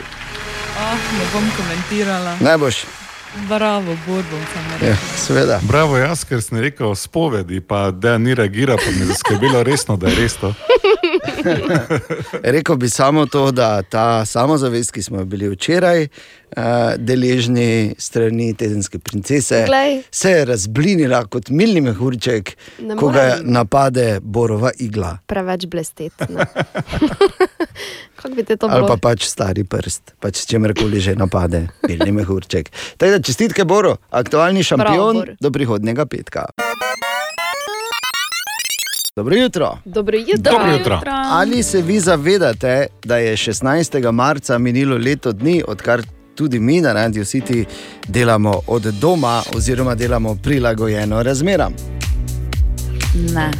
Oh, 0.83 1.17
ne 1.19 1.25
bom 1.33 1.43
komentirala. 1.57 2.37
Ne 2.39 2.57
boš? 2.57 2.85
Bravo, 3.49 3.97
Borbo. 4.07 4.37
Ja, 4.81 4.95
seveda. 5.17 5.59
Bravo, 5.61 5.97
jaz, 5.97 6.23
ker 6.23 6.41
sem 6.41 6.59
rekel 6.59 6.95
spovedi, 6.95 7.61
pa 7.61 7.91
da 7.91 8.17
ni 8.17 8.35
reagiral, 8.35 8.77
pa 8.77 8.91
mi 8.91 8.99
je 8.99 9.05
zaskrbelo 9.05 9.63
resno, 9.63 9.97
da 9.97 10.07
je 10.11 10.15
res 10.15 10.35
to. 10.37 10.53
Rekel 12.55 12.75
bi 12.75 12.89
samo 12.89 13.25
to, 13.25 13.51
da 13.51 13.81
ta 13.81 14.25
samozavest, 14.25 14.91
ki 14.91 15.03
smo 15.03 15.19
jo 15.19 15.25
bili 15.25 15.49
včeraj 15.49 16.03
uh, 16.03 16.63
deležni 16.97 17.95
strani 17.97 18.53
tedenske 18.53 18.99
princese, 18.99 19.63
Glej. 19.65 20.01
se 20.11 20.31
je 20.31 20.45
razblinila 20.45 21.25
kot 21.25 21.49
milni 21.49 21.81
mehurček, 21.81 22.55
ko 22.99 23.09
ga 23.09 23.37
napade 23.43 24.19
borova 24.21 24.71
igla. 24.79 25.17
Preveč 25.27 25.65
blestet. 25.65 26.13
ne. 26.29 26.45
Kako 28.15 28.35
bi 28.35 28.43
te 28.43 28.55
to 28.55 28.67
Ali 28.71 28.87
pa 28.87 28.97
pač 28.97 29.25
stari 29.27 29.63
prst, 29.63 30.15
pač 30.19 30.43
s 30.43 30.47
čemerkoli 30.47 30.99
že 30.99 31.15
napade, 31.15 31.67
milni 31.87 32.11
mehurček. 32.11 32.71
Tako 32.97 33.17
da 33.17 33.19
čestitke 33.19 33.65
Boru, 33.65 33.97
aktualni 34.09 34.63
šampion 34.63 35.15
Bor. 35.15 35.35
do 35.41 35.51
prihodnega 35.51 36.05
petka. 36.05 36.47
Dobro 39.15 39.35
jutro. 39.35 39.77
Dobro 39.85 40.17
jutro. 40.17 40.51
Dobro 40.51 40.71
jutro. 40.71 40.99
Ali 41.31 41.63
se 41.63 41.81
vi 41.81 41.99
zavedate, 41.99 42.87
da 43.03 43.17
je 43.17 43.35
16. 43.35 44.11
marca 44.11 44.57
minilo 44.57 44.97
leto 44.97 45.31
dni, 45.31 45.63
odkar 45.67 46.01
tudi 46.35 46.59
mi 46.59 46.81
na 46.81 46.93
Radio 46.93 47.23
City 47.23 47.65
delamo 48.07 48.61
od 48.67 48.81
doma, 48.81 49.43
oziroma 49.55 49.95
delamo 49.95 50.35
prilagojeno 50.35 51.23
razmeram? 51.23 51.73
Ne. 53.33 53.51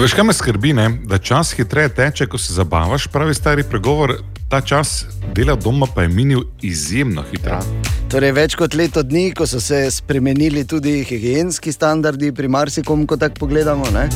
Veš, 0.00 0.14
kaj 0.14 0.24
me 0.24 0.32
skrbi, 0.32 0.72
ne? 0.72 0.98
da 1.04 1.18
čas 1.18 1.52
hitreje 1.52 1.88
teče, 1.88 2.26
ko 2.26 2.38
se 2.38 2.54
zabavaš, 2.54 3.06
pravi 3.06 3.34
stari 3.34 3.62
pregovor. 3.62 4.14
Ta 4.48 4.60
čas 4.60 5.04
dela 5.34 5.54
doma 5.54 5.86
pa 5.94 6.02
je 6.02 6.08
minil 6.08 6.40
izjemno 6.62 7.24
hitro. 7.30 7.58
Torej, 8.10 8.32
več 8.32 8.54
kot 8.54 8.74
leto 8.74 9.02
dni, 9.02 9.32
ko 9.34 9.46
so 9.46 9.60
se 9.60 9.90
spremenili 9.90 10.64
tudi 10.64 11.04
higijenski 11.04 11.72
standardi 11.72 12.32
pri 12.32 12.48
marsikom, 12.48 13.06
ko 13.06 13.16
tako 13.16 13.34
pogledamo. 13.38 13.90
Ne? 13.90 14.08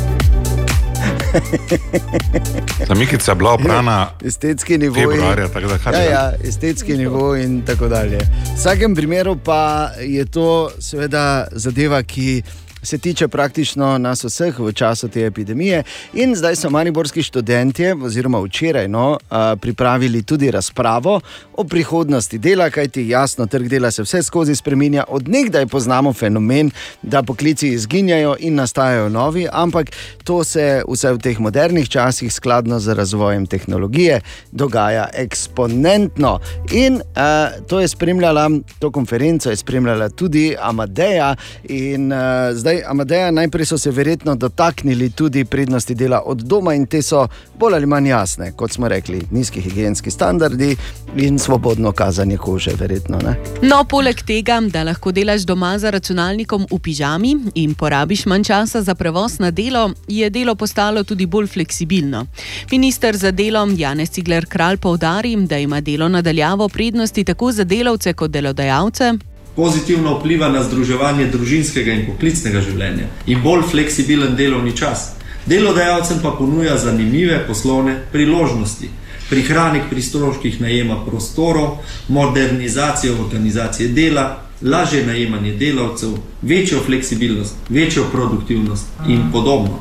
Samikica 2.87 3.33
je 3.33 3.37
bila 3.37 3.53
obrana 3.53 4.11
Estetski 4.25 4.79
nivo. 4.79 4.95
februarja, 4.95 5.49
tako 5.49 5.67
da 5.67 5.91
Ja, 5.93 6.03
ja, 6.03 6.33
estetski 6.45 6.97
nivo 6.97 7.37
in 7.37 7.63
tako 7.67 7.89
dalje. 7.89 8.19
V 8.19 8.57
vsakem 8.57 8.95
primeru 8.95 9.37
pa 9.37 9.91
je 10.01 10.25
to 10.25 10.71
seveda 10.79 11.47
zadeva, 11.53 12.03
ki. 12.03 12.43
Se 12.83 12.99
tiče 12.99 13.29
praktično 13.29 13.99
nas 13.99 14.25
vseh 14.25 14.59
v 14.59 14.73
času 14.73 15.09
te 15.09 15.27
epidemije, 15.27 15.83
in 16.15 16.35
zdaj 16.37 16.57
so 16.57 16.71
mariborski 16.71 17.23
študenti, 17.23 17.93
oziroma 17.93 18.41
včeraj, 18.41 18.89
no, 18.89 19.19
pripravili 19.61 20.23
tudi 20.23 20.51
razpravo 20.51 21.21
o 21.57 21.65
prihodnosti 21.65 22.39
dela, 22.39 22.71
kajti 22.71 23.09
jasno, 23.09 23.47
trg 23.47 23.69
dela 23.69 23.91
se 23.91 24.03
vse 24.03 24.23
skozi 24.23 24.57
spremenja. 24.57 25.05
Od 25.09 25.29
nekdaj 25.29 25.67
poznamo 25.67 26.13
fenomen, 26.13 26.71
da 27.03 27.23
poklici 27.23 27.69
izginjajo 27.69 28.37
in 28.39 28.55
nastajajo 28.55 29.09
novi, 29.09 29.47
ampak 29.53 29.91
to 30.25 30.45
se 30.45 30.83
vse 30.89 31.13
v 31.13 31.19
teh 31.19 31.41
modernih 31.41 31.89
časih, 31.89 32.33
skladno 32.33 32.81
z 32.81 32.95
razvojem 32.95 33.47
tehnologije, 33.47 34.21
dogaja 34.53 35.09
eksponentno. 35.13 36.39
In 36.73 36.95
uh, 36.95 37.67
to 37.69 37.81
je 37.81 37.89
spremljala, 37.89 38.51
to 38.79 38.91
konferenco 38.91 39.51
je 39.51 39.57
spremljala 39.57 40.09
tudi 40.09 40.57
Amadeja. 40.61 41.37
In 41.69 42.13
uh, 42.13 42.19
zdaj, 42.53 42.70
Amadeja, 42.87 43.31
najprej 43.31 43.67
so 43.67 43.79
se 43.79 43.91
verjetno 43.91 44.35
dotaknili 44.35 45.11
tudi 45.11 45.45
prednosti 45.45 45.95
dela 45.95 46.23
od 46.27 46.43
doma, 46.43 46.75
in 46.75 46.87
te 46.87 47.03
so 47.03 47.27
bolj 47.59 47.75
ali 47.75 47.87
manj 47.87 48.09
jasne, 48.09 48.53
kot 48.57 48.73
smo 48.73 48.89
rekli, 48.89 49.21
nizki 49.31 49.61
higijenski 49.61 50.11
standardi 50.11 50.77
in 51.17 51.39
svobodno 51.39 51.93
kazanje 51.93 52.37
kože, 52.37 52.75
verjetno. 52.79 53.19
Ne? 53.25 53.37
No, 53.63 53.85
poleg 53.85 54.23
tega, 54.27 54.61
da 54.61 54.83
lahko 54.83 55.13
delaš 55.13 55.47
doma 55.49 55.79
za 55.79 55.91
računalnikom 55.91 56.67
v 56.71 56.79
pižami 56.79 57.35
in 57.55 57.75
porabiš 57.75 58.27
manj 58.27 58.45
časa 58.45 58.83
za 58.83 58.95
prevoz 58.95 59.39
na 59.39 59.51
delo, 59.51 59.91
je 60.09 60.31
delo 60.31 60.55
postalo 60.55 61.05
tudi 61.05 61.27
bolj 61.27 61.47
fleksibilno. 61.47 62.27
Minister 62.71 63.17
za 63.17 63.31
delo 63.31 63.67
Janez 63.77 64.11
Cigler 64.11 64.47
Kralj 64.47 64.77
poudari, 64.77 65.37
da 65.37 65.59
ima 65.59 65.81
delo 65.81 66.09
nadaljavo 66.09 66.69
prednosti 66.69 67.25
tako 67.25 67.53
za 67.53 67.65
delavce 67.65 68.13
kot 68.13 68.31
delodajalce. 68.31 69.13
Pozitivno 69.57 70.19
vpliva 70.19 70.49
na 70.49 70.63
združevanje 70.63 71.27
družinskega 71.27 71.93
in 71.93 72.07
poklicnega 72.07 72.61
življenja 72.61 73.09
in 73.27 73.43
bolj 73.43 73.67
fleksibilen 73.71 74.37
delovni 74.37 74.77
čas. 74.77 75.11
Delodajalcem 75.47 76.21
pa 76.23 76.31
ponuja 76.39 76.77
zanimive 76.79 77.41
poslovne 77.47 77.97
priložnosti. 78.13 78.91
Prihranek 79.31 79.83
pri 79.91 80.03
stroških 80.03 80.61
najema 80.61 81.05
prostorov, 81.07 81.79
modernizacijo 82.09 83.15
organizacije 83.25 83.89
dela, 83.89 84.43
lažje 84.63 85.07
najemanje 85.07 85.53
delavcev, 85.57 86.17
večjo 86.43 86.81
fleksibilnost, 86.87 87.55
večjo 87.69 88.05
produktivnost 88.13 88.87
in 89.09 89.23
podobno. 89.33 89.79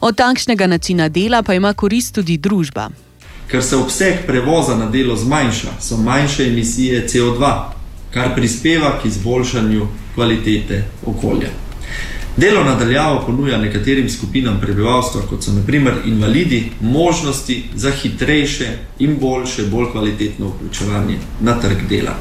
Od 0.00 0.16
takšnega 0.16 0.66
načina 0.66 1.08
dela 1.08 1.42
pa 1.42 1.54
ima 1.54 1.72
korist 1.74 2.14
tudi 2.14 2.36
družba. 2.36 2.88
Ker 3.50 3.62
se 3.62 3.76
obseg 3.76 4.26
prevoza 4.26 4.76
na 4.76 4.90
delo 4.90 5.16
zmanjša, 5.16 5.80
so 5.80 5.96
manjše 5.96 6.46
emisije 6.46 7.08
CO2, 7.08 7.75
kar 8.16 8.34
prispeva 8.34 8.98
k 9.02 9.06
izboljšanju 9.06 9.86
kvalitete 10.14 10.84
okolja. 11.06 11.48
Delo 12.36 12.64
nadaljavo 12.64 13.22
ponuja 13.26 13.58
nekaterim 13.58 14.08
skupinam 14.10 14.60
prebivalstva, 14.60 15.20
kot 15.28 15.44
so 15.44 15.52
naprimer 15.52 15.94
invalidi, 16.06 16.70
možnosti 16.80 17.64
za 17.74 17.90
hitrejše 17.90 18.68
in 18.98 19.18
boljše, 19.20 19.66
bolj 19.70 19.90
kvalitetno 19.92 20.48
vključevanje 20.48 21.18
na 21.40 21.60
trg 21.60 21.88
dela. 21.88 22.16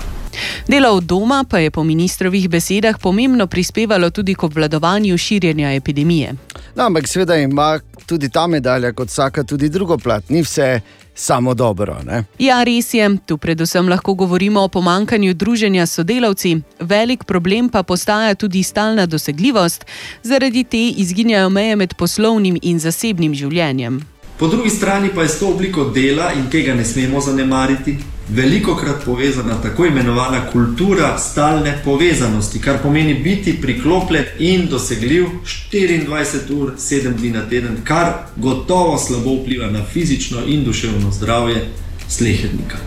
Delo 0.68 0.90
od 0.90 1.04
doma 1.04 1.46
pa 1.50 1.60
je 1.60 1.72
po 1.72 1.84
ministrovih 1.84 2.50
besedah 2.50 3.00
pomembno 3.02 3.48
prispevalo 3.48 4.10
tudi 4.10 4.36
k 4.36 4.44
obvladovanju 4.44 5.18
širjenja 5.18 5.74
epidemije. 5.74 6.34
No, 6.76 6.84
ampak 6.84 7.08
seveda 7.08 7.36
ima 7.36 7.80
tudi 8.06 8.30
ta 8.30 8.48
medalja, 8.48 8.92
kot 8.94 9.08
vsaka, 9.08 9.44
tudi 9.44 9.70
drugo 9.70 9.98
plat, 9.98 10.30
ni 10.30 10.42
vse 10.42 10.82
samo 11.16 11.54
dobro. 11.54 11.98
Ne? 12.06 12.24
Ja, 12.40 12.64
res 12.64 12.94
je, 12.94 13.10
tu 13.26 13.38
predvsem 13.38 13.90
lahko 13.90 14.14
govorimo 14.14 14.62
o 14.62 14.68
pomankanju 14.68 15.34
druženja 15.34 15.86
s 15.86 15.94
sodelavci, 15.94 16.58
velik 16.80 17.24
problem 17.24 17.70
pa 17.70 17.84
postaja 17.84 18.36
tudi 18.36 18.64
stalna 18.64 19.06
dosegljivost, 19.06 19.86
zaradi 20.24 20.64
te 20.64 20.88
izginjajo 20.90 21.50
meje 21.50 21.76
med 21.76 21.96
poslovnim 21.96 22.60
in 22.62 22.80
zasebnim 22.80 23.34
življenjem. 23.34 24.15
Po 24.40 24.48
drugi 24.48 24.70
strani 24.70 25.10
pa 25.16 25.22
je 25.22 25.30
s 25.30 25.40
to 25.40 25.48
obliko 25.48 25.84
dela, 25.84 26.32
in 26.34 26.50
tega 26.50 26.74
ne 26.74 26.86
smemo 26.86 27.22
zanemariti, 27.22 27.98
veliko 28.30 28.76
krat 28.76 29.06
povezana 29.06 29.62
tako 29.62 29.86
imenovana 29.86 30.52
kultura 30.52 31.18
stalne 31.18 31.82
povezanosti, 31.86 32.60
kar 32.60 32.78
pomeni 32.84 33.14
biti 33.14 33.62
priklopljen 33.62 34.26
in 34.40 34.68
dosegljiv 34.68 35.26
24 35.72 36.62
ur, 36.62 36.74
7 36.78 37.14
dni 37.14 37.32
na 37.32 37.50
teden, 37.50 37.78
kar 37.84 38.14
gotovo 38.36 38.98
slabo 38.98 39.36
vpliva 39.42 39.72
na 39.72 39.86
fizično 39.86 40.38
in 40.48 40.64
duševno 40.64 41.12
zdravje 41.12 41.66
slehernika. 42.10 42.78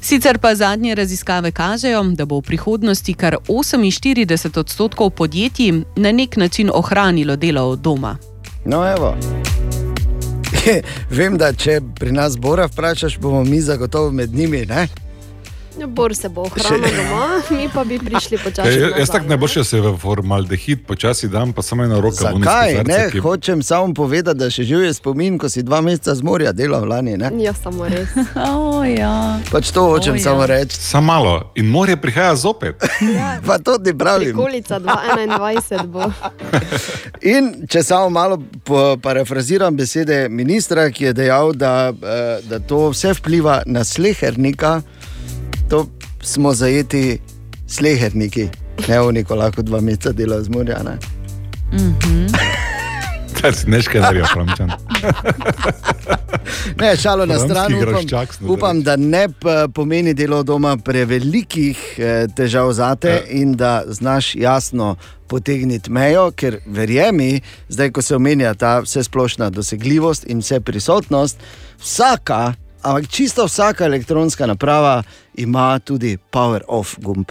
Sicer 0.00 0.38
pa 0.38 0.54
zadnje 0.54 0.94
raziskave 0.94 1.52
kažejo, 1.52 2.02
da 2.02 2.24
bo 2.24 2.38
v 2.38 2.42
prihodnosti 2.42 3.14
kar 3.14 3.36
48 3.48 4.58
odstotkov 4.58 5.10
podjetij 5.10 5.72
na 5.96 6.12
nek 6.12 6.36
način 6.36 6.70
ohranilo 6.74 7.36
delo 7.36 7.62
od 7.62 7.78
doma. 7.78 8.16
No, 8.64 8.92
evo. 8.92 9.16
Vem, 11.18 11.38
da 11.38 11.52
če 11.52 11.80
pri 11.98 12.12
nas 12.12 12.38
Bora 12.38 12.66
vprašaš, 12.66 13.18
bomo 13.18 13.44
mi 13.44 13.60
zagotovo 13.60 14.10
med 14.10 14.34
njimi. 14.34 14.66
Ne? 14.66 14.88
Ja, 15.72 15.86
Bor 15.86 16.14
se 16.14 16.28
bo 16.28 16.42
ohranil 16.42 16.82
doma, 16.90 17.26
mi 17.52 17.68
pa 17.68 17.84
bi 17.84 17.98
prišli 17.98 18.38
počasi. 18.38 18.68
Ja, 18.70 18.88
jaz 18.98 19.10
tako 19.10 19.26
najboljše 19.26 19.64
se 19.64 19.80
v 19.80 19.96
formaldehid 19.96 20.86
počasi 20.86 21.28
dam, 21.28 21.52
pa 21.52 21.62
samo 21.62 21.84
ena 21.84 21.96
roka. 21.96 22.24
v 22.24 22.34
unisko 22.34 22.44
Zakaj? 22.44 22.72
srce, 22.72 22.88
Ne, 22.88 23.10
ki- 23.10 23.18
hočem 23.18 23.62
samo 23.62 23.94
povedati, 23.94 24.38
da 24.38 24.50
še 24.50 24.62
živi 24.64 24.90
spomin, 24.90 25.38
ko 25.38 25.48
si 25.48 25.62
dva 25.62 25.80
meseca 25.80 26.14
z 26.14 26.22
morja 26.22 26.52
delal 26.52 26.84
lani. 26.84 27.16
Ne? 27.16 27.30
Ja, 27.38 27.54
samo 27.54 27.86
res. 27.86 28.08
Oh, 28.50 28.82
ja. 28.82 29.38
Pač 29.50 29.70
to 29.70 29.84
hočem 29.84 30.10
O, 30.10 30.14
oh, 30.14 30.18
ja. 30.18 30.24
samo 30.24 30.46
reči. 30.46 30.76
Samo 30.76 31.06
malo 31.06 31.32
in 31.54 31.66
morje 31.66 31.96
prihaja 31.96 32.34
zopet. 32.36 32.76
Pa 33.46 33.58
to 33.58 33.78
ti 33.78 33.94
pravim. 33.94 34.28
Prikolica 34.28 34.80
2021 34.80 35.86
bo. 35.86 36.10
In 37.22 37.66
če 37.66 37.82
samo 37.82 38.10
malo 38.10 38.42
parafraziram 38.98 39.70
besede 39.72 40.28
ministra, 40.28 40.90
ki 40.90 41.04
je 41.04 41.12
dejal, 41.14 41.52
da, 41.54 41.72
eh, 41.90 41.94
da 42.42 42.58
to 42.58 42.88
vse 42.88 43.14
vpliva 43.14 43.62
na 43.66 43.84
slehernika, 43.84 44.82
to 45.70 45.86
smo 46.22 46.54
zajeti 46.54 47.18
sleherniki, 47.66 48.48
ne 48.88 49.00
oni, 49.00 49.24
ko 49.24 49.34
lahko 49.34 49.62
dva 49.62 49.80
meseca 49.80 50.12
delajo 50.12 50.42
z 50.42 50.48
morja. 50.48 50.82
Ne? 50.82 50.98
Kaj 53.40 53.52
si 53.52 53.70
neškaj 53.70 54.00
naredil, 54.00 54.26
Framčan? 54.32 54.72
Ne, 56.80 56.96
šalo 56.96 57.26
na 57.26 57.38
stran. 57.38 57.72
Upam, 57.74 58.04
upam, 58.48 58.82
da 58.82 58.96
ne 58.96 59.28
p- 59.28 59.68
pomeni 59.74 60.14
delo 60.14 60.42
doma 60.42 60.76
prevelikih 60.76 61.78
eh, 61.98 62.26
težav 62.36 62.72
za 62.72 62.94
te 62.94 63.22
in 63.30 63.54
da 63.56 63.82
znaš 63.86 64.34
jasno 64.34 64.96
potegniti 65.26 65.90
mejo, 65.90 66.30
ker 66.36 66.58
verjemi, 66.66 67.40
zdaj 67.68 67.90
ko 67.90 68.02
se 68.02 68.16
omenja 68.16 68.54
ta 68.54 68.80
vsesplošna 68.80 69.50
dosegljivost 69.50 70.26
in 70.26 70.42
vse 70.42 70.60
prisotnost, 70.60 71.38
vsaka, 71.80 72.54
ampak 72.82 73.08
čisto 73.08 73.44
vsaka 73.44 73.84
elektronska 73.84 74.46
naprava 74.46 75.02
ima 75.34 75.78
tudi 75.78 76.18
power 76.30 76.62
off 76.68 76.96
gumb. 76.98 77.30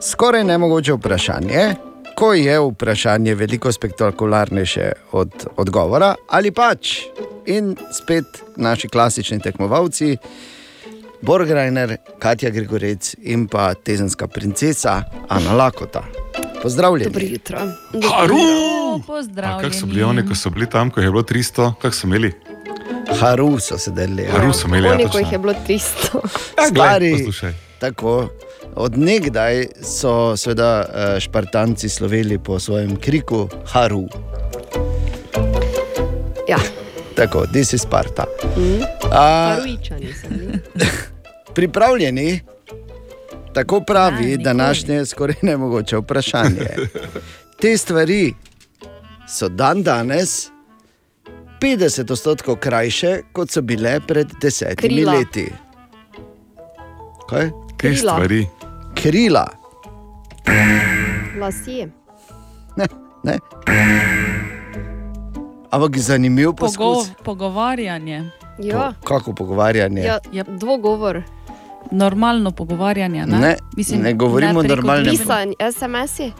Skoraj 0.00 0.44
nemogoče 0.44 0.92
vprašanje. 0.92 1.74
Ko 2.16 2.32
je 2.34 2.60
vprašanje 2.60 3.34
veliko 3.34 3.72
spektakularnejše 3.72 4.92
od 5.12 5.46
odgovora, 5.56 6.14
ali 6.28 6.50
pač. 6.50 6.98
In 7.46 7.76
spet 7.92 8.24
naši 8.56 8.88
klasični 8.88 9.38
tekmovalci, 9.40 10.16
Borgrajner, 11.22 11.96
Katja 12.18 12.50
Grigorec 12.50 13.14
in 13.22 13.48
pa 13.48 13.74
tezenska 13.74 14.26
princesa 14.26 15.02
Ana 15.28 15.52
Lakota. 15.52 16.25
Pozdravljeni. 16.62 17.04
Dobro 17.04 17.24
jutro. 17.24 17.58
Haru! 18.10 18.36
Pozdravljeni. 19.06 19.62
Kako 19.62 19.74
so 19.74 19.86
bili 19.86 20.02
oni, 20.02 20.28
ko 20.28 20.34
so 20.34 20.50
bili 20.50 20.70
tam, 20.70 20.90
ko 20.90 21.00
je 21.00 21.10
bilo 21.10 21.22
300, 21.22 21.72
kako 21.74 21.94
so 21.94 22.06
imeli? 22.06 22.32
Haru 23.20 23.58
so 23.58 23.78
se 23.78 23.90
delili. 23.90 24.24
Haru 24.26 24.52
so 24.52 24.66
imeli, 24.66 24.86
ja, 24.86 24.92
Oni, 24.92 25.02
ko 25.02 25.08
točno. 25.08 25.20
jih 25.20 25.32
je 25.32 25.38
bilo 25.38 25.54
300. 25.68 26.20
Ja, 26.58 26.66
Stari, 26.70 27.12
poslušaj. 27.12 27.52
tako. 27.78 28.28
Od 28.74 28.98
nekdaj 28.98 29.66
so 29.82 30.36
seveda 30.36 30.84
eh, 30.84 31.20
Špartanci 31.20 31.88
sloveli 31.88 32.38
po 32.38 32.58
svojem 32.58 32.96
kriku 32.96 33.48
Haru. 33.66 34.04
Ja. 36.48 36.58
Tako, 37.14 37.46
this 37.46 37.72
is 37.72 37.82
Sparta. 37.82 38.24
Mm. 38.56 38.82
A, 39.12 39.54
Haruičani 39.54 40.12
so 40.14 40.28
bili. 40.28 40.58
pripravljeni, 41.54 42.40
tako 43.56 43.80
pravi 43.80 44.36
današnje 44.36 45.06
skoraj 45.06 45.36
nemogoče 45.42 45.96
vprašanje. 45.96 46.68
Te 47.60 47.76
stvari 47.76 48.34
so 49.28 49.48
dan 49.48 49.82
danes 49.82 50.50
50 51.60 52.12
odstotkov 52.12 52.56
krajše, 52.56 53.20
kot 53.32 53.50
so 53.50 53.62
bile 53.62 54.00
pred 54.00 54.26
desetimi 54.40 54.94
Krila. 54.94 55.12
leti. 55.12 55.52
Kaj? 57.28 57.50
Kaj 57.50 57.50
Krila. 57.76 58.12
stvari? 58.12 58.46
Krila. 58.94 59.48
Lasje. 61.40 61.88
Ne, 62.76 62.86
ne. 63.24 63.38
Ampak 65.70 65.96
zanimiv 65.98 66.46
Pogo 66.52 66.56
poskus. 66.56 67.10
pogovarjanje. 67.24 68.30
Ja. 68.58 68.92
Kako 69.04 69.32
pogovarjanje? 69.32 70.00
Ja, 70.02 70.18
ja, 70.32 70.44
dvogovor. 70.44 71.22
Normalno 71.90 72.50
pogovarjanje. 72.50 73.26
Ne, 73.26 73.38
Ne, 73.38 73.56
ne 73.92 74.14
govorimo 74.14 74.60
preko 74.60 74.74
normalnem 74.74 75.04
družbenih- 75.04 75.18
Pisanje, 75.18 75.54
SMS-i. 75.72 76.32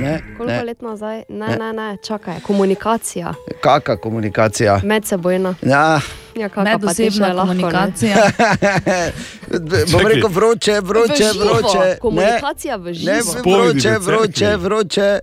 Ne, 0.00 0.22
Koliko 0.36 0.52
ne. 0.52 0.62
let 0.62 0.82
nazaj? 0.82 1.22
Ne, 1.28 1.46
Ne. 1.48 1.56
ne, 1.56 1.72
ne, 1.72 1.96
čakaj. 1.98 2.34
Komunikacija. 2.40 3.34
Kakšna 3.60 3.96
komunikacija? 3.96 4.80
Medsebojna. 4.84 5.54
Ja. 5.62 6.00
Ja, 6.34 6.48
Medosebna 6.56 7.28
ne? 7.28 7.34
komunikacija. 7.36 8.16
Bom 9.92 10.06
rekel 10.06 10.30
vroče, 10.30 10.80
vroče, 10.80 11.24
vroče. 11.36 11.78
Ne, 11.80 11.96
komunikacija 11.96 12.76
v 12.76 12.84
ne, 12.84 12.94
živo. 12.94 13.22
Spovedi 13.22 13.80
vroče, 13.80 13.98
vroče, 14.00 14.56
vroče. 14.56 15.18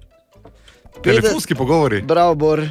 Telefonski 1.04 1.56
pogovori. 1.56 2.02
Bravo, 2.02 2.36
Bor. 2.36 2.62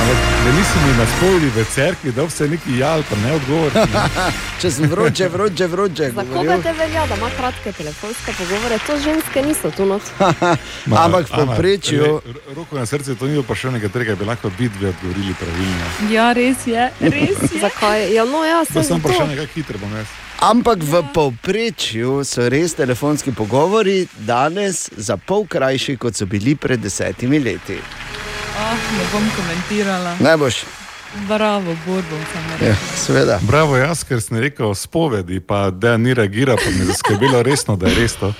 Ampak 0.00 0.16
da 0.44 0.50
nisi 0.50 0.76
mi 0.78 0.92
na 0.94 1.06
spovedi 1.06 1.46
v 1.50 1.64
cerkvi, 1.66 2.12
da 2.12 2.24
vse 2.24 2.48
neki 2.48 2.78
jal, 2.78 3.02
pa 3.02 3.16
ne 3.18 3.32
odgovori. 3.32 3.74
Če 4.60 4.70
sem 4.70 4.86
vroče, 4.86 5.28
vroče, 5.28 5.66
vroče. 5.66 6.06
Za 6.10 6.22
koga 6.22 6.34
govoril. 6.34 6.62
te 6.62 6.72
velja, 6.72 7.06
da 7.06 7.14
ima 7.14 7.30
kratke 7.30 7.72
telefonske 7.72 8.32
pogovore? 8.32 8.78
To 8.78 8.96
ženske 8.98 9.42
niso 9.42 9.70
tu. 9.70 9.84
Ma, 10.86 10.96
Ampak 10.98 11.28
v 11.28 11.32
povprečju- 11.34 12.20
Roko 12.56 12.76
na 12.76 12.86
srce, 12.86 13.14
to 13.14 13.26
ni 13.26 13.38
vprašanje, 13.38 13.80
katerega 13.80 14.14
bi 14.14 14.24
lahko 14.24 14.50
vidvi 14.58 14.86
odgovorili 14.86 15.34
pravilno. 15.34 15.86
Ja, 16.10 16.32
res 16.32 16.66
je. 16.66 16.88
Res 17.00 17.36
je. 17.44 17.60
Zakaj? 17.64 18.14
Ja, 18.14 18.24
no, 18.24 18.44
ja, 18.44 18.64
To 18.64 18.72
sem 18.72 18.84
samo 18.84 18.98
zato. 18.98 19.08
vprašanje, 19.08 19.36
kako 19.36 19.52
hitro 19.54 19.78
bom 19.78 19.92
jaz. 19.92 20.06
Ampak 20.40 20.78
v 20.80 21.02
povprečju 21.14 22.24
so 22.24 22.48
res 22.48 22.72
telefonski 22.74 23.32
pogovori 23.32 24.06
danes 24.18 24.88
za 24.96 25.16
pol 25.16 25.44
krajši, 25.46 25.96
kot 25.96 26.16
so 26.16 26.24
bili 26.26 26.56
pred 26.56 26.80
desetimi 26.80 27.38
leti. 27.38 27.76
Oh, 28.62 28.66
ne 28.92 29.04
bom 29.12 29.30
komentirala. 29.36 30.16
Ne 30.20 30.36
boš? 30.36 30.54
Bravo, 31.28 31.76
Borbo, 31.86 32.02
samo 32.32 32.52
Ja, 32.52 32.56
rekel. 32.60 32.76
seveda. 32.96 33.38
Bravo, 33.42 33.76
jaz, 33.76 34.04
ker 34.04 34.20
sem 34.20 34.38
rekel 34.38 34.74
spovedi, 34.74 35.40
pa 35.40 35.70
da 35.70 35.96
ni 35.96 36.14
reagiral, 36.14 36.56
pa 36.56 36.70
me 36.70 36.76
je 36.76 36.84
zaskrbelo 36.84 37.42
resno, 37.42 37.76
da 37.76 37.88
je 37.88 37.94
res 37.94 38.14
to. 38.14 38.32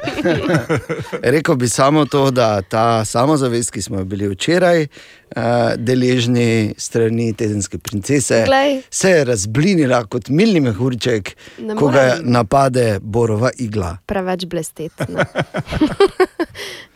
Rekel 1.34 1.54
bi 1.56 1.68
samo 1.68 2.04
to, 2.04 2.30
da 2.30 2.62
ta 2.62 3.04
samozavest, 3.04 3.70
ki 3.70 3.82
smo 3.82 3.98
jo 3.98 4.04
bili 4.04 4.28
včeraj 4.28 4.82
uh, 4.82 5.42
deležni 5.76 6.74
strani 6.78 7.32
tedenske 7.32 7.78
princese, 7.78 8.42
Glej. 8.46 8.82
se 8.90 9.10
je 9.10 9.24
razblinila 9.24 10.04
kot 10.04 10.28
milni 10.28 10.60
mehurček, 10.60 11.36
Ne 11.58 11.76
ko 11.76 11.88
ga 11.88 12.18
napade 12.22 12.98
borova 13.02 13.50
igla. 13.58 13.96
Preveč 14.06 14.46
blestet. 14.46 14.92
ne. 15.08 15.24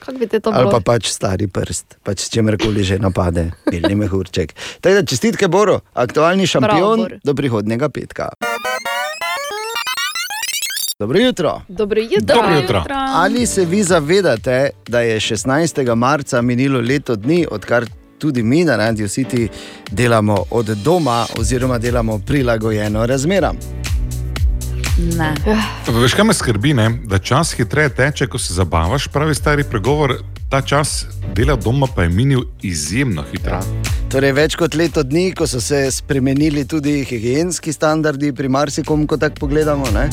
Kako 0.05 0.19
bi 0.19 0.27
te 0.27 0.41
to 0.41 0.51
Ali 0.53 0.69
pa 0.71 0.81
pač 0.85 1.09
stari 1.09 1.49
prst, 1.49 1.97
pač 2.05 2.27
s 2.27 2.31
čemerkoli 2.31 2.85
že 2.85 2.99
napade, 3.01 3.51
milni 3.73 3.95
mehurček. 3.95 4.53
Tako 4.81 5.01
da 5.01 5.07
čestitke 5.07 5.49
Boru, 5.49 5.81
aktualni 5.95 6.47
šampion 6.47 7.01
Bor. 7.01 7.17
do 7.25 7.35
prihodnega 7.35 7.89
petka. 7.89 8.29
Dobro 11.05 11.19
jutro. 11.19 11.61
Dobro 11.69 12.01
jutro. 12.01 12.35
Dobro 12.35 12.55
jutro. 12.55 12.83
Ali 13.15 13.47
se 13.47 13.65
vi 13.65 13.83
zavedate, 13.83 14.71
da 14.89 15.01
je 15.01 15.21
16. 15.21 15.95
marca 15.95 16.43
minilo 16.43 16.81
leto 16.81 17.17
dni, 17.17 17.47
odkar 17.51 17.87
tudi 18.19 18.43
mi 18.43 18.65
na 18.65 18.77
Radio 18.77 19.07
City 19.09 19.49
delamo 19.91 20.45
od 20.51 20.67
doma, 20.67 21.27
oziroma 21.39 21.79
delamo 21.79 22.19
prilagojeno 22.19 23.07
razmeram? 23.07 23.57
Ne. 25.19 25.35
Veš, 26.01 26.15
kaj 26.15 26.25
me 26.25 26.35
skrbi, 26.35 26.75
ne? 26.75 26.91
da 27.05 27.19
čas 27.19 27.53
hitreje 27.53 27.89
teče, 27.89 28.27
ko 28.27 28.39
se 28.39 28.55
zabavaš, 28.55 29.09
pravi 29.09 29.35
stari 29.35 29.65
pregovor. 29.65 30.15
Ta 30.51 30.61
čas 30.63 31.07
dela 31.35 31.57
doma 31.57 31.87
pa 31.97 32.03
je 32.03 32.09
minil 32.09 32.41
izjemno 32.63 33.25
hitro. 33.33 33.61
Torej, 34.09 34.33
več 34.33 34.57
kot 34.57 34.75
leto 34.75 35.03
dni, 35.03 35.33
ko 35.35 35.47
so 35.47 35.61
se 35.61 35.91
spremenili 35.91 36.65
tudi 36.65 37.05
higijenski 37.05 37.73
standardi 37.73 38.33
pri 38.33 38.49
marsikom, 38.49 39.07
ko 39.07 39.17
tako 39.17 39.35
pogledamo. 39.41 39.91
Ne? 39.95 40.09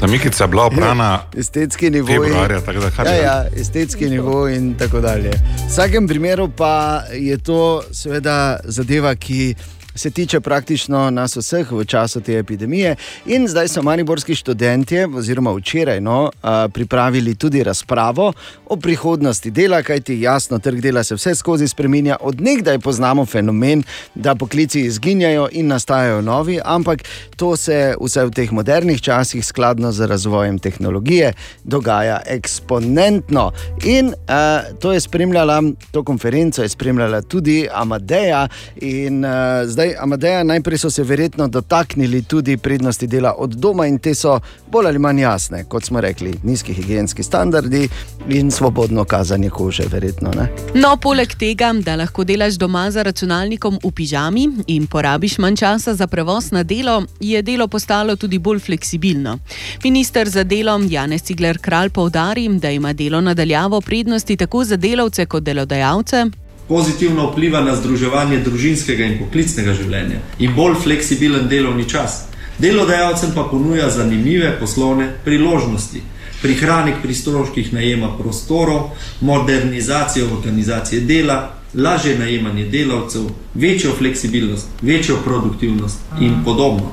Samikica 0.00 0.44
je 0.44 0.48
bila 0.48 0.64
oprana 0.66 1.18
estetski 1.36 1.90
nivo. 1.90 2.06
februarja, 2.06 2.60
tako 2.60 2.80
da 2.80 3.10
ja, 3.10 3.22
ja, 3.22 3.44
estetski 3.56 4.08
nivo 4.10 4.48
in 4.48 4.74
tako 4.74 5.00
dalje. 5.00 5.30
V 5.30 5.68
vsakem 5.68 6.08
primeru 6.08 6.48
pa 6.56 7.02
je 7.12 7.38
to 7.38 7.82
seveda 7.92 8.60
zadeva, 8.64 9.14
ki. 9.14 9.54
Se 9.94 10.10
tiče 10.10 10.40
praktično 10.40 11.10
nas 11.10 11.36
vseh 11.36 11.72
v 11.72 11.84
času 11.84 12.20
te 12.20 12.38
epidemije, 12.38 12.96
in 13.26 13.48
zdaj 13.48 13.68
so 13.68 13.82
mariborski 13.82 14.34
študenti, 14.34 15.04
oziroma 15.04 15.52
včeraj, 15.52 16.00
no, 16.00 16.30
pripravili 16.72 17.34
tudi 17.34 17.62
razpravo 17.62 18.32
o 18.66 18.76
prihodnosti 18.76 19.50
dela, 19.50 19.82
kajti 19.82 20.20
jasno, 20.20 20.58
trg 20.58 20.80
dela 20.80 21.04
se 21.04 21.14
vse 21.14 21.34
skozi 21.34 21.68
spremenja. 21.68 22.16
Odnegdaj 22.20 22.78
poznamo 22.78 23.26
fenomen, 23.26 23.82
da 24.14 24.34
poklici 24.34 24.80
izginjajo 24.80 25.48
in 25.52 25.66
nastajajo 25.66 26.22
novi, 26.22 26.60
ampak 26.64 27.02
to 27.36 27.56
se 27.56 27.94
vse 28.00 28.24
v 28.24 28.30
teh 28.30 28.52
modernih 28.52 29.02
časih, 29.02 29.44
skladno 29.46 29.92
z 29.92 30.06
razvojem 30.06 30.58
tehnologije, 30.58 31.32
dogaja 31.64 32.20
eksponentno. 32.26 33.50
In 33.84 34.14
a, 34.28 34.62
to 34.80 34.92
je 34.92 35.00
spremljala, 35.00 35.62
to 35.90 36.04
konferenco 36.04 36.62
je 36.62 36.68
spremljala 36.68 37.22
tudi 37.22 37.68
Amadeja. 37.72 38.48
In 38.80 39.24
a, 39.24 39.66
zdaj, 39.66 39.79
Amadeja, 39.98 40.42
najprej 40.44 40.78
so 40.78 40.90
se 40.90 41.02
verjetno 41.02 41.48
dotaknili 41.48 42.22
tudi 42.22 42.56
prednosti 42.56 43.06
dela 43.06 43.34
od 43.38 43.50
doma, 43.50 43.86
in 43.86 43.98
te 43.98 44.14
so 44.14 44.40
bolj 44.70 44.86
ali 44.86 44.98
manj 44.98 45.20
jasne, 45.20 45.64
kot 45.68 45.84
smo 45.84 46.00
rekli, 46.00 46.34
nizki 46.42 46.74
higijenski 46.74 47.22
standardi 47.22 47.88
in 48.28 48.50
svobodno 48.50 49.04
kazanje 49.04 49.50
kože, 49.50 49.84
verjetno. 49.92 50.30
Ne? 50.36 50.48
No, 50.74 50.96
poleg 50.96 51.34
tega, 51.38 51.72
da 51.72 51.96
lahko 51.96 52.24
delaš 52.24 52.54
doma 52.54 52.90
za 52.90 53.02
računalnikom 53.02 53.78
v 53.84 53.90
pižami 53.90 54.48
in 54.66 54.86
porabiš 54.86 55.38
manj 55.38 55.56
časa 55.56 55.94
za 55.94 56.06
prevoz 56.06 56.50
na 56.52 56.62
delo, 56.62 57.02
je 57.20 57.42
delo 57.42 57.68
postalo 57.68 58.16
tudi 58.16 58.38
bolj 58.38 58.58
fleksibilno. 58.58 59.38
Minister 59.84 60.28
za 60.28 60.44
delo 60.44 60.80
Janez 60.88 61.22
Cigler 61.22 61.58
Kralj 61.58 61.90
poudari, 61.90 62.48
da 62.48 62.70
ima 62.70 62.92
delo 62.92 63.20
nadaljavo 63.20 63.80
prednosti 63.80 64.36
tako 64.36 64.64
za 64.64 64.76
delavce 64.76 65.26
kot 65.26 65.42
delodajalce. 65.42 66.26
Pozitivno 66.70 67.24
vpliva 67.32 67.60
na 67.66 67.72
združevanje 67.74 68.36
družinskega 68.46 69.02
in 69.02 69.16
poklicnega 69.18 69.72
življenja 69.74 70.20
in 70.38 70.52
bolj 70.54 70.76
fleksibilen 70.84 71.48
delovni 71.50 71.82
čas. 71.90 72.28
Delodajalcem 72.62 73.32
pa 73.34 73.42
ponuja 73.50 73.88
zanimive 73.90 74.52
poslovne 74.60 75.08
priložnosti. 75.24 76.02
Prihranek 76.42 77.00
pri 77.02 77.14
stroških 77.14 77.72
najema 77.74 78.12
prostorov, 78.18 78.92
modernizacijo 79.20 80.28
organizacije 80.36 81.00
dela, 81.08 81.40
lažje 81.74 82.14
najemanje 82.18 82.68
delavcev, 82.70 83.26
večjo 83.54 83.96
fleksibilnost, 83.98 84.68
večjo 84.82 85.16
produktivnost 85.24 85.98
in 86.20 86.38
podobno. 86.44 86.92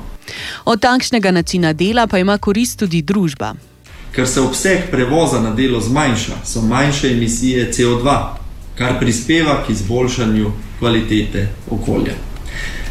Od 0.64 0.80
takšnega 0.80 1.30
načina 1.30 1.72
dela 1.72 2.06
pa 2.06 2.18
ima 2.18 2.38
korist 2.38 2.78
tudi 2.78 3.02
družba. 3.02 3.54
Ker 4.10 4.26
se 4.26 4.40
obseg 4.40 4.90
prevoza 4.90 5.40
na 5.40 5.54
delo 5.54 5.80
zmanjša, 5.80 6.42
so 6.44 6.66
manjše 6.66 7.12
emisije 7.12 7.70
CO2, 7.72 8.18
kar 8.78 8.98
prispeva 9.00 9.62
k 9.66 9.70
izboljšanju 9.70 10.52
kvalitete 10.78 11.48
okolja. 11.70 12.12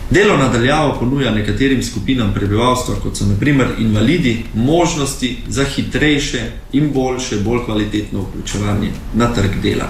Delo 0.10 0.38
nadaljavo 0.38 0.96
ponuja 1.00 1.32
nekaterim 1.32 1.84
skupinam 1.84 2.34
prebivalstva, 2.34 2.96
kot 3.04 3.18
so 3.18 3.26
naprimer 3.26 3.68
invalidi, 3.80 4.44
možnosti 4.54 5.38
za 5.48 5.64
hitrejše 5.64 6.42
in 6.74 6.92
boljše, 6.94 7.38
bolj 7.44 7.66
kvalitetno 7.66 8.22
vključevanje 8.22 8.92
na 9.16 9.34
trg 9.34 9.62
dela. 9.64 9.90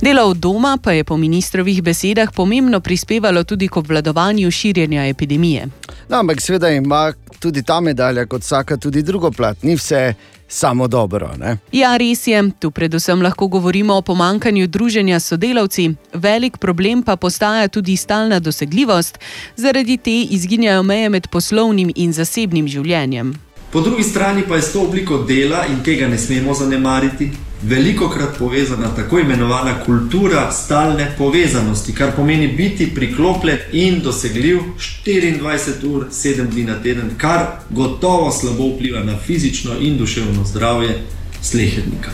Delo 0.00 0.22
od 0.22 0.36
doma 0.36 0.78
pa 0.82 0.92
je 0.92 1.04
po 1.04 1.16
ministrovih 1.16 1.82
besedah 1.82 2.28
pomembno 2.34 2.80
prispevalo 2.80 3.44
tudi 3.44 3.68
k 3.68 3.76
obvladovanju 3.76 4.50
širjenja 4.50 5.06
epidemije. 5.06 5.66
No, 6.08 6.16
ampak 6.16 6.40
seveda 6.40 6.70
ima 6.70 7.12
tudi 7.40 7.62
ta 7.62 7.80
medalja, 7.80 8.26
kot 8.26 8.42
vsaka, 8.42 8.76
tudi 8.76 9.02
drugo 9.02 9.30
plat. 9.30 9.62
Ni 9.62 9.74
vse 9.76 10.14
samo 10.48 10.88
dobro. 10.88 11.30
Ne? 11.38 11.58
Ja, 11.72 11.96
res 11.96 12.26
je, 12.26 12.42
tu 12.58 12.70
predvsem 12.70 13.22
lahko 13.22 13.48
govorimo 13.48 13.94
o 13.94 14.02
pomankanju 14.02 14.66
druženja 14.66 15.20
s 15.20 15.32
sodelavci, 15.32 15.90
velik 16.14 16.58
problem 16.58 17.02
pa 17.02 17.16
postaja 17.16 17.68
tudi 17.68 17.96
stalna 17.96 18.40
dosegljivost, 18.40 19.18
zaradi 19.56 19.96
te 19.96 20.20
izginjajo 20.30 20.82
meje 20.82 21.08
med 21.08 21.28
poslovnim 21.32 21.92
in 21.94 22.12
zasebnim 22.12 22.68
življenjem. 22.68 23.45
Po 23.76 23.80
drugi 23.80 24.02
strani 24.02 24.42
pa 24.48 24.56
je 24.56 24.62
s 24.62 24.72
to 24.72 24.82
obliko 24.82 25.18
dela, 25.18 25.66
in 25.66 25.82
tega 25.84 26.08
ne 26.08 26.18
smemo 26.18 26.54
zanemariti, 26.54 27.30
veliko 27.62 28.08
krat 28.08 28.38
povezana 28.38 28.88
tako 28.96 29.18
imenovana 29.18 29.84
kultura 29.84 30.52
stalne 30.52 31.14
povezanosti, 31.18 31.92
kar 31.94 32.12
pomeni 32.16 32.48
biti 32.48 32.94
priklopljen 32.94 33.58
in 33.72 34.00
dosegljiv 34.00 34.58
24 35.06 35.86
ur, 35.90 36.06
7 36.10 36.46
dni 36.50 36.64
na 36.64 36.82
teden, 36.82 37.10
kar 37.18 37.46
gotovo 37.70 38.30
slabo 38.30 38.68
vpliva 38.68 39.04
na 39.04 39.18
fizično 39.18 39.72
in 39.80 39.98
duševno 39.98 40.44
zdravje 40.44 40.98
slehernika. 41.42 42.10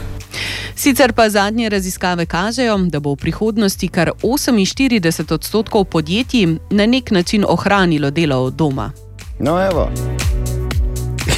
Sicer 0.74 1.12
pa 1.12 1.28
zadnje 1.30 1.68
raziskave 1.68 2.26
kažejo, 2.26 2.78
da 2.78 3.00
bo 3.00 3.12
v 3.12 3.16
prihodnosti 3.16 3.88
kar 3.88 4.10
48 4.22 5.34
odstotkov 5.34 5.84
podjetij 5.84 6.46
na 6.70 6.86
nek 6.86 7.10
način 7.10 7.44
ohranilo 7.48 8.10
delo 8.10 8.36
od 8.36 8.54
doma. 8.54 8.90
No, 9.38 9.66
evo. 9.66 9.90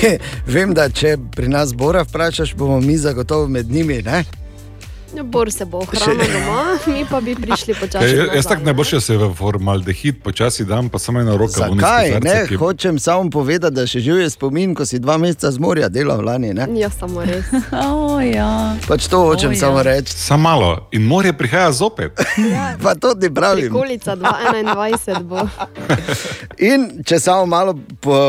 Vem, 0.54 0.74
da 0.74 0.88
če 0.88 1.16
pri 1.36 1.48
nas 1.48 1.74
Bora 1.74 2.02
vprašaš, 2.02 2.54
bomo 2.54 2.80
mi 2.80 2.96
zagotovo 2.96 3.48
med 3.48 3.70
njimi. 3.70 4.02
Ne? 4.02 4.24
Ja, 5.14 5.22
Bor 5.24 5.52
se 5.52 5.64
bo 5.64 5.78
ohranil 5.78 6.26
doma, 6.26 6.62
mi 6.88 7.04
pa 7.04 7.20
bi 7.20 7.34
prišli 7.36 7.74
počasi. 7.74 8.04
Ja, 8.08 8.24
jaz 8.34 8.44
tako 8.44 8.58
ne. 8.58 8.64
najboljše 8.64 9.00
se 9.00 9.16
v 9.16 9.34
formaldehid 9.34 10.22
počasi 10.22 10.64
dam, 10.64 10.88
pa 10.88 10.98
samo 10.98 11.20
eno 11.20 11.36
roko 11.36 11.52
v 11.52 11.56
Zakaj? 11.70 11.78
Ne, 12.04 12.12
kozarce, 12.12 12.46
ki- 12.48 12.56
hočem 12.56 12.98
samo 12.98 13.30
povedati, 13.30 13.74
da 13.74 13.86
še 13.86 14.00
živi 14.00 14.30
spomin, 14.30 14.74
ko 14.74 14.82
si 14.84 14.98
dva 14.98 15.16
meseca 15.16 15.50
z 15.50 15.58
morja 15.58 15.88
delal 15.88 16.18
lani. 16.20 16.50
Ne? 16.52 16.66
Ja, 16.74 16.90
samo 16.90 17.22
res. 17.22 17.44
Oh, 17.86 18.18
ja. 18.18 18.74
Pač 18.88 19.06
to 19.06 19.18
hočem 19.20 19.50
O, 19.50 19.52
ja. 19.52 19.60
samo 19.60 19.82
reči. 19.82 20.12
Samo 20.12 20.42
malo 20.42 20.68
in 20.92 21.02
morje 21.04 21.32
prihaja 21.32 21.72
zopet. 21.72 22.12
Pa 22.82 22.94
to 22.94 23.14
ti 23.14 23.30
pravim. 23.30 23.64
Prikolica 23.64 24.16
2021 24.16 25.22
bo. 25.22 25.46
In 26.58 27.02
če 27.02 27.18
samo 27.20 27.46
malo 27.46 27.74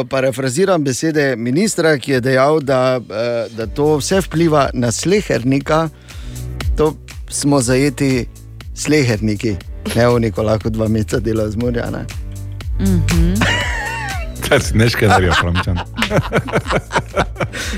parafraziram 0.06 0.84
besede 0.84 1.36
ministra, 1.36 1.98
ki 1.98 2.12
je 2.12 2.22
dejal, 2.22 2.60
da, 2.62 3.00
eh, 3.00 3.22
da 3.50 3.68
to 3.68 3.98
vse 3.98 4.22
vpliva 4.22 4.70
na 4.74 4.92
slehernika, 4.92 5.90
to 6.78 6.96
smo 7.30 7.62
zajeti 7.62 8.26
sleherniki, 8.76 9.56
ne 9.96 10.08
v 10.08 10.20
neko 10.20 10.44
lahko 10.44 10.70
dva 10.70 10.88
meseca 10.88 11.20
dela 11.20 11.50
z 11.50 11.56
morja. 11.56 11.90
Ne? 11.90 12.06
Kaj 14.46 14.60
si 14.60 14.78
neškaj 14.78 15.08
naredil, 15.08 15.34
Framčan? 15.34 15.80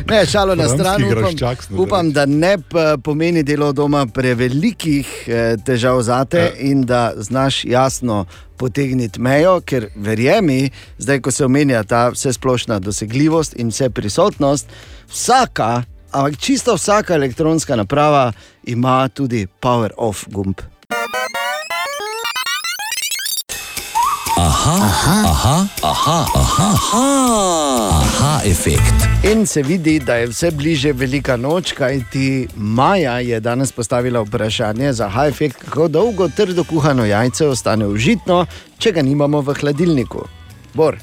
Ne, 0.06 0.26
šalo 0.26 0.56
na 0.56 0.68
stran, 0.68 1.04
upam, 1.04 1.34
upam, 1.78 2.12
da 2.12 2.26
ne 2.26 2.58
p- 2.60 2.98
pomeni 2.98 3.44
delo 3.44 3.72
doma 3.74 4.06
prevelikih 4.06 5.08
eh, 5.28 5.56
težav 5.58 6.02
za 6.02 6.26
te 6.26 6.38
Ja. 6.40 6.52
in 6.60 6.82
da 6.82 7.14
znaš 7.16 7.66
jasno 7.66 8.26
potegniti 8.58 9.22
mejo, 9.22 9.62
ker 9.62 9.88
verjemi, 9.96 10.70
zdaj 10.98 11.22
ko 11.22 11.32
se 11.32 11.46
omenja 11.46 11.84
ta 11.84 12.10
vsesplošna 12.10 12.80
dosegljivost 12.80 13.56
in 13.56 13.68
vse 13.68 13.90
prisotnost, 13.90 14.68
vsaka, 15.08 15.84
ampak 16.12 16.38
čisto 16.40 16.76
vsaka 16.76 17.14
elektronska 17.14 17.76
naprava 17.76 18.32
ima 18.64 19.08
tudi 19.10 19.48
power 19.60 19.92
off 19.98 20.26
gumb. 20.28 20.62
Aha, 24.38 24.78
aha, 24.84 25.16
aha, 25.26 25.68
aha, 25.84 26.20
aha, 26.36 26.70
aha, 26.74 27.06
aha 28.02 28.42
efekt. 28.46 29.08
In 29.24 29.46
se 29.46 29.64
vidi, 29.64 30.00
da 30.00 30.16
je 30.16 30.28
vse 30.28 30.52
bliže 30.52 30.94
velika 30.94 31.38
noč, 31.38 31.72
kajti 31.74 32.48
Maja 32.56 33.20
je 33.20 33.40
danes 33.40 33.72
postavila 33.72 34.22
vprašanje 34.22 34.94
za 34.94 35.10
high-effekt, 35.10 35.58
kako 35.58 35.88
dolgo 35.88 36.30
trdo 36.30 36.64
kuhano 36.64 37.06
jajce 37.06 37.48
ostane 37.48 37.88
užitno, 37.88 38.46
če 38.78 38.92
ga 38.92 39.02
nimamo 39.02 39.42
v 39.42 39.54
hladilniku. 39.54 40.28
Bor. 40.74 40.98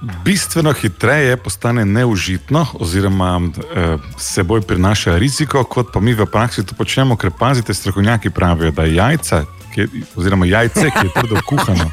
Bistveno 0.00 0.72
hitreje 0.72 1.36
postane 1.36 1.84
neužitno, 1.84 2.66
oziroma 2.74 3.40
eh, 3.40 3.96
seboj 4.18 4.60
prinaša 4.60 5.16
riziko, 5.18 5.64
kot 5.64 5.92
pa 5.92 6.00
mi 6.00 6.14
v 6.14 6.26
praksi 6.26 6.62
to 6.66 6.74
počnemo, 6.74 7.16
ker 7.16 7.30
pazite, 7.30 7.74
strokovnjaki 7.74 8.30
pravijo, 8.30 8.70
da 8.70 8.84
jajca, 8.84 9.42
ki, 9.74 9.88
oziroma 10.16 10.46
jajce, 10.46 10.90
ki 10.90 11.06
je 11.06 11.10
trdo 11.14 11.42
kuhano. 11.46 11.90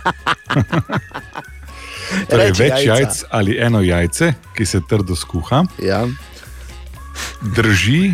torej, 2.30 2.48
Reči 2.48 2.62
več 2.62 2.72
jajca. 2.72 2.94
jajc 2.94 3.24
ali 3.32 3.58
eno 3.58 3.82
jajce, 3.82 4.34
ki 4.54 4.66
se 4.66 4.82
trdo 4.90 5.16
skuha, 5.16 5.64
ja. 5.82 6.06
drži 7.42 8.14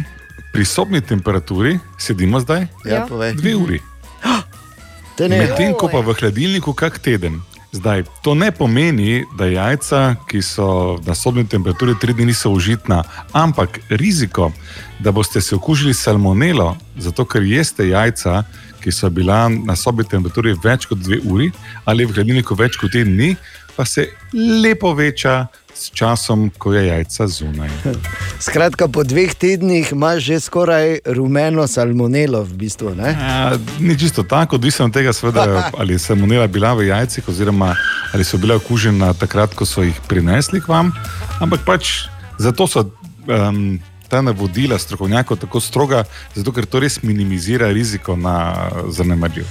pri 0.53 0.65
sobni 0.65 1.01
temperaturi, 1.01 1.79
sedimo 1.99 2.39
zdaj, 2.39 2.67
Ja, 2.85 3.05
dve 3.35 3.55
uri. 3.55 3.81
Medtem 5.19 5.75
ko 5.77 5.91
pa 5.91 5.99
v 5.99 6.15
hladilniku 6.15 6.73
kak 6.73 6.99
teden. 6.99 7.41
Zdaj, 7.71 8.03
to 8.21 8.35
ne 8.35 8.51
pomeni, 8.51 9.25
da 9.37 9.45
jajca, 9.45 10.15
ki 10.27 10.41
so 10.43 10.99
na 11.07 11.15
sobni 11.15 11.45
temperaturi 11.47 11.95
tri 11.99 12.13
dni, 12.13 12.25
niso 12.25 12.51
užitna, 12.51 13.03
ampak 13.31 13.79
riziko, 13.89 14.51
da 14.99 15.11
boste 15.11 15.41
se 15.41 15.55
okužili 15.55 15.93
s 15.93 16.03
salmonelo, 16.03 16.75
zato 16.97 17.25
ker 17.25 17.43
jeste 17.47 17.87
jajca, 17.87 18.43
ki 18.83 18.91
so 18.91 19.09
bila 19.09 19.49
na 19.49 19.75
sobni 19.75 20.03
temperaturi 20.03 20.55
več 20.63 20.85
kot 20.89 20.99
dve 20.99 21.21
uri 21.23 21.51
ali 21.85 22.05
v 22.05 22.15
hladilniku 22.15 22.57
več 22.59 22.75
kot 22.81 22.91
teden 22.91 23.15
dni, 23.15 23.35
pa 23.75 23.85
se 23.85 24.09
lepo 24.33 24.93
veča 24.93 25.47
s 25.73 25.91
časom, 25.93 26.51
ko 26.57 26.73
je 26.73 26.87
jajca 26.87 27.27
zunaj. 27.27 27.69
Skratka, 28.45 28.87
po 28.87 29.03
dveh 29.03 29.33
tednih 29.35 29.91
imaš 29.91 30.23
že 30.23 30.39
skoraj 30.39 30.99
rumeno 31.05 31.67
salmonelo, 31.67 32.43
v 32.43 32.53
bistvu. 32.53 32.95
Ne? 32.95 33.15
Ja, 33.15 33.57
ni 33.79 33.97
čisto 33.99 34.23
tako, 34.23 34.55
odvisno 34.55 34.85
od 34.85 34.93
tega, 34.93 35.13
seveda, 35.13 35.47
ali 35.79 35.93
je 35.93 35.99
salmonela 35.99 36.47
bila 36.47 36.73
v 36.73 36.87
jajcih, 36.87 37.29
oziroma 37.29 37.75
ali 38.13 38.23
so 38.23 38.37
bila 38.37 38.55
okužena 38.55 39.13
takrat, 39.13 39.55
ko 39.55 39.65
so 39.65 39.83
jih 39.83 39.95
prinesli 40.07 40.61
k 40.61 40.67
vam. 40.67 40.91
Ampak 41.39 41.65
pač 41.65 42.05
zato 42.37 42.67
so 42.67 42.85
um, 43.27 43.79
ta 44.11 44.21
navodila 44.21 44.79
strokovnjakov 44.79 45.37
tako 45.37 45.59
stroga, 45.59 46.03
zato 46.35 46.51
ker 46.51 46.65
to 46.65 46.79
res 46.83 46.99
minimizira 47.03 47.71
riziko 47.71 48.15
na 48.15 48.67
zanemarljiv. 48.91 49.47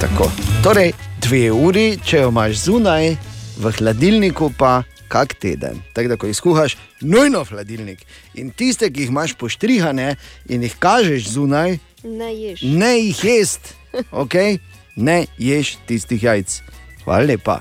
Tako. 0.00 0.28
Torej, 0.62 0.92
dve 1.22 1.50
uri, 1.52 1.98
če 2.04 2.24
jo 2.24 2.28
imaš 2.28 2.64
zunaj, 2.66 3.16
v 3.60 3.70
hladilniku 3.70 4.48
pa 4.56 4.82
kak 5.08 5.34
teden. 5.36 5.82
Tako 5.92 6.08
da, 6.08 6.16
ko 6.16 6.26
jih 6.26 6.36
skuhaš, 6.36 6.76
nujno 7.02 7.42
v 7.44 7.52
hladilnik. 7.52 8.04
In 8.34 8.50
tiste, 8.50 8.88
ki 8.88 9.04
jih 9.04 9.12
imaš 9.12 9.34
poštrihane 9.36 10.14
in 10.48 10.62
jih 10.64 10.76
kažeš 10.78 11.34
zunaj, 11.36 11.78
Ne 12.02 12.30
ješ. 12.32 12.62
ne 12.62 12.92
jih 12.98 13.24
jest, 13.24 13.74
okay? 14.12 14.58
ne 14.96 15.26
ješ 15.38 15.76
tistih 15.86 16.22
jajc. 16.22 16.62
Hvala 17.04 17.26
lepa. 17.26 17.60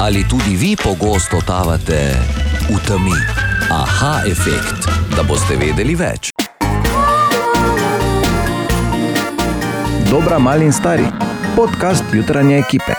Ali 0.00 0.24
tudi 0.28 0.56
vi 0.56 0.76
pogosto 0.76 1.40
totavate 1.40 2.12
v 2.68 2.76
temi? 2.86 3.16
Aha, 3.70 4.22
efekt, 4.28 4.84
da 5.16 5.22
boste 5.22 5.56
vedeli 5.56 5.94
več. 5.96 6.30
Dobra, 10.10 10.38
mali 10.38 10.64
in 10.64 10.72
stari. 10.72 11.04
Podcast 11.56 12.04
jutranje 12.12 12.58
ekipe. 12.58 12.94